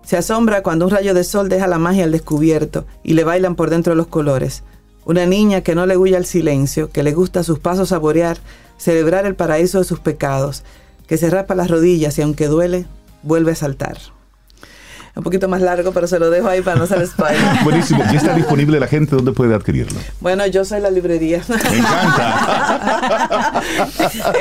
Se 0.04 0.18
asombra 0.18 0.62
cuando 0.62 0.84
un 0.84 0.90
rayo 0.90 1.14
de 1.14 1.24
sol 1.24 1.48
deja 1.48 1.66
la 1.66 1.78
magia 1.78 2.04
al 2.04 2.12
descubierto 2.12 2.84
y 3.02 3.14
le 3.14 3.24
bailan 3.24 3.56
por 3.56 3.70
dentro 3.70 3.94
los 3.94 4.06
colores. 4.06 4.62
Una 5.06 5.24
niña 5.24 5.62
que 5.62 5.74
no 5.74 5.86
le 5.86 5.96
huye 5.96 6.16
al 6.16 6.26
silencio, 6.26 6.90
que 6.90 7.02
le 7.02 7.12
gusta 7.12 7.42
sus 7.42 7.58
pasos 7.58 7.88
saborear, 7.88 8.36
celebrar 8.76 9.24
el 9.24 9.34
paraíso 9.34 9.78
de 9.78 9.84
sus 9.84 10.00
pecados, 10.00 10.62
que 11.06 11.16
se 11.16 11.30
raspa 11.30 11.54
las 11.54 11.70
rodillas 11.70 12.18
y 12.18 12.22
aunque 12.22 12.48
duele, 12.48 12.86
vuelve 13.22 13.52
a 13.52 13.56
saltar. 13.56 13.96
Un 15.16 15.22
poquito 15.22 15.46
más 15.48 15.60
largo, 15.60 15.92
pero 15.92 16.08
se 16.08 16.18
lo 16.18 16.28
dejo 16.28 16.48
ahí 16.48 16.60
para 16.60 16.76
no 16.76 16.84
hacer 16.84 17.06
spoiler. 17.06 17.40
Buenísimo. 17.64 18.02
¿Ya 18.12 18.18
está 18.18 18.34
disponible 18.34 18.80
la 18.80 18.88
gente? 18.88 19.14
¿Dónde 19.14 19.30
puede 19.32 19.54
adquirirlo? 19.54 19.98
Bueno, 20.20 20.44
yo 20.48 20.64
soy 20.64 20.80
la 20.80 20.90
librería. 20.90 21.40
Me 21.48 21.54
encanta. 21.78 23.62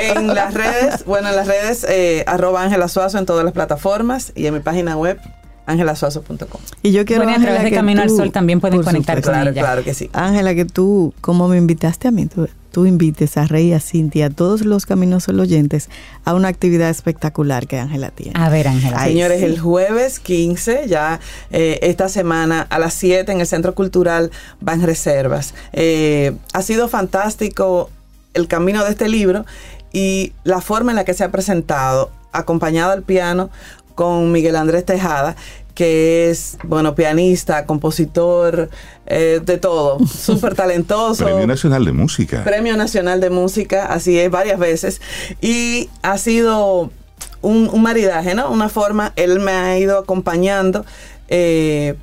en 0.00 0.26
las 0.34 0.52
redes, 0.52 1.04
bueno, 1.04 1.28
en 1.28 1.36
las 1.36 1.46
redes, 1.46 1.86
eh, 1.88 2.24
arroba 2.26 2.62
Ángela 2.62 2.88
Suazo 2.88 3.18
en 3.18 3.26
todas 3.26 3.44
las 3.44 3.52
plataformas 3.54 4.32
y 4.34 4.46
en 4.46 4.54
mi 4.54 4.60
página 4.60 4.96
web, 4.96 5.18
angelasuazo.com. 5.66 6.60
Y 6.82 6.90
yo 6.92 7.04
quiero, 7.04 7.22
Bueno, 7.24 7.38
a 7.38 7.42
través 7.42 7.62
de 7.62 7.70
Camino 7.70 8.02
al 8.02 8.10
Sol 8.10 8.32
también 8.32 8.60
pueden 8.60 8.82
conectar 8.82 9.16
supuesto. 9.18 9.30
con 9.30 9.34
Claro, 9.40 9.50
ella. 9.50 9.62
claro 9.62 9.84
que 9.84 9.94
sí. 9.94 10.10
Ángela, 10.12 10.54
que 10.54 10.64
tú, 10.64 11.14
como 11.20 11.48
me 11.48 11.56
invitaste 11.56 12.08
a 12.08 12.10
mí, 12.10 12.26
tú, 12.26 12.48
tú 12.74 12.86
invites 12.86 13.36
a 13.36 13.46
Rey, 13.46 13.72
a 13.72 13.78
Cintia, 13.78 14.26
a 14.26 14.30
todos 14.30 14.64
los 14.64 14.84
Caminos 14.84 15.22
Sol 15.24 15.38
oyentes 15.38 15.88
a 16.24 16.34
una 16.34 16.48
actividad 16.48 16.90
espectacular 16.90 17.68
que 17.68 17.78
Ángela 17.78 18.10
tiene. 18.10 18.32
A 18.34 18.48
ver, 18.48 18.66
Ángela. 18.66 18.96
Ay, 18.98 19.12
Señores, 19.12 19.38
sí. 19.38 19.44
el 19.44 19.60
jueves 19.60 20.18
15, 20.18 20.88
ya 20.88 21.20
eh, 21.52 21.78
esta 21.82 22.08
semana 22.08 22.66
a 22.68 22.80
las 22.80 22.94
7 22.94 23.30
en 23.30 23.40
el 23.40 23.46
Centro 23.46 23.76
Cultural 23.76 24.32
Van 24.60 24.82
Reservas. 24.82 25.54
Eh, 25.72 26.32
ha 26.52 26.62
sido 26.62 26.88
fantástico 26.88 27.90
el 28.34 28.48
camino 28.48 28.82
de 28.82 28.90
este 28.90 29.08
libro 29.08 29.46
y 29.92 30.32
la 30.42 30.60
forma 30.60 30.90
en 30.90 30.96
la 30.96 31.04
que 31.04 31.14
se 31.14 31.22
ha 31.22 31.30
presentado, 31.30 32.10
acompañado 32.32 32.90
al 32.90 33.04
piano 33.04 33.50
con 33.94 34.32
Miguel 34.32 34.56
Andrés 34.56 34.84
Tejada, 34.84 35.36
que 35.74 36.30
es, 36.30 36.56
bueno, 36.64 36.94
pianista, 36.94 37.66
compositor, 37.66 38.70
eh, 39.06 39.40
de 39.44 39.58
todo, 39.58 39.98
súper 40.06 40.54
talentoso. 40.54 41.24
Premio 41.24 41.46
Nacional 41.46 41.84
de 41.84 41.92
Música. 41.92 42.44
Premio 42.44 42.76
Nacional 42.76 43.20
de 43.20 43.30
Música, 43.30 43.86
así 43.86 44.18
es, 44.18 44.30
varias 44.30 44.58
veces. 44.58 45.00
Y 45.40 45.90
ha 46.02 46.16
sido 46.18 46.90
un, 47.42 47.68
un 47.72 47.82
maridaje, 47.82 48.34
¿no? 48.34 48.50
Una 48.50 48.68
forma, 48.68 49.12
él 49.16 49.40
me 49.40 49.52
ha 49.52 49.78
ido 49.78 49.98
acompañando. 49.98 50.84
eh, 51.28 51.94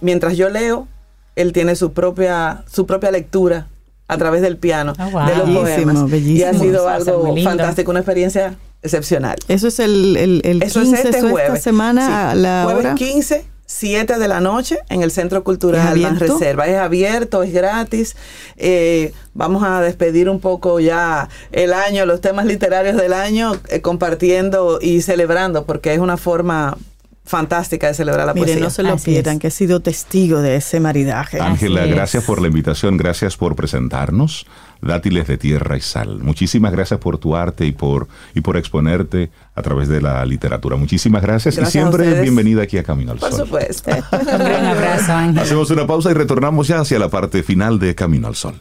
mientras 0.00 0.36
yo 0.36 0.48
leo, 0.48 0.88
él 1.36 1.52
tiene 1.52 1.76
su 1.76 1.92
propia, 1.92 2.64
su 2.70 2.86
propia 2.86 3.10
lectura 3.10 3.66
a 4.08 4.16
través 4.18 4.42
del 4.42 4.56
piano 4.56 4.92
Ah, 4.98 5.08
wow. 5.12 5.26
de 5.26 5.36
los 5.36 5.46
Bellísimo, 5.46 5.62
poemas. 5.92 6.10
bellísimo. 6.10 6.38
Y 6.38 6.42
ha 6.42 6.54
sido 6.54 6.88
algo 6.88 7.34
fantástico, 7.44 7.90
una 7.90 8.00
experiencia 8.00 8.56
excepcional. 8.82 9.36
Eso 9.48 9.68
es 9.68 9.78
el, 9.78 10.16
el, 10.16 10.40
el 10.44 10.62
Eso 10.62 10.80
15, 10.80 10.94
es 10.98 11.04
este 11.04 11.18
eso 11.18 11.26
esta 11.28 11.30
jueves. 11.30 11.62
semana 11.62 12.06
Sí, 12.06 12.12
a 12.12 12.34
la 12.34 12.62
jueves 12.64 12.84
hora. 12.86 12.94
15, 12.94 13.44
7 13.66 14.18
de 14.18 14.28
la 14.28 14.40
noche 14.40 14.78
en 14.88 15.02
el 15.02 15.10
Centro 15.12 15.38
¿Es 15.38 15.44
Cultural 15.44 15.86
abierto? 15.86 16.18
Reserva. 16.38 16.66
Es 16.66 16.76
abierto, 16.76 17.42
es 17.42 17.52
gratis. 17.52 18.16
Eh, 18.56 19.12
vamos 19.34 19.62
a 19.62 19.80
despedir 19.80 20.28
un 20.28 20.40
poco 20.40 20.80
ya 20.80 21.28
el 21.52 21.72
año, 21.72 22.04
los 22.06 22.20
temas 22.20 22.46
literarios 22.46 22.96
del 22.96 23.12
año, 23.12 23.52
eh, 23.68 23.80
compartiendo 23.80 24.78
y 24.82 25.02
celebrando, 25.02 25.66
porque 25.66 25.92
es 25.94 26.00
una 26.00 26.16
forma 26.16 26.76
fantástica 27.24 27.86
de 27.86 27.94
celebrar 27.94 28.26
la 28.26 28.34
Mire, 28.34 28.46
poesía. 28.46 28.64
no 28.64 28.70
se 28.70 28.82
lo 28.82 28.94
Así 28.94 29.12
pierdan, 29.12 29.34
es. 29.36 29.40
que 29.40 29.46
he 29.48 29.50
sido 29.52 29.78
testigo 29.78 30.40
de 30.40 30.56
ese 30.56 30.80
maridaje. 30.80 31.38
Ángela, 31.40 31.86
gracias 31.86 32.24
por 32.24 32.40
la 32.42 32.48
invitación, 32.48 32.96
gracias 32.96 33.36
por 33.36 33.54
presentarnos. 33.54 34.46
Dátiles 34.82 35.26
de 35.26 35.36
tierra 35.38 35.76
y 35.76 35.80
sal. 35.80 36.20
Muchísimas 36.20 36.72
gracias 36.72 37.00
por 37.00 37.18
tu 37.18 37.36
arte 37.36 37.66
y 37.66 37.72
por, 37.72 38.08
y 38.34 38.40
por 38.40 38.56
exponerte 38.56 39.30
a 39.54 39.62
través 39.62 39.88
de 39.88 40.00
la 40.00 40.24
literatura. 40.24 40.76
Muchísimas 40.76 41.22
gracias, 41.22 41.56
Gracias 41.56 41.68
y 41.68 41.78
siempre 41.78 42.20
bienvenida 42.22 42.62
aquí 42.62 42.78
a 42.78 42.82
Camino 42.82 43.12
al 43.12 43.18
Por 43.18 43.30
Sol. 43.30 43.46
supuesto. 43.46 43.90
Un 44.12 44.38
gran 44.38 44.64
abrazo, 44.64 45.12
Ángela. 45.12 45.42
Hacemos 45.42 45.70
una 45.70 45.86
pausa 45.86 46.10
y 46.10 46.14
retornamos 46.14 46.68
ya 46.68 46.80
hacia 46.80 46.98
la 46.98 47.08
parte 47.08 47.42
final 47.42 47.78
de 47.78 47.94
Camino 47.94 48.28
al 48.28 48.36
Sol. 48.36 48.54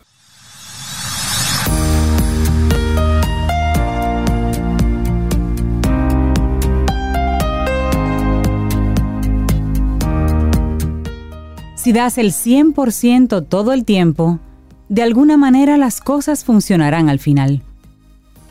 Si 11.75 11.93
das 11.93 12.17
el 12.17 12.33
100% 12.33 13.47
todo 13.47 13.71
el 13.73 13.85
tiempo, 13.85 14.39
de 14.89 15.03
alguna 15.03 15.37
manera 15.37 15.77
las 15.77 16.01
cosas 16.01 16.43
funcionarán 16.43 17.09
al 17.09 17.19
final. 17.19 17.61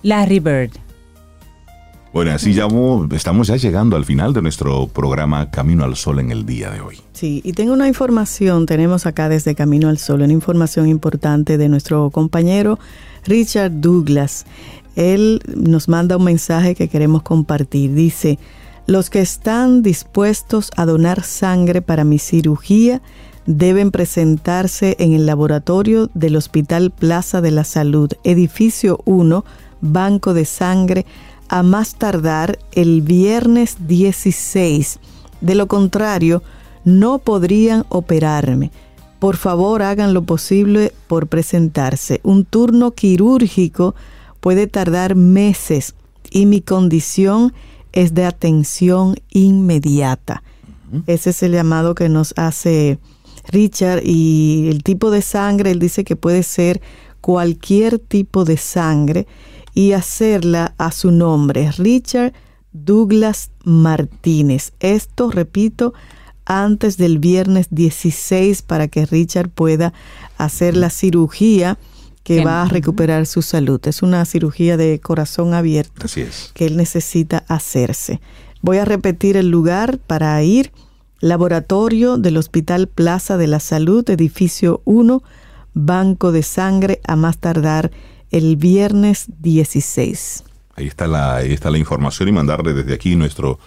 Larry 0.03 0.39
Bird. 0.39 0.71
Bueno, 2.13 2.33
así 2.33 2.55
llamo, 2.55 3.07
estamos 3.13 3.49
ya 3.49 3.57
llegando 3.57 3.95
al 3.95 4.05
final 4.05 4.33
de 4.33 4.41
nuestro 4.41 4.87
programa 4.87 5.51
Camino 5.51 5.85
al 5.85 5.95
Sol 5.95 6.21
en 6.21 6.31
el 6.31 6.47
día 6.47 6.71
de 6.71 6.81
hoy. 6.81 6.99
Sí, 7.13 7.43
y 7.45 7.53
tengo 7.53 7.75
una 7.75 7.87
información, 7.87 8.65
tenemos 8.65 9.05
acá 9.05 9.29
desde 9.29 9.55
Camino 9.55 9.89
al 9.89 9.99
Sol, 9.99 10.23
una 10.23 10.33
información 10.33 10.89
importante 10.89 11.59
de 11.59 11.69
nuestro 11.69 12.09
compañero 12.11 12.79
Richard 13.25 13.73
Douglas. 13.73 14.47
Él 14.97 15.43
nos 15.55 15.89
manda 15.89 16.17
un 16.17 16.25
mensaje 16.25 16.75
que 16.75 16.89
queremos 16.89 17.23
compartir. 17.23 17.93
Dice, 17.93 18.39
los 18.87 19.11
que 19.11 19.21
están 19.21 19.83
dispuestos 19.83 20.71
a 20.77 20.87
donar 20.87 21.23
sangre 21.23 21.83
para 21.83 22.05
mi 22.05 22.19
cirugía 22.19 23.03
deben 23.49 23.91
presentarse 23.91 24.95
en 24.99 25.15
el 25.15 25.25
laboratorio 25.25 26.11
del 26.13 26.37
Hospital 26.37 26.91
Plaza 26.91 27.41
de 27.41 27.51
la 27.51 27.65
Salud, 27.65 28.13
edificio 28.23 29.01
1, 29.07 29.43
Banco 29.81 30.35
de 30.35 30.45
Sangre, 30.45 31.07
a 31.49 31.63
más 31.63 31.95
tardar 31.95 32.59
el 32.73 33.01
viernes 33.01 33.79
16. 33.89 35.01
De 35.41 35.55
lo 35.55 35.67
contrario, 35.67 36.43
no 36.85 37.19
podrían 37.21 37.87
operarme. 37.89 38.71
por 39.19 39.37
favor 39.37 39.83
hagan 39.83 40.15
lo 40.15 40.23
posible 40.23 40.93
por 41.09 41.27
presentarse. 41.27 42.21
Un 42.23 42.45
turno 42.45 42.93
quirúrgico 42.93 43.97
puede 44.41 44.67
tardar 44.67 45.17
meses 45.17 45.95
y 46.31 46.45
mi 46.47 46.61
condición 46.61 47.55
es 47.93 48.15
de 48.15 48.27
atención 48.27 49.17
inmediata. 49.31 50.43
Ese 51.07 51.31
es 51.31 51.43
el 51.43 51.53
llamado 51.53 51.95
que 51.95 52.09
nos 52.09 52.33
hace 52.37 52.99
Richard 53.49 54.03
y 54.05 54.69
el 54.69 54.83
tipo 54.83 55.11
de 55.11 55.23
sangre, 55.23 55.71
él 55.71 55.79
dice 55.79 56.05
que 56.05 56.17
puede 56.17 56.43
ser 56.43 56.81
cualquier 57.21 57.99
tipo 57.99 58.45
de 58.45 58.57
sangre 58.57 59.27
y 59.75 59.93
hacerla 59.93 60.75
a 60.79 60.93
su 60.93 61.11
nombre, 61.11 61.71
Richard 61.73 62.33
Douglas 62.73 63.51
Martínez. 63.65 64.73
Esto, 64.81 65.31
repito, 65.31 65.95
antes 66.45 66.97
del 66.97 67.19
viernes 67.19 67.69
16 67.71 68.63
para 68.63 68.89
que 68.89 69.07
Richard 69.07 69.51
pueda 69.51 69.93
hacer 70.39 70.77
la 70.77 70.91
cirugía 70.91 71.79
que 72.25 72.45
va 72.45 72.63
a 72.63 72.69
recuperar 72.69 73.27
su 73.27 73.41
salud. 73.41 73.81
Es 73.87 74.03
una 74.03 74.25
cirugía 74.25 74.77
de 74.77 75.01
corazón 75.01 75.55
abierto 75.55 76.05
Así 76.05 76.23
es. 76.23 76.51
que 76.55 76.67
él 76.67 76.77
necesita 76.77 77.45
hacerse. 77.49 78.21
Voy 78.61 78.79
a 78.79 78.85
repetir 78.85 79.37
el 79.37 79.51
lugar 79.51 79.99
para 79.99 80.43
ir. 80.43 80.73
Laboratorio 81.21 82.17
del 82.17 82.37
Hospital 82.37 82.87
Plaza 82.87 83.37
de 83.37 83.49
la 83.49 83.59
Salud, 83.59 84.09
edificio 84.09 84.83
1, 84.85 85.23
Banco 85.75 86.31
de 86.31 86.43
Sangre, 86.43 87.01
a 87.07 87.17
más 87.17 87.39
tardar 87.39 87.91
el 88.31 88.57
viernes 88.57 89.27
16. 89.41 90.45
Ahí 90.77 90.87
está 90.87 91.09
la, 91.09 91.37
ahí 91.37 91.53
está 91.53 91.71
la 91.71 91.79
información 91.79 92.29
y 92.29 92.33
mandarle 92.33 92.73
desde 92.73 92.95
aquí 92.95 93.17
nuestro 93.17 93.59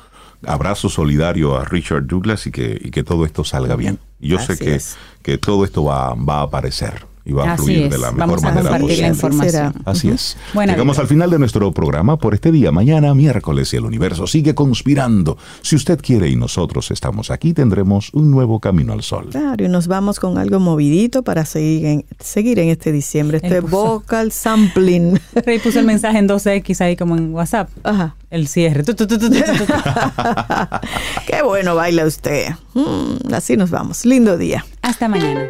abrazo 0.45 0.88
solidario 0.88 1.57
a 1.57 1.65
Richard 1.65 2.07
Douglas 2.07 2.48
y 2.48 2.52
que, 2.52 2.80
y 2.82 2.90
que 2.90 3.03
todo 3.03 3.26
esto 3.26 3.44
salga 3.44 3.76
bien. 3.76 3.99
Yo 4.19 4.40
sé 4.40 4.57
que, 4.57 4.76
es. 4.76 4.98
que 5.22 5.38
todo 5.38 5.65
esto 5.65 5.84
va, 5.84 6.14
va 6.14 6.40
a 6.40 6.44
aparecer 6.44 7.11
y 7.26 7.34
va 7.34 7.49
a 7.49 7.53
Así 7.53 7.64
fluir 7.64 7.84
es. 7.84 7.89
de 7.91 7.98
la 7.98 8.11
Vamos 8.11 8.18
mejor 8.18 8.39
a 8.39 8.41
manera 8.56 8.69
compartir 8.77 8.99
la 8.99 9.07
información. 9.07 9.73
Así 9.85 10.10
es. 10.10 10.38
Buena 10.53 10.73
Llegamos 10.73 10.98
al 10.99 11.07
final 11.07 11.30
de 11.30 11.39
nuestro 11.39 11.72
programa 11.72 12.18
por 12.18 12.34
este 12.34 12.52
día. 12.52 12.72
Mañana, 12.72 13.14
miércoles, 13.14 13.73
y 13.73 13.77
el 13.77 13.85
universo 13.85 14.26
sigue 14.27 14.56
conspirando. 14.56 15.38
Si 15.61 15.76
usted 15.76 15.99
quiere 16.02 16.30
y 16.30 16.35
nosotros 16.35 16.91
estamos 16.91 17.31
aquí, 17.31 17.53
tendremos 17.53 18.10
un 18.14 18.31
nuevo 18.31 18.60
camino 18.60 18.93
al 18.93 19.03
sol. 19.03 19.27
Claro, 19.31 19.64
y 19.64 19.68
nos 19.69 19.88
vamos 19.88 20.19
con 20.19 20.38
algo 20.38 20.60
movidito 20.60 21.23
para 21.23 21.45
seguir 21.45 21.85
en, 21.85 22.06
seguir 22.19 22.60
en 22.60 22.69
este 22.69 22.91
diciembre. 22.91 23.39
Este 23.41 23.61
puso- 23.61 23.69
vocal 24.02 24.31
sampling. 24.31 25.19
Rey 25.45 25.60
puso 25.60 25.80
el 25.80 25.85
mensaje 25.85 26.18
en 26.18 26.27
2X 26.27 26.81
ahí 26.81 26.95
como 26.95 27.15
en 27.15 27.34
WhatsApp. 27.34 27.69
Ajá. 27.84 28.15
El 28.30 28.48
cierre. 28.48 28.84
Tu, 28.84 28.93
tu, 28.95 29.06
tu, 29.07 29.19
tu, 29.19 29.30
tu, 29.30 29.35
tu, 29.41 29.65
tu. 29.65 29.65
Qué 31.27 31.41
bueno 31.43 31.76
baila 31.76 32.06
usted. 32.06 32.48
Mm, 32.73 33.34
así 33.34 33.57
nos 33.57 33.69
vamos. 33.69 34.06
Lindo 34.06 34.38
día. 34.38 34.65
Hasta 34.81 35.07
mañana. 35.10 35.49